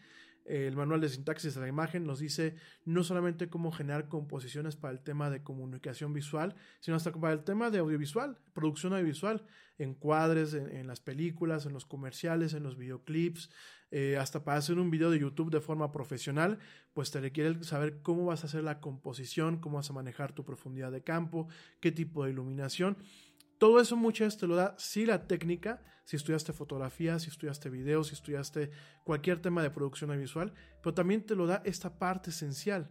El 0.45 0.75
manual 0.75 1.01
de 1.01 1.09
sintaxis 1.09 1.55
de 1.55 1.61
la 1.61 1.67
imagen 1.67 2.05
nos 2.05 2.19
dice 2.19 2.55
no 2.85 3.03
solamente 3.03 3.49
cómo 3.49 3.71
generar 3.71 4.07
composiciones 4.07 4.75
para 4.75 4.93
el 4.93 4.99
tema 4.99 5.29
de 5.29 5.41
comunicación 5.41 6.13
visual, 6.13 6.55
sino 6.79 6.95
hasta 6.95 7.11
para 7.11 7.33
el 7.33 7.43
tema 7.43 7.71
de 7.71 7.79
audiovisual, 7.79 8.37
producción 8.53 8.93
audiovisual, 8.93 9.43
encuadres 9.79 10.53
en, 10.53 10.69
en 10.69 10.87
las 10.87 10.99
películas, 10.99 11.65
en 11.65 11.73
los 11.73 11.85
comerciales, 11.85 12.53
en 12.53 12.63
los 12.63 12.77
videoclips, 12.77 13.49
eh, 13.91 14.17
hasta 14.17 14.43
para 14.43 14.57
hacer 14.57 14.77
un 14.77 14.89
video 14.91 15.09
de 15.09 15.19
YouTube 15.19 15.51
de 15.51 15.61
forma 15.61 15.91
profesional, 15.91 16.59
pues 16.93 17.11
te 17.11 17.21
requiere 17.21 17.63
saber 17.63 18.01
cómo 18.01 18.25
vas 18.25 18.43
a 18.43 18.47
hacer 18.47 18.63
la 18.63 18.81
composición, 18.81 19.57
cómo 19.59 19.77
vas 19.77 19.89
a 19.89 19.93
manejar 19.93 20.33
tu 20.33 20.43
profundidad 20.43 20.91
de 20.91 21.01
campo, 21.01 21.47
qué 21.79 21.91
tipo 21.91 22.25
de 22.25 22.31
iluminación. 22.31 22.97
Todo 23.57 23.79
eso 23.79 23.95
muchas 23.95 24.27
veces 24.27 24.39
te 24.39 24.47
lo 24.47 24.55
da, 24.55 24.75
sí, 24.77 25.05
la 25.05 25.27
técnica, 25.27 25.81
si 26.03 26.17
estudiaste 26.17 26.53
fotografía, 26.53 27.17
si 27.19 27.29
estudiaste 27.29 27.69
video, 27.69 28.03
si 28.03 28.13
estudiaste 28.13 28.69
cualquier 29.03 29.41
tema 29.41 29.63
de 29.63 29.71
producción 29.71 30.11
audiovisual, 30.11 30.53
pero 30.83 30.93
también 30.93 31.25
te 31.25 31.35
lo 31.35 31.47
da 31.47 31.61
esta 31.65 31.97
parte 31.97 32.29
esencial. 32.29 32.89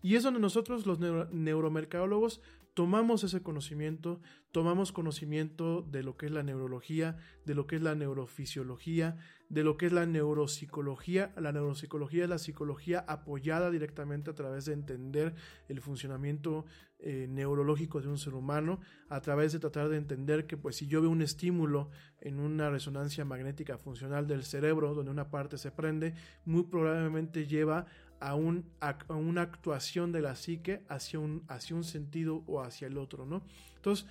Y 0.00 0.14
es 0.14 0.22
donde 0.22 0.40
nosotros, 0.40 0.86
los 0.86 1.00
neuro- 1.00 1.28
neuromercadólogos, 1.32 2.40
tomamos 2.78 3.24
ese 3.24 3.42
conocimiento, 3.42 4.20
tomamos 4.52 4.92
conocimiento 4.92 5.82
de 5.82 6.04
lo 6.04 6.16
que 6.16 6.26
es 6.26 6.32
la 6.32 6.44
neurología, 6.44 7.16
de 7.44 7.56
lo 7.56 7.66
que 7.66 7.74
es 7.74 7.82
la 7.82 7.96
neurofisiología, 7.96 9.16
de 9.48 9.64
lo 9.64 9.76
que 9.76 9.86
es 9.86 9.92
la 9.92 10.06
neuropsicología. 10.06 11.32
La 11.36 11.50
neuropsicología 11.50 12.22
es 12.22 12.30
la 12.30 12.38
psicología 12.38 13.00
apoyada 13.00 13.72
directamente 13.72 14.30
a 14.30 14.34
través 14.34 14.66
de 14.66 14.74
entender 14.74 15.34
el 15.68 15.80
funcionamiento 15.80 16.66
eh, 17.00 17.26
neurológico 17.28 18.00
de 18.00 18.06
un 18.06 18.16
ser 18.16 18.34
humano, 18.34 18.78
a 19.08 19.20
través 19.22 19.52
de 19.52 19.58
tratar 19.58 19.88
de 19.88 19.96
entender 19.96 20.46
que 20.46 20.56
pues 20.56 20.76
si 20.76 20.86
yo 20.86 21.00
veo 21.00 21.10
un 21.10 21.22
estímulo 21.22 21.90
en 22.20 22.38
una 22.38 22.70
resonancia 22.70 23.24
magnética 23.24 23.76
funcional 23.76 24.28
del 24.28 24.44
cerebro, 24.44 24.94
donde 24.94 25.10
una 25.10 25.30
parte 25.30 25.58
se 25.58 25.72
prende, 25.72 26.14
muy 26.44 26.62
probablemente 26.62 27.48
lleva 27.48 27.86
a, 28.20 28.34
un, 28.34 28.64
a, 28.80 28.96
una 29.08 29.42
actuación 29.42 30.12
de 30.12 30.22
la 30.22 30.36
psique 30.36 30.84
hacia 30.88 31.18
un, 31.18 31.44
hacia 31.48 31.76
un 31.76 31.84
sentido 31.84 32.42
o 32.46 32.62
hacia 32.62 32.86
el 32.86 32.98
otro, 32.98 33.26
¿no? 33.26 33.42
Entonces, 33.76 34.06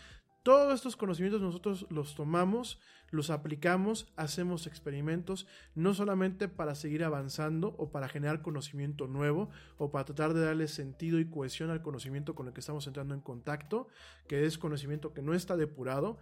todos 0.48 0.74
estos 0.74 0.96
conocimientos 0.96 1.42
nosotros 1.42 1.86
los 1.90 2.16
tomamos, 2.16 2.80
los 3.10 3.30
aplicamos, 3.32 4.08
hacemos 4.16 4.66
experimentos, 4.66 5.46
no 5.76 5.94
solamente 5.94 6.48
para 6.48 6.74
seguir 6.74 7.04
avanzando 7.04 7.76
o 7.78 7.92
para 7.92 8.08
generar 8.08 8.42
conocimiento 8.42 9.08
nuevo 9.08 9.50
o 9.78 9.92
para 9.92 10.06
tratar 10.06 10.34
de 10.34 10.46
darle 10.46 10.70
sentido 10.70 11.20
y 11.20 11.30
cohesión 11.30 11.70
al 11.70 11.82
conocimiento 11.82 12.34
con 12.34 12.48
el 12.48 12.54
que 12.54 12.62
estamos 12.62 12.88
entrando 12.88 13.14
en 13.14 13.20
contacto, 13.20 13.90
que 14.30 14.46
es 14.46 14.58
conocimiento 14.58 15.14
que 15.14 15.22
no 15.22 15.34
está 15.34 15.58
depurado. 15.58 16.18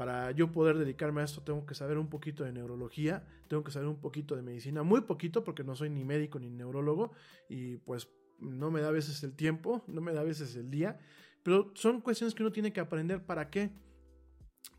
Para 0.00 0.30
yo 0.30 0.50
poder 0.50 0.78
dedicarme 0.78 1.20
a 1.20 1.24
esto 1.24 1.42
tengo 1.42 1.66
que 1.66 1.74
saber 1.74 1.98
un 1.98 2.08
poquito 2.08 2.42
de 2.42 2.52
neurología, 2.52 3.22
tengo 3.48 3.62
que 3.62 3.70
saber 3.70 3.86
un 3.86 4.00
poquito 4.00 4.34
de 4.34 4.40
medicina, 4.40 4.82
muy 4.82 5.02
poquito 5.02 5.44
porque 5.44 5.62
no 5.62 5.76
soy 5.76 5.90
ni 5.90 6.04
médico 6.04 6.38
ni 6.38 6.48
neurólogo 6.48 7.12
y 7.50 7.76
pues 7.76 8.08
no 8.38 8.70
me 8.70 8.80
da 8.80 8.88
a 8.88 8.92
veces 8.92 9.22
el 9.24 9.36
tiempo, 9.36 9.84
no 9.88 10.00
me 10.00 10.14
da 10.14 10.22
a 10.22 10.24
veces 10.24 10.56
el 10.56 10.70
día, 10.70 10.98
pero 11.42 11.70
son 11.74 12.00
cuestiones 12.00 12.34
que 12.34 12.42
uno 12.42 12.50
tiene 12.50 12.72
que 12.72 12.80
aprender 12.80 13.26
para 13.26 13.50
qué. 13.50 13.72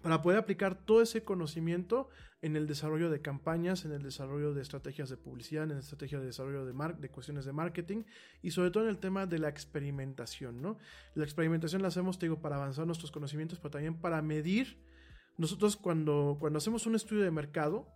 Para 0.01 0.23
poder 0.23 0.39
aplicar 0.39 0.73
todo 0.73 1.03
ese 1.03 1.23
conocimiento 1.23 2.09
en 2.41 2.55
el 2.55 2.65
desarrollo 2.65 3.11
de 3.11 3.21
campañas, 3.21 3.85
en 3.85 3.91
el 3.91 4.01
desarrollo 4.01 4.55
de 4.55 4.63
estrategias 4.63 5.09
de 5.11 5.17
publicidad, 5.17 5.65
en 5.65 5.69
la 5.69 6.19
de 6.19 6.25
desarrollo 6.25 6.65
de, 6.65 6.73
mar 6.73 6.97
de 6.97 7.09
cuestiones 7.09 7.45
de 7.45 7.53
marketing 7.53 8.05
y 8.41 8.49
sobre 8.49 8.71
todo 8.71 8.85
en 8.85 8.89
el 8.89 8.97
tema 8.97 9.27
de 9.27 9.37
la 9.37 9.49
experimentación, 9.49 10.63
¿no? 10.63 10.79
La 11.13 11.25
experimentación 11.25 11.83
la 11.83 11.89
hacemos, 11.89 12.17
te 12.17 12.25
digo, 12.25 12.41
para 12.41 12.55
avanzar 12.55 12.87
nuestros 12.87 13.11
conocimientos, 13.11 13.59
pero 13.59 13.69
también 13.69 14.01
para 14.01 14.23
medir. 14.23 14.89
Nosotros 15.37 15.77
cuando, 15.77 16.37
cuando 16.39 16.57
hacemos 16.57 16.85
un 16.85 16.95
estudio 16.95 17.23
de 17.23 17.31
mercado, 17.31 17.87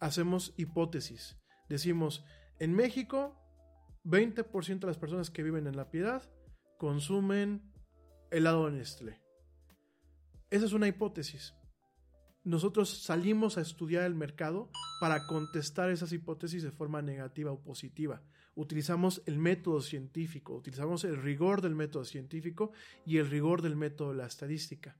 hacemos 0.00 0.54
hipótesis. 0.56 1.36
Decimos, 1.68 2.24
en 2.58 2.74
México, 2.74 3.36
20% 4.04 4.80
de 4.80 4.86
las 4.86 4.98
personas 4.98 5.30
que 5.30 5.42
viven 5.42 5.66
en 5.66 5.76
la 5.76 5.90
piedad 5.90 6.22
consumen 6.78 7.72
helado 8.30 8.70
Nestlé. 8.70 9.20
Esa 10.50 10.66
es 10.66 10.72
una 10.72 10.88
hipótesis. 10.88 11.54
Nosotros 12.44 13.02
salimos 13.02 13.58
a 13.58 13.60
estudiar 13.60 14.04
el 14.04 14.14
mercado 14.14 14.70
para 15.00 15.26
contestar 15.26 15.90
esas 15.90 16.12
hipótesis 16.12 16.62
de 16.62 16.70
forma 16.70 17.02
negativa 17.02 17.50
o 17.50 17.62
positiva. 17.62 18.22
Utilizamos 18.56 19.22
el 19.26 19.38
método 19.38 19.80
científico, 19.80 20.54
utilizamos 20.54 21.04
el 21.04 21.22
rigor 21.22 21.62
del 21.62 21.76
método 21.76 22.04
científico 22.04 22.72
y 23.04 23.18
el 23.18 23.30
rigor 23.30 23.62
del 23.62 23.76
método 23.76 24.10
de 24.10 24.16
la 24.16 24.26
estadística. 24.26 24.96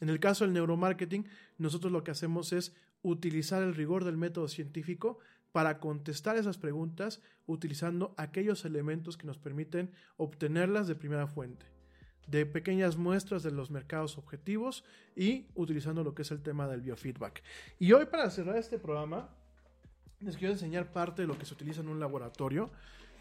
En 0.00 0.08
el 0.08 0.18
caso 0.18 0.44
del 0.44 0.54
neuromarketing, 0.54 1.26
nosotros 1.58 1.92
lo 1.92 2.02
que 2.02 2.12
hacemos 2.12 2.54
es 2.54 2.74
utilizar 3.02 3.62
el 3.62 3.74
rigor 3.74 4.04
del 4.04 4.16
método 4.16 4.48
científico 4.48 5.18
para 5.52 5.78
contestar 5.78 6.38
esas 6.38 6.56
preguntas 6.56 7.20
utilizando 7.46 8.14
aquellos 8.16 8.64
elementos 8.64 9.18
que 9.18 9.26
nos 9.26 9.36
permiten 9.36 9.90
obtenerlas 10.16 10.86
de 10.86 10.94
primera 10.94 11.26
fuente 11.26 11.66
de 12.30 12.46
pequeñas 12.46 12.96
muestras 12.96 13.42
de 13.42 13.50
los 13.50 13.70
mercados 13.70 14.16
objetivos 14.16 14.84
y 15.16 15.46
utilizando 15.54 16.04
lo 16.04 16.14
que 16.14 16.22
es 16.22 16.30
el 16.30 16.42
tema 16.42 16.68
del 16.68 16.80
biofeedback. 16.80 17.42
Y 17.78 17.92
hoy 17.92 18.06
para 18.06 18.30
cerrar 18.30 18.56
este 18.56 18.78
programa, 18.78 19.28
les 20.20 20.36
quiero 20.36 20.52
enseñar 20.52 20.92
parte 20.92 21.22
de 21.22 21.28
lo 21.28 21.36
que 21.36 21.44
se 21.44 21.54
utiliza 21.54 21.80
en 21.80 21.88
un 21.88 21.98
laboratorio. 21.98 22.70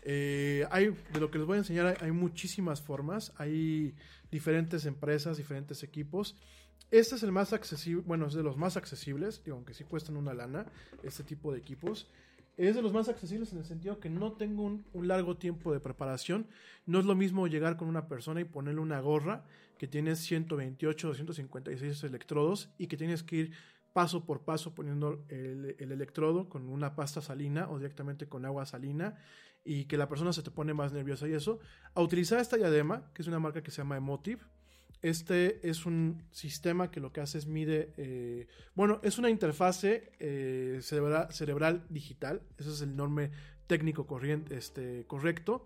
Eh, 0.03 0.65
hay, 0.71 0.95
de 1.13 1.19
lo 1.19 1.29
que 1.29 1.37
les 1.37 1.47
voy 1.47 1.55
a 1.55 1.59
enseñar 1.59 1.97
hay, 2.01 2.11
muchísimas 2.11 2.81
formas, 2.81 3.33
hay 3.37 3.93
diferentes 4.31 4.85
empresas, 4.85 5.37
diferentes 5.37 5.83
equipos. 5.83 6.35
Este 6.91 7.15
es 7.15 7.23
el 7.23 7.31
más 7.31 7.53
accesible, 7.53 8.03
bueno, 8.05 8.27
es 8.27 8.33
de 8.33 8.43
los 8.43 8.57
más 8.57 8.77
accesibles, 8.77 9.43
digo, 9.43 9.57
aunque 9.57 9.73
sí 9.73 9.83
cuestan 9.83 10.17
una 10.17 10.33
lana, 10.33 10.65
este 11.03 11.23
tipo 11.23 11.51
de 11.51 11.59
equipos. 11.59 12.07
Es 12.57 12.75
de 12.75 12.81
los 12.81 12.91
más 12.91 13.07
accesibles 13.07 13.53
en 13.53 13.59
el 13.59 13.65
sentido 13.65 13.99
que 13.99 14.09
no 14.09 14.33
tengo 14.33 14.63
un, 14.63 15.07
largo 15.07 15.37
tiempo 15.37 15.71
de 15.71 15.79
preparación. 15.79 16.47
No 16.85 16.99
es 16.99 17.05
lo 17.05 17.15
mismo 17.15 17.47
llegar 17.47 17.77
con 17.77 17.87
una 17.87 18.07
persona 18.07 18.41
y 18.41 18.43
ponerle 18.43 18.81
una 18.81 18.99
gorra 18.99 19.45
que 19.77 19.87
tiene 19.87 20.15
128 20.17 21.07
o 21.07 21.11
256 21.11 22.03
electrodos 22.03 22.69
y 22.77 22.87
que 22.87 22.97
tienes 22.97 23.23
que 23.23 23.35
ir 23.37 23.51
paso 23.93 24.25
por 24.25 24.41
paso 24.43 24.75
poniendo 24.75 25.25
el, 25.29 25.75
el, 25.79 25.91
electrodo 25.91 26.49
con 26.49 26.69
una 26.69 26.95
pasta 26.95 27.21
salina 27.21 27.69
o 27.69 27.77
directamente 27.77 28.27
con 28.27 28.45
agua 28.45 28.65
salina 28.65 29.17
y 29.63 29.85
que 29.85 29.97
la 29.97 30.07
persona 30.07 30.33
se 30.33 30.43
te 30.43 30.51
pone 30.51 30.73
más 30.73 30.93
nerviosa 30.93 31.27
y 31.27 31.33
eso. 31.33 31.59
A 31.93 32.01
utilizar 32.01 32.39
esta 32.39 32.57
diadema, 32.57 33.11
que 33.13 33.21
es 33.21 33.27
una 33.27 33.39
marca 33.39 33.61
que 33.61 33.71
se 33.71 33.77
llama 33.77 33.97
Emotive. 33.97 34.41
Este 35.01 35.67
es 35.67 35.85
un 35.85 36.23
sistema 36.31 36.91
que 36.91 36.99
lo 36.99 37.13
que 37.13 37.21
hace 37.21 37.37
es 37.37 37.47
mide, 37.47 37.93
eh, 37.97 38.47
bueno, 38.75 38.99
es 39.01 39.17
una 39.17 39.29
interfase 39.29 40.11
eh, 40.19 40.79
cerebral, 40.81 41.85
digital, 41.89 42.41
ese 42.57 42.69
es 42.69 42.81
el 42.81 42.95
nombre 42.97 43.31
técnico 43.67 44.05
corriente, 44.07 44.57
este, 44.57 45.05
correcto. 45.07 45.65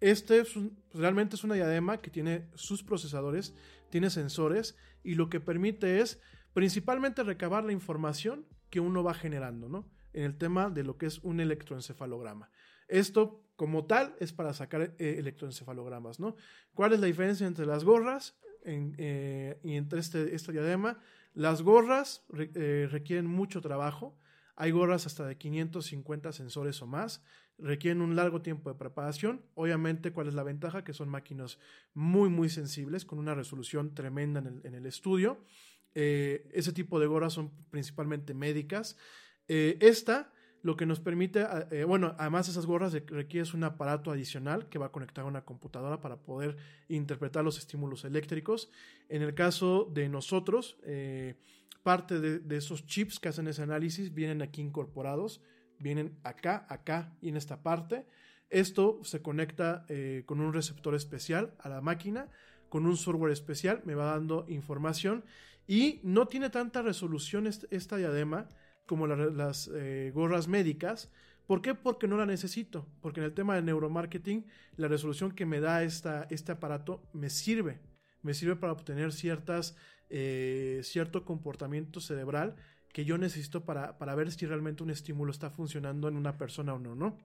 Este 0.00 0.40
es 0.40 0.56
un, 0.56 0.82
realmente 0.92 1.36
es 1.36 1.44
una 1.44 1.54
diadema 1.54 1.98
que 1.98 2.10
tiene 2.10 2.48
sus 2.54 2.82
procesadores, 2.82 3.54
tiene 3.90 4.10
sensores 4.10 4.76
y 5.04 5.14
lo 5.14 5.30
que 5.30 5.38
permite 5.38 6.00
es 6.00 6.20
principalmente 6.52 7.22
recabar 7.22 7.64
la 7.64 7.72
información 7.72 8.46
que 8.70 8.80
uno 8.80 9.02
va 9.02 9.14
generando, 9.14 9.68
¿no? 9.68 9.88
En 10.12 10.24
el 10.24 10.36
tema 10.36 10.70
de 10.70 10.84
lo 10.84 10.96
que 10.96 11.06
es 11.06 11.18
un 11.20 11.40
electroencefalograma. 11.40 12.50
Esto, 12.88 13.42
como 13.56 13.86
tal, 13.86 14.14
es 14.18 14.32
para 14.32 14.52
sacar 14.52 14.94
eh, 14.98 15.16
electroencefalogramas, 15.18 16.20
¿no? 16.20 16.36
¿Cuál 16.74 16.92
es 16.92 17.00
la 17.00 17.06
diferencia 17.06 17.46
entre 17.46 17.66
las 17.66 17.84
gorras 17.84 18.36
eh, 18.64 19.58
y 19.62 19.76
entre 19.76 20.00
este, 20.00 20.34
esta 20.34 20.52
diadema? 20.52 20.98
Las 21.34 21.62
gorras 21.62 22.24
eh, 22.36 22.88
requieren 22.90 23.26
mucho 23.26 23.60
trabajo. 23.60 24.18
Hay 24.56 24.70
gorras 24.70 25.06
hasta 25.06 25.26
de 25.26 25.38
550 25.38 26.32
sensores 26.32 26.82
o 26.82 26.86
más. 26.86 27.22
Requieren 27.58 28.02
un 28.02 28.16
largo 28.16 28.42
tiempo 28.42 28.70
de 28.70 28.78
preparación. 28.78 29.42
Obviamente, 29.54 30.12
¿cuál 30.12 30.28
es 30.28 30.34
la 30.34 30.42
ventaja? 30.42 30.84
Que 30.84 30.92
son 30.92 31.08
máquinas 31.08 31.58
muy, 31.94 32.28
muy 32.28 32.50
sensibles, 32.50 33.06
con 33.06 33.18
una 33.18 33.34
resolución 33.34 33.94
tremenda 33.94 34.40
en 34.40 34.74
el 34.74 34.84
estudio. 34.84 35.38
Eh, 35.94 36.48
ese 36.52 36.72
tipo 36.72 36.98
de 37.00 37.06
gorras 37.06 37.32
son 37.32 37.50
principalmente 37.70 38.34
médicas. 38.34 38.96
Eh, 39.48 39.78
esta 39.80 40.32
lo 40.62 40.76
que 40.76 40.86
nos 40.86 41.00
permite, 41.00 41.44
eh, 41.72 41.82
bueno, 41.82 42.14
además 42.18 42.48
esas 42.48 42.66
gorras 42.66 42.92
requieres 42.92 43.52
un 43.52 43.64
aparato 43.64 44.12
adicional 44.12 44.68
que 44.68 44.78
va 44.78 44.86
a 44.86 44.92
conectar 44.92 45.24
a 45.24 45.28
una 45.28 45.44
computadora 45.44 46.00
para 46.00 46.22
poder 46.22 46.56
interpretar 46.88 47.42
los 47.42 47.58
estímulos 47.58 48.04
eléctricos. 48.04 48.70
En 49.08 49.22
el 49.22 49.34
caso 49.34 49.90
de 49.92 50.08
nosotros, 50.08 50.78
parte 51.82 52.20
de, 52.20 52.56
esos 52.56 52.86
chips 52.86 53.18
que 53.18 53.28
hacen 53.28 53.48
ese 53.48 53.62
análisis 53.62 54.14
vienen 54.14 54.40
aquí 54.40 54.62
incorporados, 54.62 55.42
vienen 55.80 56.16
acá, 56.22 56.64
acá 56.68 57.12
y 57.20 57.30
en 57.30 57.36
esta 57.36 57.64
parte. 57.64 58.06
Esto 58.48 59.00
se 59.02 59.20
conecta 59.20 59.84
con 60.26 60.40
un 60.40 60.52
receptor 60.52 60.94
especial 60.94 61.56
a 61.58 61.70
la 61.70 61.80
máquina, 61.80 62.28
con 62.68 62.86
un 62.86 62.96
software 62.96 63.32
especial, 63.32 63.82
me 63.84 63.96
va 63.96 64.12
dando 64.12 64.46
información 64.48 65.24
y 65.66 66.00
no 66.02 66.26
tiene 66.26 66.50
tanta 66.50 66.82
resolución 66.82 67.46
esta 67.46 67.96
diadema 67.96 68.48
como 68.86 69.06
la, 69.06 69.16
las 69.16 69.70
eh, 69.74 70.10
gorras 70.14 70.48
médicas. 70.48 71.10
¿Por 71.46 71.62
qué? 71.62 71.74
Porque 71.74 72.08
no 72.08 72.16
la 72.16 72.26
necesito. 72.26 72.86
Porque 73.00 73.20
en 73.20 73.26
el 73.26 73.34
tema 73.34 73.54
de 73.54 73.62
neuromarketing, 73.62 74.46
la 74.76 74.88
resolución 74.88 75.32
que 75.32 75.46
me 75.46 75.60
da 75.60 75.82
esta, 75.82 76.26
este 76.30 76.52
aparato 76.52 77.02
me 77.12 77.30
sirve. 77.30 77.80
Me 78.22 78.34
sirve 78.34 78.56
para 78.56 78.72
obtener 78.72 79.12
ciertas, 79.12 79.76
eh, 80.10 80.80
cierto 80.84 81.24
comportamiento 81.24 82.00
cerebral 82.00 82.56
que 82.92 83.04
yo 83.04 83.16
necesito 83.18 83.64
para, 83.64 83.98
para, 83.98 84.14
ver 84.14 84.30
si 84.30 84.44
realmente 84.46 84.82
un 84.82 84.90
estímulo 84.90 85.30
está 85.30 85.50
funcionando 85.50 86.08
en 86.08 86.16
una 86.16 86.36
persona 86.36 86.74
o 86.74 86.78
no, 86.78 86.94
¿no? 86.94 87.18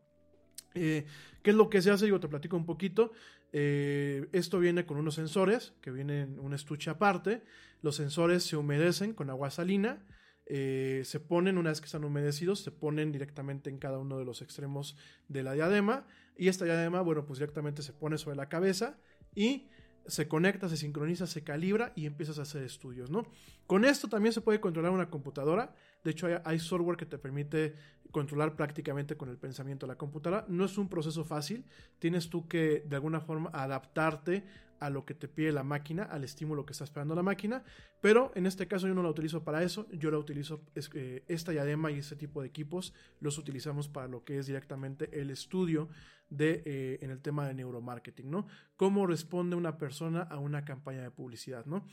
Eh, 0.73 1.05
¿Qué 1.41 1.51
es 1.51 1.55
lo 1.55 1.69
que 1.69 1.81
se 1.81 1.91
hace? 1.91 2.07
Yo 2.07 2.19
te 2.19 2.27
platico 2.27 2.57
un 2.57 2.65
poquito. 2.65 3.11
Eh, 3.53 4.27
esto 4.33 4.59
viene 4.59 4.85
con 4.85 4.97
unos 4.97 5.15
sensores 5.15 5.73
que 5.81 5.91
vienen 5.91 6.33
en 6.33 6.39
un 6.39 6.53
estuche 6.53 6.89
aparte. 6.89 7.43
Los 7.81 7.95
sensores 7.95 8.43
se 8.43 8.57
humedecen 8.57 9.13
con 9.13 9.29
agua 9.29 9.49
salina 9.49 10.05
eh, 10.49 11.01
se 11.03 11.19
ponen, 11.19 11.57
una 11.57 11.71
vez 11.71 11.81
que 11.81 11.85
están 11.85 12.05
humedecidos, 12.05 12.61
se 12.61 12.71
ponen 12.71 13.11
directamente 13.11 13.69
en 13.69 13.77
cada 13.77 13.97
uno 13.97 14.17
de 14.17 14.23
los 14.23 14.41
extremos 14.41 14.95
de 15.27 15.43
la 15.43 15.53
diadema. 15.53 16.07
Y 16.37 16.47
esta 16.47 16.65
diadema, 16.65 17.01
bueno, 17.01 17.25
pues 17.25 17.39
directamente 17.39 17.81
se 17.81 17.93
pone 17.93 18.17
sobre 18.17 18.37
la 18.37 18.47
cabeza 18.47 18.97
y 19.35 19.69
se 20.05 20.29
conecta, 20.29 20.69
se 20.69 20.77
sincroniza, 20.77 21.27
se 21.27 21.43
calibra 21.43 21.91
y 21.95 22.05
empiezas 22.05 22.39
a 22.39 22.43
hacer 22.43 22.63
estudios, 22.63 23.09
¿no? 23.09 23.29
Con 23.65 23.83
esto 23.83 24.07
también 24.07 24.31
se 24.31 24.39
puede 24.39 24.61
controlar 24.61 24.91
una 24.91 25.09
computadora. 25.09 25.75
De 26.07 26.11
hecho, 26.11 26.29
hay, 26.45 26.57
software 26.57 26.95
que 26.95 27.05
te 27.05 27.17
permite 27.17 27.75
controlar 28.11 28.55
prácticamente 28.55 29.17
con 29.17 29.27
el 29.27 29.35
pensamiento 29.37 29.85
de 29.85 29.91
la 29.91 29.97
computadora. 29.97 30.45
No 30.47 30.63
es 30.63 30.77
un 30.77 30.87
proceso 30.87 31.25
fácil. 31.25 31.65
Tienes 31.99 32.29
tú 32.29 32.47
que, 32.47 32.85
de 32.87 32.95
alguna 32.95 33.19
forma, 33.19 33.49
adaptarte 33.51 34.45
a 34.79 34.89
lo 34.89 35.03
que 35.03 35.13
te 35.13 35.27
pide 35.27 35.51
la 35.51 35.65
máquina, 35.65 36.03
al 36.03 36.23
estímulo 36.23 36.65
que 36.65 36.71
está 36.71 36.85
esperando 36.85 37.13
la 37.13 37.23
máquina, 37.23 37.65
pero 37.99 38.31
en 38.35 38.45
este 38.45 38.69
caso 38.69 38.87
yo 38.87 38.93
no 38.93 39.03
la 39.03 39.09
utilizo 39.09 39.43
para 39.43 39.63
eso, 39.63 39.85
yo 39.91 40.09
la 40.09 40.17
utilizo, 40.17 40.63
eh, 40.93 41.25
esta 41.27 41.51
diadema 41.51 41.91
y 41.91 41.97
este 41.97 42.15
tipo 42.15 42.41
de 42.41 42.47
equipos 42.47 42.93
los 43.19 43.37
utilizamos 43.37 43.89
para 43.89 44.07
lo 44.07 44.23
que 44.23 44.37
es 44.37 44.45
directamente 44.45 45.19
el 45.19 45.29
estudio 45.29 45.89
de, 46.29 46.63
eh, 46.65 46.99
en 47.01 47.09
el 47.09 47.19
tema 47.19 47.47
de 47.47 47.53
neuromarketing, 47.53 48.29
¿no? 48.29 48.47
Cómo 48.77 49.07
responde 49.07 49.57
una 49.57 49.77
persona 49.77 50.21
a 50.21 50.37
una 50.37 50.63
campaña 50.63 51.01
de 51.01 51.11
publicidad, 51.11 51.65
¿no? 51.65 51.85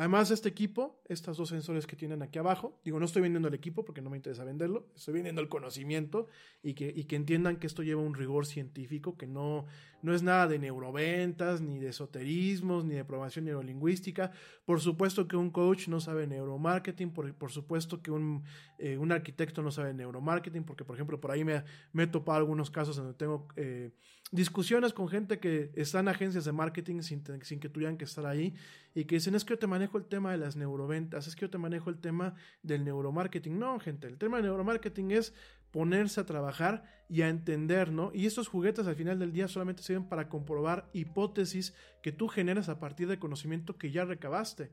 Además 0.00 0.30
de 0.30 0.34
este 0.34 0.48
equipo, 0.48 0.98
estos 1.10 1.36
dos 1.36 1.50
sensores 1.50 1.86
que 1.86 1.94
tienen 1.94 2.22
aquí 2.22 2.38
abajo, 2.38 2.80
digo, 2.82 2.98
no 2.98 3.04
estoy 3.04 3.20
vendiendo 3.20 3.48
el 3.48 3.54
equipo 3.54 3.84
porque 3.84 4.00
no 4.00 4.08
me 4.08 4.16
interesa 4.16 4.44
venderlo, 4.44 4.86
estoy 4.96 5.12
vendiendo 5.12 5.42
el 5.42 5.50
conocimiento 5.50 6.26
y 6.62 6.72
que, 6.72 6.90
y 6.96 7.04
que 7.04 7.16
entiendan 7.16 7.58
que 7.58 7.66
esto 7.66 7.82
lleva 7.82 8.00
un 8.00 8.14
rigor 8.14 8.46
científico, 8.46 9.18
que 9.18 9.26
no, 9.26 9.66
no 10.02 10.14
es 10.14 10.22
nada 10.22 10.46
de 10.48 10.58
neuroventas, 10.58 11.60
ni 11.60 11.78
de 11.78 11.88
esoterismos, 11.88 12.84
ni 12.84 12.94
de 12.94 13.04
programación 13.04 13.44
neurolingüística. 13.44 14.32
Por 14.64 14.80
supuesto 14.80 15.26
que 15.28 15.36
un 15.36 15.50
coach 15.50 15.88
no 15.88 16.00
sabe 16.00 16.26
neuromarketing, 16.26 17.12
por, 17.12 17.34
por 17.34 17.50
supuesto 17.50 18.02
que 18.02 18.10
un, 18.10 18.44
eh, 18.78 18.96
un, 18.96 19.12
arquitecto 19.12 19.62
no 19.62 19.70
sabe 19.70 19.94
neuromarketing, 19.94 20.64
porque 20.64 20.84
por 20.84 20.96
ejemplo 20.96 21.20
por 21.20 21.30
ahí 21.30 21.44
me, 21.44 21.64
me 21.92 22.04
he 22.04 22.06
topado 22.06 22.38
algunos 22.38 22.70
casos 22.70 22.96
donde 22.96 23.14
tengo 23.14 23.48
eh, 23.56 23.92
discusiones 24.32 24.92
con 24.92 25.08
gente 25.08 25.38
que 25.38 25.72
está 25.74 26.00
en 26.00 26.08
agencias 26.08 26.44
de 26.44 26.52
marketing 26.52 27.02
sin, 27.02 27.22
sin 27.42 27.60
que 27.60 27.68
tuvieran 27.68 27.96
que 27.96 28.04
estar 28.04 28.26
ahí 28.26 28.54
y 28.94 29.04
que 29.04 29.16
dicen 29.16 29.34
es 29.34 29.44
que 29.44 29.54
yo 29.54 29.58
te 29.58 29.66
manejo 29.66 29.98
el 29.98 30.04
tema 30.04 30.32
de 30.32 30.38
las 30.38 30.56
neuroventas, 30.56 31.26
es 31.26 31.34
que 31.34 31.42
yo 31.42 31.50
te 31.50 31.58
manejo 31.58 31.90
el 31.90 31.98
tema 31.98 32.34
del 32.62 32.84
neuromarketing. 32.84 33.58
No, 33.58 33.78
gente, 33.80 34.06
el 34.06 34.18
tema 34.18 34.36
del 34.36 34.46
neuromarketing 34.46 35.10
es 35.12 35.34
ponerse 35.70 36.20
a 36.20 36.26
trabajar 36.26 36.84
y 37.08 37.22
a 37.22 37.28
entender, 37.28 37.92
¿no? 37.92 38.10
Y 38.14 38.26
estos 38.26 38.48
juguetes 38.48 38.86
al 38.86 38.96
final 38.96 39.18
del 39.18 39.32
día 39.32 39.48
solamente 39.48 39.82
sirven 39.82 40.08
para 40.08 40.28
comprobar 40.28 40.88
hipótesis 40.92 41.74
que 42.02 42.12
tú 42.12 42.28
generas 42.28 42.68
a 42.68 42.78
partir 42.78 43.08
de 43.08 43.18
conocimiento 43.18 43.76
que 43.76 43.90
ya 43.90 44.04
recabaste. 44.04 44.72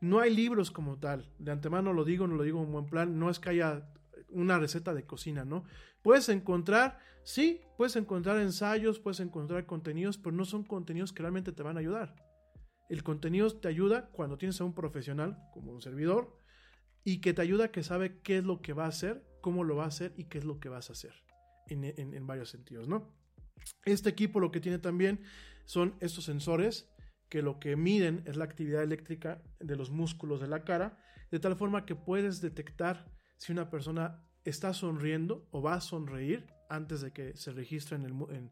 No 0.00 0.20
hay 0.20 0.34
libros 0.34 0.70
como 0.70 0.98
tal. 0.98 1.30
De 1.38 1.52
antemano 1.52 1.92
lo 1.92 2.04
digo, 2.04 2.26
no 2.26 2.36
lo 2.36 2.42
digo 2.42 2.62
en 2.62 2.72
buen 2.72 2.86
plan. 2.86 3.18
No 3.18 3.30
es 3.30 3.38
que 3.38 3.50
haya 3.50 3.86
una 4.30 4.58
receta 4.58 4.94
de 4.94 5.04
cocina, 5.04 5.44
¿no? 5.44 5.64
Puedes 6.02 6.28
encontrar, 6.28 6.98
sí, 7.22 7.60
puedes 7.76 7.96
encontrar 7.96 8.38
ensayos, 8.38 8.98
puedes 8.98 9.20
encontrar 9.20 9.66
contenidos, 9.66 10.18
pero 10.18 10.34
no 10.34 10.44
son 10.44 10.64
contenidos 10.64 11.12
que 11.12 11.22
realmente 11.22 11.52
te 11.52 11.62
van 11.62 11.76
a 11.76 11.80
ayudar. 11.80 12.14
El 12.88 13.02
contenido 13.02 13.50
te 13.50 13.68
ayuda 13.68 14.08
cuando 14.10 14.38
tienes 14.38 14.60
a 14.60 14.64
un 14.64 14.74
profesional 14.74 15.38
como 15.52 15.72
un 15.72 15.82
servidor 15.82 16.36
y 17.04 17.20
que 17.20 17.34
te 17.34 17.42
ayuda 17.42 17.70
que 17.70 17.82
sabe 17.82 18.20
qué 18.20 18.38
es 18.38 18.44
lo 18.44 18.60
que 18.62 18.72
va 18.72 18.86
a 18.86 18.88
hacer, 18.88 19.24
cómo 19.40 19.64
lo 19.64 19.76
va 19.76 19.84
a 19.84 19.88
hacer 19.88 20.12
y 20.16 20.24
qué 20.24 20.38
es 20.38 20.44
lo 20.44 20.60
que 20.60 20.68
vas 20.68 20.90
a 20.90 20.92
hacer 20.92 21.14
en, 21.68 22.26
varios 22.26 22.50
sentidos, 22.50 22.88
¿no? 22.88 23.14
Este 23.84 24.08
equipo 24.08 24.40
lo 24.40 24.50
que 24.50 24.60
tiene 24.60 24.78
también 24.78 25.20
son 25.64 25.94
estos 26.00 26.24
sensores 26.24 26.90
que 27.28 27.42
lo 27.42 27.60
que 27.60 27.76
miden 27.76 28.22
es 28.26 28.36
la 28.36 28.44
actividad 28.44 28.82
eléctrica 28.82 29.42
de 29.60 29.76
los 29.76 29.90
músculos 29.90 30.40
de 30.40 30.48
la 30.48 30.64
cara, 30.64 30.98
de 31.30 31.38
tal 31.38 31.54
forma 31.54 31.86
que 31.86 31.94
puedes 31.94 32.40
detectar 32.40 33.06
si 33.36 33.52
una 33.52 33.70
persona 33.70 34.26
está 34.44 34.74
sonriendo 34.74 35.46
o 35.52 35.62
va 35.62 35.74
a 35.74 35.80
sonreír 35.80 36.46
antes 36.68 37.02
de 37.02 37.12
que 37.12 37.36
se 37.36 37.52
registre 37.52 37.96
en 37.96 38.50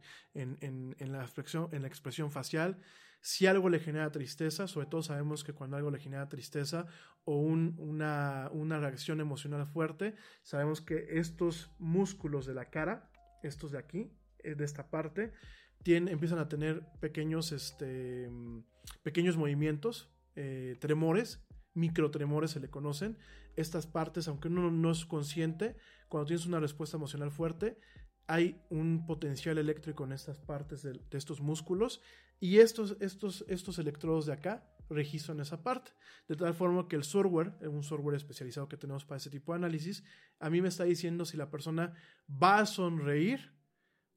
la 1.12 1.89
expresión 1.89 2.31
facial. 2.31 2.81
Si 3.21 3.47
algo 3.47 3.69
le 3.69 3.81
genera 3.81 4.11
tristeza, 4.11 4.69
sobre 4.69 4.87
todo 4.87 5.03
sabemos 5.03 5.45
que 5.45 5.53
cuando 5.53 5.77
algo 5.77 5.91
le 5.91 5.99
genera 5.99 6.29
tristeza 6.29 6.87
o 7.25 7.37
un, 7.37 7.75
una, 7.79 8.79
reacción 8.79 9.21
emocional 9.21 9.67
fuerte, 9.67 10.15
sabemos 10.43 10.81
que 10.81 11.19
estos 11.19 11.71
músculos 11.79 12.47
de 12.47 12.55
la 12.55 12.71
cara, 12.71 13.11
estos 13.43 13.73
de 13.73 13.79
aquí, 13.79 14.13
de 14.43 14.65
esta 14.65 14.89
parte, 14.89 15.33
empiezan 15.85 16.39
a 16.39 16.49
tener 16.49 16.87
pequeños, 17.01 17.53
este, 17.53 18.31
pequeños 19.03 19.37
movimientos, 19.37 20.11
eh, 20.37 20.77
tremores, 20.81 21.45
microtremores 21.75 22.53
se 22.53 22.61
le 22.61 22.71
conocen. 22.71 23.19
Estas 23.57 23.87
partes, 23.87 24.29
aunque 24.29 24.49
uno 24.49 24.71
no 24.71 24.91
es 24.91 25.05
consciente, 25.05 25.77
cuando 26.09 26.27
tienes 26.27 26.47
una 26.47 26.61
respuesta 26.61 26.97
emocional 26.97 27.31
fuerte, 27.31 27.79
hay 28.29 28.63
un 28.69 29.07
potencial 29.07 29.57
eléctrico 29.57 30.05
en 30.05 30.13
estas 30.13 30.39
partes 30.39 30.83
de, 30.83 31.01
estos 31.13 31.41
músculos 31.41 32.03
y 32.39 32.59
estos, 32.59 32.97
estos, 33.01 33.45
estos 33.49 33.79
electrodos 33.79 34.27
de 34.27 34.35
acá 34.35 34.71
registran 34.91 35.41
esa 35.41 35.63
parte. 35.63 35.93
De 36.29 36.37
tal 36.37 36.55
forma 36.55 36.89
que 36.89 36.97
el 36.97 37.05
software, 37.05 37.55
un 37.63 37.83
software 37.83 38.17
especializado 38.17 38.69
que 38.69 38.77
tenemos 38.77 39.07
para 39.07 39.17
ese 39.17 39.31
tipo 39.31 39.53
de 39.53 39.57
análisis, 39.57 40.05
a 40.39 40.51
mí 40.51 40.61
me 40.61 40.69
está 40.69 40.85
diciendo 40.85 41.25
si 41.25 41.39
la 41.39 41.51
persona 41.51 41.95
va 42.31 42.59
a 42.61 42.67
sonreír, 42.67 43.51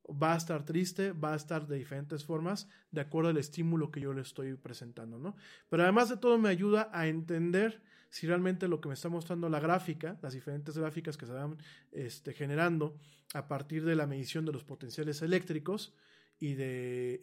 va 0.06 0.34
a 0.34 0.38
estar 0.38 0.66
triste, 0.66 1.14
va 1.14 1.32
a 1.32 1.38
estar 1.38 1.66
de 1.68 1.78
diferentes 1.78 2.26
formas, 2.26 2.68
de 2.92 3.00
acuerdo 3.00 3.30
al 3.30 3.38
estímulo 3.38 3.92
que 3.92 4.02
yo 4.02 4.14
le 4.14 4.22
estoy 4.22 4.56
presentando, 4.56 5.20
¿no? 5.20 5.38
Pero 5.70 5.84
además 5.84 6.10
de 6.10 6.18
todo 6.18 6.38
me 6.38 6.50
ayuda 6.50 6.90
a 6.92 7.08
entender 7.08 7.82
si 8.12 8.28
realmente 8.28 8.68
lo 8.68 8.80
que 8.80 8.90
me 8.90 8.94
está 8.94 9.10
mostrando 9.10 9.50
la 9.50 9.60
gráfica, 9.60 10.20
las 10.22 10.34
diferentes 10.34 10.78
gráficas 10.78 11.18
que 11.18 11.26
se 11.26 11.34
van 11.34 11.58
este, 11.92 12.34
generando 12.34 12.96
a 13.34 13.48
partir 13.48 13.84
de 13.84 13.96
la 13.96 14.06
medición 14.06 14.46
de 14.46 14.52
los 14.52 14.64
potenciales 14.64 15.24
eléctricos, 15.24 15.96
y 16.42 16.56
de, 16.56 17.20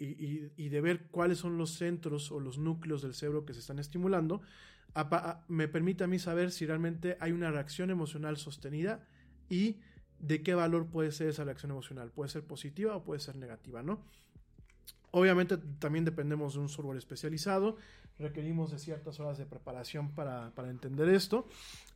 y, 0.56 0.68
de 0.68 0.80
ver 0.80 1.08
cuáles 1.10 1.38
son 1.38 1.58
los 1.58 1.72
centros 1.72 2.30
o 2.30 2.38
los 2.38 2.56
núcleos 2.56 3.02
del 3.02 3.14
cerebro 3.14 3.44
que 3.44 3.52
se 3.52 3.58
están 3.58 3.80
estimulando, 3.80 4.42
me 5.48 5.66
permite 5.66 6.04
a 6.04 6.06
mí 6.06 6.20
saber 6.20 6.52
si 6.52 6.66
realmente 6.66 7.16
hay 7.18 7.32
una 7.32 7.50
reacción 7.50 7.90
emocional 7.90 8.36
sostenida 8.36 9.04
y 9.50 9.80
de 10.20 10.44
qué 10.44 10.54
valor 10.54 10.86
puede 10.86 11.10
ser 11.10 11.28
esa 11.28 11.42
reacción 11.42 11.72
emocional. 11.72 12.12
Puede 12.12 12.30
ser 12.30 12.44
positiva 12.44 12.94
o 12.94 13.02
puede 13.02 13.18
ser 13.18 13.34
negativa, 13.34 13.82
¿no? 13.82 14.04
Obviamente 15.10 15.56
también 15.80 16.04
dependemos 16.04 16.54
de 16.54 16.60
un 16.60 16.68
software 16.68 16.96
especializado, 16.96 17.76
requerimos 18.18 18.70
de 18.70 18.78
ciertas 18.78 19.18
horas 19.20 19.38
de 19.38 19.46
preparación 19.46 20.10
para, 20.10 20.50
para 20.54 20.70
entender 20.70 21.08
esto. 21.08 21.46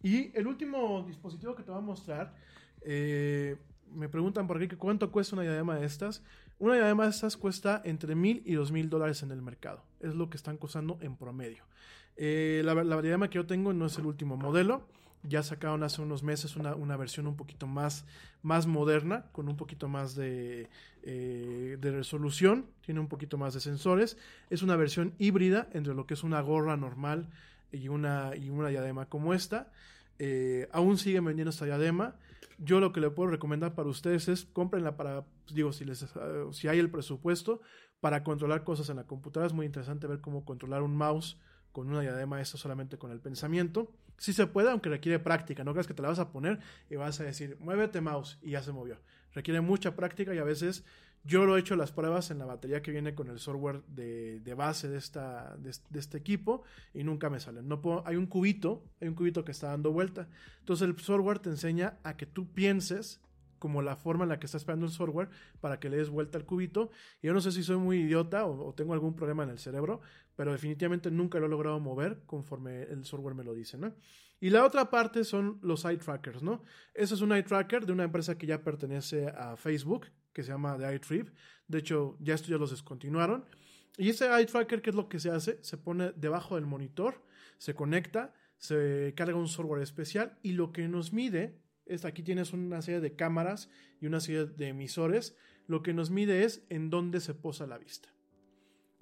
Y 0.03 0.37
el 0.37 0.47
último 0.47 1.05
dispositivo 1.07 1.55
que 1.55 1.63
te 1.63 1.71
voy 1.71 1.79
a 1.79 1.83
mostrar, 1.83 2.35
eh, 2.83 3.57
me 3.95 4.09
preguntan 4.09 4.47
por 4.47 4.63
aquí 4.63 4.75
cuánto 4.77 5.11
cuesta 5.11 5.37
una 5.37 5.43
diadema 5.43 5.77
de 5.77 5.87
estas. 5.87 6.23
Una 6.59 6.75
diadema 6.75 7.05
de 7.05 7.11
estas 7.11 7.37
cuesta 7.37 7.83
entre 7.85 8.15
mil 8.15 8.43
y 8.45 8.55
dos 8.55 8.73
mil 8.73 8.89
dólares 8.89 9.23
en 9.23 9.31
el 9.33 9.43
mercado. 9.43 9.83
Es 10.01 10.15
lo 10.15 10.31
que 10.31 10.37
están 10.37 10.57
costando 10.57 10.99
en 11.01 11.17
promedio. 11.17 11.65
Eh, 12.17 12.63
la, 12.65 12.75
la, 12.75 13.01
diadema 13.01 13.29
que 13.29 13.37
yo 13.37 13.47
tengo 13.47 13.73
no 13.73 13.87
es 13.87 13.99
el 13.99 14.07
último 14.07 14.37
modelo. 14.37 14.83
Ya 15.25 15.43
sacaron 15.43 15.85
hace 15.85 16.03
unos 16.03 16.23
meses 16.23 16.57
una, 16.57 16.75
una 16.75 16.97
versión 16.97 17.27
un 17.29 17.37
poquito 17.37 17.67
más, 17.67 18.05
más 18.43 18.67
moderna, 18.67 19.27
con 19.31 19.49
un 19.49 19.57
poquito 19.57 19.89
más 19.89 20.17
de, 20.17 20.69
eh, 21.05 21.77
de 21.81 21.91
resolución. 21.93 22.67
Tiene 22.81 23.01
un 23.01 23.09
poquito 23.09 23.39
más 23.39 23.55
de 23.55 23.61
sensores. 23.61 24.17
Es 24.51 24.63
una 24.63 24.75
versión 24.77 25.15
híbrida 25.19 25.69
entre 25.73 25.95
lo 25.95 26.07
que 26.07 26.15
es 26.15 26.25
una 26.25 26.41
gorra 26.41 26.77
normal 26.77 27.29
y 27.71 27.89
una, 27.89 28.35
y 28.37 28.51
una 28.51 28.69
diadema 28.69 29.07
como 29.07 29.33
esta. 29.33 29.71
Eh, 30.19 30.69
aún 30.73 30.99
siguen 30.99 31.25
vendiendo 31.25 31.51
esta 31.51 31.65
diadema. 31.67 32.17
Yo 32.59 32.81
lo 32.81 32.93
que 32.93 33.01
le 33.01 33.11
puedo 33.11 33.31
recomendar 33.31 33.75
para 33.75 33.89
ustedes 33.89 34.29
es 34.29 34.45
cómprenla 34.45 34.97
para, 34.97 35.23
pues, 35.23 35.55
digo, 35.55 35.73
si, 35.73 35.85
les, 35.85 36.03
eh, 36.03 36.09
si 36.53 36.69
hay 36.69 36.79
el 36.79 36.91
presupuesto 36.91 37.61
para 38.01 38.25
controlar 38.25 38.65
cosas 38.65 38.89
en 38.89 38.97
la 38.97 39.07
computadora. 39.07 39.47
Es 39.47 39.53
muy 39.53 39.67
interesante 39.67 40.07
ver 40.07 40.21
cómo 40.21 40.45
controlar 40.45 40.83
un 40.83 40.97
mouse 40.97 41.39
con 41.73 41.89
una 41.89 42.01
diadema 42.01 42.41
esto 42.41 42.59
solamente 42.59 42.99
con 42.99 43.11
el 43.11 43.21
pensamiento. 43.21 43.91
Sí 44.19 44.33
se 44.33 44.47
puede, 44.47 44.71
aunque 44.71 44.89
requiere 44.89 45.19
práctica. 45.19 45.65
No 45.65 45.73
creas 45.73 45.87
que 45.87 45.95
te 45.95 46.03
la 46.03 46.09
vas 46.09 46.19
a 46.19 46.31
poner 46.31 46.61
y 46.91 46.97
vas 46.97 47.21
a 47.21 47.25
decir, 47.25 47.57
muévete 47.61 48.01
mouse 48.01 48.39
y 48.43 48.51
ya 48.51 48.63
se 48.63 48.73
movió. 48.73 48.99
Requiere 49.33 49.61
mucha 49.61 49.97
práctica 49.97 50.35
y 50.35 50.39
a 50.39 50.45
veces 50.45 50.85
yo 51.25 51.45
lo 51.47 51.57
he 51.57 51.61
hecho 51.61 51.77
las 51.77 51.93
pruebas 51.93 52.31
en 52.31 52.39
la 52.39 52.47
batería 52.47 52.83
que 52.83 52.91
viene 52.91 53.15
con 53.15 53.29
el 53.29 53.39
software 53.39 53.83
de, 53.87 54.55
base 54.57 54.89
de, 54.89 54.99
esta, 54.99 55.57
de, 55.57 55.71
este 55.99 56.19
equipo 56.19 56.63
y 56.93 57.05
nunca 57.05 57.31
me 57.31 57.39
salen. 57.39 57.69
No 57.69 57.81
puedo, 57.81 58.03
hay 58.07 58.17
un 58.17 58.27
cubito, 58.27 58.85
hay 59.01 59.09
un 59.09 59.15
cubito 59.15 59.45
que 59.45 59.53
está 59.53 59.69
dando 59.69 59.93
vuelta. 59.93 60.29
Entonces 60.61 60.89
el 60.89 60.99
software 60.99 61.39
te 61.39 61.51
enseña 61.51 61.99
a 62.03 62.17
que 62.17 62.27
tú 62.27 62.53
pienses 62.53 63.21
como 63.63 63.81
la 63.81 63.95
forma 63.95 64.25
en 64.25 64.31
la 64.31 64.41
que 64.41 64.47
está 64.47 64.59
esperando 64.59 64.87
el 64.87 64.91
software 64.91 65.29
para 65.61 65.79
que 65.79 65.89
le 65.89 65.99
des 65.99 66.09
vuelta 66.09 66.37
al 66.37 66.45
cubito. 66.45 66.91
Y 67.23 67.29
yo 67.29 67.33
no 67.33 67.41
sé 67.41 67.53
si 67.53 67.63
soy 67.63 67.77
muy 67.77 68.01
idiota 68.01 68.45
o, 68.45 68.75
tengo 68.75 68.93
algún 68.93 69.15
problema 69.15 69.45
en 69.45 69.51
el 69.51 69.61
cerebro, 69.61 70.01
pero 70.37 70.53
definitivamente 70.53 71.11
nunca 71.11 71.39
lo 71.39 71.47
he 71.47 71.49
logrado 71.49 71.79
mover 71.81 72.23
conforme 72.27 72.83
el 72.85 73.05
software 73.05 73.35
me 73.35 73.45
lo 73.45 73.55
dice, 73.55 73.79
¿no? 73.79 73.95
Y 74.41 74.51
la 74.51 74.65
otra 74.65 74.91
parte 74.91 75.25
son 75.25 75.59
los 75.63 75.85
eye 75.85 75.99
trackers, 75.99 76.43
¿no? 76.43 76.65
Ese 76.95 77.15
es 77.15 77.21
un 77.21 77.33
eye 77.33 77.43
tracker 77.43 77.87
de 77.87 77.93
una 77.93 78.05
empresa 78.05 78.37
que 78.37 78.47
ya 78.47 78.63
pertenece 78.63 79.29
a 79.29 79.57
Facebook, 79.57 80.07
que 80.33 80.43
se 80.43 80.51
llama 80.51 80.77
The 80.77 80.95
iTrip. 80.95 81.29
De 81.69 81.79
hecho, 81.79 82.17
ya 82.21 82.35
esto 82.35 82.49
ya 82.51 82.59
los 82.59 82.71
descontinuaron. 82.71 83.45
Y 83.97 84.09
ese 84.09 84.27
eye 84.27 84.47
tracker, 84.47 84.83
¿qué 84.83 84.91
es 84.91 84.97
lo 84.97 85.09
que 85.09 85.21
se 85.21 85.31
hace? 85.31 85.63
Se 85.63 85.77
pone 85.77 86.13
debajo 86.17 86.57
del 86.57 86.67
monitor, 86.67 87.23
se 87.59 87.75
conecta, 87.75 88.35
se 88.57 89.13
carga 89.17 89.37
un 89.37 89.49
software 89.49 89.83
especial 89.83 90.39
y 90.43 90.53
lo 90.53 90.73
que 90.73 90.89
nos 90.89 91.13
mide 91.13 91.63
aquí 92.05 92.23
tienes 92.23 92.53
una 92.53 92.83
serie 92.83 93.01
de 93.01 93.15
cámaras 93.15 93.69
y 94.01 94.07
una 94.07 94.21
serie 94.21 94.47
de 94.47 94.69
emisores. 94.69 95.37
Lo 95.67 95.83
que 95.83 95.95
nos 95.95 96.11
mide 96.11 96.45
es 96.45 96.65
en 96.71 96.91
dónde 96.91 97.21
se 97.21 97.35
posa 97.35 97.67
la 97.67 97.79
vista. 97.79 98.09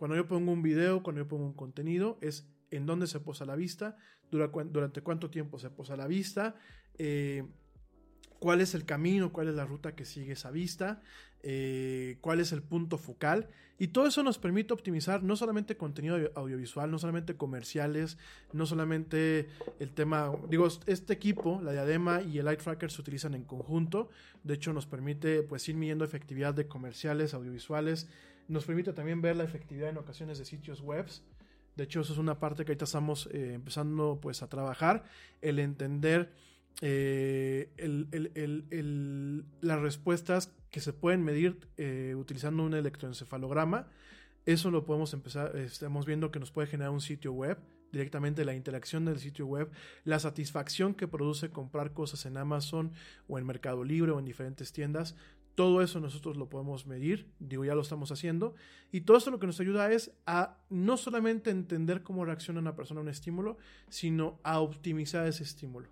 Cuando 0.00 0.16
yo 0.16 0.26
pongo 0.26 0.50
un 0.50 0.62
video, 0.62 1.02
cuando 1.02 1.20
yo 1.20 1.28
pongo 1.28 1.44
un 1.44 1.52
contenido, 1.52 2.16
es 2.22 2.48
en 2.70 2.86
dónde 2.86 3.06
se 3.06 3.20
posa 3.20 3.44
la 3.44 3.54
vista, 3.54 3.98
durante 4.30 5.02
cuánto 5.02 5.28
tiempo 5.28 5.58
se 5.58 5.68
posa 5.68 5.94
la 5.94 6.06
vista, 6.06 6.54
eh, 6.96 7.44
cuál 8.38 8.62
es 8.62 8.74
el 8.74 8.86
camino, 8.86 9.30
cuál 9.30 9.48
es 9.48 9.54
la 9.56 9.66
ruta 9.66 9.94
que 9.94 10.06
sigue 10.06 10.32
esa 10.32 10.50
vista, 10.50 11.02
eh, 11.42 12.16
cuál 12.22 12.40
es 12.40 12.52
el 12.52 12.62
punto 12.62 12.96
focal. 12.96 13.50
Y 13.78 13.88
todo 13.88 14.06
eso 14.06 14.22
nos 14.22 14.38
permite 14.38 14.72
optimizar 14.72 15.22
no 15.22 15.36
solamente 15.36 15.76
contenido 15.76 16.16
audiovisual, 16.34 16.90
no 16.90 16.98
solamente 16.98 17.36
comerciales, 17.36 18.16
no 18.54 18.64
solamente 18.64 19.48
el 19.80 19.92
tema, 19.92 20.32
digo, 20.48 20.66
este 20.86 21.12
equipo, 21.12 21.60
la 21.62 21.72
diadema 21.72 22.22
y 22.22 22.38
el 22.38 22.46
Light 22.46 22.60
Tracker 22.60 22.90
se 22.90 23.02
utilizan 23.02 23.34
en 23.34 23.44
conjunto. 23.44 24.08
De 24.44 24.54
hecho, 24.54 24.72
nos 24.72 24.86
permite 24.86 25.42
pues 25.42 25.68
ir 25.68 25.76
midiendo 25.76 26.06
efectividad 26.06 26.54
de 26.54 26.68
comerciales, 26.68 27.34
audiovisuales. 27.34 28.08
Nos 28.50 28.64
permite 28.64 28.92
también 28.92 29.22
ver 29.22 29.36
la 29.36 29.44
efectividad 29.44 29.90
en 29.90 29.98
ocasiones 29.98 30.36
de 30.36 30.44
sitios 30.44 30.80
web. 30.80 31.06
De 31.76 31.84
hecho, 31.84 32.00
eso 32.00 32.12
es 32.12 32.18
una 32.18 32.40
parte 32.40 32.64
que 32.64 32.72
ahorita 32.72 32.84
estamos 32.84 33.28
eh, 33.32 33.52
empezando 33.54 34.18
pues 34.20 34.42
a 34.42 34.48
trabajar, 34.48 35.04
el 35.40 35.60
entender 35.60 36.32
eh, 36.80 37.70
las 39.60 39.80
respuestas 39.80 40.52
que 40.72 40.80
se 40.80 40.92
pueden 40.92 41.22
medir 41.22 41.68
eh, 41.76 42.16
utilizando 42.16 42.64
un 42.64 42.74
electroencefalograma. 42.74 43.86
Eso 44.46 44.72
lo 44.72 44.84
podemos 44.84 45.14
empezar, 45.14 45.56
estamos 45.56 46.04
viendo 46.04 46.32
que 46.32 46.40
nos 46.40 46.50
puede 46.50 46.66
generar 46.66 46.90
un 46.90 47.00
sitio 47.00 47.32
web, 47.32 47.56
directamente 47.92 48.44
la 48.44 48.54
interacción 48.54 49.04
del 49.04 49.20
sitio 49.20 49.46
web, 49.46 49.70
la 50.02 50.18
satisfacción 50.18 50.94
que 50.94 51.06
produce 51.06 51.50
comprar 51.50 51.92
cosas 51.92 52.26
en 52.26 52.36
Amazon 52.36 52.90
o 53.28 53.38
en 53.38 53.46
Mercado 53.46 53.84
Libre 53.84 54.10
o 54.10 54.18
en 54.18 54.24
diferentes 54.24 54.72
tiendas. 54.72 55.14
Todo 55.54 55.82
eso 55.82 56.00
nosotros 56.00 56.36
lo 56.36 56.48
podemos 56.48 56.86
medir, 56.86 57.30
digo, 57.38 57.64
ya 57.64 57.74
lo 57.74 57.82
estamos 57.82 58.12
haciendo. 58.12 58.54
Y 58.92 59.02
todo 59.02 59.16
esto 59.16 59.30
lo 59.30 59.38
que 59.38 59.46
nos 59.46 59.60
ayuda 59.60 59.92
es 59.92 60.12
a 60.26 60.58
no 60.70 60.96
solamente 60.96 61.50
entender 61.50 62.02
cómo 62.02 62.24
reacciona 62.24 62.60
una 62.60 62.76
persona 62.76 63.00
a 63.00 63.02
un 63.02 63.08
estímulo, 63.08 63.58
sino 63.88 64.40
a 64.42 64.60
optimizar 64.60 65.26
ese 65.26 65.42
estímulo 65.42 65.88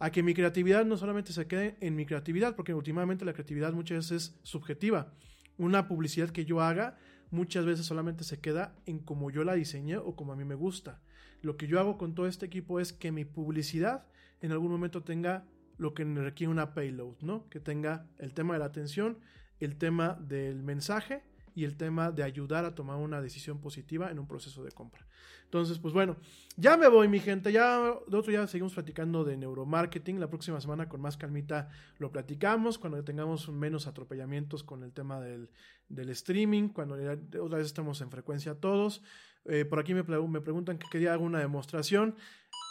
a 0.00 0.10
que 0.10 0.22
mi 0.22 0.32
creatividad 0.32 0.86
no 0.86 0.96
solamente 0.96 1.32
se 1.32 1.46
quede 1.46 1.76
en 1.80 1.94
mi 1.94 2.06
creatividad, 2.06 2.56
porque 2.56 2.72
últimamente 2.72 3.26
la 3.26 3.34
creatividad 3.34 3.74
muchas 3.74 4.08
veces 4.08 4.22
es 4.22 4.40
subjetiva. 4.42 5.12
Una 5.58 5.88
publicidad 5.88 6.30
que 6.30 6.46
yo 6.46 6.62
haga 6.62 6.96
muchas 7.30 7.66
veces 7.66 7.84
solamente 7.84 8.24
se 8.24 8.40
queda 8.40 8.74
en 8.86 8.98
como 8.98 9.30
yo 9.30 9.44
la 9.44 9.54
diseñé 9.54 9.98
o 9.98 10.16
como 10.16 10.32
a 10.32 10.36
mí 10.36 10.44
me 10.44 10.54
gusta. 10.54 11.02
Lo 11.42 11.58
que 11.58 11.66
yo 11.66 11.78
hago 11.78 11.98
con 11.98 12.14
todo 12.14 12.26
este 12.26 12.46
equipo 12.46 12.80
es 12.80 12.94
que 12.94 13.12
mi 13.12 13.26
publicidad 13.26 14.06
en 14.40 14.52
algún 14.52 14.70
momento 14.70 15.02
tenga 15.02 15.44
lo 15.80 15.94
que 15.94 16.04
requiere 16.04 16.50
una 16.50 16.74
payload, 16.74 17.14
¿no? 17.22 17.48
Que 17.48 17.58
tenga 17.58 18.06
el 18.18 18.34
tema 18.34 18.52
de 18.52 18.60
la 18.60 18.66
atención, 18.66 19.18
el 19.60 19.76
tema 19.78 20.18
del 20.20 20.62
mensaje 20.62 21.22
y 21.54 21.64
el 21.64 21.78
tema 21.78 22.12
de 22.12 22.22
ayudar 22.22 22.66
a 22.66 22.74
tomar 22.74 22.96
una 22.96 23.22
decisión 23.22 23.60
positiva 23.60 24.10
en 24.10 24.18
un 24.18 24.28
proceso 24.28 24.62
de 24.62 24.72
compra. 24.72 25.06
Entonces, 25.44 25.78
pues 25.78 25.94
bueno, 25.94 26.16
ya 26.56 26.76
me 26.76 26.86
voy, 26.86 27.08
mi 27.08 27.18
gente. 27.18 27.50
Ya 27.50 27.78
de 27.78 28.16
otro 28.16 28.30
día 28.30 28.46
seguimos 28.46 28.74
platicando 28.74 29.24
de 29.24 29.38
neuromarketing. 29.38 30.20
La 30.20 30.28
próxima 30.28 30.60
semana 30.60 30.88
con 30.88 31.00
más 31.00 31.16
calmita 31.16 31.70
lo 31.98 32.12
platicamos. 32.12 32.78
Cuando 32.78 33.02
tengamos 33.02 33.48
menos 33.48 33.86
atropellamientos 33.86 34.62
con 34.62 34.84
el 34.84 34.92
tema 34.92 35.18
del, 35.18 35.48
streaming. 35.88 36.68
Cuando 36.68 36.94
otra 36.94 37.58
vez 37.58 37.66
estamos 37.66 38.02
en 38.02 38.10
frecuencia 38.10 38.54
todos. 38.54 39.02
Eh, 39.46 39.64
por 39.64 39.80
aquí 39.80 39.94
me, 39.94 40.02
me 40.02 40.40
preguntan 40.42 40.78
que 40.78 40.86
quería 40.90 41.14
hago 41.14 41.24
una 41.24 41.40
demostración. 41.40 42.16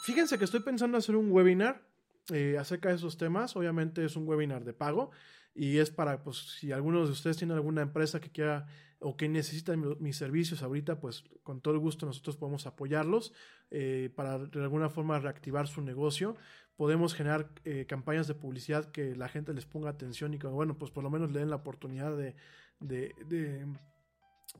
Fíjense 0.05 0.37
que 0.37 0.45
estoy 0.45 0.61
pensando 0.61 0.97
hacer 0.97 1.15
un 1.15 1.31
webinar 1.31 1.88
eh, 2.31 2.57
acerca 2.57 2.89
de 2.89 2.95
esos 2.95 3.17
temas. 3.17 3.55
Obviamente 3.55 4.03
es 4.05 4.15
un 4.15 4.27
webinar 4.27 4.63
de 4.63 4.73
pago 4.73 5.11
y 5.55 5.77
es 5.77 5.91
para, 5.91 6.23
pues, 6.23 6.37
si 6.59 6.71
algunos 6.71 7.07
de 7.07 7.13
ustedes 7.13 7.37
tienen 7.37 7.55
alguna 7.55 7.81
empresa 7.81 8.19
que 8.19 8.31
quiera 8.31 8.67
o 8.99 9.15
que 9.15 9.29
necesita 9.29 9.75
mis 9.77 10.17
servicios 10.17 10.61
ahorita, 10.61 10.99
pues 10.99 11.23
con 11.43 11.61
todo 11.61 11.73
el 11.73 11.79
gusto 11.79 12.05
nosotros 12.05 12.35
podemos 12.35 12.67
apoyarlos 12.67 13.33
eh, 13.71 14.09
para 14.13 14.39
de 14.39 14.61
alguna 14.61 14.89
forma 14.89 15.19
reactivar 15.19 15.67
su 15.67 15.81
negocio. 15.81 16.35
Podemos 16.75 17.13
generar 17.13 17.49
eh, 17.63 17.85
campañas 17.87 18.27
de 18.27 18.35
publicidad 18.35 18.91
que 18.91 19.15
la 19.15 19.29
gente 19.29 19.53
les 19.53 19.65
ponga 19.65 19.89
atención 19.89 20.33
y 20.33 20.39
que, 20.39 20.47
bueno, 20.47 20.77
pues 20.77 20.91
por 20.91 21.03
lo 21.03 21.09
menos 21.09 21.31
le 21.31 21.39
den 21.39 21.49
la 21.49 21.57
oportunidad 21.57 22.15
de, 22.17 22.35
de, 22.79 23.15
de 23.25 23.65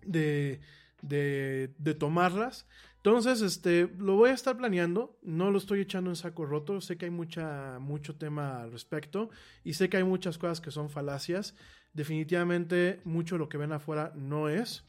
de, 0.04 0.60
de 1.02 1.96
tomarlas. 2.00 2.68
Entonces, 3.00 3.42
este, 3.42 3.90
lo 3.98 4.18
voy 4.18 4.32
a 4.32 4.34
estar 4.34 4.58
planeando, 4.58 5.18
no 5.22 5.52
lo 5.52 5.58
estoy 5.58 5.80
echando 5.80 6.10
en 6.10 6.18
saco 6.18 6.46
roto, 6.46 6.82
sé 6.82 6.98
que 6.98 7.06
hay 7.06 7.12
mucha, 7.12 7.80
mucho 7.80 8.18
tema 8.18 8.62
al 8.62 8.74
respecto 8.74 9.30
y 9.64 9.74
sé 9.74 9.88
que 9.90 9.96
hay 9.98 10.04
muchas 10.04 10.38
cosas 10.38 10.60
que 10.60 10.70
son 10.70 10.90
falacias. 10.90 11.56
Definitivamente 11.94 13.00
mucho 13.06 13.38
lo 13.38 13.48
que 13.48 13.58
ven 13.58 13.72
afuera 13.72 14.12
no 14.16 14.50
es. 14.50 14.84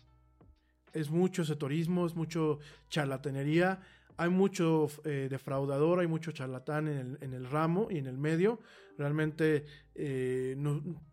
Es 0.92 1.08
mucho 1.08 1.44
sectorismo, 1.44 2.04
es 2.04 2.16
mucho 2.16 2.58
charlatanería, 2.88 3.80
hay 4.20 4.28
mucho 4.28 4.86
eh, 5.04 5.28
defraudador, 5.30 6.00
hay 6.00 6.06
mucho 6.06 6.30
charlatán 6.30 6.88
en 6.88 6.98
el, 6.98 7.18
en 7.22 7.32
el, 7.32 7.48
ramo 7.48 7.88
y 7.90 7.96
en 7.96 8.06
el 8.06 8.18
medio. 8.18 8.60
Realmente 8.98 9.64
eh, 9.94 10.54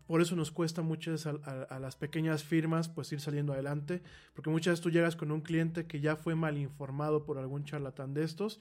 por 0.06 0.20
eso 0.20 0.36
nos 0.36 0.50
cuesta 0.50 0.82
muchas 0.82 1.26
a, 1.26 1.30
a, 1.30 1.78
las 1.78 1.96
pequeñas 1.96 2.44
firmas 2.44 2.90
pues 2.90 3.10
ir 3.10 3.20
saliendo 3.20 3.54
adelante, 3.54 4.02
porque 4.34 4.50
muchas 4.50 4.72
veces 4.72 4.82
tú 4.82 4.90
llegas 4.90 5.16
con 5.16 5.32
un 5.32 5.40
cliente 5.40 5.86
que 5.86 6.00
ya 6.00 6.16
fue 6.16 6.34
mal 6.34 6.58
informado 6.58 7.24
por 7.24 7.38
algún 7.38 7.64
charlatán 7.64 8.12
de 8.12 8.24
estos. 8.24 8.60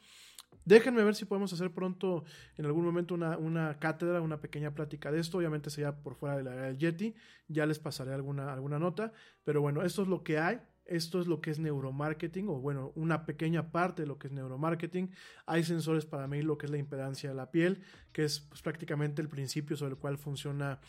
Déjenme 0.64 1.03
ver 1.03 1.16
si 1.16 1.26
podemos 1.26 1.51
hacer 1.51 1.74
pronto 1.74 2.24
en 2.58 2.66
algún 2.66 2.85
momento 2.85 3.16
una, 3.16 3.38
una 3.38 3.80
cátedra, 3.80 4.22
una 4.22 4.40
pequeña 4.40 4.74
plática 4.74 5.11
de 5.11 5.19
esto. 5.19 5.40
Obviamente 5.40 5.69
sería 5.69 5.93
por 5.93 6.16
fuera 6.16 6.38
de 6.38 6.43
la 6.43 6.51
del 6.51 6.77
Yeti. 6.77 7.16
Ya 7.50 7.66
les 7.66 7.80
pasaré 7.80 8.14
alguna, 8.14 8.53
alguna 8.53 8.80
nota. 8.80 9.11
Pero 9.43 9.61
bueno, 9.61 9.82
esto 9.84 10.03
es 10.03 10.08
lo 10.08 10.24
que 10.24 10.40
hay. 10.40 10.61
Esto 10.88 11.19
es 11.19 11.27
lo 11.27 11.41
que 11.41 11.51
es 11.51 11.59
neuromarketing, 11.59 12.48
o 12.48 12.56
bueno, 12.59 12.91
una 12.95 13.25
pequeña 13.25 13.72
parte 13.72 14.03
de 14.03 14.07
lo 14.07 14.17
que 14.17 14.27
es 14.27 14.33
neuromarketing. 14.33 15.11
Hay 15.45 15.64
sensores 15.64 16.06
para 16.06 16.27
medir 16.27 16.45
lo 16.45 16.57
que 16.57 16.66
es 16.66 16.72
la 16.72 16.77
impedancia 16.77 17.30
de 17.30 17.35
la 17.35 17.51
piel, 17.51 17.82
que 18.14 18.24
es 18.24 18.40
pues, 18.40 18.61
prácticamente 18.61 19.22
el 19.22 19.30
principio 19.30 19.75
sobre 19.75 19.91
el 19.91 19.98
cual 19.98 20.17
funciona 20.17 20.80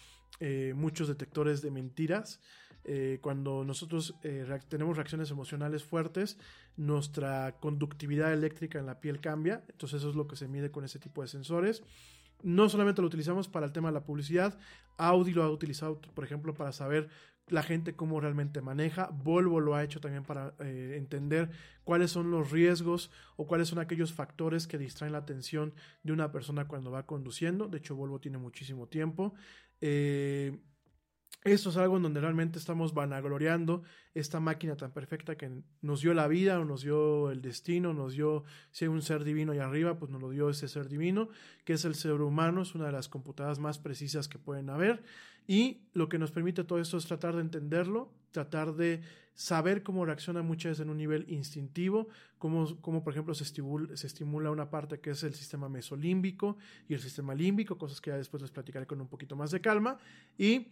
eh, 0.40 0.72
muchos 0.76 1.08
detectores 1.08 1.62
de 1.62 1.70
mentiras. 1.70 2.40
Eh, 2.84 3.18
cuando 3.20 3.64
nosotros 3.64 4.14
eh, 4.22 4.46
tenemos 4.68 4.96
reacciones 4.96 5.30
emocionales 5.30 5.84
fuertes, 5.84 6.38
nuestra 6.76 7.56
conductividad 7.60 8.32
eléctrica 8.32 8.78
en 8.78 8.86
la 8.86 9.00
piel 9.00 9.20
cambia. 9.20 9.64
Entonces 9.68 9.98
eso 9.98 10.10
es 10.10 10.16
lo 10.16 10.26
que 10.26 10.36
se 10.36 10.48
mide 10.48 10.70
con 10.70 10.84
ese 10.84 10.98
tipo 10.98 11.22
de 11.22 11.28
sensores. 11.28 11.82
No 12.42 12.68
solamente 12.68 13.02
lo 13.02 13.08
utilizamos 13.08 13.48
para 13.48 13.66
el 13.66 13.72
tema 13.72 13.88
de 13.88 13.94
la 13.94 14.04
publicidad, 14.04 14.56
Audi 14.96 15.32
lo 15.32 15.42
ha 15.42 15.50
utilizado, 15.50 16.00
por 16.00 16.24
ejemplo, 16.24 16.54
para 16.54 16.72
saber 16.72 17.08
la 17.50 17.62
gente 17.62 17.94
cómo 17.94 18.20
realmente 18.20 18.60
maneja. 18.60 19.10
Volvo 19.12 19.60
lo 19.60 19.74
ha 19.74 19.84
hecho 19.84 20.00
también 20.00 20.24
para 20.24 20.54
eh, 20.60 20.94
entender 20.96 21.50
cuáles 21.84 22.10
son 22.10 22.30
los 22.30 22.50
riesgos 22.50 23.10
o 23.36 23.46
cuáles 23.46 23.68
son 23.68 23.78
aquellos 23.78 24.12
factores 24.12 24.66
que 24.66 24.78
distraen 24.78 25.12
la 25.12 25.18
atención 25.18 25.74
de 26.02 26.12
una 26.12 26.32
persona 26.32 26.68
cuando 26.68 26.90
va 26.90 27.06
conduciendo. 27.06 27.68
De 27.68 27.78
hecho, 27.78 27.96
Volvo 27.96 28.20
tiene 28.20 28.38
muchísimo 28.38 28.88
tiempo. 28.88 29.34
Eh, 29.80 30.58
esto 31.44 31.70
es 31.70 31.76
algo 31.76 31.96
en 31.96 32.02
donde 32.02 32.20
realmente 32.20 32.58
estamos 32.58 32.94
vanagloriando 32.94 33.82
esta 34.12 34.40
máquina 34.40 34.76
tan 34.76 34.92
perfecta 34.92 35.36
que 35.36 35.62
nos 35.80 36.00
dio 36.00 36.12
la 36.12 36.26
vida, 36.26 36.58
o 36.58 36.64
nos 36.64 36.82
dio 36.82 37.30
el 37.30 37.40
destino, 37.40 37.94
nos 37.94 38.14
dio, 38.14 38.42
si 38.72 38.84
hay 38.84 38.88
un 38.88 39.02
ser 39.02 39.22
divino 39.22 39.52
ahí 39.52 39.60
arriba, 39.60 39.98
pues 39.98 40.10
nos 40.10 40.20
lo 40.20 40.30
dio 40.30 40.50
ese 40.50 40.66
ser 40.66 40.88
divino, 40.88 41.28
que 41.64 41.74
es 41.74 41.84
el 41.84 41.94
ser 41.94 42.20
humano, 42.20 42.62
es 42.62 42.74
una 42.74 42.86
de 42.86 42.92
las 42.92 43.08
computadoras 43.08 43.60
más 43.60 43.78
precisas 43.78 44.26
que 44.26 44.38
pueden 44.38 44.68
haber. 44.68 45.04
Y 45.48 45.80
lo 45.94 46.10
que 46.10 46.18
nos 46.18 46.30
permite 46.30 46.62
todo 46.62 46.78
esto 46.78 46.98
es 46.98 47.06
tratar 47.06 47.34
de 47.34 47.40
entenderlo, 47.40 48.12
tratar 48.32 48.74
de 48.74 49.00
saber 49.32 49.82
cómo 49.82 50.04
reacciona 50.04 50.42
muchas 50.42 50.72
veces 50.72 50.84
en 50.84 50.90
un 50.90 50.98
nivel 50.98 51.24
instintivo, 51.28 52.08
cómo, 52.36 52.78
cómo 52.82 53.02
por 53.02 53.14
ejemplo 53.14 53.34
se 53.34 53.44
estimula, 53.44 54.50
una 54.50 54.68
parte 54.68 55.00
que 55.00 55.10
es 55.10 55.22
el 55.22 55.32
sistema 55.32 55.70
mesolímbico 55.70 56.58
y 56.86 56.92
el 56.92 57.00
sistema 57.00 57.34
límbico, 57.34 57.78
cosas 57.78 58.00
que 58.02 58.10
ya 58.10 58.18
después 58.18 58.42
les 58.42 58.50
platicaré 58.50 58.86
con 58.86 59.00
un 59.00 59.08
poquito 59.08 59.36
más 59.36 59.50
de 59.50 59.62
calma. 59.62 59.96
Y 60.36 60.66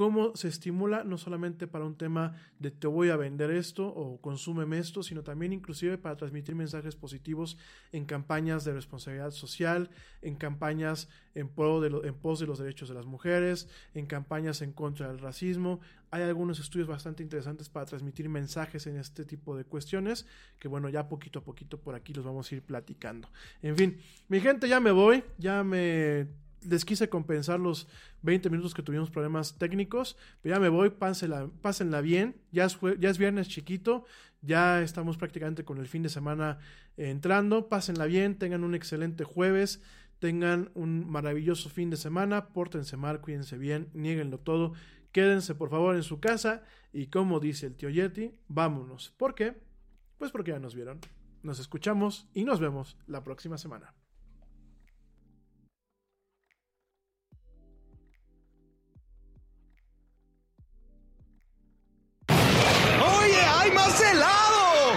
cómo 0.00 0.34
se 0.34 0.48
estimula 0.48 1.04
no 1.04 1.18
solamente 1.18 1.66
para 1.66 1.84
un 1.84 1.94
tema 1.94 2.34
de 2.58 2.70
te 2.70 2.86
voy 2.86 3.10
a 3.10 3.18
vender 3.18 3.50
esto 3.50 3.86
o 3.86 4.18
consúmeme 4.18 4.78
esto, 4.78 5.02
sino 5.02 5.22
también 5.22 5.52
inclusive 5.52 5.98
para 5.98 6.16
transmitir 6.16 6.54
mensajes 6.54 6.96
positivos 6.96 7.58
en 7.92 8.06
campañas 8.06 8.64
de 8.64 8.72
responsabilidad 8.72 9.30
social, 9.30 9.90
en 10.22 10.36
campañas 10.36 11.10
en, 11.34 11.50
pro 11.50 11.82
de 11.82 12.08
en 12.08 12.14
pos 12.14 12.40
de 12.40 12.46
los 12.46 12.58
derechos 12.58 12.88
de 12.88 12.94
las 12.94 13.04
mujeres, 13.04 13.68
en 13.92 14.06
campañas 14.06 14.62
en 14.62 14.72
contra 14.72 15.06
del 15.08 15.18
racismo. 15.18 15.80
Hay 16.10 16.22
algunos 16.22 16.60
estudios 16.60 16.88
bastante 16.88 17.22
interesantes 17.22 17.68
para 17.68 17.84
transmitir 17.84 18.30
mensajes 18.30 18.86
en 18.86 18.96
este 18.96 19.26
tipo 19.26 19.54
de 19.54 19.66
cuestiones, 19.66 20.24
que 20.58 20.68
bueno, 20.68 20.88
ya 20.88 21.08
poquito 21.08 21.40
a 21.40 21.44
poquito 21.44 21.78
por 21.78 21.94
aquí 21.94 22.14
los 22.14 22.24
vamos 22.24 22.50
a 22.50 22.54
ir 22.54 22.62
platicando. 22.62 23.28
En 23.60 23.76
fin, 23.76 24.00
mi 24.28 24.40
gente, 24.40 24.66
ya 24.66 24.80
me 24.80 24.92
voy, 24.92 25.22
ya 25.36 25.62
me 25.62 26.26
les 26.68 26.84
quise 26.84 27.08
compensar 27.08 27.60
los 27.60 27.88
20 28.22 28.50
minutos 28.50 28.74
que 28.74 28.82
tuvimos 28.82 29.10
problemas 29.10 29.58
técnicos, 29.58 30.16
pero 30.42 30.56
ya 30.56 30.60
me 30.60 30.68
voy, 30.68 30.90
pásenla, 30.90 31.48
pásenla 31.60 32.00
bien, 32.00 32.36
ya 32.52 32.64
es, 32.64 32.78
ya 32.98 33.10
es 33.10 33.18
viernes 33.18 33.48
chiquito, 33.48 34.04
ya 34.42 34.82
estamos 34.82 35.16
prácticamente 35.16 35.64
con 35.64 35.78
el 35.78 35.88
fin 35.88 36.02
de 36.02 36.08
semana 36.08 36.58
entrando, 36.96 37.68
pásenla 37.68 38.06
bien, 38.06 38.38
tengan 38.38 38.64
un 38.64 38.74
excelente 38.74 39.24
jueves, 39.24 39.82
tengan 40.18 40.70
un 40.74 41.10
maravilloso 41.10 41.70
fin 41.70 41.90
de 41.90 41.96
semana, 41.96 42.48
pórtense 42.48 42.96
mal, 42.96 43.20
cuídense 43.20 43.58
bien, 43.58 43.88
nieguenlo 43.94 44.38
todo, 44.38 44.74
quédense 45.12 45.54
por 45.54 45.70
favor 45.70 45.96
en 45.96 46.02
su 46.02 46.20
casa 46.20 46.62
y 46.92 47.06
como 47.06 47.40
dice 47.40 47.66
el 47.66 47.74
tío 47.74 47.90
Yeti, 47.90 48.34
vámonos. 48.48 49.14
¿Por 49.16 49.34
qué? 49.34 49.56
Pues 50.18 50.30
porque 50.30 50.52
ya 50.52 50.58
nos 50.58 50.74
vieron. 50.74 51.00
Nos 51.42 51.58
escuchamos 51.58 52.28
y 52.34 52.44
nos 52.44 52.60
vemos 52.60 52.98
la 53.06 53.24
próxima 53.24 53.56
semana. 53.56 53.94
¡Oye, 63.90 64.04
hay 64.06 64.12
más 64.12 64.12
helado! 64.12 64.92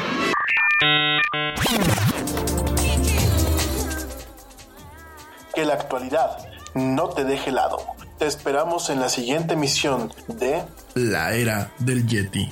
Que 5.54 5.66
la 5.66 5.74
actualidad 5.74 6.38
no 6.74 7.10
te 7.10 7.24
deje 7.24 7.50
helado. 7.50 7.78
Te 8.18 8.28
esperamos 8.28 8.90
en 8.90 9.00
la 9.00 9.10
siguiente 9.10 9.54
emisión 9.54 10.14
de 10.28 10.64
La 10.94 11.34
Era 11.34 11.72
del 11.80 12.08
Yeti. 12.08 12.52